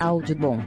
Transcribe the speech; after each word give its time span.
Audiobook. 0.00 0.60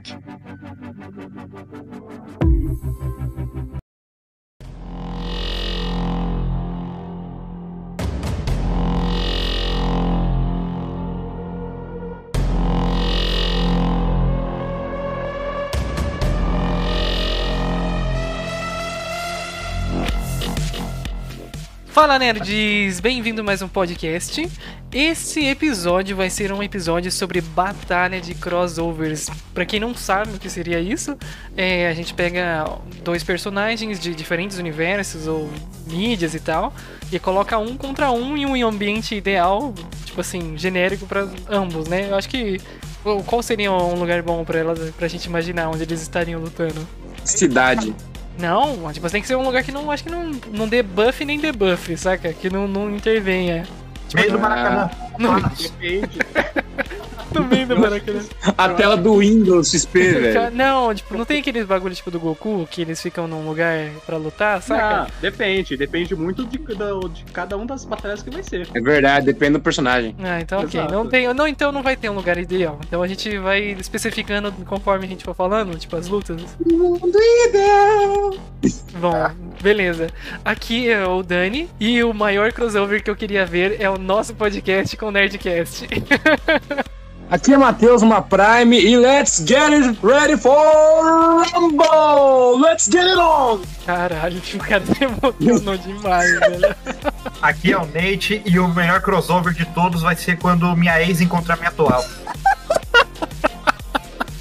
Fala 21.99 22.17
nerds, 22.17 23.01
bem-vindo 23.01 23.43
mais 23.43 23.61
um 23.61 23.67
podcast. 23.67 24.49
Esse 24.89 25.45
episódio 25.45 26.15
vai 26.15 26.29
ser 26.29 26.49
um 26.53 26.63
episódio 26.63 27.11
sobre 27.11 27.41
batalha 27.41 28.21
de 28.21 28.33
crossovers. 28.33 29.29
Pra 29.53 29.65
quem 29.65 29.81
não 29.81 29.93
sabe 29.93 30.33
o 30.33 30.39
que 30.39 30.49
seria 30.49 30.79
isso, 30.79 31.17
é, 31.57 31.89
a 31.89 31.93
gente 31.93 32.13
pega 32.13 32.79
dois 33.03 33.21
personagens 33.21 33.99
de 33.99 34.15
diferentes 34.15 34.57
universos 34.57 35.27
ou 35.27 35.49
mídias 35.87 36.33
e 36.33 36.39
tal 36.39 36.73
e 37.11 37.19
coloca 37.19 37.57
um 37.57 37.75
contra 37.75 38.09
um 38.11 38.37
em 38.37 38.45
um 38.45 38.65
ambiente 38.65 39.13
ideal, 39.13 39.73
tipo 40.05 40.21
assim, 40.21 40.57
genérico 40.57 41.05
pra 41.05 41.27
ambos, 41.49 41.89
né? 41.89 42.09
Eu 42.09 42.15
acho 42.15 42.29
que 42.29 42.61
qual 43.25 43.43
seria 43.43 43.73
um 43.73 43.99
lugar 43.99 44.21
bom 44.21 44.45
pra 44.45 44.57
elas, 44.57 44.79
pra 44.91 45.09
gente 45.09 45.25
imaginar 45.25 45.67
onde 45.67 45.83
eles 45.83 46.01
estariam 46.01 46.39
lutando? 46.39 46.87
Cidade. 47.25 47.93
Não, 48.39 48.91
tipo, 48.93 49.09
tem 49.09 49.21
que 49.21 49.27
ser 49.27 49.35
um 49.35 49.43
lugar 49.43 49.63
que 49.63 49.71
não 49.71 49.91
acho 49.91 50.03
que 50.03 50.09
não, 50.09 50.31
não 50.53 50.67
dê 50.67 50.81
buff 50.81 51.25
nem 51.25 51.37
debuff, 51.37 51.95
saca? 51.97 52.31
Que 52.31 52.49
não, 52.49 52.67
não 52.67 52.95
intervenha. 52.95 53.65
Meio 54.13 54.31
do 54.31 54.39
Maracanã. 54.39 54.89
No, 55.17 55.41
Depende. 55.49 56.19
meio 57.45 57.67
do 57.67 57.79
Maracanã. 57.79 58.19
A 58.57 58.69
tela 58.69 58.97
do 58.97 59.17
Windows 59.17 59.69
XP, 59.71 59.99
velho. 60.13 60.51
Não, 60.51 60.93
tipo, 60.93 61.17
não 61.17 61.25
tem 61.25 61.39
aqueles 61.39 61.65
bagulho 61.65 61.93
tipo 61.95 62.09
do 62.11 62.19
Goku 62.19 62.67
que 62.69 62.81
eles 62.81 63.01
ficam 63.01 63.27
num 63.27 63.47
lugar 63.47 63.89
pra 64.05 64.17
lutar, 64.17 64.61
saca? 64.61 65.01
Não, 65.03 65.07
depende. 65.21 65.77
Depende 65.77 66.15
muito 66.15 66.45
de, 66.45 66.57
da- 66.75 66.99
de 67.13 67.23
cada 67.31 67.57
um 67.57 67.65
das 67.65 67.85
batalhas 67.85 68.21
que 68.21 68.29
vai 68.29 68.43
ser. 68.43 68.67
É 68.73 68.81
verdade, 68.81 69.25
depende 69.25 69.53
do 69.53 69.59
personagem. 69.59 70.15
Ah, 70.19 70.39
então 70.41 70.59
ok. 70.61 70.79
Exato. 70.79 70.93
Não 70.93 71.07
tem, 71.07 71.33
não, 71.33 71.47
então 71.47 71.71
não 71.71 71.83
vai 71.83 71.95
ter 71.95 72.09
um 72.09 72.15
lugar 72.15 72.37
ideal. 72.37 72.79
Então 72.87 73.01
a 73.03 73.07
gente 73.07 73.37
vai 73.37 73.59
especificando 73.79 74.51
conforme 74.65 75.05
a 75.05 75.09
gente 75.09 75.23
for 75.23 75.35
falando, 75.35 75.77
tipo, 75.77 75.95
as 75.95 76.07
lutas. 76.07 76.41
Mundo 76.65 77.17
ideal. 77.47 78.33
Bom, 78.99 79.31
beleza. 79.61 80.07
Aqui 80.43 80.89
é 80.89 81.05
o 81.05 81.21
Dani 81.23 81.69
e 81.79 82.03
o 82.03 82.13
maior 82.13 82.51
crossover 82.51 83.03
que 83.03 83.09
eu 83.09 83.15
queria 83.15 83.45
ver 83.45 83.77
é 83.79 83.89
o 83.89 83.97
nosso 83.97 84.33
podcast 84.35 84.95
com 84.97 85.07
o 85.07 85.11
Nerdcast. 85.11 85.87
Aqui 87.31 87.53
é 87.53 87.57
Matheus, 87.59 88.01
uma 88.01 88.23
Prime, 88.23 88.75
e 88.75 88.97
let's 88.97 89.43
get 89.45 89.71
it 89.71 89.99
ready 90.01 90.35
for 90.35 91.45
Rumble! 91.53 92.59
Let's 92.59 92.89
get 92.89 93.05
it 93.05 93.19
on! 93.19 93.61
Caralho, 93.85 94.41
o 94.55 94.57
cara 94.57 94.83
se 94.83 95.03
emocionou 95.03 95.77
demais, 95.77 96.27
velho. 96.41 96.75
Aqui 97.39 97.71
é 97.71 97.77
o 97.77 97.85
Nate 97.85 98.41
e 98.43 98.57
o 98.57 98.67
melhor 98.69 99.01
crossover 99.01 99.53
de 99.53 99.63
todos 99.65 100.01
vai 100.01 100.15
ser 100.15 100.39
quando 100.39 100.75
minha 100.75 100.99
ex 101.03 101.21
encontrar 101.21 101.55
minha 101.57 101.69
atual. 101.69 102.03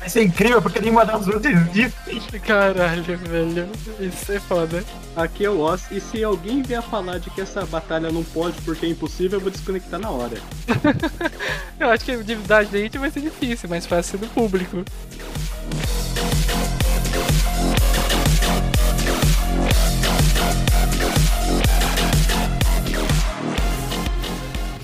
Vai 0.08 0.12
ser 0.12 0.22
incrível 0.22 0.62
porque 0.62 0.80
nenhuma 0.80 1.04
das 1.04 1.26
duas 1.26 1.44
existe. 1.44 2.40
Caralho, 2.40 3.02
velho. 3.18 3.68
Isso 4.00 4.32
é 4.32 4.40
foda. 4.40 4.82
Aqui 5.14 5.44
é 5.44 5.50
o 5.50 5.60
Oz, 5.60 5.82
e 5.90 6.00
se 6.00 6.24
alguém 6.24 6.62
vier 6.62 6.80
falar 6.80 7.18
de 7.18 7.28
que 7.28 7.42
essa 7.42 7.66
batalha 7.66 8.10
não 8.10 8.24
pode 8.24 8.58
porque 8.62 8.86
é 8.86 8.88
impossível, 8.88 9.36
eu 9.36 9.42
vou 9.42 9.50
desconectar 9.50 10.00
na 10.00 10.08
hora. 10.08 10.38
Eu 11.78 11.90
acho 11.90 12.06
que 12.06 12.12
a 12.12 12.16
da 12.46 12.64
gente 12.64 12.96
vai 12.96 13.10
ser 13.10 13.20
difícil, 13.20 13.68
mas 13.68 13.84
fácil 13.84 14.18
do 14.18 14.26
público. 14.28 14.82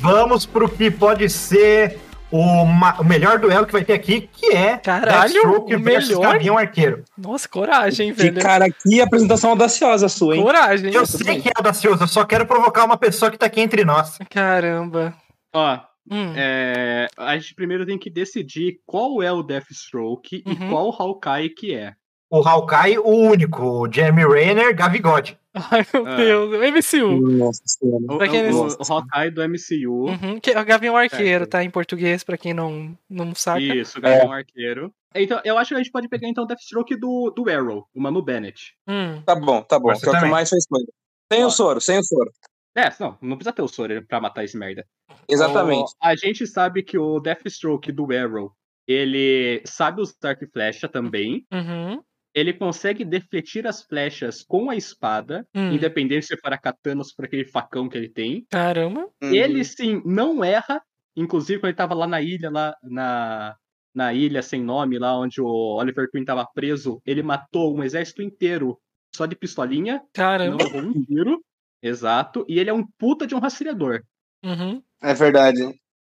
Vamos 0.02 0.44
pro 0.44 0.68
que 0.68 0.90
pode 0.90 1.30
ser 1.30 1.98
o, 2.36 2.62
o 3.00 3.04
melhor 3.04 3.38
duelo 3.38 3.64
que 3.66 3.72
vai 3.72 3.84
ter 3.84 3.92
aqui, 3.92 4.28
que 4.32 4.46
é 4.54 4.76
Caralho, 4.78 5.32
Deathstroke 5.32 5.74
o 5.74 5.82
versus 5.82 6.16
melhor? 6.18 6.32
Gavião 6.34 6.58
Arqueiro. 6.58 7.04
Nossa, 7.16 7.48
coragem, 7.48 8.12
Que 8.14 8.22
velho. 8.30 8.40
cara, 8.42 8.66
que 8.70 9.00
apresentação 9.00 9.50
audaciosa 9.50 10.08
sua, 10.08 10.36
hein? 10.36 10.42
Coragem. 10.42 10.92
Eu 10.92 11.06
sei 11.06 11.40
que 11.40 11.48
é 11.48 11.52
audacioso, 11.56 12.02
eu 12.02 12.08
só 12.08 12.24
quero 12.24 12.46
provocar 12.46 12.84
uma 12.84 12.96
pessoa 12.96 13.30
que 13.30 13.38
tá 13.38 13.46
aqui 13.46 13.60
entre 13.60 13.84
nós. 13.84 14.18
Caramba. 14.30 15.14
Ó, 15.52 15.78
Hum. 16.10 16.34
é, 16.36 17.06
a 17.16 17.34
gente 17.38 17.54
primeiro 17.54 17.86
tem 17.86 17.98
que 17.98 18.10
decidir 18.10 18.76
qual 18.84 19.22
é 19.22 19.32
o 19.32 19.42
Deathstroke 19.42 20.42
Uhum. 20.46 20.52
e 20.52 20.56
qual 20.68 20.90
Hawkeye 20.90 21.48
que 21.48 21.74
é. 21.74 21.94
O 22.30 22.46
Hawkeye, 22.46 22.98
o 22.98 23.08
único, 23.08 23.62
o 23.62 23.90
Jeremy 23.90 24.24
Renner, 24.26 24.74
Gavigode. 24.76 25.38
Ai, 25.70 25.86
meu 25.92 26.06
Ah. 26.06 26.16
Deus. 26.16 26.50
MCU. 26.72 27.20
Nossa 27.38 27.62
senhora. 27.64 28.18
Pra 28.18 28.28
quem 28.28 28.50
o- 28.50 28.68
Hawkeye 28.92 29.30
do 29.30 29.42
MCU. 29.48 30.08
Uhum. 30.10 30.40
Que, 30.40 30.50
o 30.50 30.64
Gavião 30.64 30.96
Arqueiro, 30.96 31.24
Certo. 31.44 31.50
tá? 31.50 31.62
Em 31.64 31.70
português, 31.70 32.24
pra 32.24 32.36
quem 32.36 32.52
não, 32.52 32.96
não 33.08 33.34
saca. 33.34 33.60
Isso, 33.60 34.00
Gavião 34.00 34.32
Arqueiro. 34.32 34.92
Então, 35.14 35.40
eu 35.44 35.56
acho 35.56 35.68
que 35.68 35.74
a 35.74 35.78
gente 35.78 35.92
pode 35.92 36.08
pegar 36.08 36.28
então 36.28 36.42
o 36.42 36.46
Deathstroke 36.46 36.96
do, 36.96 37.30
do 37.30 37.48
Arrow, 37.48 37.86
o 37.94 38.00
Manu 38.00 38.20
Bennett. 38.20 38.74
Hum. 38.88 39.22
Tá 39.24 39.36
bom, 39.36 39.62
tá 39.62 39.78
bom. 39.78 39.92
Que 39.92 40.06
é 40.06 40.10
o 40.10 40.20
que 40.20 40.26
mais 40.26 40.50
faz 40.50 40.66
coisa. 40.66 40.86
Sem 41.32 41.44
Ó. 41.44 41.46
o 41.46 41.50
soro, 41.50 41.80
sem 41.80 41.98
o 41.98 42.02
soro. 42.02 42.30
É, 42.76 42.92
não, 42.98 43.16
não 43.22 43.36
precisa 43.36 43.52
ter 43.54 43.62
o 43.62 43.68
Sora 43.68 44.02
pra 44.02 44.20
matar 44.20 44.42
esse 44.42 44.56
merda. 44.56 44.84
Exatamente. 45.30 45.84
O- 45.92 45.96
a 46.02 46.16
gente 46.16 46.44
sabe 46.44 46.82
que 46.82 46.98
o 46.98 47.20
Deathstroke 47.20 47.92
do 47.92 48.08
Arrow, 48.12 48.50
ele 48.88 49.62
sabe 49.64 50.02
usar 50.02 50.30
arco 50.30 50.42
e 50.44 50.48
flecha 50.48 50.88
também. 50.88 51.46
Uhum. 51.52 52.02
Ele 52.34 52.52
consegue 52.52 53.04
defletir 53.04 53.66
as 53.66 53.82
flechas 53.82 54.42
com 54.42 54.68
a 54.70 54.76
espada, 54.76 55.46
Hum. 55.54 55.72
independente 55.72 56.26
se 56.26 56.36
for 56.36 56.52
a 56.52 56.58
katana 56.58 57.00
ou 57.00 57.04
se 57.04 57.14
for 57.14 57.24
aquele 57.26 57.44
facão 57.44 57.88
que 57.88 57.96
ele 57.96 58.08
tem. 58.08 58.44
Caramba. 58.50 59.02
Uhum. 59.22 59.32
Ele 59.34 59.64
sim 59.64 60.02
não 60.04 60.42
erra, 60.42 60.82
inclusive 61.16 61.60
quando 61.60 61.68
ele 61.70 61.76
tava 61.76 61.94
lá 61.94 62.06
na 62.08 62.20
ilha, 62.20 62.50
lá 62.50 62.74
na, 62.82 63.54
na 63.94 64.12
ilha 64.12 64.42
sem 64.42 64.60
nome, 64.62 64.98
lá 64.98 65.16
onde 65.18 65.40
o 65.40 65.46
Oliver 65.46 66.10
Queen 66.10 66.24
tava 66.24 66.44
preso, 66.52 67.00
ele 67.06 67.22
matou 67.22 67.76
um 67.76 67.84
exército 67.84 68.20
inteiro 68.20 68.76
só 69.14 69.26
de 69.26 69.36
pistolinha, 69.36 69.94
não 69.98 70.06
Caramba. 70.12 70.64
levou 70.64 70.80
um 70.82 71.04
tiro. 71.04 71.40
Exato, 71.80 72.44
e 72.48 72.58
ele 72.58 72.70
é 72.70 72.72
um 72.72 72.84
puta 72.98 73.26
de 73.26 73.34
um 73.34 73.38
rastreador. 73.38 74.00
Uhum. 74.42 74.82
É 75.02 75.12
verdade. 75.14 75.60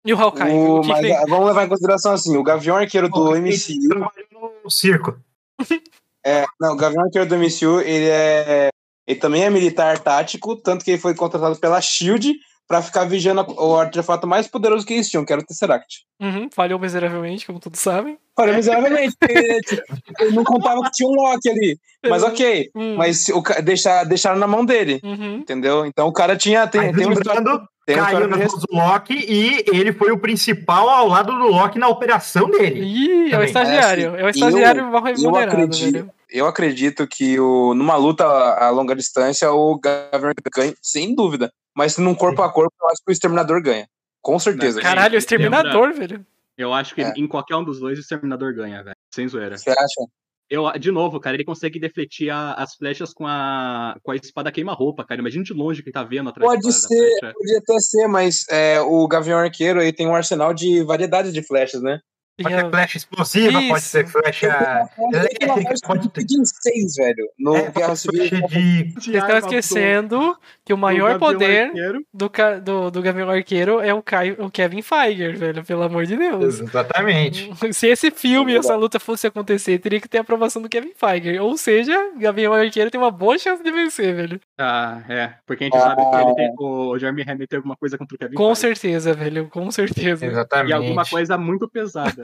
E 0.06 0.14
o 0.14 0.16
Hawkeye? 0.16 0.52
O- 0.52 0.76
o 0.76 0.80
que 0.82 0.88
mas 0.88 1.00
que 1.00 1.26
vamos 1.28 1.46
levar 1.48 1.64
em 1.64 1.68
consideração 1.68 2.12
assim: 2.12 2.36
o 2.36 2.42
Gavião 2.44 2.76
Arqueiro 2.76 3.08
do 3.08 3.34
Ele 3.36 3.48
MCU. 3.50 3.88
trabalhou 3.88 4.60
no 4.62 4.70
circo. 4.70 5.18
É, 6.24 6.44
não, 6.60 6.72
o 6.72 6.76
Gavião 6.76 7.04
Arqueiro 7.04 7.28
do 7.28 7.36
MCU, 7.36 7.80
ele 7.80 8.08
é. 8.08 8.68
Ele 9.06 9.20
também 9.20 9.44
é 9.44 9.50
militar 9.50 9.98
tático, 9.98 10.56
tanto 10.56 10.82
que 10.82 10.92
ele 10.92 11.00
foi 11.00 11.14
contratado 11.14 11.56
pela 11.56 11.78
Shield 11.78 12.32
pra 12.66 12.80
ficar 12.80 13.04
vigiando 13.04 13.44
o 13.58 13.76
artefato 13.76 14.26
mais 14.26 14.48
poderoso 14.48 14.86
que 14.86 14.94
eles 14.94 15.10
tinham, 15.10 15.26
que 15.26 15.32
era 15.32 15.42
o 15.42 15.44
Tesseract. 15.44 16.06
Uhum. 16.18 16.48
Falhou 16.50 16.78
miseravelmente, 16.78 17.44
como 17.44 17.60
todos 17.60 17.80
sabem. 17.80 18.18
Olha, 18.36 18.52
miseravelmente, 18.52 19.14
porque, 19.18 19.60
tipo, 19.60 19.82
ele 20.20 20.32
não 20.32 20.42
contava 20.44 20.82
que 20.82 20.90
tinha 20.90 21.08
um 21.08 21.14
Loki 21.14 21.48
ali. 21.48 21.78
Mas 22.08 22.22
ok, 22.22 22.70
Hum. 22.74 22.96
mas 22.96 23.28
o, 23.28 23.42
deixar, 23.62 24.04
deixaram 24.04 24.38
na 24.38 24.46
mão 24.46 24.64
dele, 24.64 25.00
Uhum. 25.04 25.36
entendeu? 25.36 25.86
Então 25.86 26.08
o 26.08 26.12
cara 26.12 26.36
tinha. 26.36 26.66
Tem, 26.66 26.80
Aí, 26.80 26.92
tem, 26.92 27.06
lembrando, 27.06 27.66
tem 27.86 27.96
caiu 27.96 28.28
de 28.28 28.36
mãos 28.36 28.52
do 28.52 28.66
Loki 28.76 29.14
e 29.14 29.64
ele 29.72 29.92
foi 29.92 30.10
o 30.10 30.18
principal 30.18 30.88
ao 30.90 31.06
lado 31.08 31.32
do 31.32 31.46
Loki 31.46 31.78
na 31.78 31.88
operação 31.88 32.50
dele. 32.50 32.80
Ih, 32.80 33.32
é 33.32 33.38
o 33.38 33.42
estagiário. 33.44 34.16
É, 34.16 34.20
É 34.20 34.24
o 34.24 34.28
assim, 34.28 34.38
estagiário 34.40 34.80
eu 34.82 35.00
remunerado, 35.02 35.50
acredito, 35.52 35.92
velho. 35.92 36.10
eu 36.28 36.46
acredito 36.46 37.06
que 37.06 37.38
o, 37.40 37.72
numa 37.74 37.96
luta 37.96 38.24
a, 38.26 38.66
a 38.66 38.70
longa 38.70 38.94
distância 38.96 39.50
o 39.52 39.78
Gavião 39.78 40.32
ganha, 40.54 40.74
sem 40.82 41.14
dúvida. 41.14 41.50
Mas 41.76 41.96
num 41.98 42.14
corpo 42.14 42.42
a 42.42 42.52
corpo, 42.52 42.72
eu 42.82 42.88
acho 42.88 43.02
que 43.04 43.10
o 43.10 43.12
Exterminador 43.12 43.62
ganha. 43.62 43.86
Com 44.22 44.38
certeza. 44.38 44.80
Cara, 44.80 44.94
Caralho, 44.94 45.02
o 45.02 45.04
Lembra- 45.06 45.19
exterminador, 45.19 45.92
velho. 45.94 46.26
Eu 46.56 46.72
acho 46.72 46.94
que 46.94 47.02
É. 47.02 47.12
em 47.16 47.26
qualquer 47.26 47.56
um 47.56 47.64
dos 47.64 47.80
dois 47.80 47.98
o 47.98 48.00
Exterminador 48.00 48.54
ganha, 48.54 48.82
velho. 48.82 48.96
Sem 49.14 49.26
zoeira. 49.28 49.56
Você 49.58 49.70
acha? 49.70 50.06
Eu, 50.48 50.70
de 50.78 50.90
novo, 50.92 51.18
cara, 51.18 51.34
ele 51.36 51.44
consegue 51.44 51.80
defletir 51.80 52.30
a- 52.30 52.52
as 52.54 52.74
flechas 52.74 53.12
com 53.14 53.26
a, 53.26 53.96
com 54.02 54.12
a 54.12 54.16
espada 54.16 54.52
queima-roupa, 54.52 55.02
cara. 55.04 55.20
Imagina 55.20 55.42
de 55.42 55.54
longe 55.54 55.82
que 55.82 55.88
ele 55.88 55.94
tá 55.94 56.04
vendo 56.04 56.28
atrás 56.28 56.48
Pode 56.48 56.72
ser, 56.72 57.18
pode 57.20 57.56
até 57.56 57.78
ser, 57.80 58.06
mas 58.06 58.44
é, 58.50 58.78
o 58.80 59.08
Gavião 59.08 59.38
Arqueiro 59.38 59.80
aí 59.80 59.92
tem 59.92 60.06
um 60.06 60.14
arsenal 60.14 60.52
de 60.52 60.82
variedades 60.84 61.32
de 61.32 61.42
flechas, 61.42 61.82
né? 61.82 61.98
Pode 62.42 62.54
ser 62.54 62.70
flecha 62.70 62.96
explosiva, 62.98 63.52
pode 63.52 63.64
Isso. 63.78 63.88
ser 63.88 64.06
flecha 64.08 64.90
Ele 65.12 65.28
tem 65.28 65.48
uma 65.48 65.60
elétrica, 65.60 65.86
pode 65.86 66.08
ter. 66.10 66.25
de 66.25 66.36
6, 66.44 66.94
velho. 66.96 67.28
No 67.38 67.54
É, 67.56 67.60
Guerra 67.70 67.72
pode 67.72 67.98
ser 68.00 68.10
Civil. 68.10 68.28
flecha 68.28 68.46
de. 68.48 68.92
Vocês 68.94 69.16
estão 69.16 69.38
esquecendo 69.38 70.36
que 70.64 70.72
o 70.72 70.76
maior 70.78 71.19
poder 71.19 71.70
do, 72.12 72.31
do, 72.62 72.90
do 72.90 73.02
Gavião 73.02 73.31
Arqueiro 73.31 73.81
é 73.81 73.94
o, 73.94 74.02
Caio, 74.02 74.36
o 74.38 74.50
Kevin 74.50 74.82
Feige, 74.82 75.32
velho, 75.32 75.64
pelo 75.64 75.82
amor 75.82 76.06
de 76.06 76.16
Deus. 76.16 76.60
Exatamente. 76.60 77.50
Se 77.72 77.86
esse 77.86 78.10
filme 78.10 78.52
e 78.52 78.56
essa 78.56 78.75
luta 78.75 78.98
fosse 78.98 79.26
acontecer, 79.26 79.78
teria 79.78 80.00
que 80.00 80.08
ter 80.08 80.19
a 80.19 80.20
aprovação 80.22 80.60
do 80.60 80.69
Kevin 80.69 80.92
Feige. 80.96 81.38
Ou 81.38 81.56
seja, 81.56 81.96
Gavião 82.19 82.52
Arqueiro 82.52 82.90
tem 82.90 83.00
uma 83.00 83.10
boa 83.10 83.38
chance 83.38 83.62
de 83.62 83.70
vencer, 83.70 84.14
velho. 84.14 84.40
Ah, 84.58 85.02
é. 85.08 85.34
Porque 85.46 85.64
a 85.64 85.66
gente 85.66 85.78
sabe 85.78 86.02
que 86.10 86.16
ele 86.16 86.34
tem, 86.34 86.54
o 86.58 86.98
Jeremy 86.98 87.22
Renner 87.22 87.46
tem 87.48 87.56
alguma 87.58 87.76
coisa 87.76 87.96
contra 87.96 88.14
o 88.14 88.19
Kevin 88.19 88.34
Com 88.34 88.54
Feige. 88.54 88.60
certeza, 88.60 89.12
velho. 89.14 89.48
Com 89.50 89.70
certeza. 89.70 90.26
Exatamente. 90.26 90.70
E 90.70 90.72
alguma 90.72 91.04
coisa 91.04 91.38
muito 91.38 91.69
pesada. 91.69 92.24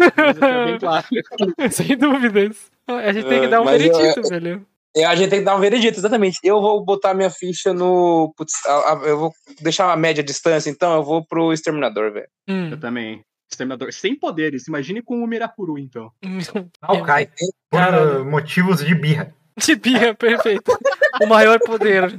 Claro. 0.80 1.06
Sem 1.70 1.96
dúvidas. 1.96 2.70
A 2.86 3.12
gente 3.12 3.28
tem 3.28 3.40
que 3.40 3.46
É, 3.46 3.48
dar 3.48 3.60
um 3.60 3.64
mas 3.64 3.82
eu- 3.84 3.92
veredito, 3.96 4.28
velho. 4.28 4.66
É, 4.96 5.04
a 5.04 5.14
gente 5.14 5.30
tem 5.30 5.38
que 5.38 5.44
dar 5.44 5.54
um 5.56 5.60
veredito, 5.60 5.98
exatamente. 6.00 6.38
Eu 6.42 6.60
vou 6.60 6.84
botar 6.84 7.14
minha 7.14 7.30
ficha 7.30 7.72
no. 7.72 8.34
Putz, 8.36 8.52
a- 8.66 8.92
a- 8.94 9.02
eu 9.06 9.18
vou 9.18 9.32
deixar 9.60 9.92
a 9.92 9.96
média 9.96 10.22
distância, 10.22 10.68
então 10.68 10.94
eu 10.96 11.02
vou 11.04 11.24
pro 11.24 11.52
Exterminador, 11.52 12.12
velho. 12.12 12.28
Hum. 12.48 12.70
Eu 12.70 12.80
também. 12.80 13.24
Exterminador 13.48 13.92
sem 13.92 14.16
poderes. 14.18 14.66
Imagine 14.68 15.00
com 15.02 15.22
o 15.22 15.26
Mirakuru, 15.26 15.78
então. 15.78 16.10
Não 16.88 17.02
cai. 17.02 17.26
Por 17.70 17.78
Caralho. 17.78 18.22
uh, 18.22 18.24
motivos 18.24 18.84
de 18.84 18.94
birra. 18.94 19.32
De 19.56 19.76
birra, 19.76 20.12
perfeito. 20.18 20.76
O 21.22 21.26
maior 21.26 21.58
poder. 21.60 22.18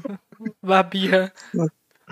A 0.63 0.83
birra. 0.83 1.31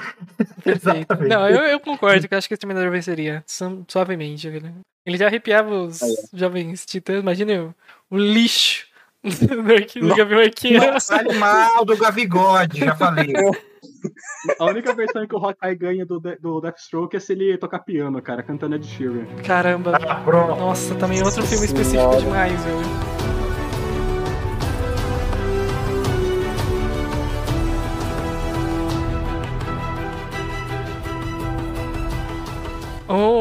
Perfeito. 0.63 1.15
Não, 1.27 1.47
eu, 1.49 1.61
eu 1.63 1.79
concordo 1.79 2.27
que 2.27 2.33
eu 2.33 2.37
acho 2.37 2.47
que 2.47 2.53
o 2.53 2.55
Exterminador 2.55 2.91
venceria. 2.91 3.43
su- 3.47 3.83
Suavemente, 3.87 4.49
velho. 4.49 4.73
Ele 5.05 5.17
já 5.17 5.27
arrepiava 5.27 5.69
os 5.73 6.01
Aí, 6.03 6.15
jovens 6.33 6.85
titãs. 6.85 7.19
Imagina 7.21 7.63
o, 7.63 8.15
o 8.15 8.17
lixo 8.17 8.85
do 9.23 9.73
arqui- 9.73 9.99
do 9.99 10.15
Gavião 10.15 10.39
Arqueiro. 10.39 11.01
Fale 11.01 11.33
mal 11.33 11.83
do 11.85 11.97
Gavigode, 11.97 12.79
já 12.79 12.95
falei. 12.95 13.33
A 14.59 14.65
única 14.65 14.93
versão 14.93 15.25
que 15.27 15.35
o 15.35 15.39
Hawkeye 15.39 15.75
ganha 15.75 16.05
do, 16.05 16.19
De- 16.19 16.37
do 16.37 16.61
Deathstroke 16.61 17.15
é 17.17 17.19
se 17.19 17.33
ele 17.33 17.57
tocar 17.57 17.79
piano, 17.79 18.21
cara, 18.21 18.43
cantando 18.43 18.75
Ed 18.75 18.85
Sheeran. 18.85 19.25
Caramba. 19.45 19.97
Ah, 20.07 20.15
pronto. 20.23 20.55
Nossa, 20.59 20.95
também 20.95 21.21
outro 21.23 21.45
filme 21.45 21.65
específico 21.65 22.17
demais, 22.17 22.63
velho. 22.63 23.18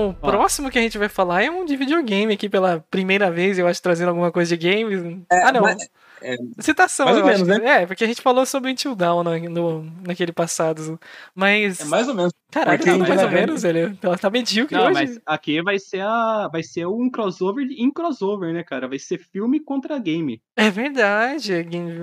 O 0.06 0.14
próximo 0.14 0.70
que 0.70 0.78
a 0.78 0.82
gente 0.82 0.98
vai 0.98 1.08
falar 1.08 1.42
é 1.42 1.50
um 1.50 1.64
de 1.64 1.76
videogame 1.76 2.32
aqui 2.34 2.48
pela 2.48 2.84
primeira 2.90 3.30
vez, 3.30 3.58
eu 3.58 3.66
acho, 3.66 3.82
trazendo 3.82 4.08
alguma 4.08 4.30
coisa 4.32 4.56
de 4.56 4.68
games. 4.70 5.00
ah, 5.30 5.52
não. 5.52 5.62
mas- 5.62 5.88
é, 6.20 6.34
Citação, 6.58 7.06
mais 7.06 7.16
ou 7.18 7.28
acho. 7.28 7.44
menos, 7.46 7.58
que- 7.60 7.64
É, 7.64 7.86
porque 7.86 8.02
a 8.02 8.06
gente 8.08 8.20
falou 8.20 8.44
sobre 8.44 8.72
Until 8.72 8.96
Dawn 8.96 9.22
no, 9.22 9.38
no- 9.48 9.92
naquele 10.04 10.32
passado. 10.32 10.98
Mas. 11.32 11.80
É 11.80 11.84
mais 11.84 12.08
ou 12.08 12.14
menos. 12.14 12.32
Caralho, 12.50 12.78
porque 12.78 12.90
tá 12.90 12.98
mais 12.98 13.22
ou 13.22 13.30
menos, 13.30 13.62
velho. 13.62 13.96
Ela 14.02 14.18
tá 14.18 14.28
medíocre 14.28 14.74
Não, 14.76 14.84
hoje. 14.86 14.94
mas 14.94 15.20
aqui 15.24 15.62
vai 15.62 15.78
ser 15.78 16.00
a. 16.00 16.48
Vai 16.50 16.64
ser 16.64 16.86
um 16.88 17.08
crossover 17.08 17.64
em 17.70 17.88
crossover, 17.92 18.52
né, 18.52 18.64
cara? 18.64 18.88
Vai 18.88 18.98
ser 18.98 19.18
filme 19.18 19.60
contra 19.60 19.96
game. 19.98 20.42
É 20.56 20.68
verdade. 20.70 21.52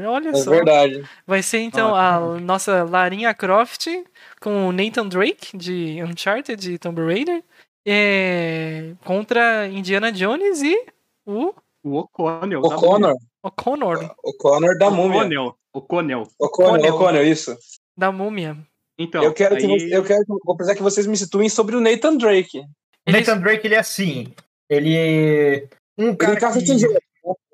Olha 0.08 0.30
É 0.30 0.36
só. 0.36 0.50
verdade. 0.52 1.04
Vai 1.28 1.42
ser 1.44 1.60
então 1.60 1.94
a 1.94 2.40
nossa 2.40 2.84
Larinha 2.86 3.34
Croft 3.34 3.88
com 4.40 4.70
o 4.70 4.72
Nathan 4.72 5.08
Drake 5.08 5.58
de 5.58 6.02
Uncharted 6.04 6.56
de 6.62 6.78
Tomb 6.78 7.02
Raider 7.02 7.44
é, 7.86 8.94
contra 9.04 9.68
Indiana 9.68 10.12
Jones 10.12 10.62
e 10.62 10.76
o 11.26 11.54
O 11.84 11.98
O'Connell. 12.00 12.60
O 12.62 12.70
da 12.70 12.76
Connor. 12.76 13.16
o 13.44 13.52
Connor 13.52 14.16
O 14.24 14.34
Connor 14.34 14.78
da 14.78 14.90
múmia. 14.90 15.20
O'Connell. 15.22 15.56
O'Connell. 15.74 16.28
O 16.40 16.50
Connor, 16.50 16.72
Connell. 16.80 16.96
o 16.96 16.98
Connor, 16.98 17.22
isso. 17.24 17.56
da 17.98 18.12
múmia. 18.12 18.58
Então, 18.98 19.24
eu 19.24 19.34
quero 19.34 19.56
que 19.58 19.66
aí- 19.66 19.80
você- 19.80 19.96
eu 19.96 20.04
quero 20.04 20.22
que- 20.26 20.34
vou 20.46 20.56
precisar 20.56 20.76
que 20.76 20.82
vocês 20.82 21.06
me 21.06 21.16
situem 21.18 21.50
sobre 21.50 21.76
o 21.76 21.82
Nathan 21.82 22.16
Drake. 22.18 22.60
O 22.60 22.64
Ele- 23.06 23.20
Nathan 23.20 23.38
Drake, 23.40 23.68
ele 23.68 23.76
é 23.76 23.80
assim. 23.80 24.34
Ele. 24.70 25.68
Um 25.98 26.16
cara. 26.16 26.34
Ele 26.34 26.40
caça 26.42 26.60
que- 26.60 26.66
tesouro. 26.66 26.94
né? 26.94 27.00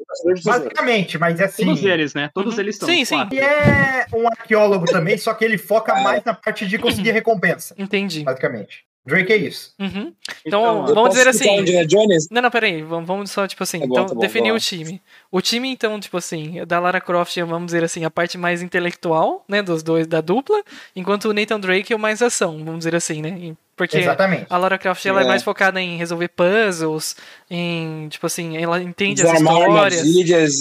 Caçador 0.08 0.34
de 0.36 0.42
tesouro. 0.42 0.60
Basicamente, 0.64 1.18
mas 1.18 1.40
é 1.40 1.46
assim. 1.46 1.66
Todos 1.66 1.84
eles, 1.84 2.14
né? 2.14 2.30
Todos 2.34 2.54
Uhum. 2.56 2.60
eles 2.60 2.78
são. 2.78 2.88
Sim, 2.88 3.06
sim. 3.06 3.20
Ele 3.32 3.40
é 3.40 4.06
um 4.14 4.28
arqueólogo 4.28 4.86
também, 4.86 5.18
só 5.18 5.34
que 5.34 5.44
ele 5.46 5.58
foca 5.58 5.98
É. 5.98 6.04
mais 6.04 6.24
na 6.24 6.34
parte 6.34 6.68
de 6.68 6.78
conseguir 6.78 7.12
recompensa, 7.12 7.74
Entendi. 7.78 8.24
basicamente. 8.24 8.86
Drake 9.04 9.34
é 9.34 9.38
isso. 9.38 9.74
Uhum. 9.80 10.14
Então, 10.46 10.84
Então, 10.84 10.94
vamos 10.94 11.10
dizer 11.12 11.28
assim- 11.28 11.64
Jones? 11.88 12.28
Não, 12.30 12.40
não, 12.42 12.52
peraí. 12.52 12.84
Vamos, 12.84 13.08
vamos 13.08 13.32
só, 13.32 13.48
tipo 13.48 13.64
assim, 13.64 13.80
Tá 13.80 13.88
bom, 13.88 13.94
então, 13.94 14.06
tá 14.06 14.14
bom, 14.14 14.20
definir 14.22 14.52
lá. 14.52 14.58
o 14.58 14.60
time. 14.60 15.02
O 15.32 15.42
time, 15.42 15.70
então, 15.70 16.00
tipo 16.00 16.18
assim, 16.18 16.64
da 16.68 16.80
Lara 16.80 17.02
Croft 17.02 17.36
é, 17.36 17.44
vamos 17.44 17.66
dizer 17.68 17.84
assim, 17.84 18.06
a 18.06 18.12
parte 18.12 18.38
mais 18.38 18.62
intelectual, 18.62 19.44
né, 19.50 19.64
dos 19.64 19.82
dois, 19.82 20.06
da 20.06 20.22
dupla, 20.22 20.62
enquanto 20.96 21.26
o 21.26 21.34
Nathan 21.34 21.60
Drake 21.60 21.92
é 21.92 21.96
o 21.96 22.00
mais 22.00 22.22
ação, 22.22 22.58
vamos 22.64 22.80
dizer 22.80 22.94
assim, 22.96 23.22
né? 23.24 23.56
Porque 23.76 23.98
Exatamente. 23.98 24.46
a 24.48 24.58
Lara 24.58 24.78
Croft, 24.78 25.04
ela 25.08 25.22
é. 25.22 25.24
É. 25.24 25.28
mais 25.28 25.42
focada 25.42 25.82
em 25.82 25.98
resolver 25.98 26.28
puzzles, 26.28 27.16
em, 27.50 28.08
tipo 28.10 28.28
assim, 28.28 28.56
ela 28.58 28.80
entende 28.84 29.24
as 29.24 29.34
histórias. 29.34 30.04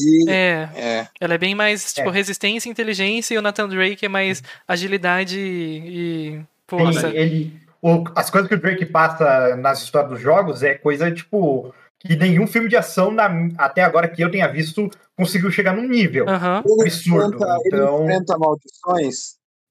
e... 0.00 0.24
É, 0.30 0.68
É. 0.74 1.06
ela 1.20 1.34
é 1.34 1.38
bem 1.38 1.54
mais, 1.54 1.92
tipo, 1.92 2.08
É. 2.08 2.12
resistência 2.12 2.70
e 2.70 2.72
inteligência, 2.72 3.34
e 3.34 3.38
o 3.38 3.42
Nathan 3.42 3.68
Drake 3.68 4.06
é 4.06 4.08
mais 4.08 4.42
agilidade 4.66 5.38
e 5.38 6.26
Ele, 6.36 6.46
força. 6.66 7.08
ele- 7.08 7.52
o- 7.82 8.04
as 8.14 8.30
coisas 8.30 8.48
que 8.48 8.54
o 8.54 8.60
Drake 8.60 8.86
passa 8.86 9.56
nas 9.56 9.82
histórias 9.82 10.10
dos 10.12 10.20
jogos 10.20 10.62
é 10.62 10.74
coisa, 10.74 11.10
tipo, 11.10 11.72
que 11.98 12.16
nenhum 12.16 12.46
filme 12.46 12.68
de 12.68 12.76
ação, 12.76 13.10
na- 13.10 13.30
até 13.58 13.82
agora 13.82 14.08
que 14.08 14.22
eu 14.22 14.30
tenha 14.30 14.48
visto, 14.48 14.88
conseguiu 15.16 15.50
chegar 15.50 15.74
num 15.74 15.86
nível. 15.88 16.24
Ele 16.28 16.82
Absurdo, 16.82 17.36
enfrenta, 17.36 17.58
então- 17.66 17.96
ele 18.04 18.04
enfrenta 18.14 18.38
maldições. 18.38 19.16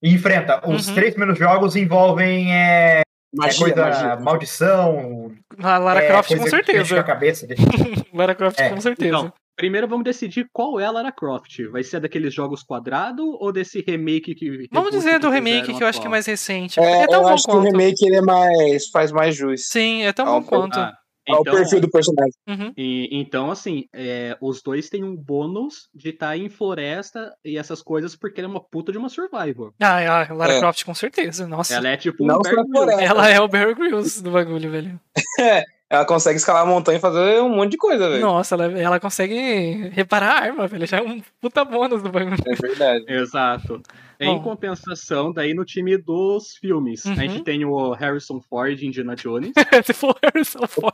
E 0.01 0.13
enfrenta. 0.13 0.61
Os 0.69 0.87
Uhum. 0.87 0.95
três 0.95 1.13
primeiros 1.13 1.37
jogos 1.37 1.75
envolvem 1.75 2.53
é, 2.55 2.99
é 2.99 3.03
Magia, 3.35 3.59
coisa, 3.59 3.81
magia. 3.81 4.15
maldição. 4.15 5.31
A 5.61 5.77
Lara 5.77 6.03
é, 6.03 6.07
Croft, 6.07 6.37
com 6.37 6.47
certeza. 6.47 6.99
a 6.99 7.03
cabeça 7.03 7.45
dele. 7.45 7.59
Lara 8.13 8.33
Croft, 8.33 8.59
É. 8.59 8.69
com 8.69 8.79
certeza. 8.79 9.09
Então, 9.17 9.33
primeiro 9.59 9.87
vamos 9.87 10.05
decidir 10.05 10.47
qual 10.53 10.79
é 10.79 10.85
a 10.85 10.91
Lara 10.91 11.11
Croft. 11.11 11.59
Vai 11.71 11.83
ser 11.83 11.99
daqueles 11.99 12.33
jogos 12.33 12.63
quadrado 12.63 13.23
ou 13.39 13.51
desse 13.51 13.83
remake 13.85 14.33
que. 14.33 14.67
Vamos 14.71 14.91
dizer 14.91 15.19
do 15.19 15.29
remake 15.29 15.73
que 15.73 15.83
eu 15.83 15.87
acho 15.87 15.99
que 15.99 16.05
é 16.05 16.07
atual? 16.07 16.11
mais 16.11 16.25
recente. 16.25 16.79
É, 16.79 17.01
É, 17.03 17.07
tão 17.07 17.17
eu 17.17 17.23
bom 17.23 17.33
acho 17.33 17.43
que 17.43 17.51
o 17.51 17.53
quanto. 17.55 17.65
remake 17.71 18.05
ele 18.05 18.15
é 18.15 18.21
mais, 18.21 18.89
faz 18.89 19.11
mais 19.11 19.35
jus 19.35 19.67
Sim, 19.67 20.03
é 20.03 20.13
tão 20.13 20.25
Ah, 20.25 20.39
bom 20.39 20.43
quanto. 20.43 20.79
Ah, 20.79 20.93
ao 21.29 21.41
então, 21.41 21.53
perfil 21.53 21.79
do 21.81 21.91
personagem. 21.91 22.33
Uhum. 22.47 22.73
e- 22.75 23.09
então, 23.11 23.51
assim, 23.51 23.83
é, 23.93 24.35
os 24.41 24.63
dois 24.63 24.89
têm 24.89 25.03
um 25.03 25.15
bônus 25.15 25.87
de 25.93 26.09
estar 26.09 26.35
em 26.35 26.49
floresta 26.49 27.31
e 27.45 27.55
essas 27.57 27.83
coisas, 27.83 28.15
porque 28.15 28.39
ela 28.41 28.47
é 28.49 28.51
uma 28.51 28.63
puta 28.63 28.91
de 28.91 28.97
uma 28.97 29.09
survival. 29.09 29.71
Ah, 29.79 30.23
a 30.27 30.33
Lara 30.33 30.53
É. 30.53 30.59
Croft, 30.59 30.83
com 30.85 30.95
certeza. 30.95 31.47
Nossa. 31.47 31.75
Ela 31.75 31.89
é 31.89 31.97
tipo 31.97 32.25
Não 32.25 32.37
um 32.39 32.41
Bear. 32.41 32.99
Ela 32.99 33.29
é 33.29 33.39
o 33.39 33.47
Bear 33.47 33.75
Grylls 33.75 34.23
do 34.23 34.31
bagulho, 34.31 34.71
velho. 34.71 34.99
Ela 35.89 36.05
consegue 36.05 36.37
escalar 36.37 36.61
a 36.61 36.65
montanha 36.65 36.99
e 36.99 37.01
fazer 37.01 37.41
um 37.41 37.49
monte 37.49 37.71
de 37.71 37.77
coisa, 37.77 38.07
velho. 38.09 38.21
Nossa, 38.21 38.53
ela, 38.53 38.79
ela 38.79 38.99
consegue 38.99 39.89
reparar 39.91 40.33
a 40.33 40.39
arma, 40.43 40.67
velho. 40.67 40.85
Já 40.85 40.97
é 40.97 41.01
um 41.01 41.19
puta 41.41 41.65
bônus 41.65 42.03
do 42.03 42.11
bagulho. 42.11 42.37
É 42.45 42.55
verdade. 42.55 43.05
Exato. 43.07 43.81
Bom. 44.21 44.35
Em 44.35 44.41
compensação, 44.41 45.31
daí 45.31 45.53
no 45.53 45.63
time 45.63 45.97
dos 45.97 46.55
filmes, 46.59 47.05
Uhum. 47.05 47.13
a 47.13 47.15
gente 47.15 47.41
tem 47.43 47.63
o 47.63 47.93
Harrison 47.93 48.41
Ford 48.41 48.81
em 48.81 48.87
Indiana 48.87 49.15
Jones. 49.15 49.51
Se 49.85 49.93
for 49.93 50.13
Harrison 50.21 50.67
Ford. 50.67 50.93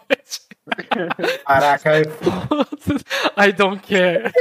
Caraca, 1.46 1.92
I 3.38 3.52
don't 3.52 3.82
care. 3.82 4.32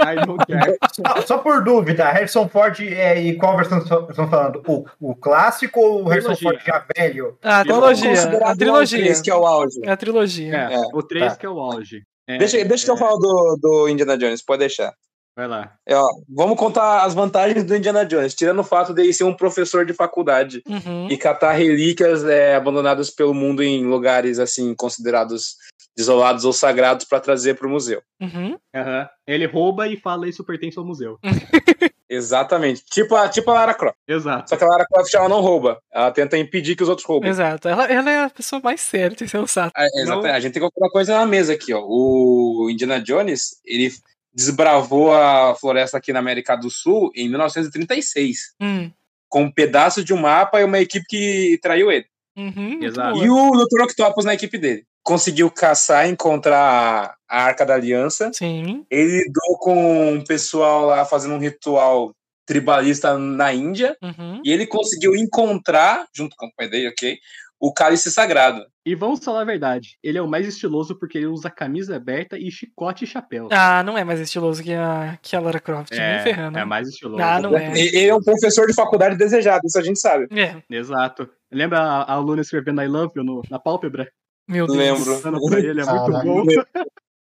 I 0.00 0.14
don't 0.26 0.44
care. 0.46 0.76
só, 0.92 1.22
só 1.26 1.38
por 1.38 1.62
dúvida, 1.64 2.04
Harrison 2.10 2.48
Ford 2.48 2.78
é, 2.80 3.20
e 3.20 3.36
qual 3.36 3.56
versão 3.56 3.78
estão 3.78 4.28
falando? 4.28 4.62
O, 4.66 4.84
o 5.00 5.14
clássico 5.14 5.80
ou 5.80 6.04
o 6.04 6.08
Harrison. 6.08 6.36
Ford 6.36 6.58
já 6.64 6.84
velho? 6.96 7.38
A 7.42 7.62
Vamos 7.64 8.00
trilogia. 8.00 8.38
A 8.46 8.56
trilogia. 8.56 8.98
o 8.98 9.02
três, 9.02 9.20
que 9.20 9.30
é 9.30 9.34
o 9.34 9.46
auge. 9.46 9.80
É 9.84 9.90
a 9.90 9.96
trilogia. 9.96 10.56
É, 10.56 10.74
É, 10.74 10.80
o 10.92 11.02
3 11.02 11.32
tá. 11.32 11.38
que 11.38 11.46
é 11.46 11.50
o 11.50 11.58
auge. 11.58 12.02
É, 12.26 12.36
Deixa, 12.38 12.62
deixa 12.64 12.84
que 12.84 12.90
eu 12.90 12.96
é, 12.96 12.98
falo 12.98 13.16
do, 13.16 13.58
do 13.60 13.88
Indiana 13.88 14.16
Jones, 14.18 14.42
pode 14.42 14.60
deixar. 14.60 14.92
Vai 15.38 15.46
lá. 15.46 15.72
É, 15.86 15.94
ó, 15.94 16.04
vamos 16.28 16.58
contar 16.58 17.04
as 17.04 17.14
vantagens 17.14 17.62
do 17.62 17.76
Indiana 17.76 18.04
Jones, 18.04 18.34
tirando 18.34 18.58
o 18.58 18.64
fato 18.64 18.92
de 18.92 19.02
ele 19.02 19.12
ser 19.12 19.22
um 19.22 19.32
professor 19.32 19.86
de 19.86 19.92
faculdade 19.92 20.64
Uhum. 20.68 21.06
e 21.08 21.16
catar 21.16 21.52
relíquias 21.52 22.24
é, 22.24 22.56
abandonadas 22.56 23.08
pelo 23.08 23.32
mundo 23.32 23.62
em 23.62 23.86
lugares 23.86 24.40
assim 24.40 24.74
considerados 24.74 25.54
desolados 25.96 26.44
ou 26.44 26.52
sagrados 26.52 27.06
para 27.06 27.20
trazer 27.20 27.54
para 27.54 27.68
o 27.68 27.70
museu. 27.70 28.02
Uhum. 28.20 28.58
Aham. 28.74 29.08
Ele 29.28 29.46
rouba 29.46 29.86
e 29.86 29.96
fala 29.96 30.28
isso 30.28 30.42
pertence 30.42 30.76
ao 30.76 30.84
museu. 30.84 31.20
Exatamente. 32.10 32.82
Tipo 32.90 33.14
a, 33.14 33.28
tipo 33.28 33.48
a 33.52 33.54
Lara 33.54 33.74
Croft. 33.74 33.96
Exato. 34.08 34.50
Só 34.50 34.56
que 34.56 34.64
a 34.64 34.66
Lara 34.66 34.86
Croft 34.90 35.14
ela 35.14 35.28
não 35.28 35.40
rouba. 35.40 35.78
Ela 35.92 36.10
tenta 36.10 36.36
impedir 36.36 36.74
que 36.74 36.82
os 36.82 36.88
outros 36.88 37.06
roubem. 37.06 37.30
Exato. 37.30 37.68
Ela, 37.68 37.84
ela 37.86 38.10
é 38.10 38.24
a 38.24 38.30
pessoa 38.30 38.60
mais 38.64 38.80
certa 38.80 39.22
e 39.22 39.28
sensata. 39.28 39.70
É, 39.76 40.02
exatamente. 40.02 40.34
A 40.34 40.40
gente 40.40 40.52
tem 40.54 40.60
que 40.62 40.68
colocar 40.68 40.80
uma 40.80 40.90
coisa 40.90 41.16
na 41.16 41.26
mesa 41.26 41.52
aqui, 41.52 41.72
ó. 41.72 41.84
O 41.86 42.68
Indiana 42.70 43.00
Jones, 43.00 43.60
ele 43.64 43.92
desbravou 44.32 45.12
a 45.12 45.54
floresta 45.54 45.98
aqui 45.98 46.12
na 46.12 46.18
América 46.18 46.56
do 46.56 46.70
Sul 46.70 47.10
em 47.14 47.28
1936, 47.28 48.54
Hum. 48.60 48.90
com 49.28 49.44
um 49.44 49.52
pedaço 49.52 50.04
de 50.04 50.12
um 50.12 50.18
mapa 50.18 50.60
e 50.60 50.64
uma 50.64 50.78
equipe 50.80 51.04
que 51.08 51.58
traiu 51.62 51.90
ele. 51.90 52.06
Uhum. 52.36 52.78
E 52.80 53.28
o 53.28 53.50
Dr. 53.50 53.82
Octopus 53.82 54.24
na 54.24 54.34
equipe 54.34 54.56
dele. 54.58 54.84
Conseguiu 55.02 55.50
caçar 55.50 56.06
e 56.06 56.12
encontrar 56.12 57.16
a 57.28 57.42
Arca 57.42 57.66
da 57.66 57.74
Aliança. 57.74 58.30
Sim. 58.32 58.86
Ele 58.90 59.24
lidou 59.24 59.58
com 59.58 60.12
um 60.12 60.24
pessoal 60.24 60.86
lá 60.86 61.04
fazendo 61.04 61.34
um 61.34 61.38
ritual 61.38 62.12
tribalista 62.46 63.18
na 63.18 63.52
Índia. 63.52 63.96
Uhum. 64.02 64.40
E 64.44 64.52
ele 64.52 64.66
conseguiu 64.66 65.16
encontrar, 65.16 66.06
junto 66.14 66.36
com 66.36 66.46
o 66.46 66.52
pai 66.56 66.68
dele, 66.68 66.88
ok? 66.88 67.18
O 67.60 67.72
cálice 67.72 68.10
sagrado. 68.12 68.64
E 68.86 68.94
vamos 68.94 69.22
falar 69.24 69.40
a 69.42 69.44
verdade. 69.44 69.98
Ele 70.02 70.16
é 70.16 70.22
o 70.22 70.28
mais 70.28 70.46
estiloso 70.46 70.96
porque 70.96 71.18
ele 71.18 71.26
usa 71.26 71.50
camisa 71.50 71.96
aberta 71.96 72.38
e 72.38 72.50
chicote 72.52 73.04
e 73.04 73.06
chapéu. 73.06 73.48
Ah, 73.50 73.82
não 73.82 73.98
é 73.98 74.04
mais 74.04 74.20
estiloso 74.20 74.62
que 74.62 74.72
a, 74.72 75.18
que 75.20 75.34
a 75.34 75.40
Lara 75.40 75.58
Croft. 75.58 75.90
nem 75.90 76.22
ferrando. 76.22 76.56
é 76.56 76.64
mais 76.64 76.88
estiloso. 76.88 77.20
Ah, 77.22 77.40
não 77.40 77.56
é. 77.58 77.72
Ele 77.76 78.06
é 78.06 78.14
um 78.14 78.22
professor 78.22 78.66
de 78.68 78.74
faculdade 78.74 79.16
desejado, 79.16 79.62
isso 79.66 79.78
a 79.78 79.82
gente 79.82 79.98
sabe. 79.98 80.26
É. 80.30 80.62
Exato. 80.70 81.28
Lembra 81.50 81.80
a, 81.80 82.02
a 82.02 82.12
aluna 82.12 82.42
escrevendo 82.42 82.80
I 82.80 82.86
love 82.86 83.12
you 83.16 83.24
no- 83.24 83.42
na 83.50 83.58
pálpebra? 83.58 84.08
Meu 84.46 84.66
Deus. 84.66 84.78
Lembro. 84.78 85.56
Ele, 85.58 85.80
é 85.80 85.84
muito 85.84 86.12
Caralho. 86.12 86.24
bom. 86.24 86.44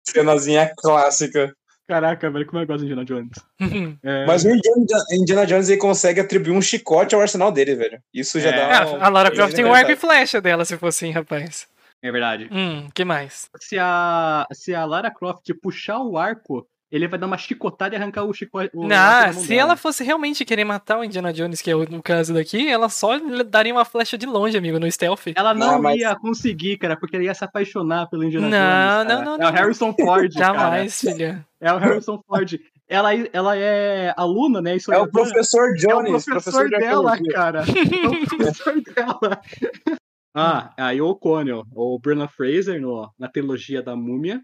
Cenazinha 0.05 0.73
clássica. 0.77 1.55
Caraca, 1.89 2.31
velho, 2.31 2.47
como 2.47 2.63
eu 2.63 2.67
gosto 2.67 2.85
de 2.87 2.93
Indiana 2.93 3.05
Jones. 3.05 3.39
É, 4.05 4.25
Mas 4.27 4.45
o 4.45 4.49
Indiana, 4.51 5.05
Indiana 5.13 5.47
Jones 5.47 5.69
ele 5.69 5.79
consegue 5.79 6.21
atribuir 6.21 6.53
um 6.53 6.63
chicote 6.63 7.15
ao 7.15 7.21
arsenal 7.21 7.51
dele, 7.53 7.75
velho. 7.75 8.01
Isso 8.15 8.41
já 8.41 8.51
É. 8.51 8.57
dá. 8.57 8.79
Ah, 9.01 9.07
a 9.07 9.09
Lara 9.09 9.31
Croft 9.31 9.55
tem 9.55 9.65
um 9.65 9.73
arco 9.75 9.91
e 9.91 9.97
flecha 9.97 10.41
dela, 10.41 10.65
se 10.65 10.77
fosse 10.79 11.05
assim, 11.05 11.13
rapaz. 11.13 11.67
é 12.03 12.11
verdade. 12.11 12.49
Hum, 12.51 12.89
que 12.95 13.05
mais? 13.05 13.49
Se 13.61 13.77
a, 13.79 14.47
se 14.53 14.75
a 14.75 14.85
Lara 14.85 15.11
Croft 15.11 15.49
puxar 15.63 15.99
o 16.01 16.17
arco, 16.19 16.67
ele 16.93 17.09
vai 17.09 17.19
dar 17.19 17.27
uma 17.27 17.39
chicotada 17.39 17.95
e 17.95 17.99
arrancar 17.99 18.23
o 18.25 18.33
chicote. 18.35 18.71
o 18.75 18.87
Não, 18.87 19.33
se 19.33 19.49
dela. 19.49 19.61
ela 19.63 19.77
fosse 19.77 20.05
realmente 20.05 20.45
querer 20.45 20.65
matar 20.65 20.99
o 20.99 21.05
Indiana 21.05 21.33
Jones, 21.33 21.63
que 21.63 21.71
é 21.71 21.75
o 21.75 22.03
caso 22.03 22.35
daqui, 22.35 22.69
ela 22.69 22.89
só 22.91 23.15
lhe 23.15 23.43
daria 23.43 23.73
uma 23.73 23.85
flecha 23.85 24.17
de 24.19 24.27
longe, 24.27 24.57
amigo, 24.59 24.79
no 24.79 24.91
stealth. 24.93 25.29
Ela 25.35 25.55
não 25.55 25.77
Ah, 25.77 25.79
mas- 25.81 25.99
ia 25.99 26.15
conseguir, 26.15 26.77
cara, 26.77 26.95
porque 26.97 27.17
ela 27.17 27.25
ia 27.25 27.35
se 27.35 27.43
apaixonar 27.45 28.09
pelo 28.11 28.23
Indiana 28.25 28.47
Não, 28.49 28.59
Jones. 28.59 28.61
cara. 28.61 29.05
não, 29.05 29.25
não, 29.25 29.33
É 29.33 29.49
o 29.49 29.51
não. 29.51 29.59
Harrison 29.59 29.95
Ford, 29.95 30.33
cara. 30.35 30.47
Jamais, 30.55 31.01
filha. 31.01 31.47
É 31.61 31.73
o 31.73 31.79
Harrison 31.79 32.21
Ford. 32.29 32.59
Ela, 32.89 33.11
ela 33.33 33.57
é 33.57 34.13
aluna, 34.19 34.61
né? 34.61 34.73
É 34.73 34.75
o 34.75 34.77
historiadora. 34.77 35.11
professor 35.11 35.69
É 35.69 35.73
o 35.73 35.75
Jones, 35.77 36.25
professor, 36.27 36.69
de 36.69 36.77
dela, 36.77 37.17
cara. 37.33 37.65
É 37.65 38.07
o 38.07 38.27
professor 38.37 38.75
dela. 38.83 39.41
Ah, 40.35 40.73
aí 40.79 40.99
o 40.99 41.09
O'Connell, 41.09 41.63
o 41.75 41.99
Brennan 41.99 42.27
Fraser 42.27 42.81
no, 42.81 43.07
na 43.19 43.29
trilogia 43.29 43.83
da 43.83 43.95
Múmia. 43.95 44.41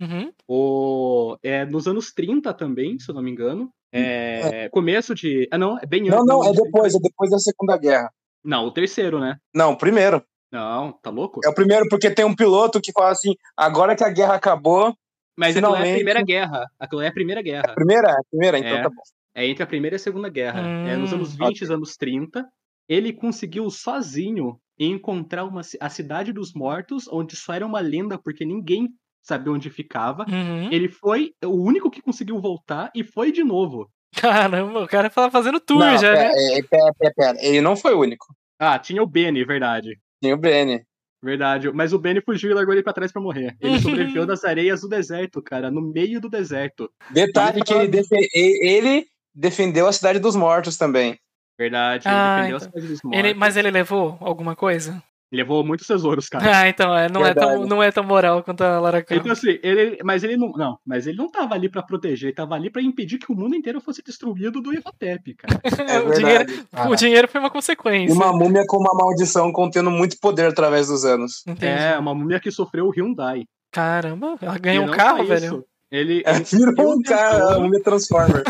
Uhum. 0.00 0.30
O, 0.48 1.36
é 1.42 1.64
nos 1.64 1.86
anos 1.86 2.12
30 2.12 2.52
também, 2.54 2.98
se 2.98 3.10
eu 3.10 3.14
não 3.14 3.22
me 3.22 3.30
engano. 3.30 3.70
É, 3.92 4.68
Começo 4.70 5.14
de. 5.14 5.48
Ah, 5.50 5.56
não, 5.58 5.78
é 5.78 5.86
bem 5.86 6.02
Não, 6.04 6.18
antes. 6.18 6.26
não, 6.26 6.42
é 6.42 6.46
anos 6.48 6.56
30. 6.60 6.64
depois, 6.70 6.94
é 6.94 6.98
depois 7.00 7.30
da 7.30 7.38
Segunda 7.38 7.76
Guerra. 7.78 8.10
Não, 8.44 8.66
o 8.66 8.70
terceiro, 8.70 9.18
né? 9.18 9.38
Não, 9.54 9.74
primeiro. 9.74 10.22
Não, 10.52 10.92
tá 10.92 11.10
louco? 11.10 11.40
É 11.44 11.48
o 11.48 11.54
primeiro 11.54 11.86
porque 11.88 12.10
tem 12.10 12.24
um 12.24 12.34
piloto 12.36 12.80
que 12.80 12.92
fala 12.92 13.10
assim: 13.10 13.34
agora 13.56 13.96
que 13.96 14.04
a 14.04 14.10
guerra 14.10 14.34
acabou. 14.34 14.94
Mas 15.38 15.54
aquilo 15.56 15.66
é 15.66 15.68
a 15.68 15.72
finalmente- 15.76 15.96
Primeira 15.96 16.22
Guerra. 16.22 16.66
Aquilo 16.78 17.02
é 17.02 17.08
a 17.08 17.12
Primeira 17.12 17.42
Guerra. 17.42 17.74
Primeira? 17.74 18.08
É 18.08 18.12
a 18.12 18.22
primeira, 18.30 18.58
então 18.58 18.70
É. 18.78 18.82
tá 18.82 18.88
bom. 18.88 19.02
É 19.34 19.46
entre 19.46 19.62
a 19.62 19.66
Primeira 19.66 19.94
e 19.94 19.98
a 19.98 20.00
Segunda 20.00 20.28
Guerra. 20.30 20.60
É 20.88 20.96
nos 20.96 21.12
Hum, 21.12 21.16
anos 21.16 21.36
20 21.36 21.60
e 21.62 21.72
anos 21.72 21.96
30. 21.96 22.46
Ele 22.88 23.12
conseguiu 23.12 23.68
sozinho 23.68 24.58
encontrar 24.78 25.44
uma, 25.44 25.60
a 25.80 25.88
Cidade 25.90 26.32
dos 26.32 26.54
Mortos, 26.54 27.06
onde 27.08 27.36
só 27.36 27.52
era 27.52 27.66
uma 27.66 27.80
lenda, 27.80 28.16
porque 28.18 28.44
ninguém 28.46 28.88
sabia 29.26 29.52
onde 29.52 29.68
ficava. 29.70 30.24
Uhum. 30.28 30.70
Ele 30.72 30.88
foi 30.88 31.32
o 31.44 31.62
único 31.62 31.90
que 31.90 32.00
conseguiu 32.02 32.40
voltar 32.40 32.90
e 32.94 33.02
foi 33.02 33.32
de 33.32 33.42
novo. 33.42 33.90
Caramba, 34.14 34.84
o 34.84 34.88
cara 34.88 35.10
tá 35.10 35.30
fazendo 35.30 35.60
tour 35.60 35.80
Não, 35.80 35.98
já, 35.98 36.12
pera, 36.14 36.28
né? 36.32 36.58
é, 36.58 36.62
pera, 36.62 36.92
pera, 36.98 37.12
pera. 37.16 37.38
Ele 37.40 37.60
não 37.60 37.76
foi 37.76 37.92
o 37.94 38.00
único. 38.00 38.26
Ah, 38.58 38.78
tinha 38.78 39.02
o 39.02 39.06
Benny, 39.06 39.44
verdade. 39.44 39.98
Tinha 40.22 40.34
o 40.34 40.38
Benny. 40.38 40.82
Verdade. 41.22 41.70
Mas 41.72 41.92
o 41.92 41.98
Benny 41.98 42.20
fugiu 42.22 42.50
e 42.50 42.54
largou 42.54 42.72
ele 42.72 42.82
pra 42.82 42.92
trás 42.92 43.10
pra 43.12 43.20
morrer. 43.20 43.56
Ele 43.60 43.78
sobreviveu 43.80 44.24
das 44.26 44.44
areias 44.44 44.80
do 44.80 44.88
deserto, 44.88 45.42
cara, 45.42 45.70
no 45.70 45.82
meio 45.82 46.20
do 46.20 46.30
deserto. 46.30 46.88
Detalhe 47.10 47.62
que 47.62 47.74
ele, 47.74 47.88
defe- 47.88 48.28
ele 48.34 49.04
defendeu 49.34 49.86
a 49.86 49.92
Cidade 49.92 50.18
dos 50.18 50.36
Mortos 50.36 50.76
também. 50.78 51.18
Verdade. 51.58 52.06
Ele 52.06 52.14
Ah, 52.14 52.36
defendeu 52.36 52.56
a 52.56 52.58
então. 52.58 52.68
cidade 52.70 52.86
dos 52.86 53.02
mortos. 53.02 53.18
Ele, 53.18 53.34
mas 53.34 53.56
ele 53.56 53.70
levou 53.70 54.16
alguma 54.20 54.54
coisa? 54.56 55.02
Levou 55.32 55.64
muitos 55.64 55.86
tesouros, 55.88 56.28
cara. 56.28 56.58
Ah, 56.60 56.68
então, 56.68 56.96
é, 56.96 57.08
não, 57.08 57.26
é 57.26 57.34
tão, 57.34 57.66
não 57.66 57.82
é 57.82 57.90
tão 57.90 58.04
moral 58.04 58.44
quanto 58.44 58.62
a 58.62 58.78
Lara 58.78 59.02
Croft. 59.02 59.20
Então 59.20 59.32
assim, 59.32 59.58
ele, 59.62 59.98
mas 60.04 60.22
ele 60.22 60.36
não, 60.36 60.52
não, 60.52 60.78
mas 60.86 61.06
ele 61.06 61.16
não 61.16 61.28
tava 61.28 61.54
ali 61.54 61.68
pra 61.68 61.82
proteger, 61.82 62.28
ele 62.28 62.36
tava 62.36 62.54
ali 62.54 62.70
pra 62.70 62.80
impedir 62.80 63.18
que 63.18 63.32
o 63.32 63.34
mundo 63.34 63.56
inteiro 63.56 63.80
fosse 63.80 64.02
destruído 64.04 64.60
do 64.60 64.72
Imhotep, 64.72 65.34
cara. 65.34 65.60
É 65.96 65.98
o, 66.00 66.12
dinheiro, 66.12 66.46
verdade. 66.46 66.64
Ah, 66.72 66.88
o 66.88 66.94
dinheiro 66.94 67.26
foi 67.28 67.40
uma 67.40 67.50
consequência. 67.50 68.12
E 68.12 68.16
uma 68.16 68.32
múmia 68.32 68.62
com 68.68 68.76
uma 68.78 68.94
maldição 68.94 69.50
contendo 69.52 69.90
muito 69.90 70.16
poder 70.20 70.46
através 70.46 70.86
dos 70.86 71.04
anos. 71.04 71.42
Entendi. 71.46 71.66
É, 71.66 71.98
uma 71.98 72.14
múmia 72.14 72.38
que 72.38 72.50
sofreu 72.52 72.86
o 72.86 72.90
Hyundai. 72.90 73.44
Caramba, 73.72 74.36
ela 74.40 74.58
ganhou 74.58 74.86
um 74.86 74.90
carro, 74.90 75.24
velho. 75.24 75.44
isso, 75.44 75.64
Ele, 75.90 76.22
É, 76.24 76.36
ele 76.36 76.44
virou 76.44 76.94
um 76.94 77.02
cara, 77.02 77.58
múmia 77.58 77.82
Transformer. 77.82 78.42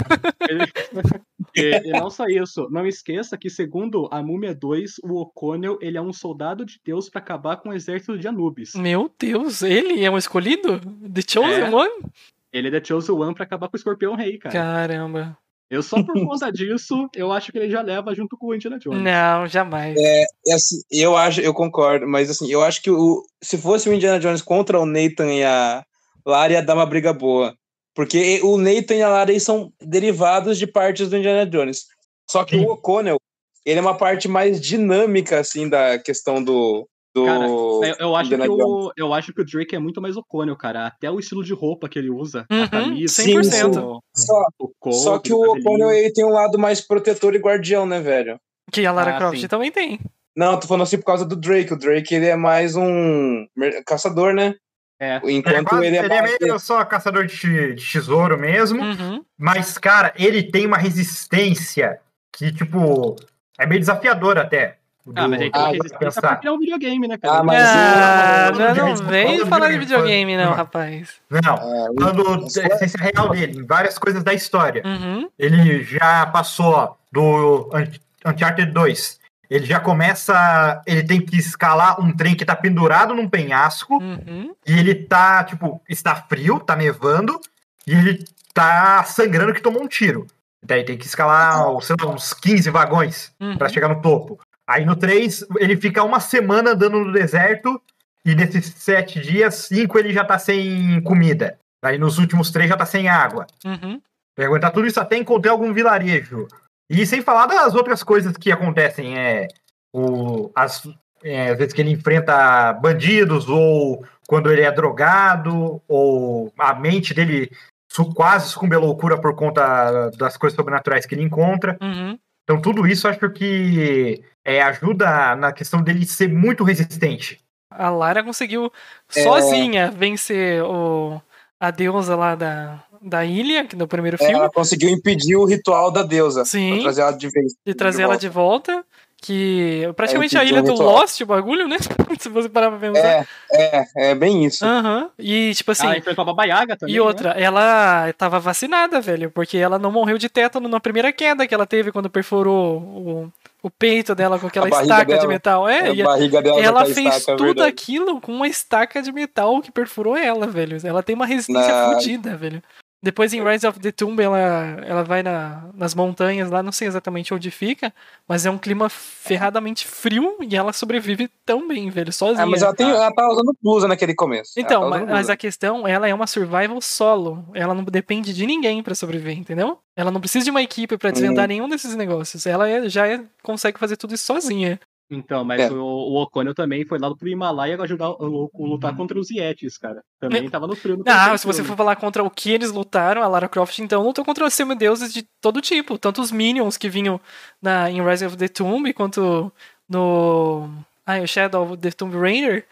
ele- 0.48 0.66
e, 1.56 1.88
e 1.88 1.90
não 1.92 2.10
só 2.10 2.26
isso, 2.26 2.68
não 2.70 2.86
esqueça 2.86 3.36
que 3.36 3.48
segundo 3.50 4.08
a 4.10 4.22
Múmia 4.22 4.54
2, 4.54 4.96
o 5.02 5.20
O'Connell, 5.20 5.78
ele 5.80 5.96
é 5.96 6.02
um 6.02 6.12
soldado 6.12 6.64
de 6.64 6.80
Deus 6.84 7.08
pra 7.08 7.20
acabar 7.20 7.56
com 7.56 7.70
o 7.70 7.72
exército 7.72 8.18
de 8.18 8.28
Anubis. 8.28 8.74
Meu 8.74 9.10
Deus, 9.18 9.62
ele 9.62 10.04
é 10.04 10.10
um 10.10 10.18
escolhido? 10.18 10.80
The 10.80 11.22
Chosen 11.26 11.64
É. 11.64 11.70
One? 11.70 12.04
Ele 12.52 12.68
é 12.68 12.70
The 12.70 12.84
Chosen 12.84 13.14
One 13.14 13.34
pra 13.34 13.44
acabar 13.44 13.68
com 13.68 13.76
o 13.76 13.78
Escorpião 13.78 14.14
Rei, 14.14 14.38
cara. 14.38 14.52
Caramba. 14.52 15.38
Eu 15.68 15.82
só 15.82 16.00
por 16.02 16.14
conta 16.14 16.50
disso, 16.52 17.08
eu 17.14 17.32
acho 17.32 17.50
que 17.50 17.58
ele 17.58 17.70
já 17.70 17.82
leva 17.82 18.14
junto 18.14 18.36
com 18.36 18.46
o 18.46 18.54
Indiana 18.54 18.78
Jones. 18.78 19.02
Não, 19.02 19.46
jamais. 19.48 19.96
É 19.98 20.54
assim, 20.54 20.80
eu 20.90 21.16
acho, 21.16 21.40
eu 21.40 21.52
concordo, 21.52 22.06
mas 22.06 22.30
assim, 22.30 22.48
eu 22.50 22.62
acho 22.62 22.80
que 22.80 22.90
o, 22.90 23.24
se 23.42 23.58
fosse 23.58 23.88
o 23.88 23.92
Indiana 23.92 24.20
Jones 24.20 24.42
contra 24.42 24.78
o 24.78 24.86
Nathan 24.86 25.32
e 25.32 25.42
a 25.42 25.84
Lara, 26.24 26.52
ia 26.52 26.62
dar 26.62 26.74
uma 26.74 26.86
briga 26.86 27.12
boa. 27.12 27.52
Porque 27.96 28.40
o 28.44 28.58
Nathan 28.58 28.94
e 28.96 29.02
a 29.02 29.08
Lara 29.08 29.40
são 29.40 29.72
derivados 29.80 30.58
de 30.58 30.66
partes 30.66 31.08
do 31.08 31.16
Indiana 31.16 31.46
Jones. 31.46 31.86
Só 32.30 32.44
que 32.44 32.56
Sim. 32.58 32.64
o 32.66 32.72
O'Connell, 32.72 33.16
ele 33.64 33.78
é 33.78 33.82
uma 33.82 33.96
parte 33.96 34.28
mais 34.28 34.60
dinâmica, 34.60 35.40
assim, 35.40 35.66
da 35.68 35.98
questão 35.98 36.44
do. 36.44 36.86
do 37.14 37.24
Cara, 37.24 37.46
Eu, 37.46 37.80
eu 37.98 38.14
acho 38.16 38.26
Indiana 38.26 38.44
que 38.44 38.50
Jones. 38.62 38.62
o, 38.86 38.92
eu 38.98 39.14
acho 39.14 39.32
que 39.32 39.40
o 39.40 39.44
Drake 39.46 39.74
é 39.74 39.78
muito 39.78 40.02
mais 40.02 40.14
O'Connell, 40.16 40.56
cara. 40.56 40.86
Até 40.86 41.10
o 41.10 41.18
estilo 41.18 41.42
de 41.42 41.54
roupa 41.54 41.88
que 41.88 41.98
ele 41.98 42.10
usa, 42.10 42.44
Uhum, 42.52 42.62
a 42.64 42.68
camisa, 42.68 43.22
100%. 43.22 43.82
o, 43.82 44.00
Só, 44.14 44.42
o 44.58 44.70
couro, 44.78 44.98
só 44.98 45.18
que 45.18 45.32
o. 45.32 45.40
O'Connell 45.52 45.90
ele 45.92 46.12
tem 46.12 46.24
um 46.24 46.30
lado 46.32 46.58
mais 46.58 46.82
protetor 46.82 47.34
e 47.34 47.38
guardião, 47.38 47.86
né, 47.86 47.98
velho? 47.98 48.38
Que 48.70 48.84
a 48.84 48.92
Lara 48.92 49.14
Ah, 49.14 49.18
Croft 49.18 49.40
sim. 49.40 49.48
também 49.48 49.72
tem. 49.72 49.98
Não, 50.36 50.60
tô 50.60 50.66
falando 50.66 50.82
assim 50.82 50.98
por 50.98 51.06
causa 51.06 51.24
do 51.24 51.34
Drake. 51.34 51.72
O 51.72 51.78
Drake 51.78 52.14
ele 52.14 52.26
é 52.26 52.36
mais 52.36 52.76
um 52.76 53.46
caçador, 53.86 54.34
né? 54.34 54.54
É. 54.98 55.20
Ele 55.22 55.32
é, 55.32 55.36
Enquanto 55.60 55.82
ele 55.84 55.96
é 55.96 56.04
ele 56.04 56.14
é 56.14 56.22
meio 56.40 56.58
só 56.58 56.84
caçador 56.84 57.26
de, 57.26 57.74
de 57.74 57.86
tesouro 57.92 58.38
mesmo. 58.38 58.82
Uhum. 58.82 59.24
Mas, 59.38 59.76
cara, 59.78 60.12
ele 60.16 60.42
tem 60.42 60.66
uma 60.66 60.78
resistência 60.78 61.98
que, 62.32 62.50
tipo, 62.52 63.14
é 63.58 63.66
meio 63.66 63.80
desafiador 63.80 64.38
até. 64.38 64.78
Ah, 65.14 65.28
mas 65.28 65.40
aí 65.40 65.52
tem 65.52 65.62
Ah, 65.62 65.66
eu 65.68 65.72
resistência 65.74 65.98
pensar. 65.98 66.34
porque 66.34 66.48
é 66.48 66.50
um 66.52 66.58
videogame, 66.58 67.06
né, 67.06 67.16
cara? 67.16 67.38
Ah, 67.38 67.42
mas 67.44 67.62
Ah, 67.62 68.50
o- 68.52 68.58
não, 68.58 68.74
não 68.96 68.96
vem 69.06 69.46
falar 69.46 69.70
de 69.70 69.78
videogame, 69.78 70.36
não, 70.36 70.50
o- 70.50 70.54
rapaz. 70.54 71.14
Não, 71.30 71.54
É, 71.54 71.86
falando 72.00 72.38
da 72.52 72.66
essência 72.66 72.98
real 73.00 73.28
dele, 73.30 73.60
em 73.60 73.64
várias 73.66 73.98
coisas 73.98 74.24
da 74.24 74.34
história. 74.34 74.82
Uhum. 74.84 75.28
Ele 75.38 75.84
já 75.84 76.26
passou 76.26 76.98
do 77.12 77.70
Un- 77.72 78.30
Uncharted 78.32 78.72
2. 78.72 79.20
Ele 79.48 79.64
já 79.66 79.78
começa. 79.80 80.82
Ele 80.86 81.02
tem 81.02 81.20
que 81.20 81.36
escalar 81.36 82.00
um 82.00 82.14
trem 82.14 82.34
que 82.34 82.44
tá 82.44 82.54
pendurado 82.56 83.14
num 83.14 83.28
penhasco. 83.28 83.94
Uhum. 84.02 84.54
E 84.66 84.78
ele 84.78 84.94
tá, 84.94 85.44
tipo, 85.44 85.80
está 85.88 86.14
frio, 86.14 86.58
tá 86.60 86.74
nevando. 86.76 87.40
E 87.86 87.92
ele 87.92 88.24
tá 88.52 89.04
sangrando 89.04 89.52
que 89.54 89.60
tomou 89.60 89.82
um 89.82 89.88
tiro. 89.88 90.26
Daí 90.64 90.84
tem 90.84 90.98
que 90.98 91.06
escalar, 91.06 91.58
sei 91.82 91.94
lá, 92.00 92.08
uns 92.10 92.32
15 92.34 92.70
vagões 92.70 93.32
Uhum. 93.40 93.56
pra 93.56 93.68
chegar 93.68 93.88
no 93.88 94.00
topo. 94.00 94.40
Aí 94.66 94.84
no 94.84 94.96
3, 94.96 95.44
ele 95.58 95.76
fica 95.76 96.02
uma 96.02 96.18
semana 96.18 96.70
andando 96.72 96.98
no 97.04 97.12
deserto. 97.12 97.80
E 98.24 98.34
nesses 98.34 98.74
sete 98.76 99.20
dias, 99.20 99.54
cinco 99.54 99.96
ele 99.96 100.12
já 100.12 100.24
tá 100.24 100.36
sem 100.36 101.00
comida. 101.02 101.56
Aí 101.84 101.96
nos 101.96 102.18
últimos 102.18 102.50
três 102.50 102.68
já 102.68 102.76
tá 102.76 102.84
sem 102.84 103.08
água. 103.08 103.46
Uhum. 103.64 104.00
Pra 104.34 104.46
aguentar 104.46 104.72
tudo 104.72 104.88
isso 104.88 104.98
até 104.98 105.16
encontrar 105.16 105.52
algum 105.52 105.72
vilarejo. 105.72 106.48
E 106.88 107.04
sem 107.06 107.20
falar 107.22 107.46
das 107.46 107.74
outras 107.74 108.02
coisas 108.02 108.36
que 108.36 108.52
acontecem, 108.52 109.18
é. 109.18 109.48
O, 109.92 110.50
as, 110.54 110.86
é, 111.24 111.50
às 111.50 111.58
vezes 111.58 111.72
que 111.72 111.80
ele 111.80 111.90
enfrenta 111.90 112.72
bandidos, 112.74 113.48
ou 113.48 114.04
quando 114.28 114.52
ele 114.52 114.60
é 114.62 114.70
drogado, 114.70 115.80
ou 115.88 116.52
a 116.58 116.74
mente 116.74 117.14
dele 117.14 117.50
su- 117.90 118.12
quase 118.12 118.50
sucumbe 118.50 118.76
à 118.76 118.78
loucura 118.78 119.18
por 119.18 119.34
conta 119.34 120.10
das 120.18 120.36
coisas 120.36 120.54
sobrenaturais 120.56 121.06
que 121.06 121.14
ele 121.14 121.22
encontra. 121.22 121.78
Uhum. 121.80 122.18
Então 122.44 122.60
tudo 122.60 122.86
isso 122.86 123.08
acho 123.08 123.30
que 123.30 124.22
é, 124.44 124.60
ajuda 124.62 125.34
na 125.34 125.50
questão 125.52 125.82
dele 125.82 126.04
ser 126.06 126.28
muito 126.28 126.62
resistente. 126.62 127.40
A 127.70 127.88
Lara 127.88 128.22
conseguiu 128.22 128.70
É. 129.14 129.22
sozinha 129.22 129.90
vencer 129.90 130.62
o, 130.62 131.20
a 131.58 131.70
deusa 131.70 132.14
lá 132.14 132.34
da, 132.34 132.82
da 133.08 133.24
ilha, 133.24 133.64
que 133.64 133.76
no 133.76 133.86
primeiro 133.86 134.16
É, 134.16 134.18
filme, 134.18 134.34
ela 134.34 134.50
conseguiu 134.50 134.88
impedir 134.90 135.36
o 135.36 135.44
ritual 135.44 135.90
da 135.90 136.02
deusa. 136.02 136.44
Sim. 136.44 136.74
Pra 136.74 136.82
trazer 136.82 137.00
ela 137.02 137.12
de 137.12 137.28
vez. 137.28 137.52
e 137.64 137.74
trazer 137.74 138.02
ela 138.02 138.16
de 138.18 138.28
volta. 138.28 138.84
Que 139.18 139.90
praticamente 139.96 140.36
É, 140.36 140.40
a 140.40 140.44
ilha 140.44 140.62
do 140.62 140.72
ritual. 140.72 140.98
Lost, 141.00 141.18
o 141.22 141.26
bagulho, 141.26 141.66
né? 141.66 141.78
Se 142.20 142.28
você 142.28 142.50
parar 142.50 142.70
pra 142.70 142.78
pensar. 142.78 143.26
É, 143.50 143.86
é, 143.96 144.10
é 144.10 144.14
bem 144.14 144.44
isso. 144.44 144.62
Aham. 144.64 145.08
E 145.18 145.52
tipo 145.54 145.72
assim. 145.72 145.86
Ela 145.86 145.96
enfrentou 145.96 146.22
a 146.22 146.26
Baba 146.26 146.44
Yaga 146.44 146.76
também. 146.76 146.94
E 146.94 147.00
outra, 147.00 147.30
ela 147.30 148.12
tava 148.18 148.38
vacinada, 148.38 149.00
velho, 149.00 149.30
porque 149.30 149.56
ela 149.56 149.78
não 149.78 149.90
morreu 149.90 150.18
de 150.18 150.28
tétano 150.28 150.68
na 150.68 150.78
primeira 150.80 151.10
queda 151.12 151.46
que 151.46 151.54
ela 151.54 151.66
teve 151.66 151.90
quando 151.90 152.10
perfurou 152.10 152.76
o, 152.78 153.32
o 153.62 153.70
peito 153.70 154.14
dela 154.14 154.38
com 154.38 154.48
aquela 154.48 154.66
A 154.66 154.82
estaca 154.82 155.06
de 155.06 155.12
dela. 155.18 155.28
metal. 155.28 155.66
É, 155.68 155.80
a 155.88 155.94
e 155.94 156.02
barriga 156.02 156.42
dela 156.42 156.60
ela 156.60 156.80
tá 156.84 156.94
fez 156.94 157.16
estaca, 157.16 157.32
é 157.32 157.36
tudo 157.36 157.46
verdade. 157.46 157.68
aquilo 157.70 158.20
com 158.20 158.32
uma 158.32 158.46
estaca 158.46 159.00
de 159.00 159.10
metal 159.12 159.62
que 159.62 159.72
perfurou 159.72 160.14
ela, 160.14 160.46
velho. 160.46 160.76
Ela 160.84 161.02
tem 161.02 161.16
uma 161.16 161.26
resistência 161.26 161.72
Na- 161.72 161.94
fodida, 161.94 162.36
velho. 162.36 162.62
Depois 163.02 163.32
em 163.32 163.44
Rise 163.44 163.66
of 163.66 163.78
the 163.78 163.92
Tomb 163.92 164.20
ela, 164.22 164.38
ela 164.84 165.04
vai 165.04 165.22
na, 165.22 165.68
nas 165.74 165.94
montanhas 165.94 166.50
lá, 166.50 166.62
não 166.62 166.72
sei 166.72 166.88
exatamente 166.88 167.32
onde 167.32 167.50
fica, 167.50 167.92
mas 168.26 168.46
é 168.46 168.50
um 168.50 168.58
clima 168.58 168.88
ferradamente 168.88 169.86
frio 169.86 170.36
e 170.40 170.56
ela 170.56 170.72
sobrevive 170.72 171.28
tão 171.44 171.68
bem, 171.68 171.90
velho, 171.90 172.12
sozinha. 172.12 172.42
Ah, 172.42 172.46
mas 172.46 172.62
ela, 172.62 172.74
tem, 172.74 172.88
ela 172.88 173.12
tá 173.12 173.28
usando 173.28 173.54
blusa 173.62 173.86
naquele 173.86 174.14
começo. 174.14 174.52
Então, 174.56 174.90
tá 174.90 175.04
mas, 175.06 175.30
a 175.30 175.36
questão, 175.36 175.86
ela 175.86 176.08
é 176.08 176.14
uma 176.14 176.26
survival 176.26 176.80
solo. 176.80 177.44
Ela 177.54 177.74
não 177.74 177.84
depende 177.84 178.32
de 178.32 178.46
ninguém 178.46 178.82
pra 178.82 178.94
sobreviver, 178.94 179.38
entendeu? 179.38 179.78
Ela 179.94 180.10
não 180.10 180.20
precisa 180.20 180.44
de 180.44 180.50
uma 180.50 180.62
equipe 180.62 180.96
pra 180.96 181.10
desvendar 181.10 181.46
nenhum 181.48 181.68
desses 181.68 181.94
negócios. 181.94 182.46
Ela 182.46 182.68
é- 182.68 182.88
já 182.88 183.06
é- 183.06 183.20
consegue 183.42 183.78
fazer 183.78 183.96
tudo 183.96 184.14
isso 184.14 184.24
sozinha. 184.24 184.80
Então, 185.08 185.44
mas 185.44 185.60
É. 185.60 185.70
o, 185.70 185.76
o 185.84 186.20
Oconio 186.22 186.52
também 186.52 186.84
foi 186.84 186.98
lá 186.98 187.14
pro 187.14 187.28
Himalaia 187.28 187.80
ajudar 187.80 188.10
o, 188.10 188.50
o- 188.52 188.66
lutar 188.66 188.96
contra 188.96 189.16
os 189.18 189.30
Yetis, 189.30 189.78
cara. 189.78 190.02
Também 190.18 190.50
tava 190.50 190.66
no 190.66 190.74
frio 190.74 190.96
no 190.96 191.04
Ah, 191.06 191.38
se 191.38 191.46
você 191.46 191.62
for 191.62 191.76
falar 191.76 191.94
contra 191.96 192.24
o 192.24 192.30
que 192.30 192.50
eles 192.50 192.72
lutaram, 192.72 193.22
a 193.22 193.28
Lara 193.28 193.48
Croft 193.48 193.78
então 193.78 194.02
lutou 194.02 194.24
contra 194.24 194.44
os 194.44 194.52
semideuses 194.54 195.12
de 195.14 195.22
todo 195.40 195.60
tipo. 195.60 195.96
Tanto 195.96 196.20
os 196.20 196.32
Minions 196.32 196.76
que 196.76 196.88
vinham 196.88 197.20
na, 197.62 197.88
em 197.90 198.02
Rise 198.04 198.26
of 198.26 198.36
the 198.36 198.48
Tomb, 198.48 198.92
quanto 198.92 199.52
no. 199.88 200.68
Ah, 201.08 201.20
o 201.20 201.26
Shadow 201.26 201.62
of 201.64 201.76
the 201.76 201.92
Tomb 201.92 202.16
Raider. 202.18 202.66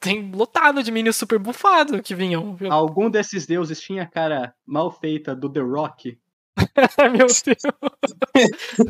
Tem 0.00 0.32
lotado 0.32 0.82
de 0.82 0.90
Minions 0.90 1.16
super 1.16 1.38
bufado 1.38 2.02
que 2.02 2.16
vinham. 2.16 2.56
Algum 2.68 3.08
desses 3.08 3.46
deuses 3.46 3.80
tinha 3.80 4.02
a 4.02 4.06
cara 4.06 4.52
mal 4.66 4.90
feita 4.90 5.36
do 5.36 5.48
The 5.48 5.60
Rock? 5.60 6.18
Ai, 6.98 7.08
meu 7.10 7.26
Deus. 7.26 7.40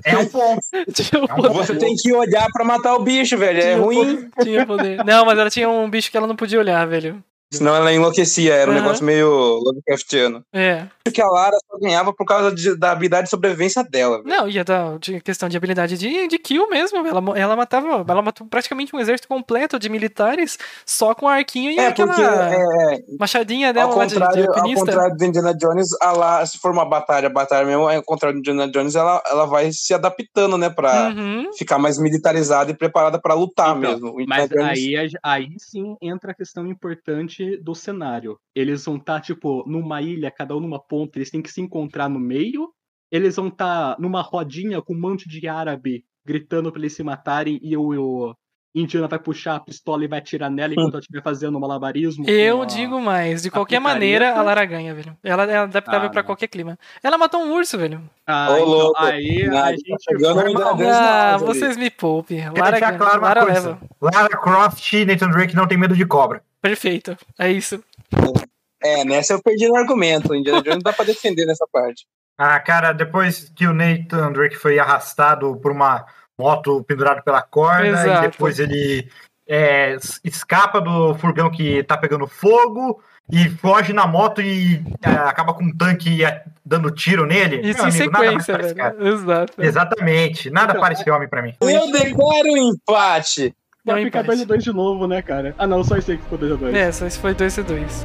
É 0.05 0.17
um 0.19 0.27
ponto. 0.27 0.61
Tinha 0.93 1.23
o 1.23 1.27
É 1.29 1.33
um 1.33 1.37
poder- 1.37 1.55
Você 1.55 1.75
tem 1.77 1.95
que 1.97 2.13
olhar 2.13 2.47
pra 2.53 2.65
matar 2.65 2.95
o 2.95 3.03
bicho, 3.03 3.37
velho. 3.37 3.59
É 3.59 3.63
tinha 3.63 3.79
o 3.79 3.85
ruim. 3.85 4.17
poder- 4.29 4.45
Tinha 4.45 4.67
poder. 4.67 5.05
Não, 5.05 5.25
mas 5.25 5.39
ela 5.39 5.51
tinha 5.51 5.69
um 5.69 5.89
bicho 5.91 6.11
que 6.11 6.17
ela 6.17 6.27
não 6.27 6.37
podia 6.37 6.59
olhar, 6.59 6.87
velho. 6.87 7.23
Senão 7.53 7.75
ela 7.75 7.93
enlouquecia. 7.93 8.55
Era 8.55 8.71
um 8.71 8.75
Aham. 8.75 8.83
negócio 8.83 9.05
meio 9.05 9.29
Lovecraftiano. 9.65 10.43
É. 10.53 10.87
Porque 11.11 11.23
a 11.23 11.27
Lara 11.27 11.57
só 11.71 11.79
ganhava 11.79 12.13
por 12.13 12.25
causa 12.27 12.55
de- 12.55 12.77
da 12.77 12.93
habilidade 12.93 13.25
de 13.25 13.31
sobrevivência 13.31 13.83
dela. 13.85 14.23
Não, 14.25 14.49
ia 14.49 14.65
dar 14.65 14.99
de 14.99 15.21
questão 15.21 15.49
de 15.49 15.57
habilidade 15.57 15.97
de, 15.99 16.29
de 16.29 16.39
kill 16.39 16.69
mesmo. 16.69 17.07
Ela, 17.07 17.39
ela 17.39 17.57
matava. 17.57 18.05
Ela 18.09 18.23
matou 18.23 18.47
praticamente 18.47 18.95
um 18.95 18.99
exército 19.01 19.29
completo 19.29 19.79
de 19.79 19.89
militares 19.89 20.59
só 20.85 21.15
com 21.15 21.29
a 21.29 21.35
arquinho 21.37 21.71
e 21.71 21.79
É, 21.79 21.89
aquela 21.89 22.09
porque 22.13 22.23
é, 22.23 23.17
machadinha 23.19 23.69
ao, 23.69 23.75
dela 23.75 23.95
lá 23.95 24.05
de, 24.07 24.15
de 24.15 24.21
contrário, 24.21 24.45
ao 24.51 24.55
alpinista. 24.57 24.85
contrário 24.87 25.17
do 25.17 25.25
Indiana 25.25 25.55
Jones, 25.57 25.89
a 26.01 26.13
Lara, 26.13 26.47
se 26.47 26.59
for 26.59 26.71
uma 26.71 26.85
batalha, 26.85 27.29
batalha 27.31 27.67
mesmo, 27.67 27.89
ao 27.89 28.03
contrário 28.03 28.37
do 28.37 28.41
Indiana 28.41 28.71
Jones, 28.71 28.95
ela, 28.95 29.23
ela 29.29 29.47
vai 29.47 29.71
se 29.73 29.93
adaptando, 29.95 30.57
né, 30.59 30.71
pra 30.71 31.09
Uhum. 31.17 31.51
ficar 31.57 31.79
mais 31.79 31.99
militarizada 31.99 32.71
e 32.71 32.75
preparada 32.77 33.21
pra 33.21 33.35
lutar 33.35 33.77
Então, 33.77 33.81
mesmo. 33.81 34.15
O 34.15 34.21
Indiana 34.21 34.27
Mas 34.29 34.51
Jones- 34.51 34.79
aí, 34.79 34.97
a- 35.23 35.33
aí 35.33 35.49
sim 35.59 35.97
entra 36.01 36.33
a 36.33 36.35
questão 36.35 36.67
importante 36.67 37.57
do 37.59 37.75
cenário. 37.75 38.39
Eles 38.55 38.85
vão 38.85 38.97
estar, 38.97 39.21
tipo, 39.21 39.63
numa 39.67 40.01
ilha, 40.01 40.31
cada 40.31 40.57
um 40.57 40.61
numa 40.61 40.81
ponta, 40.97 41.19
eles 41.19 41.31
têm 41.31 41.43
que 41.43 41.51
se 41.53 41.61
encontrar 41.61 42.09
no 42.09 42.19
meio. 42.19 42.71
Eles 43.11 43.37
vão 43.37 43.49
estar 43.49 43.97
numa 43.99 44.21
rodinha 44.23 44.81
com 44.83 44.95
um 44.95 45.01
monte 45.01 45.29
de 45.29 45.47
árabe 45.47 46.05
gritando 46.27 46.73
pra 46.73 46.81
eles 46.81 46.93
se 46.95 47.03
matarem 47.05 47.59
e 47.63 47.77
o, 47.77 47.91
o 48.29 48.35
Indiana 48.75 49.07
vai 49.07 49.19
puxar 49.19 49.55
a 49.57 49.61
pistola 49.61 50.05
e 50.05 50.09
vai 50.09 50.19
atirar 50.19 50.51
nela 50.51 50.73
enquanto 50.73 50.95
ela 50.95 50.99
estiver 51.01 51.23
fazendo 51.23 51.59
malabarismo. 51.61 52.25
com 52.25 52.31
Eu 52.31 52.63
a- 52.63 52.67
digo 52.67 53.01
mais, 53.01 53.43
de 53.43 53.51
qualquer 53.51 53.77
picareta. 53.79 53.95
maneira, 53.95 54.35
a 54.39 54.43
Lara 54.43 54.65
ganha, 54.65 54.93
velho. 54.95 55.17
Ela 55.23 55.45
é 55.45 55.57
adaptável 55.59 56.09
Ah, 56.09 56.11
pra 56.11 56.23
não. 56.23 56.27
qualquer 56.27 56.49
clima. 56.49 56.77
Ela 57.03 57.17
matou 57.17 57.41
um 57.43 57.53
urso, 57.55 57.79
velho. 57.79 58.03
Ah, 58.27 58.49
Ô, 58.51 58.55
então, 58.57 58.67
louco. 58.69 59.03
aí 59.03 59.45
Nada, 59.47 59.59
a 59.59 59.63
tá 59.63 59.71
gente 59.71 60.53
na 60.53 60.91
Ah, 60.91 61.35
ali. 61.37 61.45
vocês 61.45 61.77
me 61.77 61.91
poupem. 61.91 62.41
Lara, 62.51 62.81
ganha. 62.81 62.99
claro 62.99 63.23
Lara 63.23 63.45
leva. 63.45 63.79
Lara 64.01 64.37
Croft 64.37 64.93
e 64.95 65.05
Nathan 65.05 65.31
Drake 65.31 65.55
não 65.55 65.69
tem 65.69 65.79
medo 65.79 65.95
de 65.95 66.05
cobra. 66.05 66.43
Perfeito. 66.61 67.17
É 67.39 67.51
isso. 67.53 67.77
É, 68.13 68.56
nessa 69.05 69.35
eu 69.35 69.43
perdi 69.43 69.69
no 69.69 69.77
argumento. 69.77 70.33
O 70.33 70.35
Indiana 70.35 70.63
Jones 70.63 70.77
não 70.77 70.83
dá 70.83 70.93
pra 70.93 71.05
defender 71.05 71.47
nessa 71.47 71.67
parte. 71.73 72.07
Ah, 72.39 72.61
cara, 72.61 72.93
depois 72.93 73.51
que 73.55 73.67
o 73.67 73.73
Nathan 73.73 74.33
Drake 74.33 74.57
foi 74.57 74.79
arrastado 74.79 75.57
por 75.57 75.73
uma 75.73 76.05
moto 76.39 76.85
pendurado 76.85 77.23
pela 77.23 77.41
corda 77.41 77.89
Exato. 77.89 78.25
e 78.25 78.29
depois 78.29 78.59
ele 78.59 79.09
é, 79.49 79.97
escapa 80.23 80.81
do 80.81 81.15
furgão 81.15 81.51
que 81.51 81.83
tá 81.85 81.97
pegando 81.97 82.27
fogo 82.27 83.01
e 83.33 83.49
foge 83.49 83.93
na 83.93 84.07
moto 84.07 84.41
e 84.41 84.85
é, 85.03 85.11
acaba 85.11 85.55
com 85.55 85.65
um 85.65 85.77
tanque 85.77 86.25
é, 86.25 86.45
dando 86.65 86.91
tiro 86.91 87.27
nele. 87.27 87.57
Isso 87.69 87.83
Meu 87.83 87.93
em 87.93 87.97
amigo, 87.97 88.13
nada 88.13 88.33
mais 88.33 88.45
sequência, 88.45 88.53
parece, 88.55 88.75
velho. 88.75 88.97
cara. 88.99 89.09
Exato. 89.09 89.63
Exatamente. 89.63 90.51
Nada 90.51 90.73
Então, 90.73 90.81
parece 90.81 91.11
homem 91.11 91.29
pra 91.29 91.43
mim. 91.43 91.55
Eu 91.61 91.91
declaro 91.91 92.57
empate. 92.57 93.55
Vai 93.85 94.05
ficar 94.05 94.25
empate. 94.25 94.45
2x2 94.45 94.59
de 94.59 94.73
novo, 94.73 95.07
né, 95.07 95.23
cara? 95.23 95.55
Ah, 95.57 95.67
não, 95.67 95.83
só 95.83 95.97
esse 95.97 96.13
aí 96.13 96.19
que 96.19 96.25
ficou 96.25 96.39
2x2. 96.39 96.75
É, 96.75 96.93
só 96.93 97.07
esse 97.07 97.19
foi 97.19 97.35
2C2. 97.35 98.05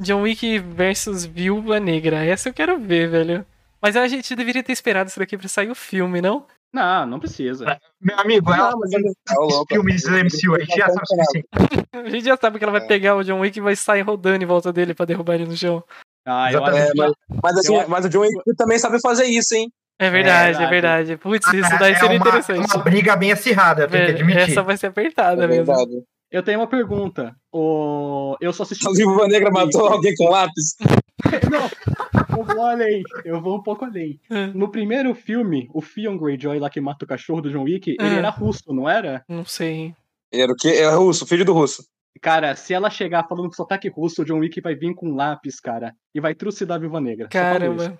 John 0.00 0.22
Wick 0.22 0.58
versus 0.58 1.24
Viúva 1.24 1.78
Negra. 1.78 2.24
Essa 2.24 2.48
eu 2.48 2.54
quero 2.54 2.78
ver, 2.78 3.08
velho. 3.08 3.46
Mas 3.82 3.96
a 3.96 4.06
gente 4.08 4.34
deveria 4.34 4.62
ter 4.62 4.72
esperado 4.72 5.08
isso 5.08 5.18
daqui 5.18 5.36
pra 5.38 5.48
sair 5.48 5.70
o 5.70 5.74
filme, 5.74 6.20
não? 6.20 6.46
Não, 6.72 7.04
não 7.06 7.18
precisa. 7.18 7.78
Meu 8.00 8.18
amigo, 8.18 8.52
é 8.52 8.56
Não, 8.56 8.78
os 8.78 8.92
Ô, 9.36 9.40
louco. 9.44 9.74
filmes 9.74 10.02
do 10.02 10.10
MCU, 10.12 10.54
a 10.54 10.58
gente 10.60 10.76
já 10.76 10.88
sabe 10.88 11.02
o 11.02 11.06
suficiente. 11.06 11.48
A 11.92 12.08
gente 12.08 12.24
já 12.24 12.36
sabe 12.36 12.58
que 12.58 12.64
ela 12.64 12.72
vai 12.72 12.82
É. 12.82 12.86
pegar 12.86 13.16
o 13.16 13.22
John 13.24 13.40
Wick 13.40 13.58
e 13.58 13.62
vai 13.62 13.74
sair 13.76 14.00
rodando 14.02 14.42
em 14.42 14.46
volta 14.46 14.72
dele 14.72 14.94
pra 14.94 15.04
derrubar 15.04 15.34
ele 15.34 15.44
no 15.46 15.56
chão. 15.56 15.82
Ah, 16.26 16.50
eu 16.52 16.60
Exatamente. 16.62 16.82
acho 16.82 16.88
É, 16.88 16.92
que 16.92 16.96
mas, 16.98 17.12
mas, 17.42 17.58
assim, 17.58 17.74
Eu- 17.76 17.88
mas 17.88 18.04
o 18.04 18.08
John 18.08 18.20
Wick 18.20 18.56
também 18.56 18.78
sabe 18.78 19.00
fazer 19.00 19.24
isso, 19.26 19.54
hein? 19.54 19.68
É 19.98 20.08
verdade, 20.08 20.62
é 20.62 20.66
verdade. 20.68 21.08
verdade. 21.08 21.16
Putz, 21.18 21.46
isso 21.52 21.78
daí 21.78 21.92
é 21.92 21.96
seria 21.96 22.16
uma, 22.16 22.28
interessante. 22.28 22.74
uma 22.74 22.82
briga 22.84 23.16
bem 23.16 23.32
acirrada, 23.32 23.86
tenho 23.88 24.06
que 24.06 24.12
Velho, 24.12 24.24
admitir. 24.24 24.50
essa 24.52 24.62
vai 24.62 24.76
ser 24.76 24.86
apertada 24.86 25.44
É 25.44 25.46
mesmo. 25.46 25.66
verdade. 25.66 25.90
Eu 26.30 26.42
tenho 26.42 26.60
uma 26.60 26.66
pergunta. 26.66 27.34
O... 27.52 28.36
Eu 28.40 28.52
só 28.52 28.62
assisti. 28.62 28.86
A 28.88 28.92
Viúva 28.92 29.26
Negra 29.26 29.50
matou 29.50 29.86
alguém 29.88 30.14
com 30.14 30.30
lápis. 30.30 30.76
Não, 31.50 32.38
eu 32.38 32.44
vou 32.44 32.64
além. 32.64 33.02
Eu 33.24 33.40
vou 33.40 33.58
um 33.58 33.62
pouco 33.62 33.84
além. 33.84 34.20
Hum. 34.30 34.52
No 34.54 34.70
primeiro 34.70 35.14
filme, 35.14 35.68
o 35.74 35.82
Theon 35.82 36.16
Greyjoy 36.16 36.58
lá 36.58 36.70
que 36.70 36.80
mata 36.80 37.04
o 37.04 37.08
cachorro 37.08 37.40
do 37.42 37.50
John 37.50 37.64
Wick, 37.64 37.92
Hum. 38.00 38.06
ele 38.06 38.16
era 38.16 38.30
russo, 38.30 38.72
não 38.72 38.88
era? 38.88 39.24
Não 39.28 39.44
sei. 39.44 39.94
Era 40.32 40.52
o 40.52 40.56
quê? 40.56 40.68
É 40.68 40.88
russo, 40.90 41.26
filho 41.26 41.44
do 41.44 41.52
russo. 41.52 41.84
Cara, 42.22 42.54
se 42.56 42.72
ela 42.74 42.90
chegar 42.90 43.26
falando 43.28 43.48
com 43.48 43.54
sotaque 43.54 43.88
russo, 43.88 44.22
o 44.22 44.24
John 44.24 44.38
Wick 44.38 44.60
vai 44.60 44.74
vir 44.74 44.94
com 44.94 45.08
um 45.08 45.14
lápis, 45.16 45.58
cara, 45.60 45.94
e 46.14 46.20
vai 46.20 46.34
trucidar 46.34 46.76
a 46.76 46.80
Viúva 46.80 47.00
Negra. 47.00 47.28
Caramba. 47.28 47.84
isso. 47.84 47.98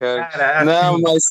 Cara. 0.00 0.26
Cara, 0.26 0.64
Não, 0.64 1.00
mas 1.00 1.22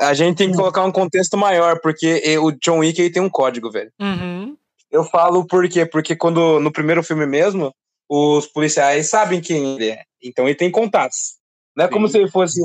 a 0.00 0.14
gente 0.14 0.36
tem 0.36 0.50
que 0.50 0.56
colocar 0.56 0.84
um 0.84 0.92
contexto 0.92 1.36
maior, 1.36 1.80
porque 1.80 2.22
o 2.38 2.52
John 2.52 2.78
Wick 2.78 3.00
ele 3.00 3.10
tem 3.12 3.22
um 3.22 3.28
código, 3.30 3.70
velho. 3.70 3.90
Uhum. 4.00 4.56
Eu 4.92 5.04
falo 5.04 5.46
por 5.46 5.66
quê? 5.68 5.86
Porque 5.86 6.14
quando 6.14 6.60
no 6.60 6.70
primeiro 6.70 7.02
filme 7.02 7.26
mesmo, 7.26 7.72
os 8.08 8.46
policiais 8.46 9.08
sabem 9.08 9.40
quem 9.40 9.74
ele 9.74 9.90
é. 9.90 10.02
Então 10.22 10.46
ele 10.46 10.54
tem 10.54 10.70
contatos. 10.70 11.38
Não 11.74 11.86
é 11.86 11.88
como 11.88 12.06
Sim. 12.06 12.12
se 12.12 12.18
ele 12.18 12.30
fosse 12.30 12.60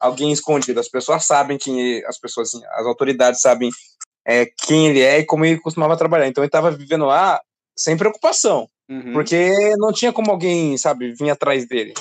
alguém 0.00 0.32
escondido. 0.32 0.80
As 0.80 0.88
pessoas 0.88 1.24
sabem 1.24 1.56
quem 1.56 1.80
ele, 1.80 2.06
as 2.06 2.18
pessoas, 2.18 2.48
assim, 2.48 2.66
as 2.72 2.84
autoridades 2.84 3.40
sabem 3.40 3.70
é, 4.26 4.44
quem 4.66 4.88
ele 4.88 5.00
é 5.00 5.20
e 5.20 5.24
como 5.24 5.44
ele 5.44 5.60
costumava 5.60 5.96
trabalhar. 5.96 6.26
Então 6.26 6.42
ele 6.42 6.48
estava 6.48 6.72
vivendo 6.72 7.06
lá 7.06 7.40
sem 7.78 7.96
preocupação, 7.96 8.68
Uhum, 8.88 9.12
porque 9.12 9.52
não 9.76 9.92
tinha 9.92 10.12
como 10.12 10.30
alguém, 10.30 10.78
sabe, 10.78 11.12
vir 11.12 11.30
atrás 11.30 11.66
dele. 11.66 11.92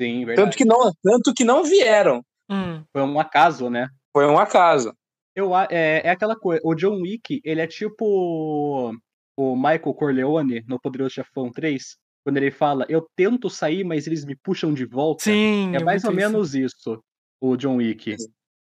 Sim, 0.00 0.24
verdade. 0.24 0.36
Tanto 0.36 0.56
que 0.56 0.64
não, 0.64 0.92
tanto 1.02 1.34
que 1.34 1.44
não 1.44 1.64
vieram. 1.64 2.22
Hum. 2.50 2.84
Foi 2.92 3.02
um 3.02 3.18
acaso, 3.18 3.70
né? 3.70 3.88
Foi 4.12 4.26
um 4.26 4.38
acaso. 4.38 4.94
Eu, 5.36 5.54
é, 5.54 6.00
é 6.02 6.10
aquela 6.10 6.34
coisa. 6.34 6.60
O 6.64 6.74
John 6.74 7.00
Wick, 7.02 7.40
ele 7.44 7.60
é 7.60 7.66
tipo 7.66 8.92
o 9.36 9.54
Michael 9.54 9.94
Corleone 9.94 10.64
no 10.66 10.80
Poderoso 10.80 11.14
Chefão 11.14 11.52
3, 11.52 11.96
quando 12.24 12.38
ele 12.38 12.50
fala: 12.50 12.86
Eu 12.88 13.06
tento 13.14 13.50
sair, 13.50 13.84
mas 13.84 14.06
eles 14.06 14.24
me 14.24 14.34
puxam 14.34 14.72
de 14.72 14.86
volta. 14.86 15.24
Sim. 15.24 15.76
É 15.76 15.84
mais 15.84 16.02
ou 16.04 16.10
isso. 16.10 16.16
menos 16.16 16.54
isso, 16.54 17.00
o 17.40 17.56
John 17.56 17.76
Wick. 17.76 18.16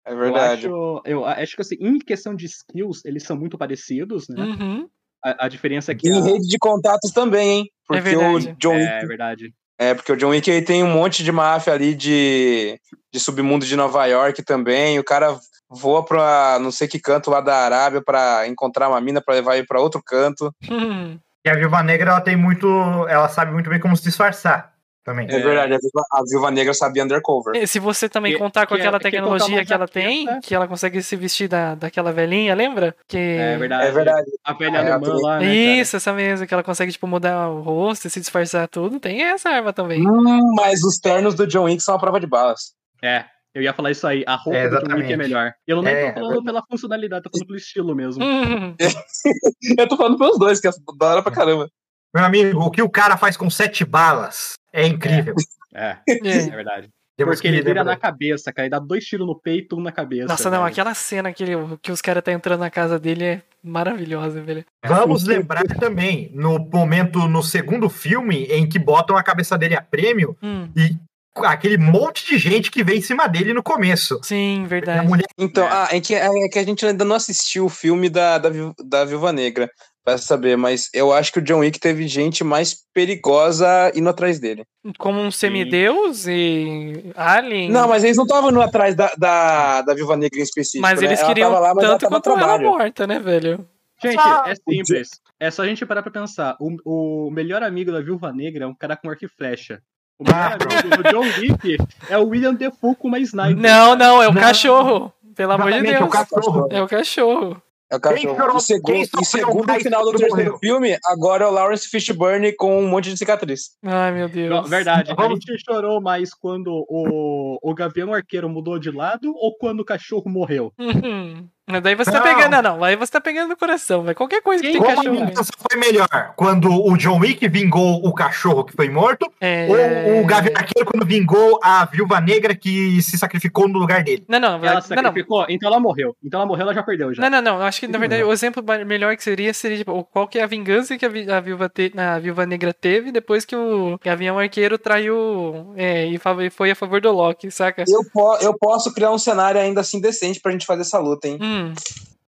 É 0.04 0.14
verdade. 0.14 0.66
Eu 0.66 0.96
acho, 0.98 1.02
eu 1.06 1.24
acho 1.24 1.54
que 1.56 1.62
assim, 1.62 1.76
em 1.80 1.98
questão 1.98 2.34
de 2.34 2.44
skills, 2.46 3.04
eles 3.04 3.22
são 3.22 3.36
muito 3.38 3.56
parecidos, 3.56 4.26
né? 4.28 4.42
Uhum. 4.44 4.88
A, 5.24 5.46
a 5.46 5.48
diferença 5.48 5.92
é 5.92 5.94
que. 5.94 6.08
E 6.08 6.10
em 6.10 6.20
a- 6.20 6.24
rede 6.24 6.46
de 6.48 6.58
contatos 6.58 7.12
também, 7.12 7.48
hein? 7.60 7.70
Porque 7.86 8.00
o 8.00 8.04
verdade. 8.04 8.56
John 8.58 8.74
Wick 8.74 8.86
É 8.88 9.06
verdade. 9.06 9.54
É, 9.78 9.94
porque 9.94 10.12
o 10.12 10.16
John 10.16 10.28
Wick 10.30 10.48
ele 10.50 10.64
tem 10.64 10.82
um 10.84 10.92
monte 10.92 11.24
de 11.24 11.32
máfia 11.32 11.72
ali 11.72 11.94
de, 11.94 12.78
de 13.12 13.18
submundo 13.18 13.64
de 13.66 13.74
Nova 13.76 14.04
York 14.06 14.42
também. 14.44 14.98
O 14.98 15.04
cara 15.04 15.36
voa 15.68 16.04
pra 16.04 16.58
não 16.60 16.70
sei 16.70 16.86
que 16.88 16.98
canto 17.00 17.30
lá 17.30 17.40
da 17.40 17.56
Arábia 17.56 18.02
pra 18.04 18.46
encontrar 18.46 18.88
uma 18.88 19.00
mina 19.00 19.20
pra 19.20 19.34
levar 19.34 19.56
ele 19.56 19.66
pra 19.66 19.80
outro 19.80 20.02
canto. 20.04 20.54
Hum. 20.70 21.18
E 21.46 21.50
a 21.50 21.54
Viúva 21.54 21.82
Negra, 21.82 22.10
ela 22.12 22.22
tem 22.22 22.34
muito. 22.36 22.66
Ela 23.06 23.28
sabe 23.28 23.52
muito 23.52 23.68
bem 23.68 23.78
como 23.78 23.94
se 23.94 24.02
disfarçar 24.02 24.72
também. 25.04 25.26
É, 25.30 25.38
verdade, 25.38 25.74
a 25.74 25.76
Viúva, 25.76 26.02
a 26.10 26.22
Viúva 26.26 26.50
Negra 26.50 26.72
sabia 26.72 27.04
undercover. 27.04 27.54
E 27.62 27.66
Se 27.66 27.78
você 27.78 28.08
também 28.08 28.32
Que- 28.32 28.38
contar 28.38 28.66
com 28.66 28.74
que 28.74 28.80
é- 28.80 28.84
aquela 28.84 28.98
que 28.98 29.10
tecnologia 29.10 29.62
que 29.62 29.70
ela 29.74 29.86
tem, 29.86 30.24
jaqueta. 30.24 30.40
que 30.42 30.54
ela 30.54 30.66
consegue 30.66 31.02
se 31.02 31.14
vestir 31.16 31.46
da, 31.46 31.74
daquela 31.74 32.10
velhinha, 32.12 32.54
lembra? 32.54 32.96
Que... 33.06 33.18
É 33.18 33.58
verdade. 33.58 33.86
É 33.88 33.90
verdade. 33.90 34.30
A 34.42 34.54
velha 34.54 34.76
É, 34.78 34.90
alemã 34.92 35.14
lá, 35.20 35.38
né? 35.38 35.44
cara? 35.44 35.54
Isso, 35.54 35.96
essa 35.98 36.14
mesmo, 36.14 36.46
que 36.46 36.54
ela 36.54 36.62
consegue, 36.62 36.90
tipo, 36.90 37.06
mudar 37.06 37.50
o 37.50 37.60
rosto 37.60 38.06
e 38.06 38.10
se 38.10 38.20
disfarçar 38.20 38.66
tudo. 38.66 38.98
Tem 38.98 39.22
essa 39.22 39.50
arma 39.50 39.70
também. 39.70 40.00
Hum, 40.00 40.54
mas 40.56 40.82
os 40.82 40.96
ternos 40.96 41.34
do 41.34 41.46
John 41.46 41.64
Wick 41.64 41.82
são 41.82 41.94
a 41.94 41.98
prova 41.98 42.18
de 42.18 42.26
balas. 42.26 42.72
É. 43.02 43.26
Eu 43.54 43.62
ia 43.62 43.72
falar 43.72 43.90
isso 43.92 44.06
aí. 44.06 44.24
A 44.26 44.34
roupa 44.34 44.58
É, 44.58 44.68
do 44.68 44.80
John 44.88 44.96
Wick 44.96 45.12
é 45.12 45.16
melhor. 45.16 45.52
Eu 45.66 45.80
não 45.80 45.88
É, 45.88 46.10
tô 46.12 46.20
falando 46.20 46.44
pela 46.44 46.62
funcionalidade, 46.68 47.22
tô 47.22 47.30
falando 47.30 47.46
pelo 47.46 47.56
estilo 47.58 47.94
mesmo. 47.94 48.24
Eu 49.78 49.88
tô 49.88 49.96
falando 49.96 50.18
pelos 50.18 50.38
dois, 50.38 50.60
que 50.60 50.68
é 50.68 50.70
da 50.98 51.06
hora 51.06 51.22
pra 51.22 51.32
caramba. 51.32 51.68
Meu 52.14 52.24
amigo, 52.24 52.60
o 52.60 52.70
que 52.70 52.82
o 52.82 52.88
cara 52.90 53.16
faz 53.16 53.36
com 53.36 53.48
sete 53.50 53.84
balas 53.84 54.54
é 54.72 54.86
incrível. 54.86 55.34
É, 55.74 55.98
é 56.08 56.28
é. 56.28 56.50
verdade. 56.50 56.88
Temos 57.16 57.36
Porque 57.36 57.46
ele 57.46 57.62
vira 57.62 57.84
na 57.84 57.96
cabeça, 57.96 58.52
cara. 58.52 58.66
Ele 58.66 58.70
dá 58.70 58.78
dois 58.80 59.04
tiros 59.04 59.24
no 59.26 59.38
peito, 59.38 59.76
um 59.76 59.80
na 59.80 59.92
cabeça. 59.92 60.26
Nossa, 60.26 60.50
não, 60.50 60.58
velho. 60.58 60.72
aquela 60.72 60.94
cena 60.94 61.32
que, 61.32 61.44
ele- 61.44 61.78
que 61.80 61.92
os 61.92 62.00
caras 62.02 62.24
tá 62.24 62.32
entrando 62.32 62.58
na 62.60 62.70
casa 62.70 62.98
dele 62.98 63.24
é 63.24 63.42
maravilhosa, 63.62 64.42
velho. 64.42 64.64
Vamos 64.84 65.22
lembrar 65.24 65.62
também, 65.78 66.28
no 66.34 66.58
momento, 66.58 67.20
no 67.28 67.40
segundo 67.42 67.88
filme, 67.88 68.44
em 68.46 68.68
que 68.68 68.80
botam 68.80 69.16
a 69.16 69.22
cabeça 69.22 69.56
dele 69.56 69.76
a 69.76 69.80
prêmio 69.80 70.36
Hum, 70.42 70.68
e 70.76 70.96
aquele 71.42 71.76
monte 71.78 72.26
de 72.26 72.38
gente 72.38 72.70
que 72.70 72.84
vem 72.84 72.98
em 72.98 73.02
cima 73.02 73.26
dele 73.26 73.52
no 73.52 73.62
começo. 73.62 74.20
sim, 74.22 74.62
A 74.64 74.68
verdade. 74.68 75.06
mulher 75.06 75.26
Então, 75.38 75.64
É. 75.64 75.70
ah, 75.70 75.88
é 75.92 76.00
que, 76.00 76.14
é 76.14 76.48
que 76.48 76.58
a 76.58 76.64
gente 76.64 76.84
ainda 76.86 77.04
não 77.04 77.16
assistiu 77.16 77.64
o 77.64 77.68
filme 77.68 78.08
da, 78.08 78.38
da, 78.38 78.48
da 78.84 79.04
Viúva 79.04 79.32
Negra, 79.32 79.68
pra 80.04 80.18
saber, 80.18 80.54
mas 80.56 80.90
eu 80.92 81.12
acho 81.12 81.32
que 81.32 81.38
o 81.38 81.42
John 81.42 81.60
Wick 81.60 81.80
teve 81.80 82.06
gente 82.06 82.44
mais 82.44 82.76
perigosa 82.92 83.90
indo 83.94 84.08
atrás 84.08 84.38
dele. 84.38 84.64
Como 84.98 85.18
um 85.18 85.30
semideus 85.30 86.26
e 86.26 87.10
alien. 87.16 87.70
Não, 87.70 87.88
mas 87.88 88.04
eles 88.04 88.16
não 88.16 88.24
estavam 88.24 88.50
indo 88.50 88.60
atrás 88.60 88.94
da, 88.94 89.10
da, 89.16 89.80
da 89.82 89.94
Viúva 89.94 90.16
Negra 90.16 90.38
em 90.38 90.42
específico. 90.42 90.82
Mas 90.82 91.00
né? 91.00 91.06
eles 91.06 91.20
Ela 91.20 91.28
queriam 91.28 91.50
lá, 91.50 91.74
mas 91.74 91.84
tanto 91.84 92.06
quanto 92.06 92.30
ela 92.30 92.58
morta, 92.58 93.06
né, 93.06 93.18
velho? 93.18 93.66
Gente, 94.02 94.20
Só- 94.20 94.44
é 94.44 94.54
simples. 94.54 95.08
É 95.40 95.50
só 95.50 95.62
a 95.62 95.66
gente 95.66 95.86
parar 95.86 96.02
pra 96.02 96.12
pensar. 96.12 96.56
O, 96.60 97.26
o 97.26 97.30
melhor 97.30 97.62
amigo 97.62 97.90
da 97.90 98.00
Viúva 98.02 98.30
Negra 98.32 98.64
é 98.64 98.66
um 98.66 98.74
cara 98.74 98.96
com 98.96 99.08
arco 99.08 99.24
e 99.24 99.28
flecha. 99.28 99.80
O 100.18 100.24
melhor 100.24 100.56
amigo 100.60 101.02
do 101.02 101.10
John 101.10 101.40
Wick 101.40 101.76
é 102.08 102.18
o 102.18 102.28
William 102.28 102.54
Defoe 102.54 102.94
com 102.94 103.08
uma 103.08 103.18
sniper. 103.18 103.56
Não, 103.56 103.96
não, 103.96 104.22
é 104.22 104.28
o 104.28 104.32
Não. 104.32 104.40
cachorro. 104.40 105.12
Pelo 105.34 105.52
amor 105.52 105.72
de 105.72 105.82
Deus. 105.82 106.00
o 106.00 106.08
cachorro. 106.08 106.68
É 106.70 106.82
o 106.82 106.86
cachorro. 106.88 107.62
É 107.90 107.96
o 107.96 108.00
Quem 108.00 108.12
cachorro. 108.12 108.36
chorou- 108.36 108.56
E 108.56 108.60
segundo, 108.60 108.86
quem 108.86 109.02
e 109.02 109.24
segundo 109.24 109.70
o 109.70 109.74
final 109.80 110.02
do 110.04 110.10
terceiro 110.12 110.34
morreu? 110.52 110.58
filme, 110.58 110.96
agora 111.04 111.44
é 111.44 111.46
o 111.46 111.50
Lawrence 111.50 111.88
Fishburne 111.88 112.52
com 112.56 112.80
um 112.82 112.88
monte 112.88 113.10
de 113.10 113.16
cicatriz. 113.18 113.70
Ai, 113.84 114.12
meu 114.12 114.26
Não, 114.28 114.34
Deus. 114.34 114.70
verdade. 114.70 115.10
A 115.12 115.14
Vamos- 115.14 115.40
gente 115.44 115.62
chorou 115.64 116.00
mais 116.00 116.32
quando 116.32 116.68
o, 116.88 117.58
o 117.62 117.74
Gavião 117.74 118.14
Arqueiro 118.14 118.48
mudou 118.48 118.78
de 118.78 118.90
lado 118.90 119.32
ou 119.36 119.54
quando 119.56 119.80
o 119.80 119.84
cachorro 119.84 120.24
morreu? 120.30 120.72
Uhum. 120.78 121.46
Mas 121.66 121.82
daí 121.82 121.94
você 121.94 122.10
tá 122.12 122.18
Não. 122.18 122.24
pegando. 122.26 122.50
Não, 122.52 122.62
não. 122.76 122.84
Aí 122.84 122.94
você 122.94 123.10
tá 123.12 123.20
pegando 123.20 123.48
no 123.48 123.56
coração, 123.56 124.02
velho. 124.02 124.14
Qualquer 124.14 124.42
coisa 124.42 124.62
que 124.62 124.70
tem 124.72 124.78
Como 124.80 124.90
a 124.92 124.96
cachorro. 124.96 125.14
né? 125.20 125.26
vingança 125.26 125.50
foi 125.70 125.80
melhor? 125.80 126.32
Quando 126.36 126.70
o 126.70 126.96
John 126.98 127.18
Wick 127.20 127.48
vingou 127.48 128.04
o 128.06 128.12
cachorro 128.12 128.64
que 128.64 128.72
foi 128.74 128.90
morto? 128.90 129.26
É... 129.40 129.66
Ou 130.14 130.22
o 130.22 130.26
Gavião 130.26 130.52
Arqueiro 130.56 130.88
quando 130.90 131.06
vingou 131.06 131.58
a 131.62 131.84
viúva 131.86 132.20
negra 132.20 132.54
que 132.54 133.00
se 133.00 133.16
sacrificou 133.16 133.66
no 133.66 133.78
lugar 133.78 134.02
dele? 134.04 134.24
Não, 134.28 134.38
não, 134.38 134.54
Ela 134.56 134.74
não, 134.74 134.80
se 134.82 134.90
não. 134.94 135.02
sacrificou, 135.02 135.46
então 135.48 135.68
ela 135.70 135.80
morreu. 135.80 136.14
Então 136.22 136.40
ela 136.40 136.46
morreu, 136.46 136.62
ela 136.64 136.74
já 136.74 136.82
perdeu 136.82 137.14
já. 137.14 137.22
Não, 137.22 137.30
não, 137.30 137.58
não. 137.58 137.62
Acho 137.62 137.80
que, 137.80 137.86
na 137.86 137.94
Sim, 137.94 138.00
verdade, 138.00 138.22
não. 138.22 138.28
o 138.28 138.32
exemplo 138.32 138.62
melhor 138.86 139.16
que 139.16 139.24
seria 139.24 139.54
seria, 139.54 139.78
tipo, 139.78 140.04
qual 140.04 140.28
que 140.28 140.38
é 140.38 140.42
a 140.42 140.46
vingança 140.46 140.98
que 140.98 141.06
a, 141.06 141.08
vi- 141.08 141.30
a 141.30 141.40
viúva, 141.40 141.68
te- 141.68 141.92
a 141.96 142.18
viúva 142.18 142.44
negra 142.44 142.74
teve 142.74 143.10
depois 143.10 143.44
que 143.46 143.56
o 143.56 143.98
Gavião 144.04 144.38
Arqueiro 144.38 144.76
traiu 144.78 145.72
é, 145.76 146.06
e 146.08 146.20
e 146.44 146.50
foi 146.50 146.70
a 146.70 146.74
favor 146.74 147.00
do 147.00 147.10
Loki, 147.12 147.50
saca? 147.50 147.84
Eu, 147.88 148.00
po 148.12 148.36
eu 148.40 148.54
posso 148.58 148.92
criar 148.92 149.10
um 149.12 149.18
cenário 149.18 149.60
ainda 149.60 149.80
assim 149.80 150.00
decente 150.00 150.40
pra 150.40 150.52
gente 150.52 150.66
fazer 150.66 150.82
essa 150.82 150.98
luta, 150.98 151.28
hein? 151.28 151.38
Hum, 151.40 151.53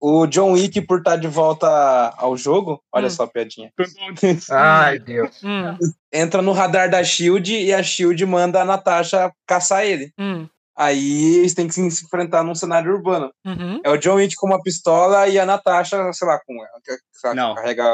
O 0.01 0.25
John 0.27 0.53
Wick, 0.53 0.79
por 0.81 0.99
estar 0.99 1.17
de 1.17 1.27
volta 1.27 1.67
ao 2.17 2.37
jogo, 2.37 2.81
olha 2.93 3.07
Hum. 3.07 3.09
só 3.09 3.23
a 3.23 3.27
piadinha, 3.27 3.69
Ai, 4.49 4.97
Deus. 4.99 5.43
hum, 5.43 5.77
entra 6.13 6.41
no 6.41 6.53
radar 6.53 6.89
da 6.89 7.03
SHIELD 7.03 7.53
e 7.65 7.73
a 7.73 7.83
SHIELD 7.83 8.25
manda 8.25 8.61
a 8.61 8.65
Natasha 8.65 9.31
caçar 9.45 9.83
ele. 9.85 10.13
hum, 10.17 10.47
Aí 10.77 11.39
eles 11.39 11.53
têm 11.53 11.67
que 11.67 11.73
se 11.73 11.81
enfrentar 12.05 12.41
num 12.43 12.55
cenário 12.55 12.93
urbano. 12.93 13.29
uhum. 13.45 13.81
É 13.83 13.89
o 13.89 13.97
John 13.97 14.15
Wick 14.15 14.33
com 14.35 14.47
uma 14.47 14.61
pistola 14.63 15.27
e 15.27 15.37
a 15.37 15.45
Natasha, 15.45 16.13
sei 16.13 16.25
lá, 16.25 16.39
com 16.45 16.55
lá, 17.25 17.33
Não. 17.35 17.53
carrega 17.55 17.93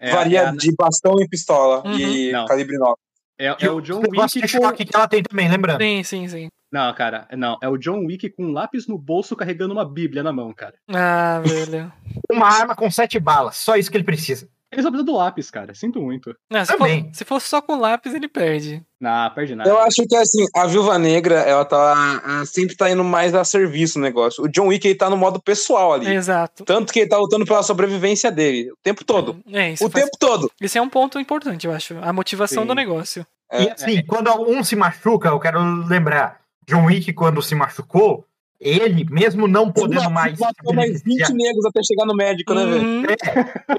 É, 0.00 0.10
varia 0.10 0.40
é 0.40 0.46
a- 0.46 0.50
de 0.52 0.74
bastão 0.74 1.20
e 1.20 1.28
pistola 1.28 1.82
Uhum. 1.86 1.92
e 1.98 2.32
Não. 2.32 2.46
calibre 2.46 2.78
9. 2.78 2.94
é, 3.38 3.46
é 3.60 3.70
o 3.70 3.80
John 3.82 4.00
Wick 4.00 4.40
de 4.40 4.58
com... 4.58 4.72
que 4.72 4.86
ela 4.96 5.06
tem 5.06 5.22
também, 5.22 5.50
lembrando. 5.50 5.82
Sim, 5.82 6.02
sim, 6.02 6.26
sim. 6.28 6.48
Não, 6.72 6.92
cara, 6.94 7.28
não. 7.36 7.58
É 7.62 7.68
o 7.68 7.76
John 7.76 8.04
Wick 8.06 8.30
com 8.30 8.44
um 8.46 8.52
lápis 8.52 8.86
no 8.86 8.96
bolso 8.96 9.36
carregando 9.36 9.74
uma 9.74 9.84
bíblia 9.84 10.22
na 10.22 10.32
mão, 10.32 10.52
cara. 10.54 10.74
Ah, 10.88 11.40
velho. 11.44 11.92
Uma 12.30 12.48
arma 12.48 12.74
com 12.74 12.90
sete 12.90 13.18
balas, 13.20 13.56
só 13.56 13.76
isso 13.76 13.90
que 13.90 13.96
ele 13.96 14.04
precisa. 14.04 14.48
Ele 14.72 14.80
só 14.80 14.88
precisa 14.88 15.04
do 15.04 15.14
lápis, 15.18 15.50
cara. 15.50 15.74
Sinto 15.74 16.00
muito. 16.00 16.34
Não, 16.50 16.64
se, 16.64 16.72
for, 16.72 16.78
Também. 16.78 17.10
se 17.12 17.26
fosse 17.26 17.46
só 17.46 17.60
com 17.60 17.76
lápis, 17.78 18.14
ele 18.14 18.26
perde. 18.26 18.82
Não, 18.98 19.28
perde 19.34 19.54
nada. 19.54 19.68
Eu 19.68 19.78
acho 19.78 20.06
que 20.08 20.16
assim, 20.16 20.46
a 20.56 20.66
Viúva 20.66 20.98
Negra, 20.98 21.40
ela 21.40 21.62
tá 21.62 22.42
sempre 22.46 22.74
tá 22.74 22.88
indo 22.90 23.04
mais 23.04 23.34
a 23.34 23.44
serviço 23.44 23.98
no 23.98 24.04
negócio. 24.04 24.42
O 24.42 24.48
John 24.48 24.68
Wick 24.68 24.88
ele 24.88 24.94
tá 24.94 25.10
no 25.10 25.16
modo 25.18 25.42
pessoal 25.42 25.92
ali. 25.92 26.06
Exato. 26.14 26.64
Tanto 26.64 26.90
que 26.90 27.00
ele 27.00 27.08
tá 27.10 27.18
lutando 27.18 27.44
pela 27.44 27.62
sobrevivência 27.62 28.32
dele 28.32 28.72
o 28.72 28.76
tempo 28.82 29.04
todo. 29.04 29.40
É, 29.52 29.72
isso 29.72 29.84
O 29.86 29.90
faz- 29.90 30.06
tempo 30.06 30.16
todo. 30.18 30.50
Esse 30.58 30.78
é 30.78 30.80
um 30.82 30.88
ponto 30.88 31.20
importante, 31.20 31.66
eu 31.66 31.72
acho. 31.74 31.98
A 32.00 32.10
motivação 32.10 32.62
Sim. 32.62 32.68
do 32.68 32.74
negócio. 32.74 33.26
É. 33.50 33.64
E 33.64 33.70
assim, 33.72 34.02
quando 34.06 34.30
um 34.50 34.64
se 34.64 34.74
machuca, 34.74 35.28
eu 35.28 35.38
quero 35.38 35.60
lembrar, 35.86 36.40
John 36.66 36.84
Wick, 36.86 37.12
quando 37.12 37.42
se 37.42 37.54
machucou, 37.54 38.24
ele, 38.60 39.04
mesmo 39.10 39.48
não 39.48 39.70
podendo 39.72 40.08
mais. 40.10 40.38
Matou 40.38 40.72
mais 40.72 41.02
20 41.02 41.32
negros 41.32 41.64
até 41.66 41.80
chegar 41.82 42.06
no 42.06 42.14
médico, 42.14 42.54
né, 42.54 42.64
velho? 42.64 42.82
Uhum. 42.86 43.02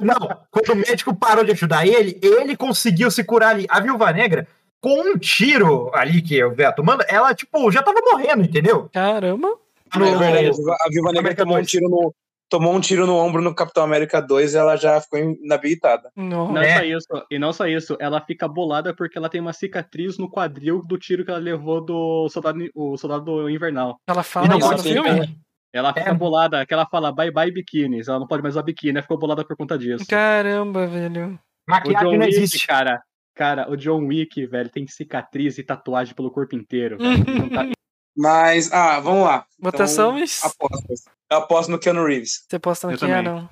Não, 0.02 0.38
quando 0.52 0.70
o 0.74 0.76
médico 0.76 1.16
parou 1.16 1.44
de 1.44 1.52
ajudar 1.52 1.88
ele, 1.88 2.20
ele 2.22 2.56
conseguiu 2.58 3.10
se 3.10 3.24
curar 3.24 3.52
ali. 3.52 3.66
A 3.70 3.80
viúva 3.80 4.12
negra, 4.12 4.46
com 4.82 4.94
um 5.14 5.18
tiro 5.18 5.90
ali 5.94 6.22
que 6.22 6.44
o 6.44 6.52
Veto 6.54 6.84
manda, 6.84 7.06
ela, 7.08 7.34
tipo, 7.34 7.72
já 7.72 7.82
tava 7.82 8.00
morrendo, 8.12 8.44
entendeu? 8.44 8.90
Caramba. 8.92 9.48
É 9.96 10.00
verdade, 10.00 10.38
a 10.38 10.42
No- 10.50 10.56
Viúva- 10.56 10.78
a 10.82 10.90
Viúva 10.90 11.12
Negra 11.14 11.36
tomou 11.36 11.54
um 11.54 11.60
2. 11.60 11.70
tiro 11.72 11.88
no. 11.90 12.14
Tomou 12.50 12.76
um 12.76 12.80
tiro 12.80 13.08
no 13.08 13.16
ombro 13.16 13.42
no 13.42 13.56
Capitão 13.56 13.84
América 13.84 14.22
2 14.22 14.54
e 14.54 14.58
ela 14.58 14.76
já 14.76 15.02
ficou 15.02 15.18
inabilitada. 15.20 16.12
Nossa. 16.16 16.54
Não 16.54 16.62
É. 16.62 16.78
só 16.78 16.84
isso, 16.84 17.26
e 17.32 17.40
não 17.40 17.54
só 17.54 17.68
isso, 17.68 17.98
ela 18.00 18.22
fica 18.22 18.48
bolada 18.48 18.94
porque 18.96 19.18
ela 19.18 19.30
tem 19.30 19.42
uma 19.42 19.54
cicatriz 19.54 20.18
no 20.20 20.30
quadril 20.30 20.84
do 20.86 20.98
tiro 20.98 21.26
que 21.26 21.32
ela 21.32 21.40
levou 21.40 21.84
do 21.84 22.30
soldado, 22.30 22.60
o 22.76 22.96
soldado 22.98 23.50
invernal. 23.50 23.98
Ela 24.08 24.22
fala 24.24 24.48
não 24.48 24.58
isso 24.60 24.72
no 24.72 24.78
filme? 24.80 25.38
Ela 25.74 25.90
É. 25.90 25.94
fica 26.00 26.14
bolada, 26.14 26.64
que 26.66 26.74
ela 26.74 26.86
fala 26.86 27.12
bye 27.12 27.32
bye 27.32 27.52
biquínis. 27.52 28.08
Ela 28.08 28.20
não 28.20 28.28
pode 28.28 28.44
mais 28.44 28.54
usar 28.54 28.62
biquíni, 28.62 28.92
ela 28.92 29.02
ficou 29.02 29.18
bolada 29.18 29.44
por 29.44 29.58
conta 29.58 29.76
disso. 29.76 30.06
Caramba, 30.08 30.86
velho. 30.86 31.40
O 31.68 31.72
Maquiagem 31.72 32.08
John 32.12 32.18
não 32.18 32.26
Wick, 32.26 32.36
existe. 32.38 32.68
cara. 32.68 33.02
Cara, 33.36 33.68
o 33.72 33.76
John 33.76 34.06
Wick, 34.06 34.46
velho, 34.46 34.70
tem 34.70 34.86
cicatriz 34.86 35.58
e 35.58 35.64
tatuagem 35.64 36.14
pelo 36.14 36.30
corpo 36.30 36.56
inteiro. 36.56 37.00
Velho. 37.00 37.24
Não 37.48 37.50
tá- 37.50 37.68
Mas, 38.16 38.72
ah, 38.72 39.00
vamos 39.00 39.24
lá. 39.24 39.46
Votações? 39.60 40.44
Apostas. 40.44 41.04
Eu 41.32 41.38
aposto 41.38 41.72
no 41.72 41.80
Keanu 41.80 42.06
Reeves. 42.06 42.46
Você 42.48 42.60
posta 42.60 42.88
no 42.88 42.94
Eu 42.94 43.24
não. 43.24 43.50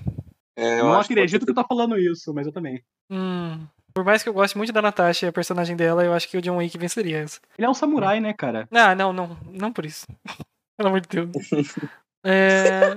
É, 0.55 0.79
eu 0.79 0.85
não 0.85 1.03
que 1.03 1.13
acredito 1.13 1.45
que 1.45 1.53
tá 1.53 1.63
falando 1.67 1.97
isso, 1.97 2.33
mas 2.33 2.45
eu 2.45 2.53
também. 2.53 2.83
Hum. 3.09 3.65
Por 3.93 4.05
mais 4.05 4.23
que 4.23 4.29
eu 4.29 4.33
goste 4.33 4.57
muito 4.57 4.71
da 4.71 4.81
Natasha 4.81 5.25
e 5.25 5.29
a 5.29 5.33
personagem 5.33 5.75
dela, 5.75 6.03
eu 6.03 6.13
acho 6.13 6.29
que 6.29 6.37
o 6.37 6.41
John 6.41 6.57
Wick 6.57 6.77
venceria 6.77 7.19
essa. 7.19 7.39
Ele 7.57 7.65
é 7.65 7.69
um 7.69 7.73
samurai, 7.73 8.19
né, 8.19 8.33
cara? 8.33 8.67
Ah, 8.71 8.93
não, 8.95 9.11
não. 9.11 9.37
Não 9.51 9.71
por 9.73 9.85
isso. 9.85 10.05
Pelo 10.77 10.89
amor 10.89 11.01
de 11.01 11.07
Deus. 11.09 11.29
É. 12.23 12.95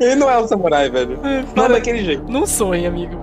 Ele 0.00 0.16
não 0.16 0.28
é 0.28 0.36
um 0.36 0.48
samurai, 0.48 0.90
velho. 0.90 1.12
é, 1.24 1.44
Não 1.54 1.66
é 1.66 1.68
daquele 1.68 2.04
jeito. 2.04 2.24
Não 2.24 2.44
sonhe, 2.44 2.84
amigo. 2.84 3.14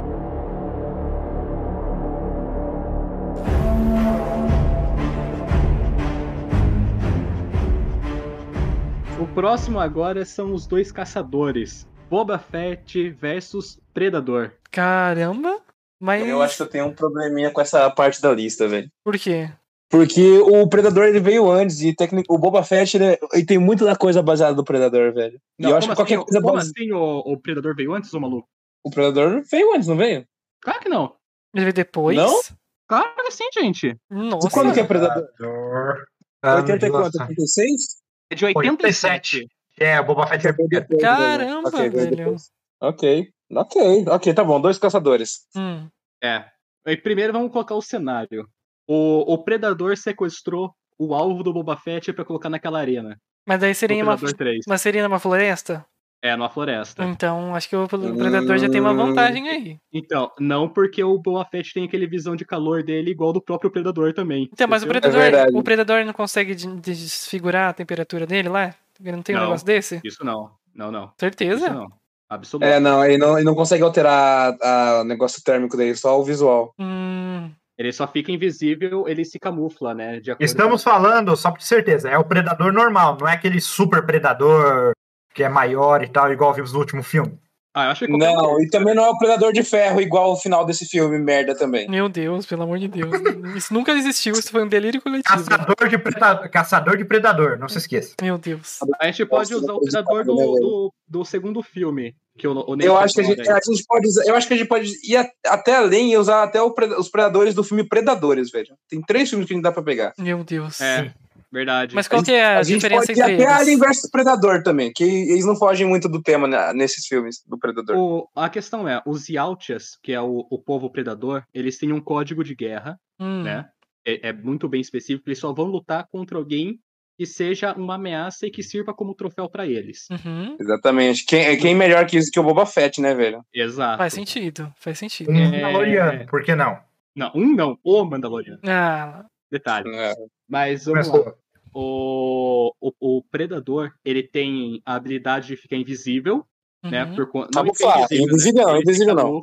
O 9.25 9.33
próximo 9.33 9.79
agora 9.79 10.23
são 10.23 10.53
os 10.53 10.67
dois 10.67 10.91
caçadores. 10.91 11.87
Boba 12.11 12.37
Fett 12.37 13.09
versus 13.09 13.79
Predador. 13.91 14.51
Caramba. 14.69 15.61
Mas. 15.99 16.27
Eu 16.27 16.43
acho 16.43 16.57
que 16.57 16.61
eu 16.61 16.67
tenho 16.67 16.85
um 16.85 16.93
probleminha 16.93 17.49
com 17.49 17.59
essa 17.59 17.89
parte 17.89 18.21
da 18.21 18.31
lista, 18.31 18.67
velho. 18.67 18.87
Por 19.03 19.17
quê? 19.17 19.49
Porque 19.89 20.37
o 20.37 20.69
Predador 20.69 21.05
ele 21.05 21.19
veio 21.19 21.49
antes 21.49 21.81
e 21.81 21.95
técnico, 21.95 22.31
o 22.31 22.37
Boba 22.37 22.61
Fett 22.61 22.95
ele, 22.95 23.17
ele 23.33 23.45
tem 23.45 23.57
muito 23.57 23.83
da 23.83 23.95
coisa 23.95 24.21
baseada 24.21 24.53
do 24.53 24.63
Predador, 24.63 25.11
velho. 25.11 25.41
E 25.57 25.63
Não, 25.63 25.71
eu 25.71 25.77
acho 25.77 25.89
que 25.89 25.95
qualquer 25.95 26.17
assim, 26.17 26.23
coisa 26.23 26.41
como 26.41 26.53
base... 26.53 26.71
assim 26.77 26.91
o, 26.91 27.19
o 27.25 27.37
Predador 27.39 27.75
veio 27.75 27.95
antes, 27.95 28.13
ô 28.13 28.19
maluco? 28.19 28.47
O 28.85 28.91
Predador 28.91 29.41
veio 29.49 29.73
antes, 29.73 29.87
não 29.87 29.97
veio? 29.97 30.23
Claro 30.61 30.79
que 30.81 30.89
não. 30.89 31.15
Ele 31.51 31.65
veio 31.65 31.73
depois? 31.73 32.15
Não? 32.15 32.41
Claro 32.87 33.11
que 33.25 33.31
sim, 33.31 33.49
gente. 33.51 33.97
Nossa. 34.07 34.51
Quando 34.51 34.71
que 34.71 34.81
é 34.81 34.83
Predador? 34.83 36.05
Ah, 36.43 36.57
80 36.57 36.85
e 36.85 36.91
quanto? 36.91 37.05
nossa. 37.05 37.23
86? 37.23 38.04
É 38.35 38.37
de 38.37 38.45
87. 38.45 39.47
É, 39.79 39.99
o 39.99 40.05
Boba 40.05 40.27
Fett 40.27 40.47
é 40.47 40.53
depois, 40.53 41.01
Caramba, 41.01 41.69
Ok, 41.69 41.89
veio 41.89 42.09
velho. 42.09 42.35
Ok, 42.81 43.29
ok, 43.51 44.05
ok, 44.07 44.33
tá 44.33 44.43
bom. 44.43 44.59
Dois 44.59 44.77
caçadores. 44.77 45.47
Hum. 45.55 45.89
É. 46.23 46.45
E 46.85 46.97
primeiro 46.97 47.33
vamos 47.33 47.51
colocar 47.51 47.75
o 47.75 47.81
cenário. 47.81 48.47
O, 48.87 49.33
o 49.33 49.43
Predador 49.43 49.97
sequestrou 49.97 50.73
o 50.97 51.13
alvo 51.13 51.43
do 51.43 51.53
Boba 51.53 51.75
Fett 51.77 52.13
pra 52.13 52.23
colocar 52.23 52.49
naquela 52.49 52.79
arena. 52.79 53.19
Mas 53.45 53.59
daí 53.59 53.71
O 53.71 53.75
seria 53.75 54.03
uma. 54.03 54.17
Predador 54.17 54.37
3. 54.37 54.65
Mas 54.67 54.81
seria 54.81 55.03
numa 55.03 55.19
floresta? 55.19 55.85
É, 56.25 56.35
numa 56.35 56.49
floresta. 56.49 57.03
Então, 57.03 57.53
acho 57.53 57.69
que 57.69 57.75
o 57.75 57.87
Predador 57.87 58.57
já 58.57 58.67
tem 58.67 58.81
uma 58.81 58.91
Hum. 58.93 58.97
vantagem 59.07 59.47
aí. 59.47 59.77
Então, 59.93 60.31
não 60.39 60.67
porque 60.67 61.03
o 61.03 61.19
Boba 61.19 61.45
Fett 61.45 61.71
tem 61.73 61.83
aquele 61.85 62.07
visão 62.07 62.35
de 62.35 62.43
calor 62.43 62.81
dele 62.81 63.11
igual 63.11 63.31
do 63.31 63.39
próprio 63.39 63.69
Predador 63.69 64.11
também. 64.13 64.49
Então, 64.51 64.67
mas 64.67 64.81
o? 64.81 64.87
Predador, 64.87 65.19
verdade. 65.21 65.51
o 65.55 65.61
Predador 65.61 66.03
não 66.03 66.13
consegue 66.13 66.55
de- 66.55 66.75
desfigurar 66.81 67.69
a 67.69 67.73
temperatura 67.73 68.25
dele 68.25 68.49
lá? 68.49 68.73
Ele 68.99 69.11
não 69.11 69.21
tem 69.21 69.35
um 69.35 69.39
Não. 69.39 69.45
negócio 69.45 69.65
desse? 69.67 70.01
Isso 70.03 70.25
não. 70.25 70.49
Não, 70.73 70.91
não. 70.91 71.03
Isso 71.05 71.13
Certeza? 71.19 71.69
não. 71.69 71.87
Absoluto. 72.27 72.65
É, 72.65 72.79
não, 72.79 73.05
ele 73.05 73.19
não, 73.19 73.35
ele 73.37 73.45
não 73.45 73.53
consegue 73.53 73.83
alterar 73.83 74.57
a- 74.59 75.01
o 75.01 75.03
negócio 75.03 75.43
térmico 75.43 75.77
dele, 75.77 75.95
só 75.95 76.19
o 76.19 76.23
visual. 76.23 76.73
Hum, 76.79 77.51
Ele 77.77 77.91
só 77.91 78.07
fica 78.07 78.31
invisível, 78.31 79.05
ele 79.07 79.23
se 79.25 79.37
camufla, 79.37 79.93
né? 79.93 80.21
Estamos 80.39 80.81
falando, 80.81 81.35
só 81.35 81.51
ter 81.51 81.61
certeza, 81.61 82.09
é 82.09 82.17
o 82.17 82.23
predador 82.23 82.71
normal, 82.73 83.17
não 83.19 83.27
é 83.27 83.33
aquele 83.33 83.59
super 83.59 84.03
predador 84.05 84.93
que 85.35 85.43
é 85.43 85.49
maior 85.49 86.01
e 86.01 86.07
tal, 86.07 86.31
igual 86.31 86.53
vimos 86.53 86.71
no 86.73 86.79
último 86.79 87.03
filme. 87.03 87.37
Ah, 87.77 87.87
eu 87.87 87.91
acho 87.91 88.05
que 88.05 88.11
Não, 88.17 88.61
e 88.63 88.69
também 88.69 88.95
não 88.95 89.03
é 89.03 89.09
o 89.09 89.17
Predador 89.17 89.51
de 89.51 89.61
Ferro, 89.61 89.99
igual 89.99 90.31
o 90.31 90.37
final 90.37 90.65
desse 90.65 90.85
filme, 90.85 91.19
merda 91.19 91.53
também. 91.53 91.89
meu 91.89 92.07
Deus, 92.07 92.45
pelo 92.45 92.63
amor 92.63 92.79
de 92.79 92.87
Deus. 92.87 93.11
Isso 93.53 93.73
nunca 93.73 93.91
existiu, 93.91 94.31
isso 94.31 94.49
foi 94.49 94.63
um 94.63 94.67
delírio 94.69 95.01
coletivo. 95.01 95.27
Caçador 95.43 95.89
de, 95.89 95.97
predador, 95.97 96.49
caçador 96.49 96.95
de 96.97 97.03
predador, 97.03 97.59
não 97.59 97.67
se 97.67 97.77
esqueça. 97.77 98.15
Meu 98.21 98.37
Deus. 98.37 98.77
A 98.97 99.07
gente 99.07 99.25
pode 99.25 99.51
Nossa, 99.51 99.65
usar 99.65 99.73
o 99.73 99.81
Predador 99.81 100.23
do, 100.23 100.35
né, 100.35 100.41
velho? 100.43 100.53
do, 100.61 100.93
do 101.05 101.25
segundo 101.25 101.61
filme. 101.61 102.15
Que 102.37 102.47
o, 102.47 102.53
o 102.53 102.71
Eu 102.81 102.93
Nathan 102.93 102.93
acho 102.99 103.13
que 103.15 103.21
a 103.21 103.23
gente, 103.25 103.49
a 103.49 103.59
gente 103.61 103.83
pode 103.85 104.07
usar- 104.07 104.23
eu 104.25 104.35
acho 104.35 104.47
que 104.47 104.53
a 104.53 104.57
gente 104.57 104.67
pode 104.69 104.91
ir 105.03 105.17
a- 105.17 105.29
até 105.47 105.75
além 105.75 106.13
e 106.13 106.17
usar 106.17 106.43
até 106.43 106.61
o 106.61 106.73
os 106.97 107.09
predadores 107.09 107.53
do 107.53 107.63
filme 107.63 107.83
Predadores, 107.85 108.51
velho. 108.51 108.73
Tem 108.89 109.01
três 109.01 109.29
filmes 109.29 109.47
que 109.47 109.53
a 109.53 109.55
gente 109.57 109.63
dá 109.63 109.71
pra 109.73 109.83
pegar. 109.83 110.13
Meu 110.17 110.45
Deus. 110.45 110.79
É, 110.79 111.11
verdade. 111.55 111.95
Mas 111.95 112.07
qual 112.07 112.21
que 112.23 112.31
é 112.31 112.45
a, 112.45 112.59
A 112.59 112.63
gente 112.63 112.75
diferença 112.75 113.11
entre 113.11 113.23
até 113.23 113.45
Alien 113.47 113.77
eles? 113.77 113.87
vs 114.01 114.09
Predador 114.11 114.61
também, 114.61 114.91
que 114.93 115.03
eles 115.03 115.45
não 115.45 115.55
fogem 115.55 115.87
muito 115.87 116.07
do 116.07 116.21
tema 116.21 116.47
né, 116.47 116.73
nesses 116.73 117.07
filmes 117.07 117.37
do 117.47 117.57
Predador. 117.57 117.97
O- 117.97 118.29
a 118.35 118.49
questão 118.49 118.87
é, 118.87 119.01
os 119.05 119.27
Yautias, 119.29 119.97
que 120.03 120.11
é 120.13 120.21
o, 120.21 120.45
o 120.51 120.59
povo 120.61 120.89
predador, 120.91 121.43
eles 121.53 121.77
têm 121.77 121.91
um 121.91 122.01
código 122.01 122.43
de 122.43 122.53
guerra, 122.55 122.99
Hum, 123.19 123.43
né? 123.43 123.65
É, 124.05 124.29
é 124.29 124.33
muito 124.33 124.67
bem 124.69 124.81
específico. 124.81 125.27
Eles 125.27 125.39
só 125.39 125.51
vão 125.53 125.65
lutar 125.65 126.05
contra 126.11 126.37
alguém 126.37 126.77
que 127.17 127.25
seja 127.25 127.73
uma 127.73 127.95
ameaça 127.95 128.45
e 128.45 128.51
que 128.51 128.61
sirva 128.61 128.93
como 128.93 129.15
troféu 129.15 129.49
pra 129.49 129.65
eles. 129.65 130.05
uhum. 130.11 130.57
Exatamente. 130.59 131.25
Quem, 131.25 131.57
quem 131.57 131.73
melhor 131.73 132.05
que 132.05 132.17
isso 132.17 132.29
que 132.29 132.39
o 132.39 132.43
Boba 132.43 132.65
Fett, 132.65 132.99
né, 133.01 133.15
velho? 133.15 133.41
Exato. 133.53 133.97
Faz 133.97 134.13
sentido, 134.13 134.71
faz 134.77 134.99
sentido. 134.99 135.31
Um 135.31 135.35
É. 135.37 135.61
Mandaloriano, 135.61 136.25
por 136.27 136.43
que 136.43 136.53
não? 136.53 136.77
Não, 137.15 137.31
um 137.33 137.55
não, 137.55 137.79
o 137.83 138.03
Mandaloriano. 138.03 138.59
Ah, 138.67 139.23
Detalhe. 139.49 139.89
É. 139.95 140.13
Mas 140.49 140.83
vamos 140.85 141.07
lá. 141.07 141.33
O, 141.77 142.71
o, 142.79 142.91
o 143.17 143.21
Predador, 143.23 143.91
ele 144.03 144.23
tem 144.23 144.81
a 144.85 144.95
habilidade 144.95 145.47
de 145.47 145.57
ficar 145.57 145.75
invisível, 145.75 146.45
né? 146.83 147.03
uhum. 147.03 147.15
Por, 147.15 147.27
con- 147.29 147.47
Camuflar, 147.53 148.07
invisível 148.11 148.63
não, 148.63 148.69
Ele 148.75 148.77
se 148.77 148.83
invisível 148.91 149.13
não. 149.15 149.41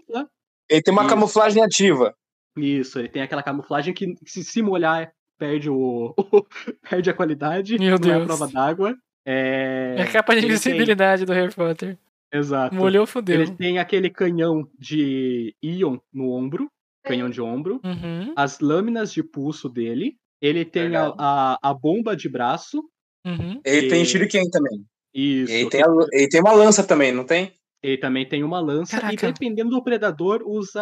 Ele 0.71 0.83
tem 0.83 0.93
uma 0.93 1.03
Isso. 1.03 1.11
camuflagem 1.11 1.63
ativa. 1.63 2.15
Isso, 2.57 2.99
ele 2.99 3.09
tem 3.09 3.23
aquela 3.23 3.43
camuflagem 3.43 3.93
que 3.93 4.15
se, 4.27 4.43
se 4.43 4.63
molhar 4.63 5.13
perde 5.39 5.69
o 5.69 6.15
perde 6.89 7.11
a 7.11 7.15
qualidade, 7.15 7.79
Meu 7.79 7.91
não 7.91 7.97
é 7.97 7.99
Deus. 7.99 8.23
a 8.23 8.27
prova 8.27 8.49
d'água. 8.49 8.97
É, 9.27 9.97
É 9.99 10.03
a 10.03 10.11
capa 10.11 10.33
de 10.33 10.39
ele 10.39 10.47
tem- 10.47 10.51
invisibilidade 10.73 11.25
do 11.27 11.33
Harry 11.33 11.55
Potter. 11.55 11.99
Exato. 12.33 12.75
Molhou, 12.75 13.07
fodeu. 13.07 13.41
Ele 13.43 13.51
tem 13.55 13.79
aquele 13.79 14.09
canhão 14.09 14.67
de 14.79 15.55
íon 15.63 15.99
no 16.13 16.31
ombro, 16.31 16.67
canhão 17.05 17.29
de 17.29 17.43
ombro, 17.43 17.79
Uhum, 17.85 18.33
as 18.35 18.59
lâminas 18.61 19.13
de 19.13 19.23
pulso 19.23 19.69
dele, 19.69 20.17
ele 20.43 20.65
tem 20.65 20.95
a, 20.97 21.15
a, 21.17 21.59
a 21.63 21.73
bomba 21.73 22.15
de 22.15 22.29
braço, 22.29 22.83
uhum. 23.25 23.61
Ele 23.65 23.87
E- 23.87 23.89
tem 23.89 24.05
Shuriken 24.05 24.51
também. 24.51 24.85
isso. 25.15 25.53
E 25.53 25.55
ele 25.55 25.71
tem, 25.71 25.83
a- 25.83 26.07
ele 26.13 26.29
tem 26.29 26.41
uma 26.41 26.53
lança 26.53 26.83
também, 26.85 27.13
não 27.13 27.25
tem? 27.25 27.53
Ele 27.83 27.97
também 27.99 28.29
tem 28.29 28.45
uma 28.45 28.61
lança 28.61 29.01
Caraca. 29.01 29.15
e 29.29 29.33
dependendo 29.33 29.71
do 29.71 29.83
predador 29.83 30.43
usa 30.47 30.81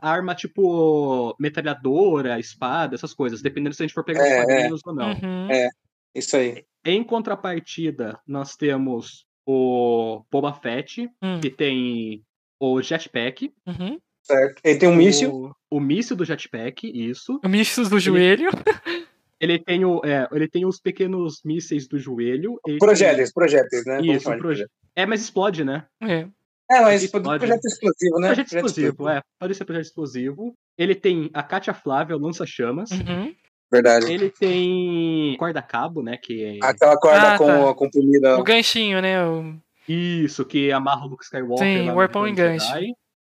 arma 0.00 0.34
tipo 0.34 1.34
metralhadora, 1.38 2.38
espada, 2.40 2.94
essas 2.94 3.12
coisas, 3.12 3.42
dependendo 3.42 3.74
se 3.74 3.82
a 3.82 3.86
gente 3.86 3.94
for 3.94 4.04
pegar 4.04 4.26
É, 4.26 4.40
os 4.40 4.46
quadrinhos 4.46 4.80
ou 4.86 4.94
não. 4.94 5.10
Uhum. 5.12 5.50
É. 5.50 5.68
Isso 6.14 6.36
aí. 6.36 6.64
Em 6.84 7.04
contrapartida, 7.04 8.18
nós 8.26 8.56
temos 8.56 9.26
o 9.46 10.24
Boba 10.30 10.54
Fett, 10.54 11.08
Hum. 11.22 11.38
que 11.40 11.50
tem 11.50 12.22
o 12.58 12.80
jetpack, 12.80 13.52
Uhum. 13.66 13.98
Certo. 14.26 14.60
Ele 14.64 14.78
tem 14.78 14.88
um 14.88 14.96
míssil. 14.96 15.30
o, 15.70 15.76
o 15.76 15.80
míssil 15.80 16.16
do 16.16 16.24
jetpack, 16.24 16.90
isso. 16.92 17.40
O 17.44 17.48
mísseis 17.48 17.88
do 17.88 17.98
joelho. 18.00 18.50
Ele 19.38 19.58
tem 19.58 19.84
o, 19.84 20.00
é, 20.02 20.26
ele 20.32 20.48
tem 20.48 20.64
os 20.64 20.80
pequenos 20.80 21.42
mísseis 21.44 21.86
do 21.86 21.98
joelho. 21.98 22.58
ele 22.66 22.78
Projéteis, 22.78 23.30
projéteis, 23.30 23.84
né? 23.84 23.98
tem- 24.00 24.12
Isso, 24.14 24.30
proje... 24.38 24.64
é, 24.96 25.04
mas 25.04 25.20
explode, 25.20 25.62
né? 25.62 25.84
É. 26.02 26.26
É, 26.70 26.80
mas 26.80 27.02
Explode. 27.02 27.38
projeto 27.40 27.64
explosivo, 27.66 28.18
né? 28.18 28.28
Projeto 28.28 28.46
explosivo, 28.54 29.08
é. 29.10 29.20
Pode 29.38 29.54
ser 29.54 29.64
projeto 29.66 29.84
explosivo. 29.84 30.54
Ele 30.78 30.94
tem 30.94 31.28
a 31.34 31.42
Katia 31.42 31.74
Flávia, 31.74 32.16
o 32.16 32.18
lança-chamas. 32.18 32.90
Uhum. 32.92 33.34
Verdade. 33.70 34.10
Ele 34.10 34.30
tem 34.30 35.36
corda-cabo, 35.38 36.02
né? 36.02 36.16
Que 36.16 36.42
é 36.42 36.58
Aquela 36.62 36.96
corda 36.98 37.34
Ah, 37.34 37.38
com, 37.38 37.46
tá. 37.46 37.74
comprimida. 37.74 38.38
O 38.38 38.42
ganchinho, 38.42 39.02
né? 39.02 39.22
O... 39.28 39.54
isso, 39.86 40.46
que 40.46 40.72
amarra 40.72 41.04
o 41.04 41.08
Luke 41.10 41.24
Skywalker. 41.24 41.58
Sim, 41.66 41.86
lá 41.88 41.94
o 41.94 42.00
arpão 42.00 42.26
e 42.26 42.32
gancho. 42.32 42.66
Jedi. 42.68 42.86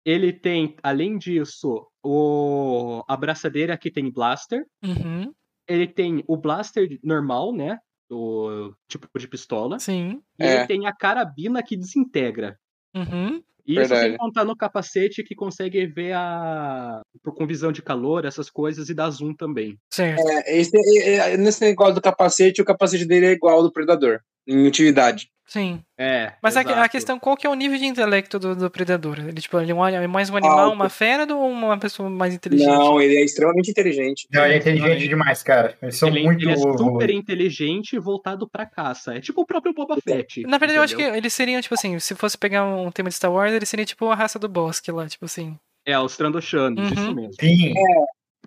Ele 0.05 0.33
tem, 0.33 0.77
além 0.83 1.17
disso, 1.17 1.87
o... 2.03 3.03
a 3.09 3.17
braçadeira 3.17 3.77
que 3.79 3.91
tem 3.91 4.11
blaster. 4.13 4.65
Uhum. 4.85 5.33
Ele 5.67 5.87
tem 5.87 6.23
o 6.29 6.37
blaster 6.37 6.99
normal, 7.03 7.53
né? 7.55 7.79
O 8.11 8.73
tipo 8.87 9.09
de 9.19 9.27
pistola. 9.27 9.79
Sim. 9.79 10.21
E 10.39 10.45
É. 10.45 10.57
ele 10.59 10.67
tem 10.67 10.87
a 10.87 10.93
carabina 10.93 11.63
que 11.63 11.77
desintegra. 11.77 12.59
Uhum. 12.95 13.43
Isso 13.67 13.89
sem 13.89 13.99
Verdade. 13.99 14.19
contar 14.19 14.45
no 14.45 14.55
capacete 14.55 15.25
que 15.25 15.35
consegue 15.35 15.87
ver 15.87 16.13
a. 16.13 17.01
com 17.25 17.47
visão 17.47 17.73
de 17.73 17.81
calor, 17.81 18.27
essas 18.27 18.51
coisas, 18.51 18.91
e 18.91 18.95
dá 18.95 19.09
zoom 19.09 19.35
também. 19.35 19.79
Certo. 19.91 20.21
É, 20.29 20.59
esse, 20.59 20.77
é, 21.03 21.33
é, 21.33 21.37
nesse 21.39 21.65
negócio 21.65 21.95
do 21.95 22.03
capacete, 22.03 22.61
o 22.61 22.65
capacete 22.65 23.07
dele 23.07 23.25
é 23.25 23.33
igual 23.33 23.57
ao 23.57 23.63
do 23.63 23.73
Predador, 23.73 24.21
em 24.47 24.67
utilidade. 24.67 25.29
Sim. 25.47 25.83
É. 25.99 26.33
Mas 26.43 26.57
a, 26.57 26.63
a 26.63 26.89
questão, 26.89 27.19
qual 27.19 27.37
que 27.37 27.47
é 27.47 27.51
o 27.51 27.55
nível 27.55 27.79
de 27.79 27.85
intelecto 27.85 28.39
do, 28.39 28.57
do 28.57 28.71
predador? 28.71 29.19
Ele, 29.21 29.41
tipo, 29.43 29.61
ele 29.61 29.71
é 29.71 29.75
um- 29.75 29.87
é 29.87 30.07
mais 30.07 30.31
um 30.31 30.37
animal, 30.37 30.59
Alto. 30.59 30.75
uma 30.75 30.89
fera 30.89 31.33
ou 31.33 31.49
uma 31.51 31.79
pessoa 31.79 32.09
mais 32.09 32.35
inteligente? 32.35 32.67
Não, 32.67 32.99
ele 32.99 33.17
é 33.19 33.23
extremamente 33.25 33.71
inteligente. 33.71 34.27
Não, 34.33 34.43
ele 34.45 34.55
é 34.55 34.57
inteligente 34.57 35.07
demais, 35.07 35.43
cara. 35.43 35.77
Eles 35.83 35.97
são 35.97 36.09
ele, 36.09 36.23
muito. 36.25 36.43
ele 36.43 36.53
é 36.53 36.57
super 36.57 37.11
inteligente 37.11 37.93
e 37.95 37.99
voltado 37.99 38.49
pra 38.49 38.65
caça. 38.65 39.15
É 39.15 39.21
tipo 39.21 39.43
o 39.43 39.47
próprio 39.47 39.75
Boba 39.75 39.97
Fett. 40.03 40.43
Na 40.45 40.57
verdade, 40.57 40.79
eu 40.79 40.83
acho 40.83 40.97
que 40.97 41.03
entendeu? 41.03 41.19
eles 41.19 41.35
seriam, 41.35 41.61
tipo 41.61 41.75
assim, 41.75 41.99
se 41.99 42.15
fosse 42.15 42.39
pegar 42.39 42.65
um 42.65 42.91
tema 42.91 43.11
de 43.11 43.15
Star 43.15 43.31
Wars, 43.31 43.53
eles 43.53 43.69
seriam 43.69 43.85
tipo 43.87 44.09
a 44.09 44.15
raça 44.15 44.39
do 44.39 44.49
bosque 44.49 44.91
lá, 44.91 45.07
tipo 45.07 45.27
assim. 45.27 45.57
É, 45.87 45.97
os 45.99 46.17
Trandoshanos, 46.17 46.91
Uhum. 46.91 46.95
isso 46.95 47.15
mesmo. 47.15 47.33
Sim. 47.39 47.75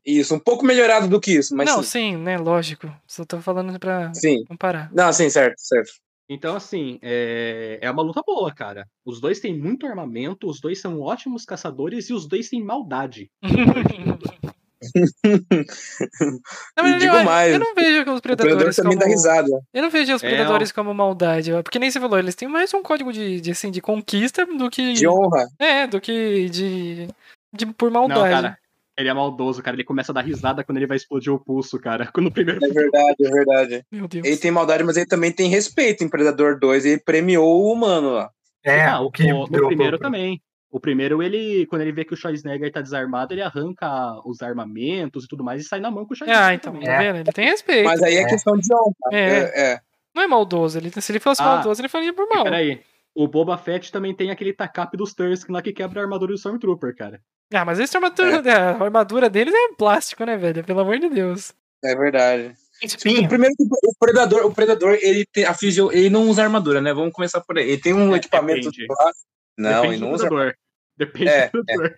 Isso, 0.08 0.34
um 0.34 0.40
pouco 0.40 0.66
melhorado 0.66 1.10
do 1.10 1.20
que 1.20 1.34
isso, 1.34 1.54
mas 1.54 1.70
não, 1.70 1.84
sim. 1.84 1.90
sim, 2.14 2.16
né? 2.16 2.38
Lógico. 2.38 2.90
Só 3.06 3.26
tô 3.26 3.42
falando 3.42 3.78
pra 3.78 4.14
Sim. 4.14 4.46
comparar. 4.46 4.90
Não, 4.94 5.12
sim, 5.12 5.30
certo, 5.30 5.56
certo. 5.58 5.92
Então, 6.30 6.56
assim, 6.56 6.98
é... 7.02 7.78
é 7.82 7.92
uma 7.92 8.04
luta 8.04 8.22
boa, 8.26 8.54
cara. 8.54 8.88
Os 9.06 9.20
dois 9.20 9.42
têm 9.42 9.58
muito 9.58 9.86
armamento, 9.86 10.50
os 10.50 10.62
dois 10.62 10.80
são 10.80 11.02
ótimos 11.02 11.44
caçadores 11.44 12.10
e 12.10 12.14
os 12.14 12.26
dois 12.26 12.48
têm 12.48 12.64
maldade. 12.64 13.30
Na 16.78 16.84
verdade, 16.84 17.00
digo 17.00 17.16
eu, 17.16 17.24
mais, 17.26 17.52
eu 17.52 17.60
não 17.60 17.76
vejo 17.76 18.14
os 18.14 18.22
predadores 18.22 18.76
como. 18.78 18.94
Eu 19.74 19.82
não 19.82 19.90
vejo 19.90 20.16
os 20.16 20.24
É, 20.24 20.30
predadores 20.30 20.72
como 20.72 20.94
maldade. 20.94 21.52
Porque 21.64 21.80
nem 21.80 21.92
você 21.92 22.00
falou, 22.00 22.18
eles 22.18 22.36
têm 22.36 22.48
mais 22.48 22.74
um 22.74 22.82
código 22.82 23.12
de, 23.12 23.42
de, 23.42 23.52
assim, 23.52 23.72
de 23.72 23.82
conquista 23.82 24.46
do 24.46 24.70
que. 24.70 24.94
De 24.94 25.08
honra. 25.08 25.48
É, 25.60 25.86
do 25.86 26.00
que 26.00 26.48
de. 26.50 27.08
de 27.54 27.66
por 27.74 27.90
maldade. 27.90 28.20
Não, 28.20 28.42
cara, 28.42 28.58
ele 28.98 29.10
é 29.10 29.14
maldoso, 29.14 29.62
cara. 29.62 29.76
Ele 29.76 29.84
começa 29.84 30.12
a 30.12 30.16
dar 30.16 30.22
risada 30.22 30.64
quando 30.64 30.78
ele 30.78 30.88
vai 30.88 30.98
explodir 30.98 31.32
o 31.34 31.40
pulso, 31.40 31.80
cara. 31.80 32.10
No 32.18 32.32
primeiro 32.32 32.60
É 32.64 32.70
verdade, 32.70 33.16
é 33.26 33.30
verdade. 33.30 33.86
Meu 33.92 34.08
Deus. 34.08 34.26
Ele 34.26 34.38
tem 34.38 34.52
maldade, 34.52 34.84
mas 34.84 34.98
ele 34.98 35.06
também 35.06 35.32
tem 35.32 35.50
respeito 35.50 36.04
em 36.04 36.10
Predador 36.10 36.60
2. 36.60 36.86
Ele 36.86 37.00
premiou 37.00 37.64
o 37.64 37.72
humano 37.72 38.12
lá. 38.12 38.30
É, 38.66 38.84
Ah, 38.86 39.00
o 39.02 39.12
que 39.12 39.24
o- 39.32 39.48
no 39.48 39.68
primeiro 39.68 39.98
também. 39.98 40.42
O 40.70 40.82
primeiro, 40.82 41.24
ele, 41.24 41.66
quando 41.68 41.82
ele 41.84 41.94
vê 41.94 42.04
que 42.04 42.14
o 42.14 42.18
Schwarzenegger 42.18 42.70
tá 42.72 42.82
desarmado, 42.82 43.34
ele 43.34 43.42
arranca 43.42 43.88
os 44.26 44.42
armamentos 44.42 45.24
e 45.24 45.28
tudo 45.28 45.42
mais 45.44 45.62
e 45.62 45.66
sai 45.68 45.80
na 45.80 45.90
mão 45.90 46.06
com 46.06 46.14
o 46.14 46.16
Schwarzenegger. 46.18 46.48
Ah, 46.50 46.54
então, 46.54 46.74
também. 46.74 46.86
tá 46.88 46.94
É. 47.04 47.14
vendo? 47.14 47.22
Ele 47.26 47.32
tem 47.32 47.46
respeito. 47.46 47.86
Mas 47.86 48.04
aí 48.04 48.16
é, 48.18 48.22
É. 48.24 48.28
questão 48.28 48.58
de 48.58 48.68
honra. 48.74 48.94
É. 49.14 49.18
É, 49.20 49.72
é. 49.74 49.80
Não 50.14 50.24
é 50.24 50.28
maldoso. 50.28 50.78
Ele, 50.78 50.92
se 51.00 51.12
ele 51.12 51.20
fosse 51.22 51.42
Ah. 51.42 51.46
maldoso, 51.46 51.80
ele 51.82 51.88
faria 51.88 52.12
por 52.14 52.28
mal. 52.28 52.44
Peraí. 52.44 52.82
O 53.18 53.28
Boba 53.28 53.58
Fett 53.58 53.92
também 53.92 54.14
tem 54.14 54.30
aquele 54.30 54.54
tacape 54.54 54.96
dos 54.96 55.14
Tursken 55.14 55.52
lá 55.54 55.62
que 55.62 55.74
quebra 55.74 56.00
a 56.00 56.04
armadura 56.04 56.34
do 56.34 56.36
Stormtrooper, 56.38 56.96
cara. 56.96 57.20
Ah, 57.52 57.66
mas 57.66 57.80
esse 57.80 57.98
armadura, 57.98 58.42
a 58.46 58.84
armadura 58.84 59.30
deles 59.30 59.54
é 59.56 59.74
plástico, 59.76 60.24
né, 60.24 60.38
velho? 60.38 60.64
Pelo 60.64 60.82
amor 60.82 61.00
de 61.00 61.10
Deus. 61.10 61.52
É 61.84 61.96
verdade. 61.96 62.54
O 62.82 62.86
Espinho. 62.86 63.28
primeiro 63.28 63.56
que 63.56 63.64
o 63.64 63.94
predador, 64.00 64.46
o 64.46 64.54
predador, 64.54 64.98
ele 65.02 65.26
tem 65.34 65.46
a 65.46 65.54
fisio, 65.56 65.92
ele 65.92 66.10
não 66.12 66.30
usa 66.30 66.44
armadura, 66.44 66.80
né? 66.80 66.94
Vamos 66.94 67.12
começar 67.12 67.42
por 67.42 67.58
aí. 67.58 67.68
Ele 67.70 67.82
tem 67.82 67.94
um 67.94 68.14
É, 68.14 68.18
equipamento 68.18 68.70
depende. 68.70 68.86
lá. 68.90 69.12
Não, 69.58 69.82
Depende 69.82 69.96
ele 69.96 70.06
não 70.06 70.12
usa. 70.14 70.30
Depende 70.96 71.30
É, 71.30 71.50
do 71.50 71.64
predador. 71.66 71.96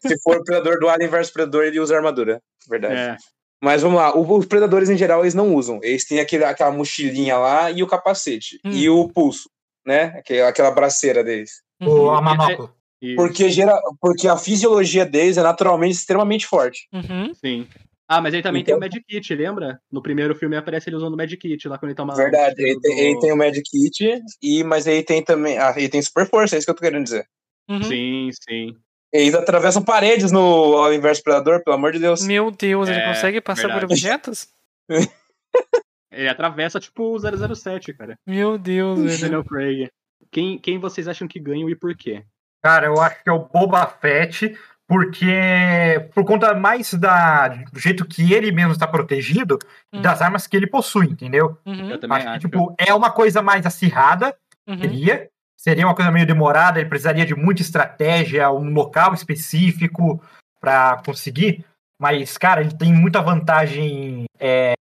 Se 0.00 0.20
for 0.22 0.36
o 0.38 0.44
predador 0.44 0.80
do 0.80 0.88
Alien 0.88 1.08
vs 1.10 1.30
Predador, 1.30 1.64
ele 1.64 1.78
usa 1.78 1.94
armadura. 1.96 2.40
Verdade. 2.68 2.94
É. 2.94 3.16
Mas 3.62 3.82
vamos 3.82 3.98
lá, 3.98 4.16
o- 4.16 4.36
os 4.38 4.46
predadores 4.46 4.90
em 4.90 4.96
geral 4.96 5.20
eles 5.22 5.34
não 5.34 5.54
usam. 5.54 5.78
Eles 5.82 6.04
têm 6.04 6.18
aquele, 6.18 6.44
aquela 6.44 6.72
mochilinha 6.72 7.36
lá 7.38 7.70
e 7.70 7.82
o 7.82 7.86
capacete. 7.86 8.58
Hum. 8.64 8.70
E 8.72 8.88
o 8.88 9.08
pulso. 9.08 9.48
Né? 9.86 10.14
Aque- 10.18 10.40
Aquela 10.40 10.70
braceira 10.70 11.22
deles. 11.22 11.62
O 11.80 11.86
Uhum. 11.86 12.10
a 12.10 12.20
manopla. 12.22 12.74
Isso, 13.00 13.16
Porque, 13.16 13.50
gera, 13.50 13.78
porque 14.00 14.26
a 14.26 14.36
fisiologia 14.38 15.04
deles 15.04 15.36
é 15.36 15.42
naturalmente 15.42 15.94
extremamente 15.96 16.46
forte. 16.46 16.88
Uhum. 16.92 17.32
Sim. 17.34 17.68
Ah, 18.08 18.20
mas 18.22 18.32
ele 18.32 18.42
também 18.42 18.62
tem 18.64 18.72
o 18.74 18.78
Então- 18.78 18.88
Mad 18.88 19.02
Kit, 19.06 19.34
lembra? 19.34 19.80
No 19.92 20.00
primeiro 20.00 20.34
filme 20.34 20.56
aparece 20.56 20.88
ele 20.88 20.96
usando 20.96 21.12
o 21.14 21.16
Mad 21.16 21.30
Kit 21.34 21.68
lá 21.68 21.76
quando 21.76 21.90
ele 21.90 21.96
toma. 21.96 22.12
o 22.14 22.16
Verdade, 22.16 22.54
ele 22.62 22.80
tem, 22.80 22.94
do- 22.94 23.00
ele 23.00 23.20
tem 23.20 23.32
o 23.32 23.36
Mad 23.36 23.54
Kit, 23.56 24.22
e, 24.42 24.64
mas 24.64 24.86
ele 24.86 25.02
tem 25.02 25.22
também. 25.22 25.58
Ah, 25.58 25.74
ele 25.76 25.88
tem 25.88 26.00
super 26.00 26.26
força, 26.28 26.54
é 26.54 26.58
isso 26.58 26.66
que 26.66 26.70
eu 26.70 26.74
tô 26.74 26.82
querendo 26.82 27.04
dizer. 27.04 27.26
Uhum. 27.68 27.82
Sim, 27.82 28.30
sim. 28.48 28.76
Eles 29.12 29.34
atravessam 29.34 29.82
paredes 29.82 30.30
no 30.32 30.40
ao 30.76 30.92
inverso 30.94 31.22
predador, 31.22 31.62
pelo 31.64 31.76
amor 31.76 31.92
de 31.92 31.98
Deus. 31.98 32.24
Meu 32.24 32.50
Deus, 32.50 32.88
ele 32.88 32.98
É, 33.00 33.08
consegue 33.08 33.40
passar 33.40 33.62
por 33.62 33.80
verdade. 33.80 33.92
objetos? 33.92 34.48
Ele 36.10 36.28
atravessa 36.28 36.78
tipo 36.80 37.14
o 37.14 37.18
007, 37.54 37.92
cara. 37.94 38.16
Meu 38.26 38.56
Deus, 38.58 39.00
velho. 39.00 39.20
Daniel 39.20 39.44
Craig. 39.44 39.88
Quem, 40.30 40.58
quem 40.58 40.78
vocês 40.78 41.08
acham 41.08 41.26
que 41.28 41.40
ganham 41.40 41.68
e 41.68 41.76
por 41.76 41.94
quê? 41.96 42.24
Cara, 42.62 42.86
eu 42.86 43.00
acho 43.00 43.22
que 43.22 43.28
é 43.28 43.32
o 43.32 43.44
Boba 43.48 43.86
Fett, 43.86 44.56
porque 44.88 46.08
por 46.14 46.24
conta 46.24 46.54
mais 46.54 46.92
da, 46.94 47.48
do 47.48 47.78
jeito 47.78 48.04
que 48.04 48.32
ele 48.32 48.50
mesmo 48.52 48.72
está 48.72 48.86
protegido 48.86 49.58
e 49.92 49.98
Hum. 49.98 50.02
das 50.02 50.20
armas 50.22 50.46
que 50.46 50.56
ele 50.56 50.66
possui, 50.66 51.06
entendeu? 51.06 51.58
Uhum, 51.64 51.90
Eu 51.90 51.98
também 51.98 52.18
acho 52.18 52.28
acho. 52.28 52.40
que, 52.40 52.46
tipo, 52.48 52.74
é 52.78 52.92
uma 52.94 53.10
coisa 53.10 53.42
mais 53.42 53.64
acirrada, 53.66 54.34
uhum. 54.66 54.78
seria. 54.78 55.28
Seria 55.58 55.86
uma 55.86 55.94
coisa 55.94 56.10
meio 56.10 56.26
demorada, 56.26 56.78
ele 56.78 56.88
precisaria 56.88 57.24
de 57.24 57.34
muita 57.34 57.62
estratégia, 57.62 58.50
um 58.50 58.72
local 58.72 59.14
específico 59.14 60.22
para 60.60 61.02
conseguir. 61.04 61.64
Mas, 62.00 62.36
cara, 62.36 62.60
ele 62.60 62.76
tem 62.76 62.92
muita 62.92 63.22
vantagem 63.22 64.26
é, 64.38 64.74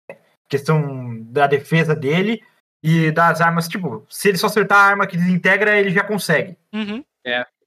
questão 0.57 1.21
da 1.31 1.47
defesa 1.47 1.95
dele 1.95 2.41
e 2.81 3.11
das 3.11 3.41
armas. 3.41 3.67
Tipo, 3.67 4.05
se 4.09 4.29
ele 4.29 4.37
só 4.37 4.47
acertar 4.47 4.77
a 4.77 4.83
arma 4.83 5.07
que 5.07 5.17
desintegra, 5.17 5.77
ele 5.77 5.89
já 5.89 6.03
consegue. 6.03 6.57
Uhum. 6.73 7.03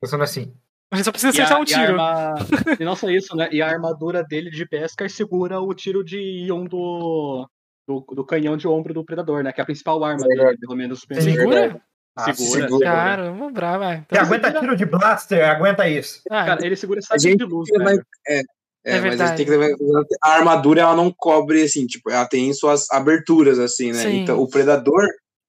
Pensando 0.01 0.22
assim. 0.25 0.53
Ele 0.92 1.03
só 1.03 1.11
precisa 1.11 1.37
E 1.37 1.40
a- 1.40 1.44
acertar 1.44 1.61
um 1.61 1.62
e 1.62 1.66
tiro. 1.66 2.01
arma- 2.01 2.35
E 2.81 2.85
não 2.85 2.94
só 2.94 3.11
isso, 3.11 3.35
né? 3.37 3.49
E 3.51 3.61
a 3.61 3.68
armadura 3.68 4.22
dele 4.22 4.51
de 4.51 4.64
Beskar 4.68 5.11
segura 5.11 5.61
o 5.61 5.75
tiro 5.75 6.05
de 6.05 6.18
íon 6.46 6.64
do, 6.64 7.49
do, 7.88 8.01
do 8.14 8.25
canhão 8.25 8.57
de 8.57 8.68
ombro 8.68 8.94
do 8.94 9.05
predador, 9.05 9.42
né? 9.42 9.53
Que 9.53 9.61
é 9.61 9.62
a 9.62 9.66
principal 9.66 10.03
arma 10.05 10.25
Verdade. 10.27 10.49
dele, 10.51 10.59
pelo 10.61 10.77
menos. 10.77 11.05
Segura? 11.20 11.81
Ah, 12.18 12.33
Segura. 12.33 12.62
segura. 12.62 12.87
Caramba, 12.87 13.51
brava. 13.51 13.96
Se 13.96 14.03
Então, 14.11 14.22
aguenta 14.22 14.53
tiro 14.61 14.77
de 14.77 14.87
blaster, 14.87 15.51
aguenta 15.51 15.87
isso. 15.88 16.22
ah, 16.31 16.46
Cara, 16.46 16.64
ele 16.64 16.77
segura 16.77 17.01
essa 17.01 17.16
de 17.16 17.35
luz, 17.44 17.68
que 17.70 17.79
velho. 17.79 18.03
É, 18.87 18.99
É 18.99 19.01
mas 19.01 19.20
a 19.20 19.27
gente 19.27 19.37
tem 19.38 19.44
que 19.46 19.51
verdade. 19.57 19.83
levar- 19.83 20.05
a 20.22 20.31
armadura 20.35 20.81
ela 20.83 20.94
não 20.94 21.12
cobre 21.12 21.61
assim, 21.62 21.87
tipo, 21.87 22.09
ela 22.09 22.25
tem 22.25 22.53
suas 22.53 22.88
aberturas 22.92 23.59
assim, 23.59 23.90
né? 23.92 24.03
Sim. 24.03 24.22
Então 24.22 24.40
o 24.40 24.49
predador, 24.49 25.03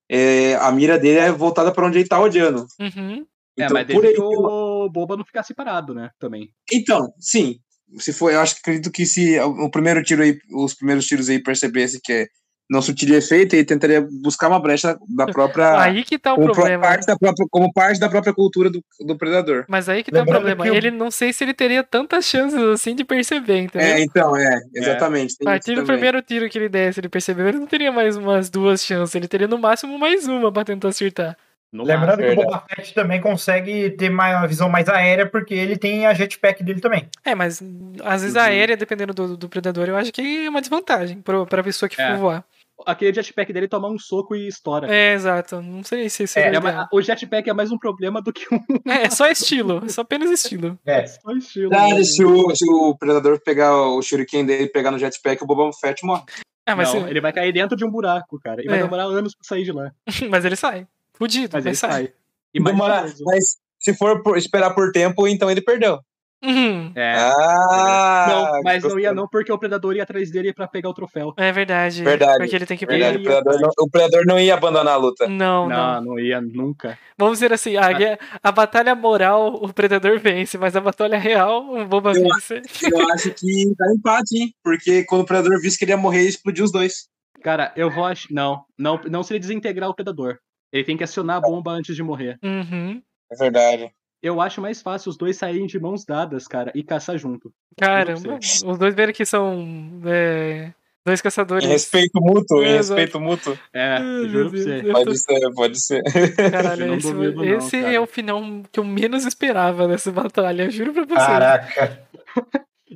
é, 0.10 0.56
a 0.56 0.72
mira 0.72 0.98
dele 0.98 1.20
é 1.20 1.32
voltada 1.32 1.72
para 1.72 1.86
onde 1.86 2.00
ele 2.00 2.08
tá 2.10 2.20
olhando. 2.20 2.66
uhum. 2.80 3.26
É, 3.60 3.64
Então, 3.64 3.74
mas 3.74 3.88
por 3.88 4.02
que 4.04 4.20
o 4.20 4.90
Boba 4.90 5.16
não 5.18 5.26
ficasse 5.26 5.54
parado, 5.54 5.94
né? 5.94 6.10
Também. 6.20 6.50
Então, 6.72 7.12
sim. 7.20 7.60
Se 8.00 8.12
for, 8.12 8.32
eu 8.34 8.40
acho 8.42 8.56
que 8.56 8.60
acredito 8.62 8.92
que 8.92 9.06
se 9.06 9.40
o 9.40 9.70
primeiro 9.72 10.04
tiro 10.04 10.22
aí, 10.22 10.38
os 10.54 10.74
primeiros 10.74 11.06
tiros 11.06 11.30
aí 11.30 11.42
percebesse 11.42 12.00
que 12.04 12.12
é- 12.14 12.28
não 12.70 12.82
surtiria 12.82 13.18
efeito, 13.18 13.56
ele 13.56 13.64
tentaria 13.64 14.06
buscar 14.22 14.48
uma 14.50 14.60
brecha 14.60 14.98
da 15.16 15.26
própria 15.26 15.80
Aí 15.82 16.04
que 16.04 16.18
tá 16.20 16.34
o 16.34 16.36
como, 16.36 16.48
pro- 16.48 16.56
problema. 16.56 16.84
parte 16.84 17.06
da 17.08 17.18
própria, 17.18 17.48
como 17.50 17.72
parte 17.74 18.00
da 18.00 18.10
própria 18.10 18.34
cultura 18.34 18.70
do, 18.70 18.84
do 19.00 19.18
predador. 19.18 19.66
Mas 19.68 19.88
aí 19.88 20.04
que 20.04 20.12
tá 20.12 20.18
o 20.18 20.20
Lembrando 20.22 20.38
problema. 20.44 20.64
que 20.66 20.72
o- 20.72 20.76
Ele 20.76 20.92
não 20.92 21.10
sei 21.10 21.32
se 21.32 21.44
ele 21.44 21.54
teria 21.54 21.84
tantas 21.84 22.26
chances 22.26 22.60
assim 22.62 22.94
de 22.96 23.04
perceber, 23.06 23.60
entendeu? 23.62 23.88
É, 23.88 24.02
então, 24.02 24.36
é, 24.36 24.60
exatamente. 24.76 25.34
A 25.36 25.38
tem 25.38 25.46
partir 25.46 25.72
do 25.72 25.82
também. 25.82 25.88
primeiro 25.96 26.22
tiro 26.22 26.50
que 26.50 26.58
ele 26.58 26.70
desse, 26.70 27.00
ele 27.00 27.10
percebeu, 27.10 27.48
ele 27.48 27.60
não 27.60 27.68
teria 27.68 27.92
mais 27.92 28.18
umas 28.18 28.50
duas 28.50 28.84
chances. 28.84 29.16
Ele 29.16 29.28
teria 29.28 29.48
no 29.48 29.58
máximo 29.58 29.98
mais 29.98 30.28
uma 30.28 30.52
pra 30.52 30.64
tentar 30.66 30.90
acertar. 30.90 31.38
No 31.72 31.84
Lembrando 31.84 32.20
que 32.20 32.30
o. 32.32 32.36
Boba 32.36 32.64
Fett 32.74 32.94
também 32.94 33.20
consegue 33.20 33.90
ter 33.92 34.10
uma 34.10 34.46
visão 34.48 34.70
mais 34.70 34.88
aérea, 34.88 35.26
porque 35.26 35.54
ele 35.54 35.76
tem 35.78 36.06
a 36.06 36.14
jetpack 36.14 36.64
dele 36.64 36.80
também. 36.80 37.10
É, 37.26 37.36
mas 37.36 37.62
às 38.06 38.22
vezes 38.22 38.38
a 38.38 38.44
Uhum. 38.44 38.48
aérea, 38.48 38.78
dependendo 38.78 39.14
do, 39.14 39.36
do 39.36 39.50
predador, 39.50 39.88
eu 39.90 39.98
acho 39.98 40.14
que 40.14 40.46
é 40.46 40.50
uma 40.50 40.62
desvantagem 40.62 41.20
pro, 41.22 41.46
pra 41.46 41.62
pessoa 41.62 41.90
que 41.90 42.02
É. 42.02 42.12
for 42.12 42.18
voar. 42.18 42.44
Aquele 42.86 43.12
jetpack 43.14 43.52
dele 43.52 43.68
toma 43.68 43.88
um 43.90 43.98
soco 43.98 44.36
e 44.36 44.48
estoura. 44.48 44.94
É, 44.94 45.14
exato. 45.14 45.62
Não 45.62 45.84
sei 45.84 46.10
se 46.10 46.24
isso 46.24 46.38
É, 46.38 46.44
é, 46.44 46.56
É, 46.56 46.62
o 46.92 47.02
jetpack 47.02 47.50
é 47.50 47.54
mais 47.54 47.72
um 47.72 47.78
problema 47.78 48.22
do 48.22 48.32
que 48.32 48.46
um 48.54 48.60
É, 48.86 49.04
é 49.06 49.10
só 49.10 49.28
estilo. 49.28 49.82
É 49.86 49.90
só 49.90 50.02
apenas 50.02 50.30
estilo. 50.30 50.78
É. 50.86 51.06
só 51.08 51.32
estilo. 51.32 51.70
Né? 51.72 52.04
se 52.04 52.24
o, 52.24 52.56
se 52.56 52.70
o 52.70 52.96
predador 52.98 53.40
pegar 53.44 53.76
o 53.76 54.02
shuriken 54.02 54.46
dele 54.46 54.64
e 54.66 54.70
pegar 54.70 54.92
no 54.92 55.00
jetpack, 55.00 55.44
o 55.44 55.48
Boba 55.48 55.72
Fett 55.74 56.06
morre. 56.06 56.24
Ah, 56.66 56.76
mas, 56.76 56.94
não, 56.94 57.02
se- 57.04 57.10
ele 57.10 57.22
vai 57.22 57.34
cair 57.34 57.52
dentro 57.52 57.76
de 57.76 57.84
um 57.86 57.90
buraco, 57.90 58.40
cara. 58.40 58.62
E 58.64 58.68
vai 58.68 58.80
É. 58.80 58.84
demorar 58.84 59.04
anos 59.06 59.34
pra 59.34 59.44
sair 59.48 59.64
de 59.64 59.72
lá. 59.72 59.92
mas 60.30 60.46
ele 60.46 60.56
sai. 60.56 60.86
Fudido, 61.14 61.50
Mas 61.54 61.64
mas, 61.64 61.66
ele 61.66 61.76
sai. 61.76 61.92
sai. 61.92 62.14
E 62.54 62.60
mais 62.60 62.76
Demora- 62.76 63.06
mas 63.26 63.58
se 63.80 63.94
for 63.96 64.22
por- 64.22 64.38
esperar 64.38 64.72
por 64.76 64.92
tempo, 64.92 65.28
então 65.28 65.50
ele 65.50 65.62
perdeu. 65.62 66.00
Uhum. 66.44 66.92
É. 66.96 67.16
Ah! 67.18 68.26
não, 68.30 68.62
mas 68.64 68.84
não 68.84 69.00
ia 69.00 69.14
não, 69.14 69.28
porque 69.28 69.52
o 69.52 69.58
predador 69.58 69.96
ia 69.96 70.04
atrás 70.04 70.30
dele 70.32 70.54
pra 70.54 70.68
pegar 70.68 70.90
o 70.90 70.94
troféu. 70.94 71.34
É 71.38 71.52
verdade. 71.52 72.04
Verdade, 72.04 72.38
Porque 72.38 72.56
ele 72.56 72.66
tem 72.66 72.78
que 72.78 72.86
Verdade, 72.86 73.18
pegar. 73.18 73.40
o 73.40 73.44
predador, 73.44 73.62
não, 73.62 73.70
o 73.86 73.90
predador 73.90 74.26
não 74.26 74.40
ia 74.40 74.54
abandonar 74.54 74.94
a 74.94 74.98
luta. 74.98 75.28
Não, 75.28 75.68
não, 75.68 75.94
Não, 75.96 76.02
não 76.02 76.20
ia 76.20 76.40
nunca. 76.40 76.98
Vamos 77.18 77.40
dizer 77.40 77.52
assim, 77.54 77.76
a, 77.76 77.92
guerra- 77.92 78.20
a 78.44 78.52
batalha 78.52 78.94
moral 78.94 79.56
o 79.56 79.74
predador 79.74 80.20
vence, 80.20 80.58
mas 80.58 80.76
a 80.76 80.82
batalha 80.82 81.18
real 81.18 81.66
o 81.74 81.86
Boba 81.86 82.12
Eu- 82.14 82.24
vence. 82.24 82.62
Eu 82.92 83.10
acho 83.14 83.32
que 83.34 83.74
dá 83.78 83.86
empate, 83.94 84.38
hein? 84.38 84.54
Porque 84.64 85.04
quando 85.06 85.22
o 85.22 85.26
predador 85.26 85.60
visse 85.60 85.78
que 85.78 85.86
ele 85.86 85.92
ia 85.92 85.98
morrer, 85.98 86.20
ele 86.20 86.30
explodiu 86.30 86.66
os 86.66 86.72
dois. 86.72 87.08
Cara, 87.42 87.72
eu 87.76 87.90
vou 87.90 88.06
ach... 88.06 88.28
não, 88.32 88.64
não, 88.78 89.00
não 89.10 89.24
se 89.24 89.34
ele 89.34 89.40
desintegrar 89.40 89.90
o 89.90 89.96
predador. 89.96 90.38
Ele 90.72 90.84
tem 90.84 90.98
que 90.98 91.04
acionar 91.04 91.38
a 91.38 91.42
bomba 91.42 91.72
antes 91.72 91.96
de 91.96 92.04
morrer. 92.04 92.38
Uhum. 92.44 93.02
É 93.32 93.36
verdade. 93.36 93.92
Eu 94.22 94.42
acho 94.42 94.60
mais 94.62 94.82
fácil 94.82 95.10
os 95.10 95.18
dois 95.18 95.38
saírem 95.38 95.68
de 95.68 95.80
mãos 95.80 96.04
dadas, 96.06 96.48
cara, 96.48 96.72
e 96.74 96.84
caçar 96.84 97.18
junto. 97.18 97.52
Caramba, 97.78 98.40
os 98.66 98.78
dois 98.78 98.96
verem 98.96 99.14
que 99.14 99.26
são 99.26 100.02
é, 100.06 100.72
dois 101.06 101.22
caçadores. 101.22 101.64
Em 101.66 101.70
respeito 101.70 102.20
mútuo, 102.20 102.64
em 102.64 102.66
É, 102.66 102.76
exato. 102.78 103.00
respeito 103.00 103.20
mútuo. 103.24 103.58
É, 103.72 103.98
juro 104.28 104.50
pra 104.50 104.60
você. 104.60 104.82
Pode 104.92 105.18
ser, 105.20 105.54
pode 105.54 105.86
ser. 105.86 106.04
Caralho, 106.52 106.94
esse, 106.96 107.14
não, 107.14 107.44
esse 107.44 107.80
cara. 107.82 107.94
é 107.94 108.00
o 108.00 108.08
final 108.08 108.42
que 108.72 108.80
eu 108.80 108.84
menos 108.84 109.24
esperava 109.26 109.88
dessa 109.88 110.12
batalha, 110.12 110.64
eu 110.64 110.72
juro 110.72 110.94
pra 110.94 111.04
você. 111.06 111.16
Caraca. 111.16 112.02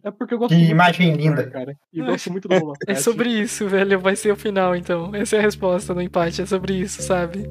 É 0.03 0.09
porque 0.09 0.33
eu 0.33 0.39
gosto 0.39 0.55
Que 0.55 0.63
imagem 0.69 1.13
linda. 1.13 1.47
cara. 1.51 1.75
E 1.93 2.01
gosto 2.01 2.31
muito 2.31 2.47
do 2.47 2.59
Boba 2.59 2.73
É 2.87 2.95
sobre 2.95 3.29
isso, 3.29 3.67
velho. 3.67 3.99
Vai 3.99 4.15
ser 4.15 4.31
o 4.31 4.35
final, 4.35 4.75
então. 4.75 5.13
Essa 5.13 5.35
é 5.35 5.39
a 5.39 5.41
resposta 5.43 5.93
do 5.93 6.01
empate. 6.01 6.41
É 6.41 6.45
sobre 6.47 6.73
isso, 6.73 7.03
sabe? 7.03 7.45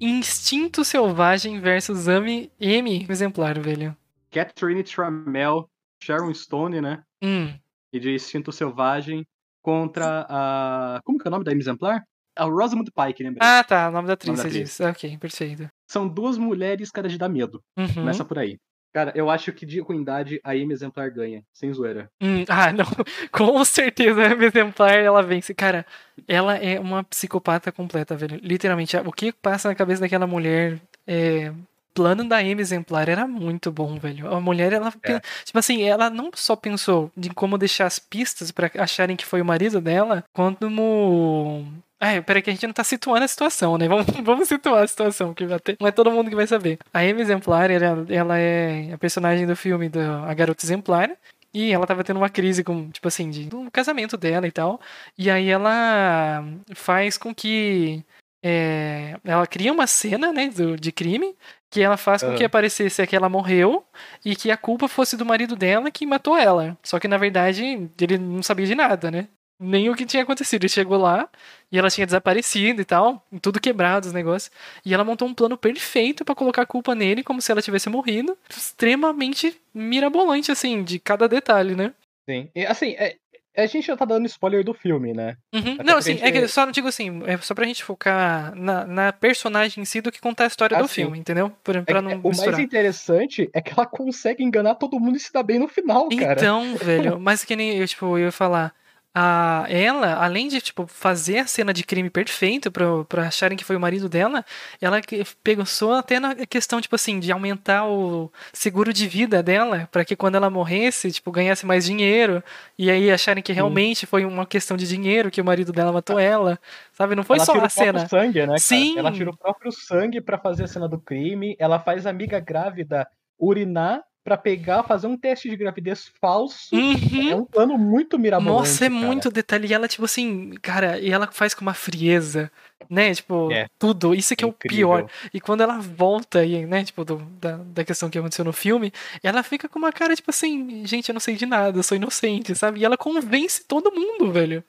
Instinto 0.00 0.84
Selvagem 0.84 1.60
versus 1.60 2.08
Amy 2.08 2.50
M 2.58 3.06
exemplar, 3.08 3.58
velho. 3.60 3.96
Catherine 4.30 4.82
Tramell, 4.82 5.68
Sharon 6.02 6.32
Stone, 6.32 6.80
né? 6.80 7.02
Hum, 7.22 7.52
E 7.92 7.98
de 8.00 8.14
Instinto 8.14 8.50
Selvagem 8.52 9.26
contra 9.62 10.26
a. 10.28 11.00
Como 11.04 11.18
que 11.18 11.26
é 11.26 11.28
o 11.28 11.32
nome 11.32 11.44
da 11.44 11.52
exemplar? 11.52 12.02
A 12.36 12.44
Rosamund 12.44 12.90
Pike, 12.92 13.22
lembra? 13.22 13.40
Ah, 13.42 13.62
tá. 13.64 13.88
O 13.88 13.92
nome 13.92 14.06
da 14.06 14.14
atriz, 14.14 14.28
Nome 14.28 14.42
da 14.42 14.50
você 14.50 14.62
atriz. 14.62 14.80
Ok, 14.80 15.18
perfeito. 15.18 15.68
São 15.90 16.08
duas 16.08 16.38
mulheres, 16.38 16.90
cara, 16.90 17.08
de 17.08 17.18
dar 17.18 17.28
medo. 17.28 17.60
Uhum. 17.76 17.92
Começa 17.94 18.24
por 18.24 18.38
aí. 18.38 18.56
Cara, 18.92 19.12
eu 19.14 19.30
acho 19.30 19.52
que 19.52 19.64
de 19.64 19.78
ruindade 19.80 20.40
a 20.42 20.50
Amy 20.50 20.72
Exemplar 20.72 21.10
ganha, 21.12 21.44
sem 21.52 21.72
zoeira. 21.72 22.10
Hum, 22.20 22.44
ah, 22.50 22.72
não. 22.72 22.84
Com 23.30 23.64
certeza 23.64 24.22
a 24.22 24.32
Amy 24.32 24.46
exemplar 24.46 24.92
ela 24.94 25.22
vence. 25.22 25.54
Cara, 25.54 25.86
ela 26.26 26.56
é 26.56 26.78
uma 26.80 27.04
psicopata 27.04 27.70
completa, 27.70 28.16
velho. 28.16 28.40
Literalmente, 28.42 28.96
o 28.96 29.12
que 29.12 29.32
passa 29.32 29.68
na 29.68 29.74
cabeça 29.74 30.00
daquela 30.00 30.26
mulher 30.26 30.78
é. 31.06 31.52
Plano 31.92 32.26
da 32.28 32.36
Amy 32.38 32.60
exemplar 32.60 33.08
era 33.08 33.26
muito 33.26 33.70
bom, 33.72 33.98
velho. 33.98 34.32
A 34.32 34.40
mulher, 34.40 34.72
ela. 34.72 34.92
pen- 34.92 35.20
Tipo 35.44 35.58
assim, 35.58 35.82
ela 35.82 36.08
não 36.08 36.30
só 36.34 36.54
pensou 36.54 37.10
de 37.16 37.30
como 37.30 37.58
deixar 37.58 37.86
as 37.86 37.98
pistas 37.98 38.52
pra 38.52 38.70
acharem 38.78 39.16
que 39.16 39.26
foi 39.26 39.40
o 39.40 39.44
marido 39.44 39.80
dela, 39.80 40.24
quanto 40.32 40.70
no. 40.70 41.64
Ai, 42.02 42.22
peraí 42.22 42.40
que 42.40 42.48
a 42.48 42.52
gente 42.54 42.66
não 42.66 42.72
tá 42.72 42.82
situando 42.82 43.24
a 43.24 43.28
situação, 43.28 43.76
né? 43.76 43.86
Vamos, 43.86 44.06
vamos 44.24 44.48
situar 44.48 44.82
a 44.84 44.86
situação, 44.86 45.34
que 45.34 45.44
até, 45.44 45.76
não 45.78 45.86
é 45.86 45.92
todo 45.92 46.10
mundo 46.10 46.30
que 46.30 46.36
vai 46.36 46.46
saber. 46.46 46.78
A 46.94 47.00
Amy 47.00 47.20
Exemplar, 47.20 47.70
ela, 47.70 48.06
ela 48.08 48.38
é 48.38 48.92
a 48.92 48.98
personagem 48.98 49.46
do 49.46 49.54
filme 49.54 49.88
da 49.88 50.24
A 50.24 50.32
Garota 50.32 50.64
Exemplar. 50.64 51.10
E 51.52 51.72
ela 51.72 51.86
tava 51.86 52.04
tendo 52.04 52.18
uma 52.18 52.30
crise 52.30 52.62
com, 52.62 52.90
tipo 52.90 53.08
assim, 53.08 53.28
de, 53.28 53.46
do 53.46 53.70
casamento 53.72 54.16
dela 54.16 54.46
e 54.46 54.52
tal. 54.52 54.80
E 55.18 55.28
aí 55.30 55.48
ela 55.48 56.44
faz 56.74 57.18
com 57.18 57.34
que. 57.34 58.04
é, 58.42 59.16
ela 59.24 59.46
cria 59.46 59.72
uma 59.72 59.86
cena, 59.86 60.32
né, 60.32 60.48
do, 60.48 60.76
de 60.76 60.92
crime, 60.92 61.36
que 61.68 61.82
ela 61.82 61.96
faz 61.96 62.22
com 62.22 62.34
que 62.34 62.44
aparecesse 62.44 63.06
que 63.06 63.16
ela 63.16 63.28
morreu 63.28 63.84
e 64.24 64.36
que 64.36 64.50
a 64.50 64.56
culpa 64.56 64.88
fosse 64.88 65.16
do 65.16 65.26
marido 65.26 65.56
dela 65.56 65.90
que 65.90 66.06
matou 66.06 66.36
ela. 66.36 66.78
Só 66.82 66.98
que 67.00 67.08
na 67.08 67.18
verdade 67.18 67.90
ele 68.00 68.16
não 68.18 68.42
sabia 68.42 68.66
de 68.66 68.74
nada, 68.74 69.10
né? 69.10 69.28
Nem 69.60 69.90
o 69.90 69.94
que 69.94 70.06
tinha 70.06 70.22
acontecido. 70.22 70.62
Ele 70.62 70.68
chegou 70.70 70.96
lá 70.98 71.28
e 71.70 71.78
ela 71.78 71.90
tinha 71.90 72.06
desaparecido 72.06 72.80
e 72.80 72.84
tal, 72.84 73.24
tudo 73.42 73.60
quebrado 73.60 74.06
os 74.06 74.12
negócios. 74.12 74.50
E 74.84 74.94
ela 74.94 75.04
montou 75.04 75.28
um 75.28 75.34
plano 75.34 75.56
perfeito 75.58 76.24
pra 76.24 76.34
colocar 76.34 76.62
a 76.62 76.66
culpa 76.66 76.94
nele, 76.94 77.22
como 77.22 77.40
se 77.42 77.52
ela 77.52 77.60
tivesse 77.62 77.88
morrido. 77.90 78.36
Extremamente 78.80 79.60
mirabolante, 79.74 80.50
assim, 80.50 80.82
de 80.82 80.98
cada 80.98 81.28
detalhe, 81.28 81.74
né? 81.76 81.92
Sim. 82.28 82.48
E, 82.54 82.64
assim, 82.64 82.92
é- 82.98 83.16
a 83.56 83.66
gente 83.66 83.86
já 83.86 83.96
tá 83.96 84.04
dando 84.06 84.24
spoiler 84.26 84.64
do 84.64 84.72
filme, 84.72 85.12
né? 85.12 85.36
Uhum. 85.52 85.76
Não, 85.84 85.98
assim, 85.98 86.12
gente- 86.12 86.24
é 86.24 86.32
que 86.32 86.48
só 86.48 86.64
não 86.64 86.72
digo 86.72 86.88
assim, 86.88 87.20
é 87.26 87.36
só 87.38 87.54
pra 87.54 87.66
gente 87.66 87.84
focar 87.84 88.54
na, 88.54 88.86
na 88.86 89.12
personagem 89.12 89.82
em 89.82 89.84
si 89.84 90.00
do 90.00 90.10
que 90.10 90.20
contar 90.20 90.44
a 90.44 90.46
história 90.46 90.78
Ah, 90.78 90.82
do 90.82 90.88
sim. 90.88 91.02
filme, 91.02 91.18
entendeu? 91.18 91.52
Pra, 91.62 91.80
É- 91.80 91.82
pra 91.82 91.98
é- 91.98 92.00
não 92.00 92.12
o 92.12 92.22
mais 92.22 92.38
misturar. 92.38 92.60
interessante 92.60 93.50
é 93.52 93.60
que 93.60 93.72
ela 93.72 93.84
consegue 93.86 94.42
enganar 94.42 94.76
todo 94.76 94.98
mundo 94.98 95.16
e 95.16 95.20
se 95.20 95.32
dá 95.32 95.42
bem 95.42 95.58
no 95.58 95.68
final, 95.68 96.08
cara. 96.08 96.32
Então, 96.40 96.74
velho, 96.76 97.18
mas 97.20 97.44
que 97.44 97.54
nem 97.56 97.76
eu, 97.76 97.86
tipo, 97.86 98.06
eu 98.16 98.24
ia 98.26 98.32
falar. 98.32 98.72
A, 99.12 99.66
ela, 99.68 100.14
além 100.24 100.46
de, 100.46 100.60
tipo, 100.60 100.86
fazer 100.86 101.38
a 101.38 101.46
cena 101.46 101.72
de 101.72 101.82
crime 101.82 102.08
perfeito 102.08 102.70
pra 102.70 103.26
acharem 103.26 103.58
que 103.58 103.64
foi 103.64 103.74
o 103.74 103.80
marido 103.80 104.08
dela, 104.08 104.44
ela 104.80 105.00
que- 105.00 105.24
pensou 105.42 105.94
até 105.94 106.20
na 106.20 106.34
questão, 106.46 106.80
tipo 106.80 106.94
assim, 106.94 107.18
de 107.18 107.32
aumentar 107.32 107.86
o 107.88 108.30
seguro 108.52 108.92
de 108.92 109.08
vida 109.08 109.42
dela, 109.42 109.88
pra 109.90 110.04
que 110.04 110.14
quando 110.14 110.36
ela 110.36 110.48
morresse, 110.48 111.10
tipo, 111.10 111.32
ganhasse 111.32 111.66
mais 111.66 111.84
dinheiro, 111.84 112.40
e 112.78 112.88
aí 112.88 113.10
acharem 113.10 113.42
que 113.42 113.52
realmente 113.52 114.06
foi 114.06 114.24
uma 114.24 114.46
questão 114.46 114.76
de 114.76 114.86
dinheiro 114.86 115.28
que 115.28 115.40
o 115.40 115.44
marido 115.44 115.72
dela 115.72 115.90
matou 115.92 116.16
ela, 116.18 116.56
sabe? 116.92 117.16
Não 117.16 117.24
foi 117.24 117.36
ela 117.38 117.46
só 117.46 117.52
a 117.64 117.68
cena. 117.68 118.06
sangue, 118.08 118.40
né, 118.40 118.46
cara? 118.46 118.58
Sim. 118.60 118.96
Ela 118.96 119.10
tira 119.10 119.30
o 119.30 119.36
próprio 119.36 119.72
sangue 119.72 120.20
pra 120.20 120.38
fazer 120.38 120.64
a 120.64 120.68
cena 120.68 120.88
do 120.88 121.00
crime. 121.00 121.56
Ela 121.58 121.80
faz 121.80 122.06
a 122.06 122.10
amiga 122.10 122.38
grávida 122.38 123.08
urinar 123.36 124.02
pra 124.22 124.36
pegar, 124.36 124.82
fazer 124.82 125.06
um 125.06 125.16
teste 125.16 125.48
de 125.48 125.56
gravidez 125.56 126.10
falso. 126.20 126.74
Uhum. 126.76 127.30
É 127.30 127.34
um 127.34 127.44
plano 127.44 127.78
muito 127.78 128.18
mirabolante. 128.18 128.58
Nossa, 128.58 128.84
é 128.86 128.88
cara. 128.90 129.00
muito 129.06 129.30
detalhe. 129.30 129.66
E 129.68 129.72
ela, 129.74 129.88
tipo 129.88 130.04
assim, 130.04 130.52
cara, 130.62 130.98
e 130.98 131.10
ela 131.10 131.26
faz 131.32 131.54
com 131.54 131.62
uma 131.62 131.72
frieza, 131.74 132.50
né? 132.88 133.14
Tipo, 133.14 133.50
É. 133.50 133.66
tudo. 133.78 134.14
Isso 134.14 134.36
que 134.36 134.44
é, 134.44 134.46
o 134.46 134.50
Incrível. 134.50 134.76
pior. 134.88 135.10
E 135.32 135.40
quando 135.40 135.62
ela 135.62 135.78
volta, 135.78 136.40
aí, 136.40 136.66
né, 136.66 136.84
tipo, 136.84 137.04
do- 137.04 137.16
da, 137.40 137.56
da 137.56 137.84
questão 137.84 138.10
que 138.10 138.18
aconteceu 138.18 138.44
no 138.44 138.52
filme, 138.52 138.92
ela 139.22 139.42
fica 139.42 139.68
com 139.68 139.78
uma 139.78 139.92
cara, 139.92 140.14
tipo 140.14 140.30
assim, 140.30 140.84
gente, 140.86 141.08
eu 141.08 141.12
não 141.14 141.20
sei 141.20 141.34
de 141.36 141.46
nada, 141.46 141.78
eu 141.78 141.82
sou 141.82 141.96
inocente, 141.96 142.54
sabe? 142.54 142.80
E 142.80 142.84
ela 142.84 142.96
convence 142.96 143.64
todo 143.66 143.90
mundo, 143.92 144.30
velho. 144.30 144.62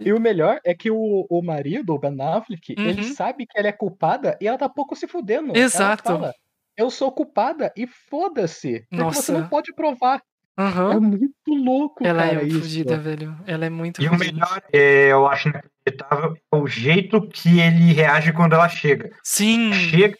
E 0.00 0.12
o 0.12 0.20
melhor 0.20 0.60
é 0.64 0.74
que 0.74 0.92
o, 0.92 1.26
o 1.28 1.42
marido, 1.42 1.92
o 1.92 1.98
Ben 1.98 2.14
Affleck, 2.20 2.72
Uhum. 2.78 2.84
ele 2.86 3.02
sabe 3.02 3.46
que 3.46 3.58
ela 3.58 3.66
é 3.66 3.72
culpada 3.72 4.38
e 4.40 4.46
ela 4.46 4.56
tá 4.56 4.68
pouco 4.68 4.94
se 4.94 5.08
fudendo. 5.08 5.56
Exato. 5.58 6.08
Ela 6.08 6.18
fala, 6.20 6.34
eu 6.76 6.90
sou 6.90 7.10
culpada 7.12 7.72
e 7.76 7.86
foda-se. 7.86 8.80
Porque 8.90 9.02
Nossa. 9.02 9.22
você 9.22 9.32
não 9.32 9.48
pode 9.48 9.72
provar. 9.74 10.20
É 10.58 10.62
Aham. 10.62 11.00
muito 11.00 11.32
louco, 11.48 12.06
Ela 12.06 12.24
cara, 12.26 12.42
é 12.42 12.44
isso. 12.44 12.60
fodida, 12.60 12.98
velho. 12.98 13.36
Ela 13.46 13.64
é 13.66 13.70
muito 13.70 14.02
E 14.02 14.06
o 14.06 14.10
fodida. 14.10 14.32
melhor, 14.32 14.62
é, 14.72 15.06
eu 15.12 15.26
acho 15.26 15.48
inacreditável, 15.48 16.36
é 16.52 16.56
o 16.56 16.66
jeito 16.66 17.26
que 17.28 17.58
ele 17.58 17.92
reage 17.94 18.32
quando 18.34 18.52
ela 18.54 18.68
chega. 18.68 19.10
Sim. 19.24 19.72
Chega 19.72 20.16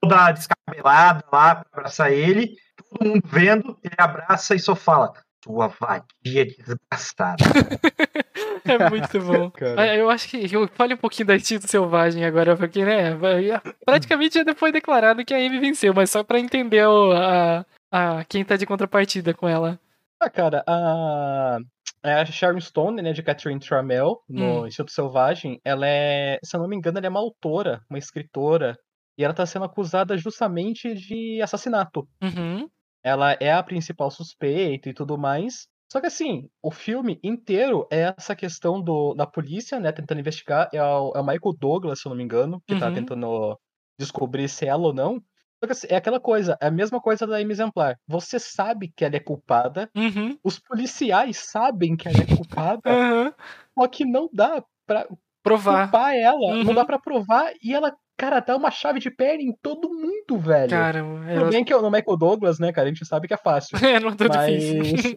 toda 0.00 0.32
descabelada 0.32 1.24
lá 1.32 1.54
pra 1.56 1.64
abraçar 1.72 2.12
ele, 2.12 2.54
todo 2.76 3.06
mundo 3.08 3.22
vendo, 3.26 3.78
ele 3.82 3.94
abraça 3.96 4.54
e 4.54 4.58
só 4.58 4.76
fala: 4.76 5.12
Sua 5.42 5.68
vadia 5.68 6.44
desgastada. 6.44 7.42
É 8.72 8.90
muito 8.90 9.20
bom. 9.20 9.50
Cara. 9.52 9.96
Eu 9.96 10.08
acho 10.10 10.28
que 10.28 10.54
eu 10.54 10.68
fale 10.68 10.94
um 10.94 10.98
pouquinho 10.98 11.26
da 11.26 11.36
instinto 11.36 11.66
selvagem 11.68 12.24
agora, 12.24 12.56
porque, 12.56 12.84
né, 12.84 13.16
praticamente 13.84 14.42
já 14.44 14.54
foi 14.54 14.72
declarado 14.72 15.24
que 15.24 15.34
a 15.34 15.36
Amy 15.38 15.58
venceu, 15.58 15.92
mas 15.94 16.10
só 16.10 16.22
pra 16.22 16.38
entender 16.38 16.86
o- 16.86 17.12
a, 17.12 17.64
a, 17.90 18.24
quem 18.24 18.44
tá 18.44 18.56
de 18.56 18.66
contrapartida 18.66 19.34
com 19.34 19.48
ela. 19.48 19.78
Ah, 20.20 20.28
cara, 20.30 20.62
a, 20.66 21.58
a 22.02 22.24
Sharon 22.26 22.60
Stone, 22.60 23.00
né, 23.02 23.12
de 23.12 23.22
Catherine 23.22 23.60
Trammell, 23.60 24.20
no 24.28 24.62
Hum. 24.62 24.66
Instinto 24.66 24.90
Selvagem, 24.92 25.60
ela 25.64 25.86
é, 25.86 26.38
se 26.44 26.54
eu 26.56 26.60
não 26.60 26.68
me 26.68 26.76
engano, 26.76 26.98
ela 26.98 27.06
é 27.06 27.10
uma 27.10 27.20
autora, 27.20 27.80
uma 27.88 27.98
escritora, 27.98 28.76
e 29.16 29.24
ela 29.24 29.34
tá 29.34 29.44
sendo 29.46 29.64
acusada 29.64 30.16
justamente 30.16 30.94
de 30.94 31.40
assassinato. 31.42 32.06
Uhum. 32.22 32.68
Ela 33.02 33.32
é 33.40 33.52
a 33.52 33.62
principal 33.62 34.10
suspeita 34.10 34.88
e 34.90 34.94
tudo 34.94 35.16
mais. 35.18 35.66
Só 35.92 36.00
que 36.00 36.06
assim, 36.06 36.48
o 36.62 36.70
filme 36.70 37.18
inteiro 37.22 37.86
é 37.90 38.14
essa 38.16 38.36
questão 38.36 38.80
do, 38.80 39.12
da 39.14 39.26
polícia, 39.26 39.80
né, 39.80 39.90
tentando 39.92 40.20
investigar. 40.20 40.68
É 40.72 40.80
o, 40.82 41.12
é 41.16 41.20
o 41.20 41.24
Michael 41.26 41.54
Douglas, 41.58 42.00
se 42.00 42.06
eu 42.06 42.10
não 42.10 42.16
me 42.16 42.22
engano, 42.24 42.62
que 42.66 42.76
tá 42.76 42.90
Uhum. 42.90 42.92
tentando 42.92 43.58
descobrir 43.98 44.48
se 44.48 44.64
é 44.66 44.68
ela 44.68 44.82
ou 44.88 44.94
não. 44.94 45.14
Só 45.62 45.66
que 45.66 45.72
assim, 45.72 45.86
é 45.90 45.96
aquela 45.96 46.20
coisa, 46.20 46.56
é 46.60 46.66
a 46.68 46.70
mesma 46.70 47.00
coisa 47.00 47.26
da 47.26 47.36
Amy 47.38 47.52
Exemplar. 47.52 47.96
Você 48.06 48.38
sabe 48.38 48.92
que 48.96 49.04
ela 49.04 49.16
é 49.16 49.20
culpada, 49.20 49.90
Uhum. 49.94 50.40
os 50.44 50.58
policiais 50.60 51.38
sabem 51.38 51.96
que 51.96 52.08
ela 52.08 52.22
é 52.22 52.26
culpada, 52.26 52.80
Aham. 52.84 53.34
só 53.78 53.88
que 53.88 54.04
não 54.04 54.28
dá 54.32 54.64
pra 54.86 55.08
Provar. 55.44 55.90
culpar 55.90 56.14
ela, 56.16 56.56
Uhum. 56.56 56.64
não 56.64 56.74
dá 56.74 56.84
pra 56.84 56.98
provar, 57.00 57.52
e 57.62 57.74
ela, 57.74 57.94
cara, 58.20 58.40
dá 58.40 58.56
uma 58.56 58.70
chave 58.70 59.00
de 59.00 59.10
perna 59.10 59.42
em 59.42 59.52
todo 59.62 59.88
mundo, 59.88 60.38
velho. 60.38 60.70
Cara, 60.70 61.02
Tudo 61.02 61.28
ela... 61.30 61.50
bem 61.50 61.64
que 61.64 61.74
no 61.74 61.90
Michael 61.90 62.16
Douglas, 62.18 62.58
né, 62.58 62.72
cara, 62.72 62.86
a 62.88 62.92
gente 62.92 63.06
sabe 63.06 63.26
que 63.26 63.34
é 63.34 63.36
fácil. 63.38 63.76
é, 63.84 63.98
não 63.98 64.10
é 64.10 64.14
tão 64.14 64.28
Mas, 64.28 64.62
difícil. 64.62 65.14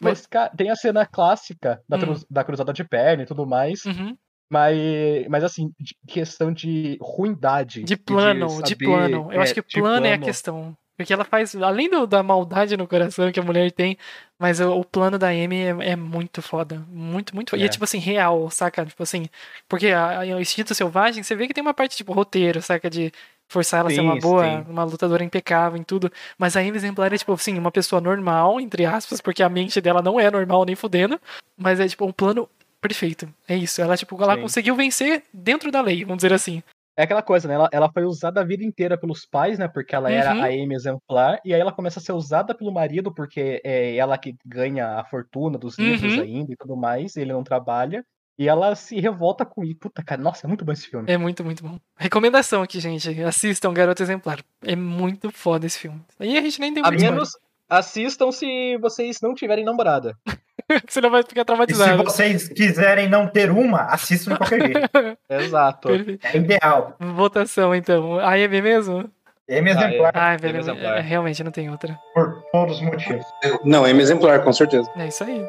mas 0.00 0.26
cara, 0.26 0.50
tem 0.56 0.70
a 0.70 0.76
cena 0.76 1.04
clássica 1.04 1.82
da, 1.88 1.96
Hum. 1.96 2.00
cruz- 2.00 2.26
da 2.30 2.44
cruzada 2.44 2.72
de 2.72 2.84
perna 2.84 3.24
e 3.24 3.26
tudo 3.26 3.44
mais. 3.46 3.84
Uhum. 3.84 4.16
Mas, 4.50 5.26
mas 5.28 5.42
assim, 5.42 5.70
de 5.80 5.96
questão 6.06 6.52
de 6.52 6.96
ruindade. 7.00 7.82
De 7.82 7.96
plano, 7.96 8.46
de, 8.62 8.68
saber- 8.70 8.84
plano. 8.86 9.32
Eu 9.32 9.40
é, 9.40 9.42
acho 9.42 9.54
que 9.54 9.62
de 9.62 9.80
plano 9.80 10.06
é 10.06 10.10
a 10.10 10.12
plano. 10.12 10.24
questão. 10.24 10.76
Porque 10.96 11.12
ela 11.12 11.24
faz, 11.24 11.54
além 11.56 11.90
do- 11.90 12.06
da 12.06 12.22
maldade 12.22 12.76
no 12.76 12.86
coração 12.86 13.30
que 13.32 13.40
a 13.40 13.42
mulher 13.42 13.72
tem, 13.72 13.98
mas 14.38 14.60
o, 14.60 14.70
o 14.78 14.84
plano 14.84 15.18
da 15.18 15.28
Amy 15.28 15.56
é, 15.62 15.68
é 15.90 15.96
muito 15.96 16.40
foda. 16.40 16.84
Muito, 16.88 17.34
muito 17.34 17.50
foda. 17.50 17.60
E 17.60 17.64
é 17.64 17.66
É. 17.66 17.68
tipo 17.68 17.82
assim, 17.84 17.98
real, 17.98 18.48
saca? 18.50 18.86
Tipo 18.86 19.02
assim, 19.02 19.26
porque 19.68 19.88
a, 19.88 20.20
a- 20.22 20.36
o 20.36 20.40
instinto 20.40 20.74
selvagem, 20.74 21.22
você 21.22 21.34
vê 21.34 21.46
que 21.48 21.54
tem 21.54 21.62
uma 21.62 21.74
parte 21.74 21.96
tipo 21.96 22.12
roteiro, 22.12 22.62
saca? 22.62 22.88
De 22.88 23.12
forçar 23.48 23.80
ela 23.80 23.90
a 23.90 23.92
ser 23.94 24.00
uma 24.00 24.14
Sim, 24.14 24.20
boa, 24.20 24.44
sim. 24.44 24.64
uma 24.70 24.84
lutadora 24.84 25.22
impecável 25.24 25.78
em 25.78 25.82
tudo. 25.82 26.10
Mas 26.38 26.56
a 26.56 26.60
Amy 26.60 26.76
exemplar 26.76 27.12
é 27.12 27.18
tipo 27.18 27.32
assim, 27.32 27.58
uma 27.58 27.70
pessoa 27.72 28.00
normal, 28.00 28.60
entre 28.60 28.86
aspas, 28.86 29.20
porque 29.20 29.42
a 29.42 29.48
mente 29.48 29.80
dela 29.80 30.00
não 30.00 30.18
é 30.18 30.30
normal 30.30 30.64
nem 30.64 30.74
fudendo. 30.76 31.20
Mas 31.56 31.78
é 31.80 31.86
tipo 31.88 32.04
um 32.06 32.12
plano 32.12 32.48
perfeito. 32.80 33.28
É 33.48 33.56
isso. 33.56 33.80
Ela, 33.82 33.96
tipo, 33.96 34.20
ela 34.22 34.34
Sim. 34.36 34.42
conseguiu 34.42 34.76
vencer 34.76 35.22
dentro 35.32 35.70
da 35.70 35.80
lei, 35.80 36.04
vamos 36.04 36.18
dizer 36.18 36.32
assim. 36.32 36.62
É 36.96 37.02
aquela 37.02 37.22
coisa, 37.22 37.48
né? 37.48 37.54
Ela, 37.54 37.68
ela 37.72 37.90
foi 37.92 38.04
usada 38.04 38.40
a 38.40 38.44
vida 38.44 38.62
inteira 38.64 38.96
pelos 38.96 39.26
pais, 39.26 39.58
né? 39.58 39.66
Porque 39.66 39.94
ela 39.94 40.10
era 40.10 40.34
Uhum. 40.34 40.42
a 40.42 40.46
Amy 40.46 40.74
exemplar. 40.74 41.40
E 41.44 41.52
aí 41.52 41.60
ela 41.60 41.72
começa 41.72 41.98
a 41.98 42.02
ser 42.02 42.12
usada 42.12 42.54
pelo 42.54 42.72
marido, 42.72 43.12
porque 43.12 43.60
é 43.64 43.96
ela 43.96 44.16
que 44.16 44.36
ganha 44.46 44.98
a 45.00 45.04
fortuna 45.04 45.58
dos 45.58 45.76
livros 45.78 46.14
Uhum. 46.14 46.22
ainda 46.22 46.52
e 46.52 46.56
tudo 46.56 46.76
mais. 46.76 47.16
E 47.16 47.20
ele 47.20 47.32
não 47.32 47.42
trabalha. 47.42 48.04
E 48.38 48.48
ela 48.48 48.74
se 48.74 48.98
revolta 49.00 49.44
com 49.44 49.64
isso. 49.64 49.76
Puta, 49.78 50.02
cara, 50.02 50.20
nossa, 50.20 50.46
é 50.46 50.48
muito 50.48 50.64
bom 50.64 50.72
esse 50.72 50.88
filme. 50.88 51.10
É 51.10 51.16
muito, 51.16 51.44
muito 51.44 51.62
bom. 51.62 51.78
Recomendação 51.96 52.62
aqui, 52.62 52.78
gente. 52.80 53.22
Assistam 53.22 53.72
Garoto 53.72 54.02
Exemplar. 54.02 54.40
É 54.62 54.74
muito 54.76 55.30
foda 55.30 55.66
esse 55.66 55.78
filme. 55.78 56.00
Aí 56.18 56.36
a 56.36 56.40
gente 56.42 56.60
nem 56.60 56.72
deu 56.74 56.84
A 56.84 56.88
spoiler. 56.90 57.12
menos 57.12 57.30
assistam 57.68 58.30
se 58.30 58.76
vocês 58.78 59.18
não 59.22 59.34
tiverem 59.34 59.64
namorada. 59.64 60.16
Você 60.88 61.00
não 61.00 61.10
vai 61.10 61.22
ficar 61.22 61.40
E 61.40 61.42
se 61.42 61.44
traumatizado. 61.46 62.04
vocês 62.04 62.48
quiserem 62.48 63.08
não 63.08 63.26
ter 63.26 63.50
uma, 63.50 63.82
assistam 63.86 64.32
de 64.32 64.38
qualquer 64.38 64.60
jeito. 64.62 64.88
Exato. 65.28 65.88
Perfeito. 65.88 66.26
É 66.26 66.36
ideal. 66.36 66.96
Votação, 67.00 67.74
então. 67.74 68.18
A 68.18 68.34
Amy 68.34 68.62
mesmo? 68.62 69.10
É 69.48 69.60
meu 69.60 69.74
Ah, 69.76 69.82
é. 69.82 69.86
exemplar 69.88 70.12
Ai, 70.16 70.32
Amy 70.34 70.40
velho. 70.42 70.58
Exemplar. 70.58 70.96
é, 70.98 71.00
realmente 71.00 71.44
não 71.44 71.50
tem 71.50 71.68
outra. 71.70 71.98
por 72.14 72.42
todos 72.52 72.76
os 72.76 72.82
motivos. 72.82 73.26
Não, 73.64 73.84
é 73.86 73.90
exemplar, 73.90 74.42
com 74.42 74.52
certeza. 74.52 74.90
É 74.96 75.08
isso 75.08 75.22
aí. 75.24 75.46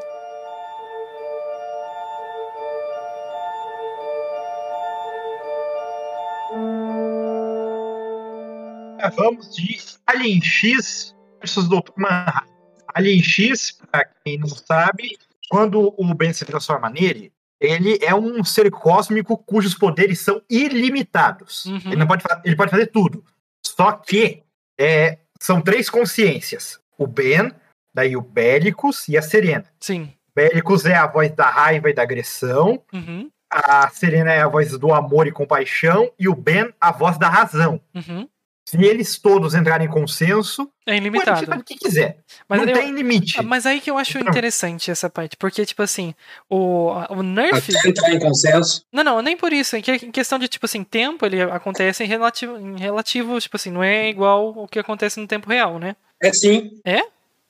Vamos 9.16 9.56
de 9.56 9.78
Alien 10.08 10.42
X 10.42 11.16
versus 11.40 11.68
Dr. 11.70 11.92
Manhattan. 11.96 12.55
Alien 12.96 13.22
X, 13.22 13.78
pra 13.92 14.06
quem 14.24 14.38
não 14.38 14.48
sabe, 14.48 15.18
quando 15.50 15.94
o 15.98 16.14
Ben 16.14 16.32
se 16.32 16.46
transforma 16.46 16.90
nele, 16.90 17.32
ele 17.60 18.00
é 18.02 18.16
um 18.16 18.44
ser 18.44 18.72
cósmico 18.72 19.38
cujos 19.38 19.76
poderes 19.76 20.20
são 20.20 20.42
ilimitados. 20.50 21.66
Uhum. 21.66 21.82
Ele, 21.86 21.96
não 21.98 22.08
pode, 22.08 22.24
ele 22.44 22.56
pode 22.56 22.72
fazer 22.72 22.88
tudo. 22.88 23.24
Só 23.66 23.92
que 23.92 24.44
é, 24.80 25.20
são 25.40 25.62
três 25.62 25.90
consciências: 25.90 26.80
o 26.98 27.06
Ben, 27.06 27.52
daí 27.94 28.16
o 28.16 28.22
Bélicos 28.22 29.08
e 29.10 29.18
a 29.18 29.22
Serena. 29.22 29.66
Sim. 29.80 30.14
Bélicos 30.36 30.86
é 30.86 30.96
a 30.96 31.08
voz 31.08 31.32
da 31.32 31.50
raiva 31.50 31.90
e 31.90 31.94
da 31.94 32.04
agressão, 32.04 32.82
Uhum. 32.94 33.30
a 33.50 33.90
Serena 33.90 34.34
é 34.34 34.42
a 34.42 34.48
voz 34.48 34.78
do 34.78 34.94
amor 34.94 35.28
e 35.28 35.32
compaixão, 35.32 36.12
e 36.20 36.28
o 36.28 36.36
Ben 36.36 36.74
a 36.80 36.92
voz 36.92 37.18
da 37.18 37.30
razão. 37.30 37.80
Uhum. 37.94 38.28
Se 38.68 38.84
eles 38.84 39.20
todos 39.20 39.54
entrarem 39.54 39.86
em 39.86 39.90
consenso, 39.90 40.64
É 40.88 40.94
pode 40.94 40.98
ilimitado. 40.98 41.46
fazer 41.46 41.60
o 41.60 41.64
que 41.64 41.76
quiser. 41.76 42.18
Mas, 42.50 42.62
não 42.62 42.68
eu- 42.70 42.74
tem 42.74 42.92
limite. 42.92 43.40
ah, 43.40 43.44
mas 43.44 43.64
aí 43.68 43.80
que 43.80 43.92
eu 43.92 43.98
acho 43.98 44.18
interessante 44.18 44.90
essa 44.90 45.08
parte. 45.08 45.38
Porque, 45.38 45.64
tipo 45.66 45.84
assim, 45.84 46.16
o, 46.50 46.90
o 47.10 47.22
Nerf. 47.22 47.76
Até 47.78 47.90
entrar 47.90 48.12
em 48.12 48.20
consenso. 48.20 48.84
Não, 48.92 49.04
não, 49.04 49.22
nem 49.22 49.38
por 49.38 49.54
isso. 49.54 49.76
Em 49.78 49.82
que- 49.84 49.92
em 50.08 50.12
questão 50.12 50.40
de, 50.40 50.48
tipo 50.48 50.66
assim, 50.66 50.84
tempo, 50.84 51.26
ele 51.28 51.42
acontece 51.44 52.04
em 52.04 52.08
relativo, 52.08 52.58
em 52.58 52.80
relativo, 52.80 53.40
tipo 53.40 53.56
assim, 53.56 53.70
não 53.70 53.84
é 53.84 54.10
igual 54.10 54.50
o 54.58 54.68
que 54.68 54.80
acontece 54.80 55.20
no 55.20 55.28
tempo 55.28 55.48
real, 55.48 55.78
né? 55.78 55.96
É 56.20 56.34
sim. 56.34 56.72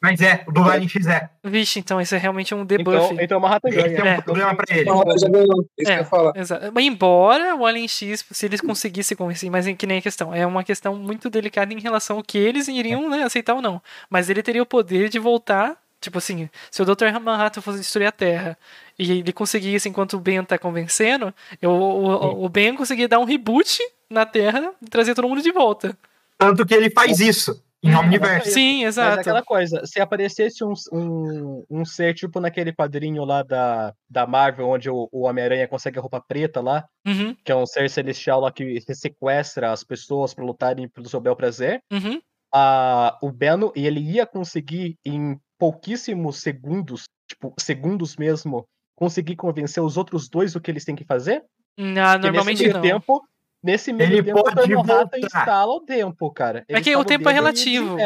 Mas 0.06 0.22
é, 0.22 0.44
o 0.48 0.52
do 0.52 0.62
Alien 0.64 0.88
X 0.88 1.08
é. 1.08 1.30
Vixe, 1.44 1.80
então 1.80 2.00
isso 2.00 2.14
é 2.14 2.18
realmente 2.18 2.54
um 2.54 2.64
debuff. 2.66 3.06
Então, 3.14 3.18
então 3.24 3.38
o 3.38 3.42
Manhattan 3.42 3.70
Esse 3.70 3.78
ganha. 3.78 3.98
é 3.98 4.04
um 4.04 4.08
É. 4.08 4.22
problema 4.22 4.56
pra 4.56 4.66
ele. 4.76 4.86
Já 4.86 5.28
ganhou. 5.30 5.62
Isso 5.78 5.86
que 5.86 5.88
eu 5.88 5.92
É. 5.94 5.98
ia 5.98 6.06
falar. 6.06 6.34
Exato. 6.36 6.72
Mas 6.74 6.86
Embora 6.86 7.56
o 7.56 7.66
Alien 7.66 7.88
X, 7.88 8.26
se 8.30 8.46
eles 8.46 8.62
conseguissem 8.62 9.18
convencer, 9.18 9.50
mas 9.50 9.66
é 9.68 9.74
que 9.74 9.88
nem 9.88 9.98
a 9.98 10.02
questão, 10.02 10.34
é 10.34 10.46
uma 10.46 10.64
questão 10.64 10.96
muito 10.96 11.30
delicada 11.30 11.74
em 11.74 11.80
relação 11.80 12.18
ao 12.18 12.24
que 12.24 12.38
eles 12.38 12.68
iriam 12.68 13.10
né, 13.10 13.24
aceitar 13.24 13.54
ou 13.56 13.62
não. 13.62 13.82
Mas 14.10 14.30
ele 14.30 14.42
teria 14.44 14.62
o 14.62 14.66
poder 14.66 15.10
de 15.10 15.18
voltar, 15.20 15.76
tipo 16.00 16.18
assim, 16.18 16.50
se 16.70 16.82
o 16.82 16.86
Dr. 16.86 17.12
Manhattan 17.22 17.62
fosse 17.62 17.80
destruir 17.80 18.06
a 18.08 18.12
Terra 18.12 18.58
e 19.00 19.12
ele 19.12 19.34
conseguisse, 19.34 19.90
enquanto 19.90 20.14
o 20.14 20.20
Ben 20.20 20.44
tá 20.44 20.58
convencendo, 20.58 21.34
eu- 21.62 21.72
o, 21.72 22.46
o 22.46 22.50
Ben 22.50 22.76
conseguia 22.76 23.08
dar 23.08 23.20
um 23.20 23.26
reboot 23.26 23.80
na 24.10 24.26
Terra 24.26 24.72
e 24.82 24.90
trazer 24.90 25.16
todo 25.16 25.28
mundo 25.28 25.42
de 25.42 25.52
volta. 25.52 25.98
Tanto 26.38 26.66
que 26.66 26.74
ele 26.76 26.90
faz 26.90 27.20
isso 27.20 27.62
em 27.86 27.96
Omniverse. 27.96 28.52
Sim, 28.52 28.86
Mas 28.86 28.98
é 28.98 29.02
exato. 29.02 29.20
aquela 29.20 29.44
coisa, 29.44 29.86
se 29.86 30.00
aparecesse 30.00 30.64
um, 30.64 30.74
um, 30.92 31.64
um 31.70 31.86
ser 31.86 32.14
tipo 32.14 32.40
naquele 32.40 32.74
quadrinho 32.74 33.24
lá 33.24 33.44
da, 33.44 33.94
da 34.10 34.26
Marvel, 34.26 34.68
onde 34.68 34.90
o, 34.90 35.08
o 35.12 35.22
Homem-Aranha 35.24 35.68
consegue 35.68 36.00
a 36.00 36.02
roupa 36.02 36.22
preta 36.22 36.62
lá, 36.62 36.86
Uhum, 37.08 37.36
que 37.46 37.52
é 37.52 37.56
um 37.56 37.68
ser 37.68 37.88
celestial 37.88 38.40
lá 38.40 38.52
que 38.52 38.82
sequestra 38.82 39.72
as 39.72 39.84
pessoas 39.84 40.34
pra 40.34 40.44
lutarem 40.44 40.90
pelo 40.90 41.08
seu 41.08 41.22
bel 41.22 41.36
prazer, 41.36 41.80
uhum. 41.92 42.20
a, 42.52 43.18
o 43.22 43.32
Beno, 43.32 43.72
e 43.76 43.86
ele 43.86 44.00
ia 44.00 44.26
conseguir 44.26 44.98
em 45.06 45.40
pouquíssimos 45.60 46.42
segundos, 46.42 47.04
tipo, 47.30 47.54
segundos 47.60 48.18
mesmo, 48.18 48.66
conseguir 48.96 49.36
convencer 49.36 49.84
os 49.84 49.98
outros 49.98 50.28
dois 50.28 50.54
do 50.54 50.62
que 50.62 50.72
eles 50.72 50.84
têm 50.84 50.96
que 50.96 51.06
fazer? 51.06 51.44
Porque 51.76 51.92
normalmente 51.92 52.64
nesse 52.64 52.64
meio 52.64 52.74
não. 52.74 52.82
tempo, 52.82 53.22
nesse 53.66 53.92
meio 53.92 54.14
Ele 54.14 54.24
tempo, 54.24 54.44
pode 54.44 54.74
o 54.74 54.84
voltar. 54.84 55.18
instala 55.20 55.74
o 55.74 55.82
tempo, 55.82 56.32
cara. 56.32 56.64
Ele 56.70 56.80
É 56.80 56.82
que 56.82 56.96
o 56.96 57.04
tempo 57.04 57.28
é 57.30 57.34
relativo. 57.34 57.98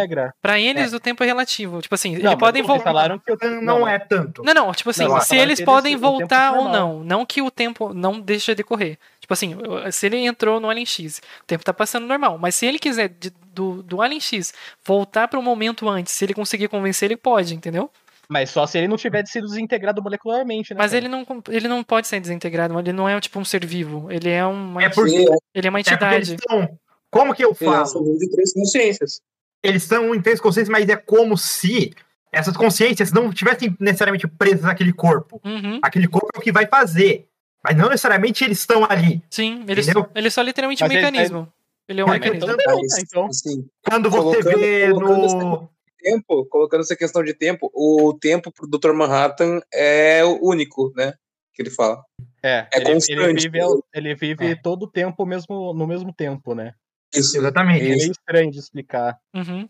Pra 0.42 0.60
eles, 0.60 0.94
o 0.94 1.00
tempo 1.00 1.24
é 1.24 1.28
relativo. 1.28 1.82
Tipo 1.82 1.94
assim, 1.96 2.10
Não, 2.12 2.16
eles 2.20 2.24
mas 2.32 2.40
podem 2.40 2.60
eles 2.62 2.68
voltar. 2.68 2.84
falaram 2.86 3.20
que 3.20 3.32
o 3.32 3.38
Não, 3.62 3.62
não 3.80 3.88
é 3.88 4.00
tanto. 4.00 4.42
Não, 4.44 4.54
não, 4.54 4.72
tipo 4.72 4.90
assim, 4.90 5.04
Não, 5.04 5.20
se 5.22 5.36
eles 5.36 5.60
eles- 5.60 5.66
podem 5.66 5.96
o 5.96 6.00
tempo 6.00 6.12
voltar 6.20 6.54
ou 6.54 6.70
não. 6.70 7.04
Não 7.04 7.26
que 7.26 7.42
o 7.42 7.52
tempo 7.52 7.94
não 7.94 8.20
deixa 8.20 8.56
de 8.56 8.64
correr. 8.64 8.98
Tipo 9.20 9.34
assim, 9.34 9.56
se 9.92 10.06
ele 10.08 10.18
entrou 10.26 10.60
no 10.60 10.70
Alien 10.70 10.86
X, 10.86 11.22
o 11.44 11.46
tempo 11.46 11.64
tá 11.64 11.74
passando 11.74 12.08
normal. 12.08 12.38
Mas 12.40 12.56
se 12.56 12.66
ele 12.66 12.80
quiser 12.80 13.10
de- 13.10 13.32
do, 13.54 13.84
do 13.84 14.02
Alien 14.02 14.20
X 14.22 14.54
voltar 14.86 15.28
para 15.28 15.38
um 15.38 15.44
momento 15.44 15.88
antes, 15.90 16.14
se 16.14 16.24
ele 16.26 16.34
conseguir 16.34 16.68
convencer, 16.70 17.08
ele 17.08 17.18
pode, 17.18 17.54
entendeu? 17.54 17.92
Mas 18.32 18.52
só 18.52 18.68
se 18.68 18.78
ele 18.78 18.88
não 18.88 18.96
tiver 18.96 19.26
sido 19.26 19.48
desintegrado 19.48 20.04
molecularmente, 20.04 20.74
né? 20.74 20.78
Mas 20.78 20.92
cara? 20.92 21.04
ele 21.04 21.08
não, 21.10 21.26
ele 21.50 21.68
não 21.68 21.84
pode 21.84 22.08
ser 22.08 22.20
desintegrado, 22.20 22.78
ele 22.80 22.94
não 22.94 23.10
é 23.10 23.20
tipo 23.20 23.40
um 23.40 23.46
ser 23.46 23.66
vivo. 23.66 24.08
Ele 24.12 24.30
é 24.30 24.46
uma, 24.46 24.84
É 24.84 24.90
porque, 24.90 25.26
ele 25.56 25.68
é 25.68 25.70
uma 25.70 25.80
é 25.80 25.84
porque 25.84 26.06
eles 26.06 26.30
entidade. 26.30 26.36
estão. 26.36 26.80
Como 27.10 27.34
que 27.34 27.44
eu 27.44 27.50
Eles 27.50 27.60
falo? 27.60 27.86
são 27.88 28.04
de 28.18 28.30
três 28.30 28.54
consciências. 28.54 29.22
Eles 29.64 29.82
são 29.84 30.14
em 30.14 30.22
três 30.22 30.40
consciências, 30.40 30.70
mas 30.70 30.88
é 30.88 30.96
como 30.96 31.36
se 31.36 31.92
essas 32.32 32.56
consciências 32.56 33.12
não 33.12 33.30
estivessem 33.32 33.76
necessariamente 33.80 34.28
presas 34.28 34.62
naquele 34.62 34.94
corpo. 34.94 35.42
Uhum, 35.44 35.80
Aquele 35.82 36.08
corpo 36.08 36.30
é 36.36 36.38
o 36.38 36.42
que 36.42 36.52
vai 36.52 36.68
fazer. 36.68 37.28
Mas 37.64 37.76
não 37.76 37.90
necessariamente 37.90 38.44
eles 38.44 38.60
estão 38.60 38.86
ali. 38.88 39.22
sim, 39.30 39.66
ele, 39.68 39.82
Entendeu? 39.82 40.08
ele 40.16 40.28
é 40.28 40.30
só 40.30 40.42
literalmente 40.44 40.84
um 40.84 40.88
Mas 40.88 40.96
ele- 40.96 41.02
mecanismo. 41.06 41.52
Ele 41.90 42.02
é 42.02 42.06
um 42.06 42.10
mecanismo. 42.10 42.52
então- 42.52 42.88
então. 43.00 43.26
assim, 43.26 43.66
Quando 43.84 44.10
você 44.12 44.18
Colocando- 44.44 44.60
vê 44.60 44.92
colocando 44.94 45.36
no. 45.36 45.70
Tempo, 46.02 46.46
colocando 46.46 46.82
essa 46.82 46.96
questão 46.96 47.24
de 47.24 47.34
tempo, 47.34 47.70
o 47.74 48.14
tempo 48.20 48.52
pro 48.52 48.68
Dr. 48.68 48.94
Manhattan 48.94 49.60
é 49.74 50.24
o 50.24 50.40
único, 50.42 50.92
né? 50.96 51.14
Que 51.54 51.62
ele 51.64 51.70
fala. 51.70 52.02
É, 52.42 52.68
é 52.74 52.78
ele, 52.78 52.86
constante. 52.94 53.20
ele 53.22 53.34
vive, 53.50 53.60
ele 53.94 54.16
vive 54.16 54.46
É. 54.52 54.56
todo 54.56 54.84
o 54.84 54.88
tempo 54.92 55.26
mesmo, 55.26 55.74
no 55.74 55.86
mesmo 55.86 56.14
tempo, 56.14 56.56
né? 56.56 56.74
Isso. 57.14 57.38
Exatamente. 57.38 57.86
É 57.86 57.90
meio 57.96 58.12
estranho 58.12 58.52
de 58.52 58.60
explicar. 58.60 59.18
Uhum, 59.36 59.68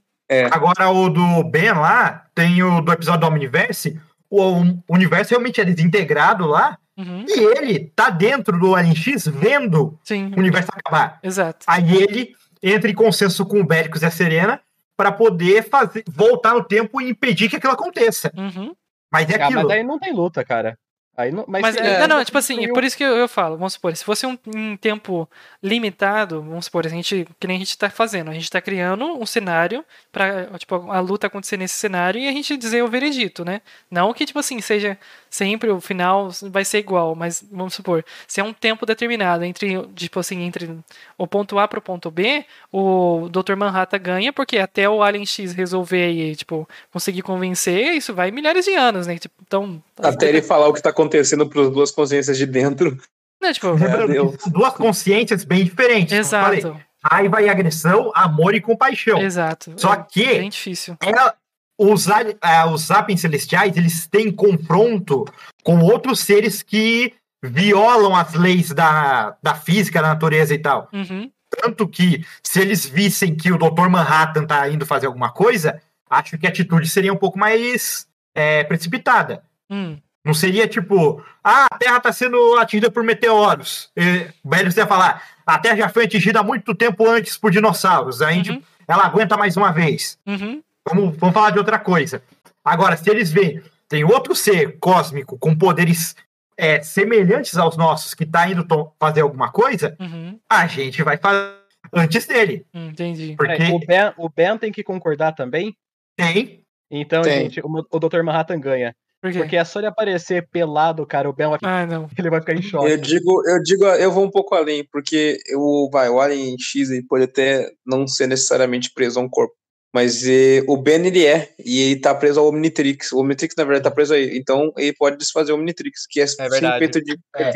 Agora, 0.52 0.90
o 0.92 1.10
do 1.10 1.44
Ben 1.50 1.72
lá, 1.72 2.26
tem 2.36 2.62
o 2.62 2.82
do 2.82 2.92
episódio 2.92 3.22
do 3.22 3.28
Omniverse. 3.28 4.00
O, 4.30 4.60
o 4.62 4.84
universo 4.94 5.32
realmente 5.32 5.60
é 5.60 5.66
desintegrado 5.66 6.46
lá. 6.46 6.78
uhum, 6.96 7.26
E 7.28 7.40
ele 7.58 7.92
tá 7.96 8.12
dentro 8.12 8.60
do 8.60 8.76
Alien 8.76 8.96
X 8.96 9.26
vendo 9.28 9.98
sim, 10.04 10.32
o 10.36 10.40
universo 10.40 10.70
acabar. 10.72 11.20
exato. 11.24 11.66
Aí 11.68 11.96
ele 12.04 12.36
entra 12.62 12.92
em 12.92 12.94
consenso 12.94 13.44
com 13.46 13.60
o 13.62 13.66
Béricos 13.66 14.04
e 14.04 14.06
a 14.06 14.12
Serena 14.12 14.62
para 15.00 15.14
poder 15.14 15.64
fazer, 15.70 16.04
voltar 16.10 16.54
no 16.56 16.62
tempo 16.62 17.00
e 17.00 17.10
impedir 17.10 17.50
que 17.50 17.56
aquilo 17.56 17.72
aconteça. 17.72 18.30
Uhum. 18.38 18.76
Mas 19.10 19.30
é 19.30 19.42
Ah, 19.42 19.46
aquilo. 19.46 19.62
mas 19.62 19.72
aí 19.72 19.82
não 19.82 19.98
tem 19.98 20.12
luta, 20.14 20.44
cara. 20.44 20.78
Aí 21.16 21.32
não, 21.32 21.46
mas 21.48 21.62
Mas, 21.62 21.76
se- 21.76 21.82
é, 21.82 21.88
é, 21.96 22.00
não, 22.08 22.18
não, 22.18 22.26
tipo 22.26 22.38
assim, 22.38 22.64
é 22.66 22.68
por 22.74 22.84
isso 22.84 22.96
que 22.98 23.04
eu, 23.04 23.16
eu 23.16 23.28
falo, 23.30 23.56
vamos 23.58 23.74
supor, 23.74 23.96
se 23.96 24.04
fosse 24.06 24.26
um, 24.26 24.38
um 24.56 24.76
tempo 24.78 25.30
limitado, 25.64 26.42
vamos 26.42 26.66
supor, 26.66 26.86
a 26.86 26.90
gente, 26.90 27.28
que 27.40 27.48
nem 27.48 27.58
a 27.58 27.60
gente 27.60 27.78
tá 27.78 27.90
fazendo, 27.90 28.30
a 28.30 28.34
gente 28.34 28.50
tá 28.50 28.60
criando 28.62 29.06
um 29.06 29.26
cenário 29.26 29.84
pra, 30.12 30.48
tipo, 30.58 30.76
a 30.92 31.00
luta 31.00 31.28
acontecer 31.28 31.58
nesse 31.58 31.76
cenário 31.76 32.20
e 32.20 32.28
a 32.28 32.32
gente 32.32 32.56
dizer 32.58 32.84
o 32.84 32.88
veredito, 32.88 33.44
né? 33.46 33.62
Não 33.92 34.14
que, 34.14 34.26
tipo 34.26 34.40
assim, 34.40 34.60
seja 34.62 34.98
sempre 35.30 35.70
o 35.70 35.80
final 35.80 36.30
vai 36.44 36.66
ser 36.66 36.80
igual, 36.80 37.16
mas 37.16 37.44
vamos 37.52 37.74
supor, 37.74 38.04
se 38.28 38.40
é 38.40 38.44
um 38.44 38.54
tempo 38.54 38.86
determinado 38.86 39.44
entre, 39.44 39.86
tipo 39.96 40.20
assim, 40.20 40.42
entre 40.42 40.78
o 41.18 41.28
ponto 41.28 41.60
A 41.60 41.68
pro 41.68 41.82
ponto 41.82 42.10
B, 42.10 42.46
o 42.72 43.30
Dr. 43.30 43.56
Manhattan 43.56 44.00
ganha, 44.00 44.34
porque 44.34 44.58
até 44.58 44.90
o 44.90 45.04
Alien 45.04 45.26
X 45.26 45.54
resolver 45.54 46.12
e, 46.12 46.36
tipo, 46.36 46.68
conseguir 46.92 47.22
convencer, 47.22 47.94
isso 47.94 48.14
vai 48.14 48.32
milhares 48.32 48.66
de 48.66 48.74
anos, 48.74 49.08
né? 49.08 49.18
Tipo, 49.18 49.36
então... 49.46 49.82
Até 49.98 50.30
ele 50.30 50.42
falar 50.42 50.68
o 50.68 50.74
que 50.74 50.82
tá 50.82 50.90
acontecendo 50.90 51.48
pras 51.48 51.70
duas 51.70 51.92
consciências 51.92 52.38
de 52.38 52.46
dentro. 52.46 52.98
Né, 53.42 53.54
tipo, 53.54 53.68
são 54.40 54.52
duas 54.52 54.74
consciências 54.74 55.44
bem 55.44 55.64
diferentes. 55.64 56.14
Exato, 56.14 56.80
Raiva 57.02 57.42
e 57.42 57.48
agressão, 57.48 58.12
amor 58.14 58.54
e 58.54 58.60
compaixão. 58.60 59.22
exato. 59.22 59.74
Só 59.78 59.94
é 59.94 60.06
que 60.10 60.26
bem 60.26 60.50
difícil. 60.50 60.98
é, 61.02 61.34
os, 61.80 62.10
ali- 62.10 62.38
é, 62.44 62.66
os 62.66 62.84
sapiens 62.84 63.22
celestiais, 63.22 63.76
eles 63.78 64.06
têm 64.08 64.32
confronto 64.32 65.26
com 65.64 65.80
outros 65.80 66.20
seres 66.20 66.62
que 66.62 67.14
violam 67.42 68.16
as 68.16 68.34
leis 68.34 68.72
da, 68.74 69.36
da 69.42 69.56
física, 69.56 70.02
da 70.02 70.10
natureza 70.10 70.54
e 70.54 70.60
tal. 70.60 70.90
Uhum. 70.92 71.32
Tanto 71.62 71.88
que, 71.88 72.24
se 72.44 72.60
eles 72.62 72.86
vissem 72.86 73.36
que 73.36 73.52
o 73.52 73.58
Dr. 73.58 73.88
Manhattan 73.90 74.46
tá 74.46 74.70
indo 74.70 74.86
fazer 74.86 75.08
alguma 75.08 75.32
coisa, 75.32 75.82
acho 76.10 76.38
que 76.38 76.46
a 76.46 76.50
atitude 76.50 76.88
seria 76.90 77.14
um 77.14 77.18
pouco 77.18 77.40
mais 77.40 78.06
é, 78.36 78.64
precipitada. 78.66 79.42
Hum. 79.70 79.98
Não 80.24 80.34
seria 80.34 80.68
tipo, 80.68 81.24
ah, 81.44 81.66
a 81.72 81.78
Terra 81.78 81.98
está 81.98 82.12
sendo 82.12 82.58
atingida 82.58 82.92
por 82.92 83.04
meteoros. 83.04 83.90
E, 83.96 84.28
o 84.44 84.48
ia 84.78 84.86
falar, 84.86 85.24
a 85.46 85.58
Terra 85.58 85.78
já 85.78 85.90
foi 85.90 86.04
atingida 86.06 86.42
há 86.42 86.44
muito 86.44 86.76
tempo 86.76 87.08
antes 87.10 87.38
por 87.38 87.52
dinossauros. 87.52 88.22
A 88.22 88.32
gente, 88.32 88.52
Uhum. 88.52 88.62
ela 88.88 89.06
aguenta 89.06 89.38
mais 89.38 89.56
uma 89.56 89.72
vez. 89.72 90.20
Uhum. 90.28 90.62
Vamos, 90.90 91.16
vamos 91.18 91.34
falar 91.34 91.52
de 91.52 91.60
outra 91.60 91.80
coisa. 91.80 92.22
Agora, 92.64 92.98
se 92.98 93.10
eles 93.10 93.32
veem, 93.32 93.62
tem 93.88 94.04
outro 94.04 94.36
ser 94.36 94.78
cósmico 94.80 95.38
com 95.38 95.56
poderes 95.56 96.16
é, 96.58 96.82
semelhantes 96.82 97.58
aos 97.58 97.78
nossos 97.78 98.14
que 98.14 98.24
está 98.24 98.50
indo 98.50 98.66
fazer 99.00 99.22
alguma 99.22 99.52
coisa, 99.52 99.96
Uhum. 100.00 100.38
a 100.50 100.68
gente 100.68 101.02
vai 101.04 101.18
fazer 101.18 101.54
antes 101.94 102.26
dele. 102.26 102.66
Entendi. 102.74 103.36
Porque 103.38 103.56
Peraí, 103.56 103.72
o, 103.74 103.80
ben, 103.80 104.14
o 104.18 104.30
Ben 104.30 104.58
tem 104.58 104.72
que 104.72 104.84
concordar 104.84 105.34
também. 105.34 105.76
tem. 106.18 106.60
Então, 106.92 107.22
Tem. 107.22 107.44
gente, 107.44 107.62
o, 107.62 107.68
o 107.92 108.00
Dr. 108.00 108.24
Manhattan 108.24 108.60
ganha. 108.60 108.96
Por 109.22 109.32
quê? 109.32 109.38
Porque 109.40 109.56
é 109.58 109.64
só 109.64 109.80
ele 109.80 109.86
aparecer 109.88 110.48
pelado, 110.50 111.06
cara, 111.06 111.30
o 111.30 111.34
Ben 111.34 111.48
vai, 111.48 111.60
Ah, 111.62 111.86
não. 111.86 112.10
ele 112.18 112.30
vai 112.32 112.40
ficar 112.40 112.56
em 112.56 112.64
choque. 112.64 112.90
Eu 112.90 112.98
digo, 112.98 113.48
eu 113.48 113.62
digo, 113.62 113.86
eu 113.86 114.12
vou 114.12 114.26
um 114.26 114.32
pouco 114.32 114.56
além, 114.56 114.84
porque 114.92 115.38
o, 115.56 115.88
vai, 115.92 116.10
o 116.10 116.20
Alien 116.20 116.58
X 116.60 116.90
ele 116.90 117.04
pode 117.04 117.26
até 117.26 117.72
não 117.86 118.08
ser 118.08 118.26
necessariamente 118.28 118.92
preso 118.92 119.20
a 119.20 119.24
um 119.24 119.30
corpo. 119.30 119.54
Mas 119.94 120.24
eh, 120.28 120.64
o 120.68 120.78
Ben 120.78 121.06
ele 121.06 121.26
é, 121.26 121.54
e 121.64 121.80
ele 121.80 122.00
tá 122.00 122.14
preso 122.14 122.40
ao 122.40 122.50
Omnitrix. 122.50 123.12
O 123.12 123.22
Omnitrix, 123.22 123.56
na 123.56 123.64
verdade, 123.64 123.84
tá 123.84 123.92
preso 123.92 124.14
aí. 124.14 124.38
Então 124.38 124.72
ele 124.78 124.94
pode 124.94 125.18
desfazer 125.18 125.52
o 125.52 125.56
Omnitrix, 125.56 126.06
que 126.08 126.22
é, 126.22 126.28
sim 126.28 126.38
verdade. 126.38 126.80
feito 126.80 127.04
de 127.04 127.18
É. 127.36 127.52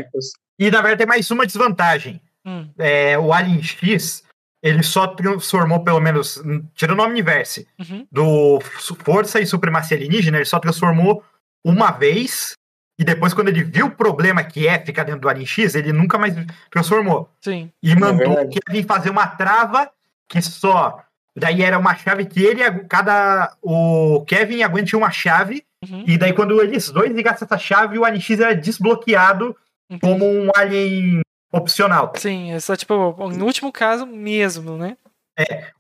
E 0.59 0.71
na 0.71 0.81
verdade 0.81 0.97
tem 0.97 1.07
mais 1.07 1.29
uma 1.29 1.45
desvantagem. 1.45 2.19
Hum. 2.45 2.69
É, 2.77 3.17
o 3.17 3.31
Alien 3.31 3.61
X, 3.61 4.23
ele 4.61 4.81
só 4.81 5.07
transformou, 5.07 5.84
pelo 5.84 5.99
menos, 5.99 6.41
tirando 6.75 6.99
o 6.99 7.03
Omniverse, 7.03 7.67
Uhum. 7.79 8.07
do 8.11 8.59
Força 9.03 9.39
e 9.39 9.45
Supremacia 9.45 9.95
Alienígena, 9.95 10.38
ele 10.38 10.45
só 10.45 10.59
transformou 10.59 11.23
uma 11.63 11.91
vez. 11.91 12.53
E 12.99 13.03
depois, 13.03 13.34
quando 13.34 13.49
ele 13.49 13.63
viu 13.63 13.88
o 13.88 13.91
problema 13.91 14.43
que 14.43 14.67
é 14.67 14.79
ficar 14.79 15.03
dentro 15.03 15.21
do 15.21 15.29
Alien 15.29 15.45
X, 15.45 15.75
ele 15.75 15.91
nunca 15.91 16.17
mais 16.17 16.34
transformou. 16.71 17.29
Sim. 17.41 17.71
E 17.81 17.95
mandou 17.95 18.36
verdade. 18.36 18.59
Kevin 18.59 18.84
fazer 18.84 19.09
uma 19.09 19.27
trava 19.27 19.91
que 20.29 20.41
só. 20.41 21.03
Daí 21.36 21.61
era 21.63 21.79
uma 21.79 21.95
chave 21.95 22.25
que 22.25 22.43
ele, 22.43 22.61
cada. 22.88 23.55
O 23.61 24.23
Kevin 24.27 24.61
aguente 24.63 24.95
uma 24.95 25.09
chave. 25.11 25.63
Uhum. 25.89 26.03
E 26.07 26.17
daí, 26.17 26.31
quando 26.34 26.61
eles 26.61 26.89
dois 26.91 27.11
ligassem 27.11 27.45
essa 27.45 27.57
chave, 27.57 27.97
o 27.97 28.05
Alien 28.05 28.21
X 28.21 28.39
era 28.39 28.55
desbloqueado 28.55 29.55
Entendi. 29.89 29.99
como 30.01 30.25
um 30.25 30.49
alien 30.55 31.21
opcional. 31.51 32.13
Sim, 32.15 32.51
é 32.51 32.59
só 32.59 32.75
tipo, 32.75 32.93
no 33.34 33.45
último 33.45 33.71
caso 33.71 34.05
mesmo, 34.05 34.77
né? 34.77 34.95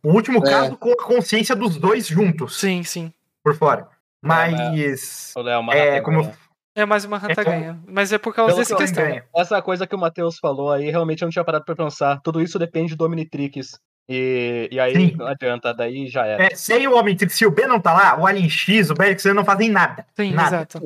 O 0.03 0.11
último 0.11 0.39
É. 0.45 0.49
caso 0.49 0.75
com 0.77 0.91
a 0.91 0.97
consciência 0.97 1.55
dos 1.55 1.77
dois 1.77 2.07
juntos, 2.07 2.59
Sim, 2.59 2.83
sim. 2.83 3.13
por 3.43 3.55
fora. 3.55 3.87
mas- 4.21 4.51
Mas. 4.53 5.33
O 5.37 5.41
Léo 5.41 5.59
É, 5.59 5.63
Manhattan 5.63 6.01
como 6.03 6.19
eu. 6.21 6.33
É 6.75 6.85
mais 6.87 7.05
uma 7.05 7.19
rata 7.19 7.39
É, 7.41 7.43
ganha. 7.43 7.79
Mas 7.87 8.11
é 8.11 8.17
por 8.17 8.33
causa 8.33 8.55
dessa 8.55 8.75
questão. 8.75 9.03
ganha. 9.03 9.23
Essa 9.35 9.61
coisa 9.61 9.85
que 9.85 9.93
o 9.95 9.99
Matheus 9.99 10.39
falou 10.39 10.71
aí, 10.71 10.89
realmente 10.89 11.21
eu 11.21 11.27
não 11.27 11.31
tinha 11.31 11.43
parado 11.45 11.63
pra 11.63 11.75
pensar. 11.75 12.19
Tudo 12.23 12.41
isso 12.41 12.57
depende 12.57 12.95
do 12.95 13.05
Omnitrix. 13.05 13.79
E, 14.07 14.67
e 14.71 14.79
aí 14.79 14.95
Sim. 14.95 15.15
não 15.17 15.27
adianta, 15.27 15.73
daí 15.73 16.07
já 16.07 16.25
era. 16.25 16.43
É, 16.43 16.55
sem 16.55 16.87
o 16.87 16.97
Omnitrix, 16.97 17.35
se 17.35 17.45
o 17.45 17.51
B 17.51 17.65
não 17.65 17.79
tá 17.79 17.93
lá, 17.93 18.19
o 18.19 18.27
Alien 18.27 18.49
X, 18.49 18.89
o 18.89 18.93
Berix, 18.93 19.23
não 19.25 19.45
fazem 19.45 19.69
nada. 19.69 20.05
Sim, 20.15 20.33
nada. 20.33 20.47
exato. 20.57 20.81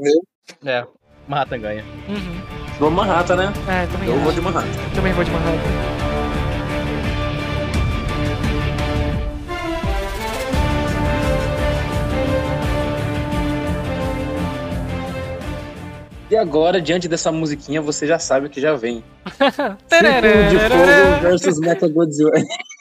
É, 0.64 0.86
Manhattan 1.28 1.60
ganha. 1.60 1.84
Uhum. 2.08 2.42
Vou 2.80 2.92
Manhattan, 2.92 3.36
né? 3.36 3.54
É, 3.68 3.88
também 3.88 4.08
Eu 4.08 4.16
acho. 4.16 4.24
vou 4.24 4.34
de 4.34 4.42
Manhattan. 4.42 4.70
Também 4.96 5.14
vou 5.14 5.24
de 5.24 5.32
Manhattan. 5.32 5.98
E 16.30 16.36
agora, 16.36 16.82
diante 16.82 17.08
dessa 17.08 17.32
musiquinha, 17.32 17.82
você 17.82 18.06
já 18.06 18.20
sabe 18.20 18.48
o 18.48 18.50
que 18.50 18.60
já 18.60 18.74
vem. 18.74 19.04
Círculo 19.88 20.50
de. 20.50 20.60
Fogo 20.60 21.22
versus 21.22 21.60
Mechagodzilla. 21.60 22.32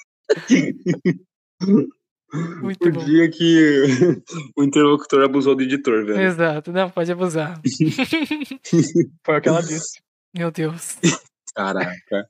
Muito 2.60 2.88
o 2.88 2.92
bom. 2.92 3.04
dia 3.04 3.30
que 3.30 3.82
o 4.56 4.62
interlocutor 4.64 5.24
abusou 5.24 5.54
do 5.54 5.62
editor, 5.62 6.04
velho. 6.04 6.20
Exato, 6.20 6.72
não, 6.72 6.90
pode 6.90 7.10
abusar. 7.10 7.60
Foi 9.24 9.38
o 9.38 9.40
que 9.40 9.48
ela 9.48 9.62
disse. 9.62 10.00
Meu 10.36 10.50
Deus. 10.50 10.96
Caraca. 11.54 12.28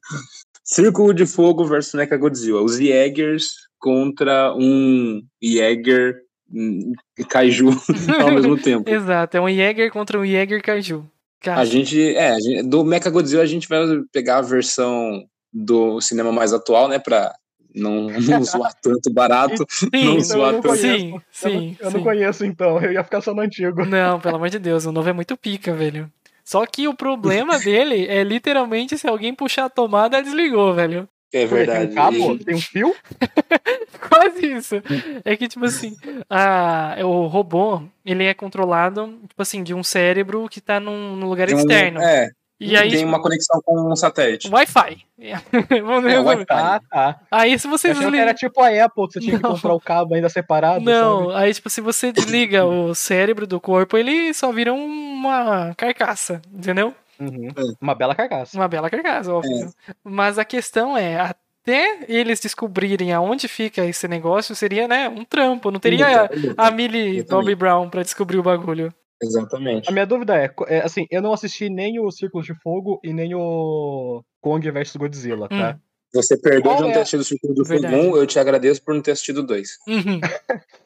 Círculo 0.63 1.13
de 1.15 1.27
Fogo 1.27 1.65
versus 1.65 1.95
Mechagodzilla. 1.95 2.61
Os 2.63 2.77
Jaegers 2.79 3.45
contra 3.79 4.55
um 4.55 5.23
Jaeger 5.43 6.21
hum, 6.53 6.93
Kaiju 7.29 7.69
ao 8.21 8.33
mesmo 8.33 8.57
tempo. 8.61 8.89
Exato, 8.89 9.37
é 9.37 9.41
um 9.41 9.49
Jäger 9.49 9.91
contra 9.91 10.19
um 10.21 10.27
Jäger 10.27 10.63
Kaiju. 10.63 11.05
Cara, 11.41 11.61
A 11.61 11.65
gente, 11.65 12.01
é, 12.15 12.31
a 12.31 12.39
gente- 12.41 12.63
do 12.69 12.85
Mechagodzilla 12.85 13.43
a 13.43 13.47
gente 13.47 13.67
vai 13.69 13.81
pegar 14.13 14.39
a 14.39 14.43
versão 14.43 15.25
do 15.53 16.01
cinema 16.01 16.31
mais 16.33 16.53
atual, 16.53 16.89
né, 16.89 16.99
pra 16.99 17.35
não, 17.77 18.09
não 18.09 18.43
zoar 18.43 18.73
tanto 18.81 19.13
barato. 19.13 19.65
sim, 19.71 19.89
não 19.93 20.13
então 20.13 20.21
zoar 20.23 20.49
eu 20.49 20.53
não 20.55 20.61
tanto. 20.63 20.77
sim, 20.77 21.11
Eu, 21.11 21.11
não, 21.13 21.23
sim, 21.31 21.77
eu 21.79 21.85
não 21.91 21.99
sim. 21.99 22.03
conheço, 22.05 22.45
então. 22.45 22.81
Eu 22.81 22.93
ia 22.93 23.05
ficar 23.05 23.21
só 23.21 23.35
no 23.35 23.43
antigo. 23.43 23.85
Não, 23.85 24.19
pelo 24.19 24.37
amor 24.37 24.49
de 24.51 24.59
Deus, 24.59 24.87
o 24.87 24.93
novo 24.93 25.09
é 25.09 25.13
muito 25.13 25.37
pica, 25.37 25.73
velho. 25.75 26.11
Só 26.45 26.65
que 26.67 26.89
o 26.89 26.95
problema 26.95 27.59
dele 27.61 28.07
é 28.07 28.23
literalmente 28.25 28.97
se 28.97 29.07
alguém 29.09 29.35
puxar 29.35 29.67
a 29.67 29.71
tomada, 29.71 30.23
desligou, 30.23 30.73
velho. 30.75 31.09
É 31.33 31.41
quê? 31.43 31.49
Tem 31.49 31.49
verdade. 31.49 31.91
um 31.91 31.95
cabo? 31.95 32.39
Tem 32.39 32.55
um 32.55 32.61
fio? 32.61 32.95
Quase 34.09 34.47
isso. 34.53 34.77
É 35.25 35.37
que, 35.37 35.49
tipo 35.49 35.65
assim, 35.65 35.97
a, 36.31 36.97
o 37.03 37.27
robô, 37.27 37.83
ele 38.05 38.25
é 38.25 38.33
controlado, 38.33 39.19
tipo 39.29 39.43
assim, 39.43 39.63
de 39.63 39.75
um 39.75 39.83
cérebro 39.83 40.49
que 40.49 40.61
tá 40.61 40.79
num, 40.79 41.17
num 41.17 41.29
lugar 41.29 41.47
Tem 41.49 41.57
um- 41.57 41.59
externo. 41.59 42.01
É, 42.01 42.31
e 42.59 42.77
aí, 42.77 42.89
tem 42.89 42.99
tipo, 43.01 43.09
uma 43.09 43.21
conexão 43.21 43.61
com 43.65 43.93
um 43.93 43.97
satélite. 43.97 44.49
Wi-Fi. 44.49 44.99
Vamos 45.83 46.05
É, 46.05 46.09
resolver. 46.09 46.37
Wi-Fi. 46.37 46.45
Ah, 46.51 46.81
tá. 46.91 47.21
Aí 47.31 47.59
se 47.59 47.67
você 47.69 47.89
que 47.93 47.95
desliga. 48.01 48.23
era 48.23 48.35
tipo 48.35 48.61
a 48.63 48.69
Apple, 48.85 49.07
que 49.09 49.13
você 49.15 49.21
tinha 49.21 49.37
que 49.37 49.43
Não. 49.43 49.53
comprar 49.53 49.75
o 49.75 49.81
cabo 49.81 50.15
ainda 50.15 50.29
separado, 50.29 50.85
Não, 50.85 51.27
sabe? 51.31 51.45
aí 51.45 51.55
tipo, 51.55 51.69
se 51.71 51.81
você 51.81 52.13
desliga 52.13 52.65
o 52.65 52.95
cérebro 52.95 53.47
do 53.47 53.61
corpo, 53.61 53.97
ele 53.97 54.33
só 54.35 54.51
vira 54.53 54.73
uma 54.73 55.75
carcaça, 55.77 56.41
entendeu? 56.53 56.95
Uhum. 57.19 57.49
É. 57.49 57.63
Uma 57.81 57.95
bela 57.95 58.15
carcaça. 58.15 58.57
Uma 58.57 58.69
bela 58.69 58.91
carcaça, 58.91 59.33
óbvio. 59.33 59.71
Mas 60.05 60.39
a 60.39 60.45
questão 60.45 60.97
é, 60.97 61.19
até 61.19 62.01
eles 62.09 62.41
descobrirem 62.41 63.13
aonde 63.13 63.49
fica 63.49 63.85
esse 63.87 64.07
negócio, 64.07 64.55
seria, 64.55 64.87
né, 64.87 65.09
um 65.09 65.25
trampo. 65.25 65.71
Não 65.71 65.81
teria 65.81 66.29
a 66.57 66.71
Millie 66.71 67.19
Exatamente. 67.19 67.29
Bobby 67.31 67.55
Brown 67.55 67.89
pra 67.89 68.03
descobrir 68.03 68.39
o 68.39 68.43
bagulho. 68.43 68.93
Exatamente. 69.23 69.89
A 69.89 69.93
minha 69.93 70.07
dúvida 70.07 70.37
é, 70.37 70.51
é, 70.69 70.81
assim, 70.81 71.07
eu 71.11 71.23
não 71.23 71.33
assisti 71.33 71.69
nem 71.71 71.99
o 71.99 72.11
Círculo 72.11 72.45
de 72.45 72.55
Fogo 72.63 73.01
e 73.03 73.13
nem 73.13 73.35
o 73.35 74.23
Kong 74.41 74.71
vs 74.71 74.97
Godzilla, 74.97 75.47
Hum. 75.51 75.59
tá? 75.59 75.79
Você 76.15 76.37
perdoa 76.41 76.63
Qual 76.63 76.77
de 76.77 76.83
não 76.83 76.91
é? 76.91 76.93
ter 76.95 76.99
assistido 77.01 77.21
o 77.21 77.25
Círculo 77.25 77.55
do 77.55 77.65
Fogo 77.67 77.81
Verdade. 77.81 78.09
1, 78.09 78.17
eu 78.17 78.27
te 78.27 78.39
agradeço 78.39 78.83
por 78.83 78.95
não 78.95 79.03
ter 79.03 79.11
assistido 79.11 79.39
o 79.39 79.43
2. 79.43 79.69
Uhum. 79.89 80.21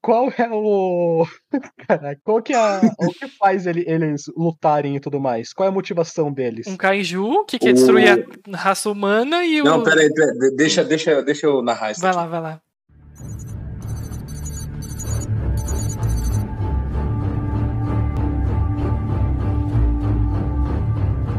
Qual 0.00 0.28
é 0.38 0.48
o. 0.52 1.26
Caraca, 1.88 2.20
qual 2.22 2.40
que 2.42 2.52
é 2.52 2.56
a... 2.56 2.80
o 3.00 3.08
que 3.12 3.26
faz 3.28 3.66
ele- 3.66 3.84
eles 3.88 4.22
lutarem 4.36 4.94
e 4.96 5.00
tudo 5.00 5.18
mais? 5.18 5.52
Qual 5.52 5.66
é 5.66 5.70
a 5.70 5.74
motivação 5.74 6.32
deles? 6.32 6.66
Um 6.68 6.76
kaiju 6.76 7.44
que 7.44 7.58
quer 7.58 7.72
destruir 7.72 8.24
a 8.52 8.56
raça 8.56 8.88
humana 8.90 9.44
e 9.44 9.60
o. 9.60 9.64
Não, 9.64 9.82
peraí, 9.82 10.12
peraí, 10.12 10.38
de- 10.38 10.54
deixa, 10.56 10.84
deixa, 10.84 11.22
deixa 11.22 11.46
eu 11.46 11.60
narrar 11.62 11.90
isso. 11.90 12.00
Vai 12.00 12.10
aqui. 12.10 12.18
lá, 12.20 12.26
vai 12.26 12.40
lá. 12.40 12.60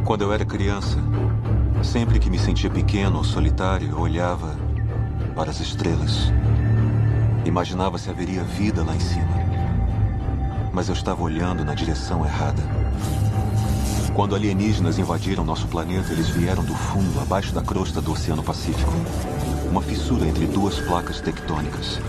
Quando 0.08 0.22
eu 0.22 0.32
era 0.32 0.46
criança, 0.46 0.98
sempre 1.84 2.18
que 2.18 2.30
me 2.30 2.40
sentia 2.40 2.70
pequeno 2.70 3.18
ou 3.18 3.26
solitário, 3.26 4.00
olhava 4.00 4.56
para 5.36 5.50
as 5.50 5.60
estrelas. 5.60 6.32
Imaginava 7.44 7.98
se 7.98 8.10
haveria 8.10 8.42
vida 8.42 8.86
lá 8.86 8.96
em 8.96 9.02
cima. 9.02 9.28
Mas 10.72 10.88
eu 10.88 10.94
estava 10.94 11.22
olhando 11.22 11.66
na 11.66 11.76
direção 11.76 12.26
errada. 12.26 12.64
Quando 14.14 14.34
alienígenas 14.34 14.98
invadiram 14.98 15.44
nosso 15.44 15.68
planeta, 15.68 16.14
eles 16.14 16.30
vieram 16.30 16.64
do 16.64 16.74
fundo, 16.74 17.20
abaixo 17.20 17.54
da 17.54 17.62
crosta 17.62 18.00
do 18.00 18.14
Oceano 18.14 18.42
Pacífico. 18.42 18.94
Uma 19.70 19.82
fissura 19.82 20.26
entre 20.26 20.46
duas 20.46 20.80
placas 20.80 21.20
tectônicas. 21.20 22.00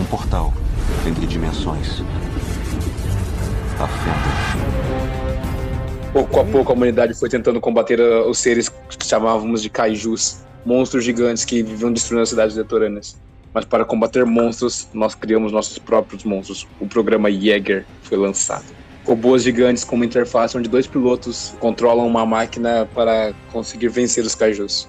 Um 0.00 0.04
portal 0.06 0.50
entre 1.06 1.26
dimensões. 1.26 2.02
A 3.78 3.86
fenda. 3.86 5.33
Pouco 6.14 6.38
a 6.38 6.44
pouco 6.44 6.70
a 6.70 6.76
humanidade 6.76 7.12
foi 7.12 7.28
tentando 7.28 7.60
combater 7.60 7.98
uh, 7.98 8.30
os 8.30 8.38
seres 8.38 8.68
que 8.68 9.04
chamávamos 9.04 9.60
de 9.60 9.68
kaijus, 9.68 10.44
monstros 10.64 11.02
gigantes 11.02 11.44
que 11.44 11.60
viviam 11.60 11.92
destruindo 11.92 12.22
as 12.22 12.28
cidades 12.28 12.56
litorâneas. 12.56 13.16
Mas 13.52 13.64
para 13.64 13.84
combater 13.84 14.24
monstros, 14.24 14.86
nós 14.94 15.16
criamos 15.16 15.50
nossos 15.50 15.76
próprios 15.76 16.22
monstros. 16.22 16.68
O 16.78 16.86
programa 16.86 17.28
Jäger 17.32 17.84
foi 18.04 18.16
lançado. 18.16 18.64
Robôs 19.04 19.42
gigantes 19.42 19.82
com 19.82 19.96
uma 19.96 20.04
interface 20.04 20.56
onde 20.56 20.68
dois 20.68 20.86
pilotos 20.86 21.52
controlam 21.58 22.06
uma 22.06 22.24
máquina 22.24 22.88
para 22.94 23.34
conseguir 23.52 23.88
vencer 23.88 24.24
os 24.24 24.36
kaijus. 24.36 24.88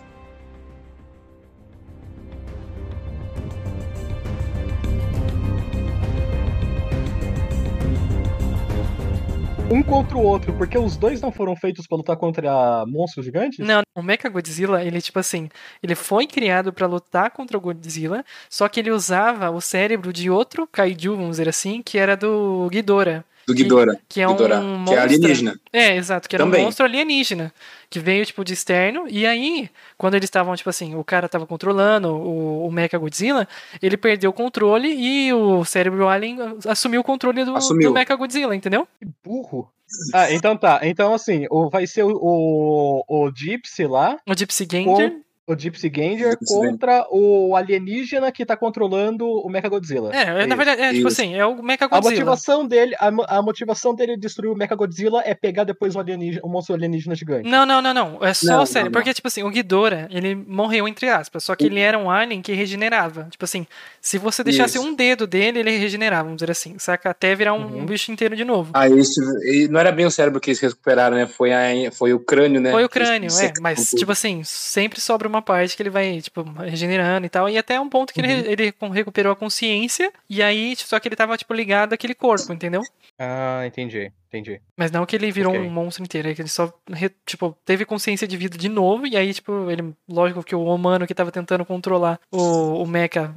Um 9.72 9.82
contra 9.82 10.16
o 10.16 10.22
outro, 10.22 10.54
porque 10.54 10.78
os 10.78 10.96
dois 10.96 11.20
não 11.20 11.32
foram 11.32 11.56
feitos 11.56 11.88
pra 11.88 11.98
lutar 11.98 12.16
contra 12.18 12.86
monstros 12.88 13.26
gigantes? 13.26 13.58
Não, 13.58 13.82
o 13.96 14.02
Mechagodzilla, 14.04 14.84
ele, 14.84 15.02
tipo 15.02 15.18
assim, 15.18 15.50
ele 15.82 15.96
foi 15.96 16.28
criado 16.28 16.72
pra 16.72 16.86
lutar 16.86 17.32
contra 17.32 17.58
o 17.58 17.62
Godzilla, 17.62 18.24
só 18.48 18.70
que 18.70 18.80
ele 18.80 18.92
usava 18.92 19.50
o 19.50 19.60
cérebro 19.60 20.14
de 20.14 20.30
outro 20.30 20.68
kaiju, 20.68 21.16
vamos 21.16 21.32
dizer 21.32 21.50
assim, 21.50 21.82
que 21.82 21.98
era 21.98 22.16
do 22.16 22.70
Ghidorah. 22.72 23.26
Do 23.48 23.54
Ghidorah. 23.54 23.96
Que 24.10 24.22
é 24.22 24.28
Ghidorah, 24.28 24.60
um 24.60 24.62
que 24.62 24.68
é 24.68 24.78
monstro. 24.78 25.00
alienígena. 25.02 25.60
É, 25.72 25.96
exato, 25.96 26.28
que 26.28 26.36
era 26.36 26.44
Também. 26.44 26.62
um 26.62 26.66
monstro 26.66 26.86
alienígena, 26.86 27.54
que 27.90 28.00
veio, 28.00 28.26
tipo, 28.26 28.44
de 28.44 28.54
externo, 28.54 29.06
e 29.08 29.26
aí, 29.26 29.70
quando 29.98 30.16
eles 30.16 30.28
estavam, 30.28 30.56
tipo 30.56 30.70
assim, 30.70 30.96
o 30.96 31.04
cara 31.04 31.30
tava 31.30 31.46
controlando 31.46 32.10
o, 32.16 32.68
o 32.68 32.72
Mechagodzilla, 32.72 33.48
ele 33.82 33.98
perdeu 33.98 34.32
o 34.32 34.34
controle 34.34 34.88
e 34.94 35.32
o 35.34 35.64
cérebro 35.64 36.08
alien 36.08 36.38
assumiu 36.68 37.02
o 37.02 37.04
controle 37.04 37.46
do, 37.46 37.56
Assumiu. 37.56 37.90
do 37.90 37.94
Mechagodzilla, 37.94 38.56
entendeu? 38.56 38.88
Que 39.00 39.08
burro. 39.24 39.70
Ah, 40.14 40.32
então 40.32 40.58
tá. 40.58 40.80
Então, 40.82 41.14
assim, 41.14 41.46
o, 41.52 41.70
vai 41.70 41.86
ser 41.86 42.04
o, 42.04 42.10
o, 42.20 43.04
o 43.08 43.32
Gypsy 43.32 43.86
lá, 43.86 44.18
O 44.28 44.34
Gypsy 44.36 44.66
Ganger. 44.66 45.14
O 45.48 45.56
Gypsy 45.56 45.90
Ganger, 45.90 46.32
Gypsy 46.32 46.46
contra 46.54 47.06
o 47.12 47.56
alienígena 47.56 48.32
que 48.32 48.46
tá 48.46 48.58
controlando 48.58 49.28
o 49.28 49.48
Mechagodzilla. 49.50 50.12
É, 50.16 50.46
na 50.48 50.56
verdade, 50.56 50.82
é, 50.82 50.88
tipo 50.94 51.08
isso. 51.08 51.22
assim, 51.22 51.36
é 51.36 51.46
o 51.46 51.54
A 51.60 51.62
Mechagodzilla. 51.62 52.12
motivação 52.12 52.68
dele, 52.68 52.96
a, 53.00 53.38
a 53.38 53.42
motivação 53.42 53.94
dele 53.94 54.18
destruir 54.18 54.50
o 54.52 54.56
Mechagodzilla 54.56 55.22
é 55.26 55.34
pegar 55.36 55.64
depois 55.64 55.96
o 55.96 56.00
alienígena, 56.00 56.42
o 56.44 56.50
monstro 56.50 56.74
alienígena 56.76 57.14
gigante. 57.16 57.48
Não, 57.50 57.66
não, 57.66 57.82
não, 57.82 57.94
não. 57.94 58.18
É 58.24 58.34
só 58.34 58.48
Não, 58.58 58.64
o 58.64 58.66
cérebro. 58.66 58.86
não, 58.86 58.86
não. 58.86 58.92
Porque, 58.92 59.14
tipo 59.14 59.28
assim, 59.28 59.44
o 59.44 59.50
Ghidorah, 59.50 60.08
ele 60.10 60.34
morreu, 60.36 60.88
entre 60.88 61.10
aspas. 61.10 61.44
Só 61.44 61.56
que 61.56 61.66
ele 61.66 61.80
era 61.80 61.98
um 61.98 62.10
alien 62.10 62.42
que 62.42 62.54
regenerava. 62.54 63.28
Tipo 63.30 63.46
assim, 63.46 63.68
se 64.02 64.18
você 64.18 64.44
deixasse 64.44 64.78
Isso. 64.78 64.88
um 64.88 64.96
dedo 64.96 65.28
dele, 65.28 65.60
ele 65.60 65.78
regenerava, 65.78 66.24
vamos 66.24 66.38
dizer 66.38 66.52
assim. 66.52 66.78
Saca? 66.80 67.10
Até 67.12 67.36
virar 67.36 67.54
um, 67.54 67.66
Uhum. 67.66 67.86
bicho 67.86 68.12
inteiro 68.12 68.36
de 68.36 68.44
novo. 68.44 68.72
Ah, 68.74 68.88
isso, 68.90 69.20
e 69.44 69.68
não 69.68 69.80
era 69.80 69.92
bem 69.92 70.06
o 70.06 70.12
cérebro 70.12 70.40
que 70.40 70.50
eles 70.50 70.60
recuperaram, 70.60 71.16
né? 71.18 71.28
Foi, 71.28 71.52
a, 71.54 71.92
foi 71.92 72.14
o 72.14 72.20
crânio, 72.20 72.60
né? 72.62 72.72
Foi 72.72 72.84
o 72.84 72.90
crânio, 72.90 73.30
é. 73.40 73.54
Mas, 73.62 73.90
tipo 73.92 74.12
assim, 74.12 74.42
sempre 74.44 75.00
sobra 75.02 75.28
uma 75.28 75.35
parte 75.42 75.76
que 75.76 75.82
ele 75.84 75.90
vai, 75.90 76.20
tipo, 76.22 76.42
regenerando 76.60 77.26
e 77.26 77.30
tal. 77.30 77.50
E 77.50 77.58
até 77.58 77.80
um 77.80 77.90
ponto 77.90 78.14
que 78.14 78.22
Uhum. 78.22 78.28
ele, 78.30 78.52
ele 78.52 78.74
recuperou 78.94 79.32
a 79.32 79.36
consciência. 79.36 80.12
E 80.30 80.42
aí, 80.42 80.76
só 80.76 81.00
que 81.00 81.08
ele 81.08 81.16
tava, 81.16 81.38
tipo, 81.38 81.54
ligado 81.54 81.94
àquele 81.94 82.14
corpo, 82.16 82.52
entendeu? 82.54 82.82
Ah, 83.18 83.64
entendi, 83.66 84.12
entendi. 84.28 84.60
Mas 84.76 84.92
não 84.92 85.06
que 85.06 85.16
ele 85.16 85.32
virou 85.32 85.54
Ok. 85.54 85.66
um 85.66 85.70
monstro 85.70 86.04
inteiro, 86.04 86.28
é 86.30 86.36
que 86.36 86.42
ele 86.42 86.50
só, 86.50 86.74
re- 86.92 87.12
tipo, 87.26 87.56
teve 87.66 87.86
consciência 87.86 88.28
de 88.28 88.36
vida 88.36 88.58
de 88.58 88.68
novo, 88.68 89.08
e 89.08 89.16
aí, 89.16 89.34
tipo, 89.34 89.70
ele, 89.72 89.94
lógico 90.10 90.44
que 90.44 90.54
o 90.56 90.66
humano 90.66 91.08
que 91.08 91.14
tava 91.16 91.32
tentando 91.32 91.64
controlar 91.66 92.20
o, 92.32 92.82
o 92.84 92.86
Mecha 92.88 93.34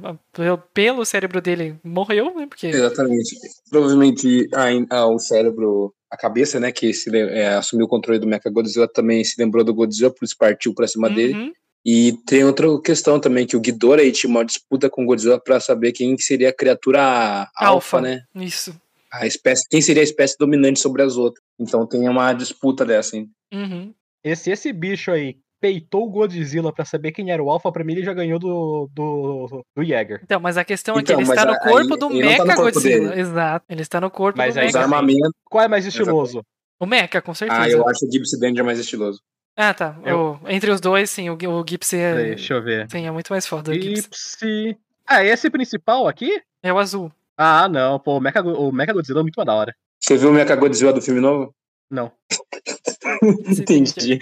pelo- 0.73 1.05
cérebro 1.05 1.39
dele 1.41 1.75
morreu, 1.83 2.33
né, 2.35 2.45
porque... 2.47 2.67
Exatamente. 2.67 3.35
Provavelmente 3.69 4.47
a, 4.53 4.97
a- 4.97 5.07
o 5.07 5.17
cérebro, 5.19 5.93
a 6.11 6.17
cabeça, 6.17 6.59
né, 6.59 6.71
que 6.71 6.93
se, 6.93 7.09
é, 7.15 7.49
assumiu 7.55 7.85
o 7.85 7.89
controle 7.89 8.19
do 8.19 8.27
Mechagodzilla 8.27 8.87
também 8.87 9.23
se 9.23 9.41
lembrou 9.41 9.63
do 9.63 9.73
Godzilla, 9.73 10.11
por 10.11 10.25
isso 10.25 10.35
partiu 10.37 10.73
pra 10.73 10.87
cima 10.87 11.09
dele. 11.09 11.53
E 11.85 12.13
tem 12.25 12.43
outra 12.43 12.67
questão 12.81 13.19
também, 13.19 13.47
que 13.47 13.55
o 13.55 13.59
Ghidorah 13.61 14.01
aí 14.01 14.11
tinha 14.11 14.29
uma 14.29 14.43
disputa 14.43 14.89
com 14.89 15.03
o 15.03 15.05
Godzilla 15.05 15.39
pra 15.39 15.59
saber 15.59 15.91
quem 15.93 16.15
que 16.15 16.23
seria 16.23 16.49
a 16.49 16.53
criatura 16.55 17.47
alfa, 17.55 18.01
né? 18.01 18.21
Isso. 18.35 18.75
A 19.11 19.25
espécie, 19.25 19.63
quem 19.69 19.81
seria 19.81 20.01
a 20.01 20.03
espécie 20.03 20.35
dominante 20.37 20.79
sobre 20.79 21.01
as 21.01 21.15
outras. 21.17 21.43
Então 21.59 21.87
tem 21.87 22.07
uma 22.07 22.31
disputa 22.33 22.85
dessa, 22.85 23.15
hein? 23.17 23.29
Uhum. 23.53 23.93
E 24.23 24.35
se 24.35 24.51
esse 24.51 24.71
bicho 24.73 25.09
aí 25.11 25.37
peitou 25.61 26.05
o 26.05 26.09
Godzilla 26.09 26.71
pra 26.71 26.85
saber 26.85 27.11
quem 27.11 27.31
era 27.31 27.41
o 27.43 27.49
Alpha, 27.49 27.71
pra 27.71 27.83
mim 27.83 27.93
ele 27.93 28.03
já 28.03 28.13
ganhou 28.13 28.37
do, 28.39 28.89
do, 28.93 29.65
do 29.75 29.83
Jäger. 29.83 30.21
Então, 30.23 30.39
mas 30.39 30.57
a 30.57 30.63
questão 30.63 30.95
é 30.95 30.97
que 31.03 31.11
Então, 31.11 31.19
ele 31.21 31.27
mas 31.27 31.37
está 31.37 31.45
no 31.49 31.57
aí- 31.57 31.59
corpo 31.71 31.97
do 31.97 32.11
ele 32.11 32.23
não 32.23 32.37
tá 32.37 32.45
Mecha 32.45 32.55
corpo 32.57 32.73
Godzilla. 32.73 33.09
dele. 33.09 33.21
Exato. 33.21 33.65
Ele 33.69 33.81
está 33.81 33.99
no 34.01 34.11
corpo 34.11 34.37
Mas 34.37 34.53
do 34.53 34.59
aí 34.59 34.67
Os 34.67 34.73
Mecha. 34.73 34.83
armamentos. 34.85 35.31
Qual 35.49 35.63
é 35.63 35.67
mais 35.67 35.85
estiloso? 35.85 36.43
O 36.79 36.85
Mecha, 36.85 37.21
com 37.21 37.33
certeza. 37.33 37.61
Ah, 37.61 37.69
eu 37.69 37.87
acho 37.89 38.05
o 38.05 38.11
Gypsy 38.11 38.39
Danger 38.39 38.63
mais 38.63 38.79
estiloso. 38.79 39.19
Ah, 39.61 39.73
tá. 39.73 39.97
Eu- 40.05 40.39
O- 40.41 40.49
entre 40.49 40.71
os 40.71 40.79
dois, 40.79 41.09
sim, 41.09 41.29
o, 41.29 41.33
o 41.35 41.65
Gipsy 41.67 41.97
é. 41.97 42.15
Deixa 42.15 42.53
eu 42.53 42.63
ver. 42.63 42.89
Sim, 42.89 43.05
é 43.05 43.11
muito 43.11 43.27
mais 43.33 43.45
foda. 43.45 43.71
O 43.71 43.73
Gipsy. 43.73 44.01
Gipsy. 44.03 44.77
Ah, 45.05 45.21
esse 45.23 45.49
principal 45.49 46.07
aqui? 46.07 46.41
É 46.63 46.71
o 46.71 46.77
azul. 46.77 47.11
Ah, 47.37 47.67
não, 47.67 47.99
pô, 47.99 48.17
o 48.17 48.21
Mecha, 48.21 48.41
o 48.41 48.71
Mecha 48.71 48.93
Godzilla 48.93 49.19
é 49.19 49.23
muito 49.23 49.35
mais 49.35 49.45
da 49.47 49.53
hora. 49.55 49.75
Você 49.99 50.15
viu 50.17 50.29
o 50.29 50.33
Mecha 50.33 50.55
Godzilla 50.55 50.93
do 50.93 51.01
filme 51.01 51.19
novo? 51.19 51.53
Não. 51.91 52.09
Entendi. 53.47 54.19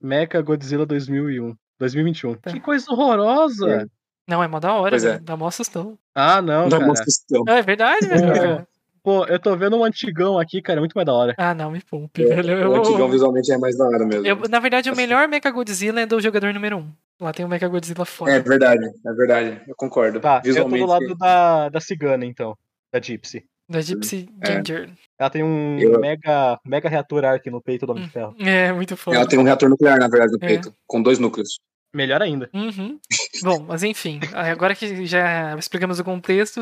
Mecha 0.00 0.40
Godzilla 0.42 0.86
2001. 0.86 1.54
2021. 1.78 2.34
Tá. 2.36 2.52
Que 2.52 2.60
coisa 2.60 2.86
horrorosa! 2.92 3.88
Não, 4.28 4.42
é 4.42 4.48
mó 4.48 4.58
da 4.60 4.72
hora, 4.72 4.90
Pois 4.90 5.04
é. 5.04 5.12
velho. 5.12 5.24
Dá 5.24 5.36
mó 5.36 5.46
assustão. 5.48 5.98
Ah, 6.14 6.40
não, 6.40 6.62
Não, 6.68 6.78
cara. 6.78 6.84
uma 6.84 6.94
questão. 6.94 7.42
Não, 7.44 7.54
é 7.54 7.62
verdade, 7.62 8.06
velho. 8.06 8.66
Pô, 9.04 9.26
eu 9.26 9.38
tô 9.38 9.54
vendo 9.54 9.76
um 9.76 9.84
antigão 9.84 10.38
aqui, 10.38 10.62
cara, 10.62 10.78
é 10.78 10.80
muito 10.80 10.94
mais 10.94 11.04
da 11.04 11.12
hora. 11.12 11.34
Ah, 11.36 11.52
não, 11.54 11.70
me 11.70 11.82
poupe, 11.82 12.22
É, 12.24 12.36
velho. 12.36 12.70
O 12.70 12.76
antigão 12.76 13.10
visualmente 13.10 13.52
é 13.52 13.58
mais 13.58 13.76
da 13.76 13.84
hora 13.84 14.06
mesmo. 14.06 14.26
eu- 14.26 14.48
na 14.48 14.58
verdade, 14.58 14.90
o 14.90 14.96
melhor 14.96 15.28
Mecha 15.28 15.50
Godzilla 15.50 16.00
é 16.00 16.06
do 16.06 16.18
jogador 16.22 16.54
número 16.54 16.78
1. 16.78 16.90
Lá 17.20 17.30
tem 17.30 17.44
o 17.44 17.48
Mecha 17.48 17.68
Godzilla 17.68 18.06
foda. 18.06 18.30
É 18.32 18.40
verdade, 18.40 18.86
é 19.06 19.12
verdade. 19.12 19.60
Eu 19.68 19.74
concordo. 19.76 20.20
Tá, 20.20 20.40
visualmente. 20.40 20.80
eu 20.80 20.86
tô 20.88 20.98
do 20.98 21.04
lado 21.06 21.14
da, 21.18 21.68
da 21.68 21.80
cigana, 21.80 22.24
então. 22.24 22.56
Da 22.90 22.98
Gypsy. 22.98 23.44
Da 23.68 23.80
Gypsy 23.82 24.26
É. 24.40 24.52
Ginger. 24.56 24.90
Ela 25.18 25.28
tem 25.30 25.42
um 25.42 25.78
Eu- 25.78 26.00
mega, 26.00 26.58
mega 26.64 26.88
reator 26.88 27.26
arc 27.26 27.46
no 27.50 27.60
peito 27.60 27.84
do 27.84 27.92
Homem 27.92 28.04
de 28.04 28.10
Ferro. 28.10 28.34
É, 28.40 28.72
muito 28.72 28.96
foda. 28.96 29.18
Ela 29.18 29.28
tem 29.28 29.38
um 29.38 29.42
reator 29.42 29.68
nuclear, 29.68 29.98
na 29.98 30.08
verdade, 30.08 30.32
no 30.32 30.38
É. 30.40 30.46
peito, 30.48 30.72
com 30.86 31.02
dois 31.02 31.18
núcleos. 31.18 31.58
Melhor 31.94 32.20
ainda. 32.20 32.50
Uhum. 32.52 32.98
Bom, 33.42 33.64
mas 33.68 33.82
enfim, 33.84 34.20
agora 34.32 34.74
que 34.74 35.06
já 35.06 35.56
explicamos 35.58 35.98
o 36.00 36.04
contexto, 36.04 36.60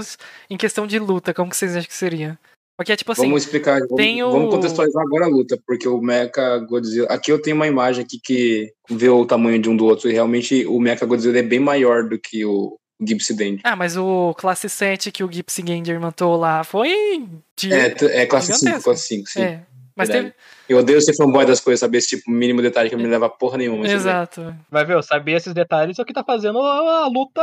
em 0.51 0.57
questão 0.57 0.87
de 0.87 0.99
luta, 0.99 1.33
como 1.33 1.51
que 1.51 1.57
vocês 1.57 1.74
acham 1.74 1.89
que 1.89 1.95
seria? 1.97 2.39
Porque 2.76 2.93
é 2.93 2.97
tipo 2.97 3.12
assim, 3.12 3.22
vamos 3.22 3.45
explicar, 3.45 3.80
vamos, 3.80 3.97
tem 3.97 4.22
o- 4.22 4.30
vamos 4.30 4.55
contextualizar 4.55 5.03
agora 5.03 5.26
a 5.26 5.28
luta, 5.28 5.59
porque 5.66 5.87
o 5.89 6.01
Mecha 6.01 6.59
Godzilla. 6.68 7.07
Aqui 7.09 7.30
eu 7.30 7.41
tenho 7.41 7.57
uma 7.57 7.66
imagem 7.66 8.05
aqui 8.05 8.18
que 8.22 8.72
vê 8.91 9.09
o 9.09 9.24
tamanho 9.26 9.59
de 9.61 9.68
um 9.68 9.76
do 9.76 9.85
outro, 9.85 10.09
e 10.11 10.12
realmente 10.12 10.66
o 10.66 10.78
Mecha 10.80 11.07
Godzilla 11.07 11.39
é 11.39 11.43
bem 11.43 11.61
maior 11.61 12.09
do 12.09 12.18
que 12.18 12.45
o 12.45 12.76
Gypsy 13.01 13.35
Danger. 13.35 13.61
ah, 13.64 13.76
mas 13.76 13.97
o 13.97 14.35
classe 14.35 14.68
7 14.68 15.11
que 15.12 15.22
o 15.24 15.30
Gipsy 15.30 15.61
Ganger 15.62 16.01
matou 16.01 16.37
lá 16.37 16.62
foi 16.64 17.24
de... 17.59 17.72
É, 17.72 17.95
é 18.22 18.26
classe 18.26 18.49
5, 18.49 18.59
Gigantesco. 18.61 18.85
classe 18.85 19.07
5, 19.09 19.28
sim. 19.28 19.43
É, 19.43 19.62
mas 19.97 20.09
teve... 20.09 20.32
Eu 20.68 20.78
odeio 20.78 21.01
ser 21.03 21.14
fanboy 21.14 21.45
das 21.45 21.61
coisas, 21.61 21.80
saber 21.80 21.99
esse 21.99 22.09
tipo 22.16 22.30
mínimo 22.30 22.62
detalhe 22.62 22.88
que 22.88 22.97
não 22.97 23.03
me 23.03 23.09
leva 23.11 23.26
a 23.26 23.28
porra 23.28 23.59
nenhuma. 23.59 23.84
assim, 23.84 23.95
Exato, 23.95 24.55
Vai 24.70 24.84
ver, 24.84 24.95
eu 24.95 25.03
sabia 25.03 25.36
esses 25.36 25.53
detalhes, 25.53 25.97
só 25.97 26.05
que 26.05 26.12
tá 26.12 26.24
fazendo 26.24 26.59
a, 26.61 27.05
a 27.05 27.07
luta 27.09 27.43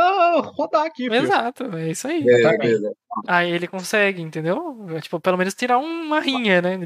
rodar 0.56 0.84
aqui, 0.86 1.04
filho. 1.04 1.14
exato, 1.24 1.64
é 1.76 1.90
isso 1.90 2.08
aí. 2.08 2.24
né? 2.24 2.32
É, 2.32 2.42
Tá 2.42 2.56
beleza. 2.58 2.92
Aí 3.26 3.50
ele 3.50 3.66
consegue, 3.66 4.22
entendeu? 4.22 4.86
Tipo, 5.02 5.18
pelo 5.20 5.36
menos 5.36 5.52
tirar 5.54 5.78
uma 5.78 6.20
rinha, 6.20 6.62
né? 6.62 6.78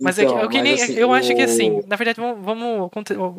Mas 0.00 0.18
é 0.18 0.22
Então, 0.24 0.36
que, 0.38 0.44
eu, 0.44 0.48
que 0.48 0.62
nem- 0.62 0.74
assim, 0.74 0.92
eu 0.94 1.12
acho 1.12 1.34
que 1.34 1.40
o- 1.40 1.44
assim, 1.44 1.82
na 1.86 1.96
verdade, 1.96 2.20
vamos, 2.20 2.44
vamos 2.44 2.90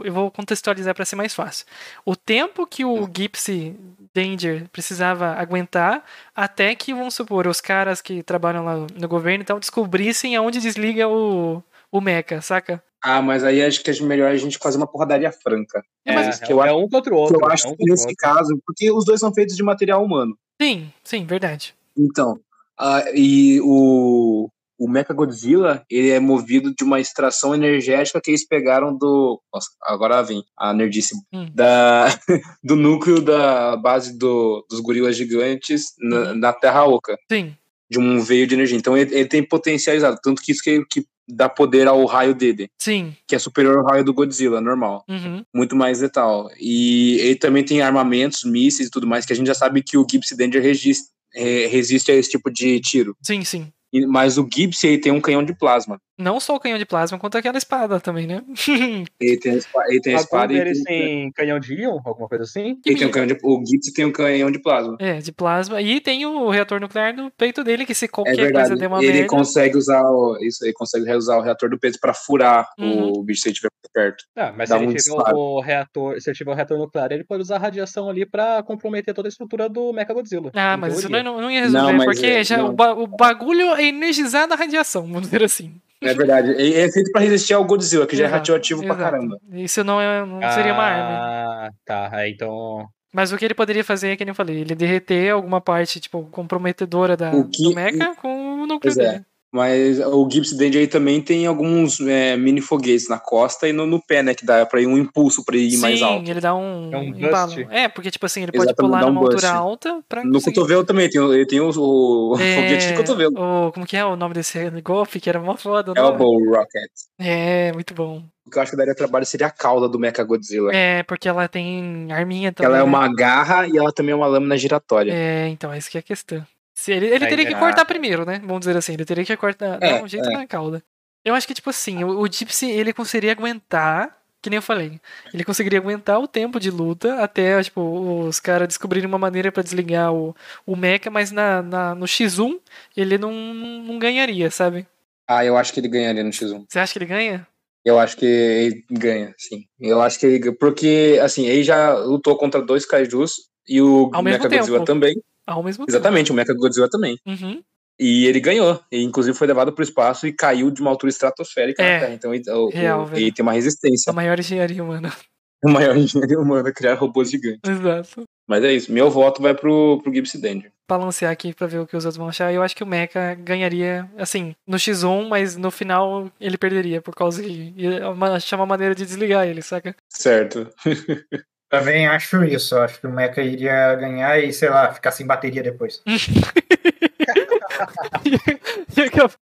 eu 0.03 0.11
vou 0.13 0.31
contextualizar 0.31 0.93
pra 0.95 1.05
ser 1.05 1.15
mais 1.15 1.33
fácil. 1.33 1.65
O 2.03 2.15
tempo 2.15 2.65
que 2.67 2.83
o 2.83 3.07
Gipsy 3.15 3.75
Danger 4.15 4.69
precisava 4.71 5.33
aguentar 5.33 6.03
até 6.33 6.73
que, 6.73 6.93
vamos 6.93 7.13
supor, 7.13 7.45
os 7.47 7.59
caras 7.59 8.01
que 8.01 8.23
trabalham 8.23 8.63
lá 8.63 8.87
no 8.95 9.07
governo 9.09 9.41
então 9.43 9.59
descobrissem 9.59 10.35
aonde 10.37 10.61
desliga 10.61 11.07
o, 11.09 11.61
o 11.91 11.99
mecha, 11.99 12.41
saca? 12.41 12.81
Ah, 13.03 13.21
mas 13.21 13.43
aí 13.43 13.61
acho 13.61 13.83
que 13.83 13.91
é 13.91 14.01
melhor 14.01 14.31
a 14.31 14.37
gente 14.37 14.57
fazer 14.57 14.77
uma 14.77 14.87
porradaria 14.87 15.31
franca. 15.31 15.83
É, 16.05 16.15
mas 16.15 16.41
é, 16.41 16.45
que 16.45 16.51
eu 16.53 16.63
é 16.63 16.73
um 16.73 16.87
contra 16.89 17.13
o 17.13 17.17
Que 17.17 17.21
outro. 17.33 17.39
eu 17.41 17.49
é 17.49 17.53
acho 17.53 17.67
um 17.67 17.75
que 17.75 17.83
nesse 17.89 18.03
outro. 18.03 18.15
caso, 18.17 18.59
porque 18.65 18.91
os 18.91 19.05
dois 19.05 19.19
são 19.19 19.33
feitos 19.33 19.55
de 19.55 19.61
material 19.61 20.03
humano. 20.03 20.35
Sim, 20.59 20.91
sim, 21.03 21.25
verdade. 21.25 21.75
Então, 21.95 22.39
ah, 22.79 23.03
e 23.13 23.59
o, 23.61 24.49
o 24.77 24.89
Mechagodzilla, 24.89 25.83
ele 25.89 26.09
é 26.09 26.19
movido 26.19 26.73
de 26.75 26.83
uma 26.83 26.99
extração 26.99 27.55
energética 27.55 28.19
que 28.21 28.31
eles 28.31 28.45
pegaram 28.47 28.95
do... 28.97 29.41
Nossa, 29.53 29.69
agora 29.83 30.21
vem 30.21 30.43
a 30.57 30.73
nerdice. 30.73 31.15
Hum. 31.33 31.47
Da, 31.53 32.07
do 32.63 32.75
núcleo 32.75 33.21
da 33.21 33.75
base 33.77 34.17
do, 34.17 34.65
dos 34.69 34.79
gorilas 34.79 35.15
gigantes 35.15 35.93
na, 35.99 36.17
Uhum. 36.17 36.35
na 36.35 36.53
Terra 36.53 36.85
Oca. 36.85 37.17
Sim, 37.31 37.55
De 37.89 37.99
um 37.99 38.19
veio 38.19 38.45
de 38.47 38.55
energia. 38.55 38.77
Então 38.77 38.97
ele, 38.97 39.13
ele 39.15 39.29
tem 39.29 39.41
potencializado. 39.47 40.17
Tanto 40.21 40.41
que 40.41 40.51
isso 40.51 40.61
que, 40.61 40.83
que 40.91 41.05
dá 41.27 41.47
poder 41.49 41.87
ao 41.87 42.05
raio 42.05 42.35
dele. 42.35 42.69
sim. 42.77 43.15
Que 43.27 43.35
é 43.35 43.39
superior 43.39 43.77
ao 43.77 43.85
raio 43.85 44.03
do 44.03 44.13
Godzilla, 44.13 44.59
normal 44.61 45.03
Uhum. 45.09 45.43
muito 45.55 45.75
mais 45.75 46.01
letal. 46.01 46.49
E 46.59 47.17
ele 47.21 47.35
também 47.35 47.63
tem 47.63 47.81
armamentos, 47.81 48.43
mísseis 48.43 48.89
e 48.89 48.91
tudo 48.91 49.07
mais, 49.07 49.25
que 49.25 49.33
a 49.33 49.35
gente 49.35 49.47
já 49.47 49.53
sabe 49.55 49.81
que 49.81 49.97
o 49.97 50.05
Gipsy 50.09 50.35
Danger 50.37 50.61
resiste, 50.61 51.07
resiste 51.33 52.11
a 52.11 52.15
esse 52.15 52.29
tipo 52.29 52.51
de 52.51 52.79
tiro. 52.79 53.15
Sim, 53.23 53.43
sim. 53.43 53.67
Mas 54.07 54.37
o 54.37 54.47
Gipsy 54.51 54.87
ele 54.87 54.97
tem 54.97 55.11
um 55.11 55.21
canhão 55.21 55.43
de 55.43 55.53
plasma. 55.53 55.99
Não 56.17 56.39
só 56.39 56.55
o 56.55 56.59
canhão 56.59 56.77
de 56.77 56.85
plasma, 56.85 57.19
quanto 57.19 57.37
aquela 57.37 57.57
espada 57.57 57.99
também, 57.99 58.25
né? 58.25 58.41
Ele 59.19 59.37
tem 59.37 59.51
a 59.51 59.55
espada, 59.57 59.85
ele 59.89 59.99
tem 60.01 60.13
a 60.13 60.17
espada 60.17 60.53
e 60.53 61.31
canhão 61.35 61.59
de 61.59 61.73
íon, 61.73 61.99
alguma 62.05 62.29
coisa 62.29 62.45
assim? 62.45 62.79
ele 62.85 62.97
tem 62.97 63.07
um 63.07 63.11
canhão 63.11 63.27
de, 63.27 63.37
o 63.43 63.63
Gipsy 63.65 63.93
tem 63.93 64.05
um 64.05 64.11
canhão 64.13 64.49
de 64.49 64.57
plasma. 64.59 64.95
É, 64.99 65.17
de 65.19 65.33
plasma. 65.33 65.81
E 65.81 65.99
tem 65.99 66.25
o 66.25 66.49
reator 66.49 66.79
nuclear 66.79 67.13
no 67.13 67.29
peito 67.31 67.65
dele, 67.65 67.85
que 67.85 67.93
se 67.93 68.05
É 68.05 68.07
qualquer 68.07 68.35
verdade. 68.37 68.69
coisa 68.69 68.75
der 68.79 68.87
uma 68.87 69.03
Ele 69.03 69.11
merda. 69.11 69.27
consegue 69.27 69.77
usar 69.77 70.03
o, 70.03 70.37
isso, 70.41 70.63
ele 70.63 70.71
consegue 70.73 71.11
usar 71.13 71.37
o 71.37 71.41
reator 71.41 71.69
do 71.69 71.77
peso 71.77 71.99
para 71.99 72.13
furar 72.13 72.65
Uhum. 72.79 73.11
o 73.17 73.23
bicho 73.23 73.41
se 73.41 73.49
ele 73.49 73.53
estiver 73.53 73.69
perto. 73.93 74.23
Ah, 74.35 74.53
mas 74.55 74.69
Dá 74.69 74.77
se 74.77 74.83
ele 74.83 74.91
um 74.91 74.95
tiver 74.95 75.15
disparo. 75.15 75.37
o 75.37 75.59
reator, 75.61 76.19
se 76.21 76.29
ele 76.29 76.37
tiver 76.37 76.51
o 76.51 76.55
reator 76.55 76.77
nuclear, 76.77 77.11
ele 77.11 77.23
pode 77.23 77.41
usar 77.41 77.55
a 77.55 77.59
radiação 77.59 78.09
ali 78.09 78.25
pra 78.25 78.61
comprometer 78.63 79.13
toda 79.13 79.27
a 79.27 79.29
estrutura 79.29 79.67
do 79.69 79.91
Mechagodzilla. 79.93 80.51
Ah, 80.53 80.75
em 80.75 80.77
mas 80.77 80.97
isso 80.99 81.09
não, 81.09 81.23
não 81.41 81.51
ia 81.51 81.61
resolver, 81.61 81.93
Não, 81.93 82.05
porque 82.05 82.25
é- 82.25 82.43
já 82.43 82.57
não. 82.57 82.69
o, 82.69 82.73
ba- 82.73 82.93
o 82.93 83.07
bagulho 83.07 83.73
é 83.75 83.83
energizado 83.85 84.53
a 84.53 84.57
radiação, 84.57 85.03
vamos 85.03 85.23
dizer 85.23 85.43
assim. 85.43 85.79
É 86.01 86.13
verdade. 86.13 86.51
É 86.51 86.91
feito 86.91 87.11
para 87.11 87.21
resistir 87.21 87.53
ao 87.53 87.63
Godzilla, 87.65 88.05
que 88.05 88.15
já 88.15 88.23
é 88.23 88.27
Exato, 88.27 88.37
radioativo 88.39 88.81
pra 88.83 88.93
exato. 88.93 89.11
caramba. 89.11 89.39
Isso 89.53 89.83
não, 89.83 89.99
é, 89.99 90.25
não 90.25 90.39
seria 90.51 90.73
uma 90.73 90.83
arma. 90.83 91.17
Ah, 91.17 91.69
tá. 91.85 92.27
Então. 92.29 92.85
Mas 93.13 93.31
o 93.31 93.37
que 93.37 93.45
ele 93.45 93.53
poderia 93.55 93.83
fazer 93.83 94.09
é 94.09 94.15
que 94.17 94.25
nem 94.25 94.31
eu 94.31 94.35
falei, 94.35 94.57
ele 94.59 94.75
derreter 94.75 95.31
alguma 95.31 95.61
parte, 95.61 96.01
tipo, 96.01 96.23
comprometedora 96.25 97.15
da, 97.15 97.31
que- 97.31 97.63
do 97.63 97.73
mecha 97.73 98.13
com 98.15 98.61
o 98.63 98.67
núcleo 98.67 99.01
é. 99.01 99.21
Mas 99.55 99.99
o 99.99 100.29
Gipsy 100.29 100.57
Danger 100.57 100.81
aí 100.81 100.87
também 100.87 101.21
tem 101.21 101.47
alguns 101.47 102.01
é, 102.01 102.35
mini 102.35 102.59
foguetes 102.59 103.07
na 103.07 103.17
costa 103.17 103.67
e 103.69 103.71
no, 103.73 103.85
no 103.85 104.01
pé, 104.05 104.21
né? 104.21 104.33
Que 104.35 104.45
dá 104.45 104.65
pra 104.65 104.81
ir 104.81 104.85
um 104.87 104.97
impulso 104.97 105.45
pra 105.45 105.55
ir 105.55 105.71
Sim, 105.71 105.77
mais 105.77 106.01
alto. 106.01 106.29
ele 106.29 106.41
dá 106.41 106.53
um, 106.53 106.89
É 106.91 106.97
um 106.97 107.03
embalo. 107.15 107.53
É, 107.71 107.87
porque, 107.87 108.11
tipo 108.11 108.25
assim, 108.25 108.43
ele 108.43 108.51
pode 108.51 108.65
Exatamente, 108.65 108.89
pular 108.91 108.99
dá 108.99 109.05
um 109.07 109.09
numa 109.13 109.21
altura 109.21 109.41
bust. 109.41 109.53
alta 109.55 110.03
pra 110.09 110.23
No 110.25 110.33
conseguir... 110.33 110.55
cotovelo 110.55 110.83
também, 110.83 111.09
tem, 111.09 111.21
o- 111.21 111.33
ele 111.33 111.45
tem 111.45 111.61
o, 111.61 111.69
o 111.69 112.35
foguete 112.37 112.87
de 112.87 112.93
É, 112.93 112.97
cotovelo. 112.97 113.31
o- 113.37 113.71
como 113.71 113.85
que 113.85 113.95
é 113.95 114.03
o 114.05 114.15
nome 114.17 114.33
desse 114.33 114.69
golpe? 114.81 115.19
Que 115.21 115.29
era 115.29 115.39
mó 115.39 115.55
foda. 115.55 115.93
É 115.95 116.01
não? 116.01 116.13
o 116.13 116.17
Bow 116.17 116.37
Rocket. 116.51 116.91
É, 117.17 117.71
muito 117.71 117.93
bom. 117.93 118.21
O 118.45 118.51
que 118.51 118.57
eu 118.57 118.61
acho 118.61 118.71
que 118.71 118.77
daria 118.77 118.93
trabalho 118.93 119.25
seria 119.25 119.47
a 119.47 119.51
cauda 119.51 119.87
do 119.87 119.97
Mecha 119.97 120.23
Godzilla. 120.23 120.69
É, 120.75 121.01
porque 121.03 121.27
ela 121.29 121.47
tem 121.47 122.11
arminha 122.11 122.51
também. 122.51 122.67
ela 122.69 122.77
é 122.77 122.83
né? 122.83 122.87
uma 122.87 123.11
garra 123.15 123.65
e 123.67 123.77
ela 123.77 123.91
também 123.91 124.11
é 124.11 124.15
uma 124.15 124.27
lâmina 124.27 124.57
giratória. 124.57 125.11
É, 125.13 125.47
então, 125.47 125.71
essa 125.73 125.89
que 125.89 125.97
é 125.97 126.01
a 126.01 126.03
questão. 126.03 126.45
Se 126.75 126.91
ele 126.91 127.07
ele 127.07 127.25
teria 127.25 127.45
que 127.45 127.53
ah. 127.53 127.59
cortar 127.59 127.85
primeiro, 127.85 128.25
né? 128.25 128.39
Vamos 128.43 128.59
dizer 128.59 128.75
assim, 128.75 128.93
ele 128.93 129.05
teria 129.05 129.23
que 129.23 129.35
cortar, 129.37 129.81
É, 129.81 129.93
dar 129.93 130.03
um 130.03 130.07
jeito 130.07 130.29
é. 130.29 130.33
na 130.33 130.45
cauda. 130.45 130.83
Eu 131.23 131.33
acho 131.33 131.47
que, 131.47 131.53
tipo 131.53 131.69
assim, 131.69 132.03
o, 132.03 132.19
o 132.19 132.27
Gypsy, 132.27 132.69
ele 132.69 132.93
conseguiria 132.93 133.31
aguentar, 133.31 134.15
que 134.41 134.49
nem 134.49 134.57
eu 134.57 134.61
falei, 134.61 134.99
ele 135.33 135.43
conseguiria 135.43 135.79
aguentar 135.79 136.19
o 136.19 136.27
tempo 136.27 136.59
de 136.59 136.69
luta 136.69 137.23
até, 137.23 137.63
tipo, 137.63 137.81
os 138.27 138.39
caras 138.39 138.67
descobrirem 138.67 139.07
uma 139.07 139.17
maneira 139.17 139.51
pra 139.51 139.63
desligar 139.63 140.13
o, 140.13 140.35
o 140.67 140.75
mecha, 140.75 141.09
mas 141.09 141.31
na, 141.31 141.63
na- 141.63 141.95
no 141.95 142.05
X1 142.05 142.59
ele 142.95 143.17
não, 143.17 143.31
não 143.31 143.97
ganharia, 143.97 144.51
sabe? 144.51 144.85
Ah, 145.27 145.43
eu 145.43 145.57
acho 145.57 145.73
que 145.73 145.79
ele 145.79 145.87
ganharia 145.87 146.23
no 146.23 146.29
X1. 146.29 146.65
Você 146.69 146.77
acha 146.77 146.93
que 146.93 146.99
ele 146.99 147.05
ganha? 147.05 147.47
Eu 147.83 147.97
acho 147.97 148.17
que 148.17 148.25
ele 148.25 148.85
ganha, 148.91 149.33
sim. 149.37 149.65
Eu 149.79 150.01
acho 150.01 150.19
que 150.19 150.25
ele 150.25 150.39
ganha. 150.39 150.55
Porque, 150.59 151.19
assim, 151.23 151.47
ele 151.47 151.63
já 151.63 151.93
lutou 151.93 152.37
contra 152.37 152.61
dois 152.61 152.85
kaijus 152.85 153.33
e 153.67 153.81
o 153.81 154.11
Ao 154.13 154.21
Mecha 154.21 154.47
Godzilla 154.47 154.83
também. 154.83 155.15
Ao 155.45 155.61
mesmo 155.63 155.85
Exatamente, 155.87 156.31
o 156.31 156.35
Mecha 156.35 156.53
Godzilla 156.53 156.89
também. 156.89 157.17
tempo. 157.25 157.43
Uhum. 157.45 157.61
E 157.99 158.25
ele 158.25 158.39
ganhou. 158.39 158.79
E, 158.91 159.01
inclusive 159.03 159.37
foi 159.37 159.47
levado 159.47 159.71
para 159.71 159.81
o 159.81 159.83
espaço 159.83 160.27
e 160.27 160.33
caiu 160.33 160.69
de 160.69 160.81
uma 160.81 160.89
altura 160.91 161.09
estratosférica 161.09 161.81
É, 161.81 161.93
na 161.93 161.99
Terra. 162.01 162.13
Então 162.13 162.33
ele, 162.33 162.43
real, 162.73 163.09
ele 163.13 163.31
tem 163.31 163.43
uma 163.43 163.53
resistência. 163.53 164.09
A 164.09 164.13
maior 164.13 164.37
engenharia 164.39 164.83
humana. 164.83 165.11
O 165.63 165.69
maior 165.71 165.97
engenharia 165.97 166.37
humana 166.37 166.71
criar 166.71 166.93
robôs 166.93 167.31
gigantes. 167.31 167.61
Exato. 167.67 168.23
Mas 168.47 168.63
é 168.63 168.71
isso. 168.73 168.91
Meu 168.91 169.09
voto 169.09 169.41
vai 169.41 169.55
pro, 169.55 169.99
pro 170.03 170.13
Gipsy 170.13 170.37
Danger. 170.39 170.71
balancear 170.87 171.31
aqui 171.31 171.55
pra 171.55 171.65
ver 171.65 171.79
o 171.79 171.87
que 171.87 171.97
os 171.97 172.05
outros 172.05 172.17
vão 172.17 172.27
achar. 172.27 172.53
Eu 172.53 172.61
acho 172.61 172.75
que 172.75 172.83
o 172.83 172.85
Mecha 172.85 173.33
ganharia, 173.33 174.07
assim, 174.15 174.53
no 174.67 174.77
X1, 174.77 175.27
mas 175.27 175.55
no 175.57 175.71
final 175.71 176.29
ele 176.39 176.55
perderia, 176.57 177.01
por 177.01 177.15
causa 177.15 177.41
que 177.41 177.73
ia 177.75 178.11
uma- 178.11 178.35
achar 178.35 178.57
uma 178.57 178.65
maneira 178.67 178.93
de 178.93 179.05
desligar 179.05 179.47
ele, 179.47 179.63
saca? 179.63 179.95
Certo. 180.07 180.69
Também 181.69 182.07
acho 182.07 182.43
isso. 182.43 182.77
Acho 182.77 182.99
que 183.01 183.07
o 183.07 183.11
Mecha 183.11 183.41
iria 183.41 183.95
ganhar 183.95 184.39
e, 184.39 184.53
sei 184.53 184.69
lá, 184.69 184.93
ficar 184.93 185.11
sem 185.11 185.25
bateria 185.25 185.63
depois. 185.63 186.01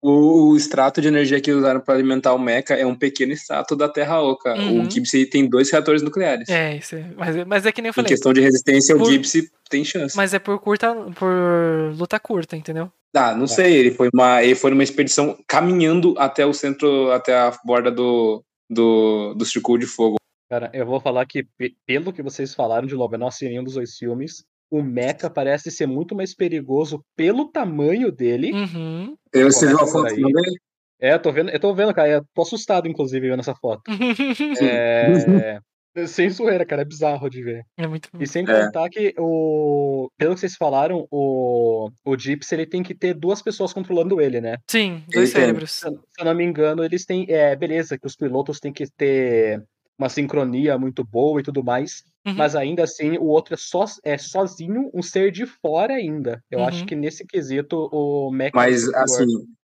O, 0.08 0.52
o 0.52 0.56
extrato 0.58 1.02
de 1.02 1.08
energia 1.08 1.42
que 1.42 1.52
usaram 1.52 1.80
para 1.80 1.96
alimentar 1.96 2.32
o 2.34 2.38
Mecha 2.38 2.76
é 2.76 2.86
um 2.86 2.94
pequeno 2.94 3.32
extrato 3.34 3.76
da 3.76 3.90
Terra 3.90 4.22
Oca. 4.22 4.54
Uhum. 4.54 4.84
O 4.86 4.90
Gipsy 4.92 5.26
tem 5.26 5.50
dois 5.50 5.72
reatores 5.72 6.04
nucleares. 6.04 6.48
é, 6.48 6.76
isso 6.78 6.96
é. 6.96 7.06
Mas, 7.18 7.36
é- 7.36 7.44
mas 7.46 7.66
é 7.66 7.72
que 7.72 7.82
nem 7.82 7.88
eu 7.90 7.92
Em 7.92 7.94
falei. 7.94 8.10
questão 8.10 8.32
de 8.32 8.40
resistência, 8.40 8.96
Por- 8.96 9.08
o 9.08 9.12
Gipsy 9.12 9.50
tem 9.68 9.84
chance. 9.84 10.16
Mas 10.16 10.32
é 10.36 10.38
por 10.38 10.60
curta. 10.60 10.94
por 11.16 11.92
luta 11.98 12.20
curta, 12.20 12.56
entendeu? 12.56 12.92
Ah, 13.16 13.34
não 13.34 13.48
sei. 13.48 13.74
Ele 13.78 13.92
foi, 13.92 14.10
uma, 14.14 14.44
ele 14.44 14.54
foi 14.54 14.70
numa 14.70 14.84
expedição 14.84 15.36
caminhando 15.48 16.14
até 16.20 16.46
o 16.46 16.54
centro, 16.54 17.10
até 17.12 17.36
a 17.36 17.52
borda 17.66 17.90
do, 17.90 18.44
do, 18.70 19.34
do 19.34 19.44
Círculo 19.44 19.80
de 19.80 19.88
Fogo. 19.88 20.18
Cara, 20.56 20.72
eu 20.74 20.86
vou 20.86 21.02
falar 21.02 21.26
que, 21.26 21.44
pe- 21.58 21.76
pelo 21.86 22.14
que 22.14 22.24
vocês 22.24 22.54
falaram 22.56 22.88
de 22.88 22.94
eu 22.94 23.10
não 23.18 23.28
assisti 23.28 23.50
nenhum 23.50 23.64
dos 23.64 23.74
dois 23.74 23.98
filmes. 23.98 24.46
O 24.72 24.82
Mecha 24.82 25.30
parece 25.30 25.70
ser 25.70 25.86
muito 25.86 26.16
mais 26.16 26.34
perigoso 26.34 27.04
pelo 27.16 27.52
tamanho 27.52 28.10
dele. 28.12 28.54
Uhum. 28.54 29.16
Eu, 29.34 29.52
você 29.52 29.68
viu 29.68 29.76
a 29.76 29.80
por 29.80 29.88
foto 29.92 30.20
mandei? 30.22 30.54
É, 31.00 31.14
eu 31.14 31.20
tô 31.22 31.32
vendo, 31.34 31.50
eu 31.50 31.60
tô 31.60 31.74
vendo, 31.76 31.94
cara. 31.94 32.10
Eu 32.10 32.26
tô 32.34 32.42
assustado, 32.42 32.88
inclusive, 32.88 33.28
vendo 33.30 33.42
essa 33.42 33.54
foto. 33.56 33.82
É. 34.62 35.60
Sem 36.08 36.30
zoeira, 36.30 36.66
cara, 36.66 36.82
é 36.82 36.86
bizarro 36.86 37.30
de 37.30 37.42
ver. 37.42 37.64
é 37.78 37.88
muito 37.88 38.10
bom. 38.12 38.22
E 38.22 38.28
sem 38.28 38.44
É. 38.44 38.66
contar 38.66 38.90
que 38.90 39.14
o. 39.18 40.10
Pelo 40.18 40.34
que 40.34 40.42
vocês 40.42 40.58
falaram, 40.58 41.08
o. 41.10 41.90
O 42.04 42.18
Gypsy 42.20 42.54
ele 42.54 42.66
tem 42.66 42.84
que 42.84 42.94
ter 42.94 43.14
duas 43.14 43.42
pessoas 43.42 43.72
controlando 43.72 44.20
ele, 44.20 44.42
né? 44.42 44.58
Sim, 44.70 45.04
dois 45.08 45.30
Ele 45.30 45.32
tem. 45.32 45.42
cérebros. 45.42 45.72
Se 45.72 45.88
eu 45.88 45.92
se 45.94 46.20
eu 46.20 46.26
não 46.26 46.36
me 46.36 46.44
engano, 46.44 46.84
eles 46.84 47.06
têm. 47.06 47.26
É, 47.30 47.56
beleza, 47.56 47.98
que 47.98 48.06
os 48.06 48.14
pilotos 48.18 48.60
têm 48.60 48.74
que 48.74 48.86
ter 48.92 49.64
uma 49.98 50.10
sincronia 50.10 50.78
muito 50.78 51.04
boa 51.04 51.40
e 51.40 51.44
tudo 51.44 51.64
mais. 51.64 52.04
Uhum. 52.26 52.34
Mas 52.36 52.56
ainda 52.56 52.84
assim, 52.84 53.18
o 53.18 53.26
outro 53.26 53.54
é, 53.54 53.58
só, 53.58 53.86
é 54.04 54.18
sozinho, 54.18 54.90
um 54.94 55.02
ser 55.02 55.32
de 55.32 55.46
fora 55.46 55.94
ainda. 55.94 56.44
Eu 56.50 56.60
Uhum. 56.60 56.66
acho 56.66 56.86
que 56.86 56.96
nesse 56.96 57.26
quesito 57.26 57.90
o 57.92 58.32
Mac. 58.32 58.48
é 58.48 58.52
Mas, 58.56 58.82
superior. 58.82 59.04
assim, 59.04 59.26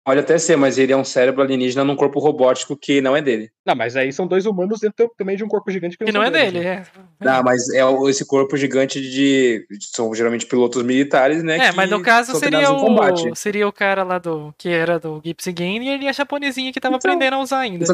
pode 0.03 0.19
até 0.19 0.37
ser, 0.37 0.55
mas 0.55 0.77
ele 0.77 0.91
é 0.93 0.97
um 0.97 1.03
cérebro 1.03 1.41
alienígena 1.41 1.83
num 1.83 1.95
corpo 1.95 2.19
robótico 2.19 2.75
que 2.75 3.01
não 3.01 3.15
é 3.15 3.21
dele. 3.21 3.49
Não, 3.65 3.75
mas 3.75 3.95
aí 3.95 4.11
são 4.11 4.27
dois 4.27 4.45
humanos 4.45 4.79
dentro 4.81 5.09
também 5.17 5.37
de 5.37 5.43
um 5.43 5.47
corpo 5.47 5.71
gigante 5.71 5.97
que 5.97 6.03
Que 6.03 6.11
não 6.11 6.21
é 6.23 6.29
dele, 6.29 6.59
né? 6.59 6.85
é. 7.21 7.27
Ah, 7.27 7.41
mas 7.41 7.69
é 7.73 7.81
esse 8.09 8.25
corpo 8.25 8.57
gigante 8.57 8.99
de. 8.99 9.65
São 9.95 10.13
geralmente 10.13 10.45
pilotos 10.45 10.83
militares, 10.83 11.41
né? 11.43 11.57
É, 11.57 11.69
que 11.69 11.75
mas 11.77 11.89
no 11.89 12.01
caso 12.01 12.37
seria 12.37 12.69
o, 12.71 13.35
seria 13.35 13.67
o 13.67 13.71
cara 13.71 14.03
lá 14.03 14.17
do. 14.19 14.53
que 14.57 14.67
era 14.69 14.99
do 14.99 15.21
Gipsy 15.23 15.51
Game 15.53 15.85
e 15.85 15.89
ele 15.89 16.05
é 16.05 16.09
a 16.09 16.13
japonesinha 16.13 16.73
que 16.73 16.79
tava 16.81 16.97
Então, 16.97 17.11
aprendendo 17.11 17.35
a 17.35 17.39
usar 17.41 17.59
ainda. 17.59 17.85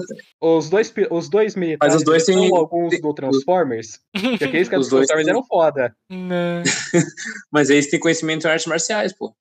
Os 0.41 0.69
dois, 0.69 0.91
os 1.11 1.29
dois 1.29 1.55
militares 1.55 1.95
os 1.95 2.03
dois 2.03 2.25
são 2.25 2.55
alguns 2.55 2.99
do 2.99 3.13
Transformers. 3.13 3.99
Porque 4.11 4.45
aqueles 4.45 4.67
que 4.67 4.75
Os 4.79 4.87
os 4.87 4.89
dois 4.91 5.07
Transformers 5.07 5.25
têm- 5.25 5.35
eram 5.35 5.43
foda. 5.45 5.95
Não. 6.09 6.63
Mas 7.51 7.69
eles 7.69 7.89
têm 7.89 7.99
conhecimento 7.99 8.47
em 8.47 8.49
artes 8.49 8.65
marciais, 8.65 9.13
pô. 9.13 9.31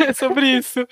É 0.00 0.12
sobre 0.14 0.46
isso. 0.58 0.86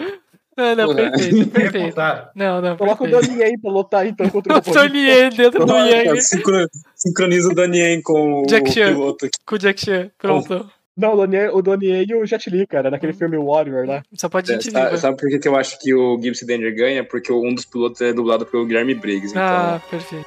Não, 0.57 0.75
não, 0.75 0.87
Porra. 0.87 1.11
perfeito, 1.11 1.47
perfeito. 1.53 1.73
Revoltado. 1.79 2.31
Não, 2.35 2.61
não, 2.63 2.77
Coloca 2.77 3.05
o 3.05 3.09
Yen 3.43 3.59
pra 3.61 3.71
lutar 3.71 4.07
então 4.07 4.29
contra 4.31 4.55
o 4.55 4.57
O 4.57 4.61
robô. 4.61 4.73
Tony 4.73 5.01
Yen 5.07 5.29
dentro 5.31 5.67
do 5.67 5.77
Yang 5.77 6.23
Sincro- 6.23 6.69
Sincroniza 6.95 7.49
o 7.51 7.55
Danien 7.55 8.01
com 8.03 8.43
Jack 8.49 8.71
o 8.71 8.73
Chan. 8.73 8.93
piloto 8.95 9.27
aqui. 9.27 9.39
com 9.45 9.55
o 9.55 9.59
Jack 9.59 9.81
Chan. 9.85 10.11
Pronto. 10.19 10.71
Não, 10.97 11.13
o 11.13 11.17
Donnie, 11.17 11.49
o 11.51 11.63
e 12.09 12.15
o 12.15 12.25
Jet 12.25 12.49
Li, 12.49 12.67
cara, 12.67 12.91
naquele 12.91 13.13
filme 13.13 13.37
Warrior 13.37 13.87
lá. 13.87 14.03
Só 14.15 14.31
pode 14.31 14.51
É, 14.51 14.59
sabe, 14.59 14.97
sabe 14.97 15.17
por 15.19 15.29
que, 15.29 15.47
eu 15.47 15.55
acho 15.55 15.79
que 15.79 15.93
o 15.93 16.19
Gibson 16.19 16.47
Danger 16.47 16.75
ganha? 16.75 17.05
Porque 17.05 17.31
um 17.31 17.55
dos 17.55 17.67
pilotos 17.67 18.01
é 18.01 18.15
dublado 18.15 18.47
pelo 18.47 18.65
Guilherme 18.65 18.95
Briggs. 18.95 19.33
Então, 19.33 19.43
Ah, 19.43 19.79
perfeito. 19.91 20.25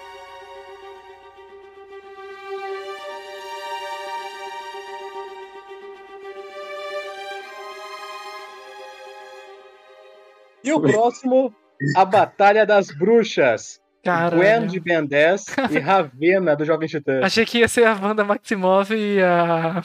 E 10.70 10.74
o 10.74 10.82
próximo, 10.82 11.54
a 11.96 12.06
Batalha 12.06 12.66
das 12.66 12.88
Bruxas. 12.88 13.80
Gwen 14.02 14.14
Caralho. 14.32 14.68
de 14.68 14.80
Ben 14.80 15.06
10 15.06 15.46
e 15.72 15.78
Ravena 15.80 16.56
do 16.56 16.64
Jovem 16.64 16.88
Titã. 16.88 17.20
Achei 17.22 17.46
que 17.46 17.60
ia 17.60 17.68
ser 17.68 17.86
a 17.86 17.94
Wanda 17.94 18.24
Maximov 18.24 18.92
e 18.92 19.22
a. 19.22 19.82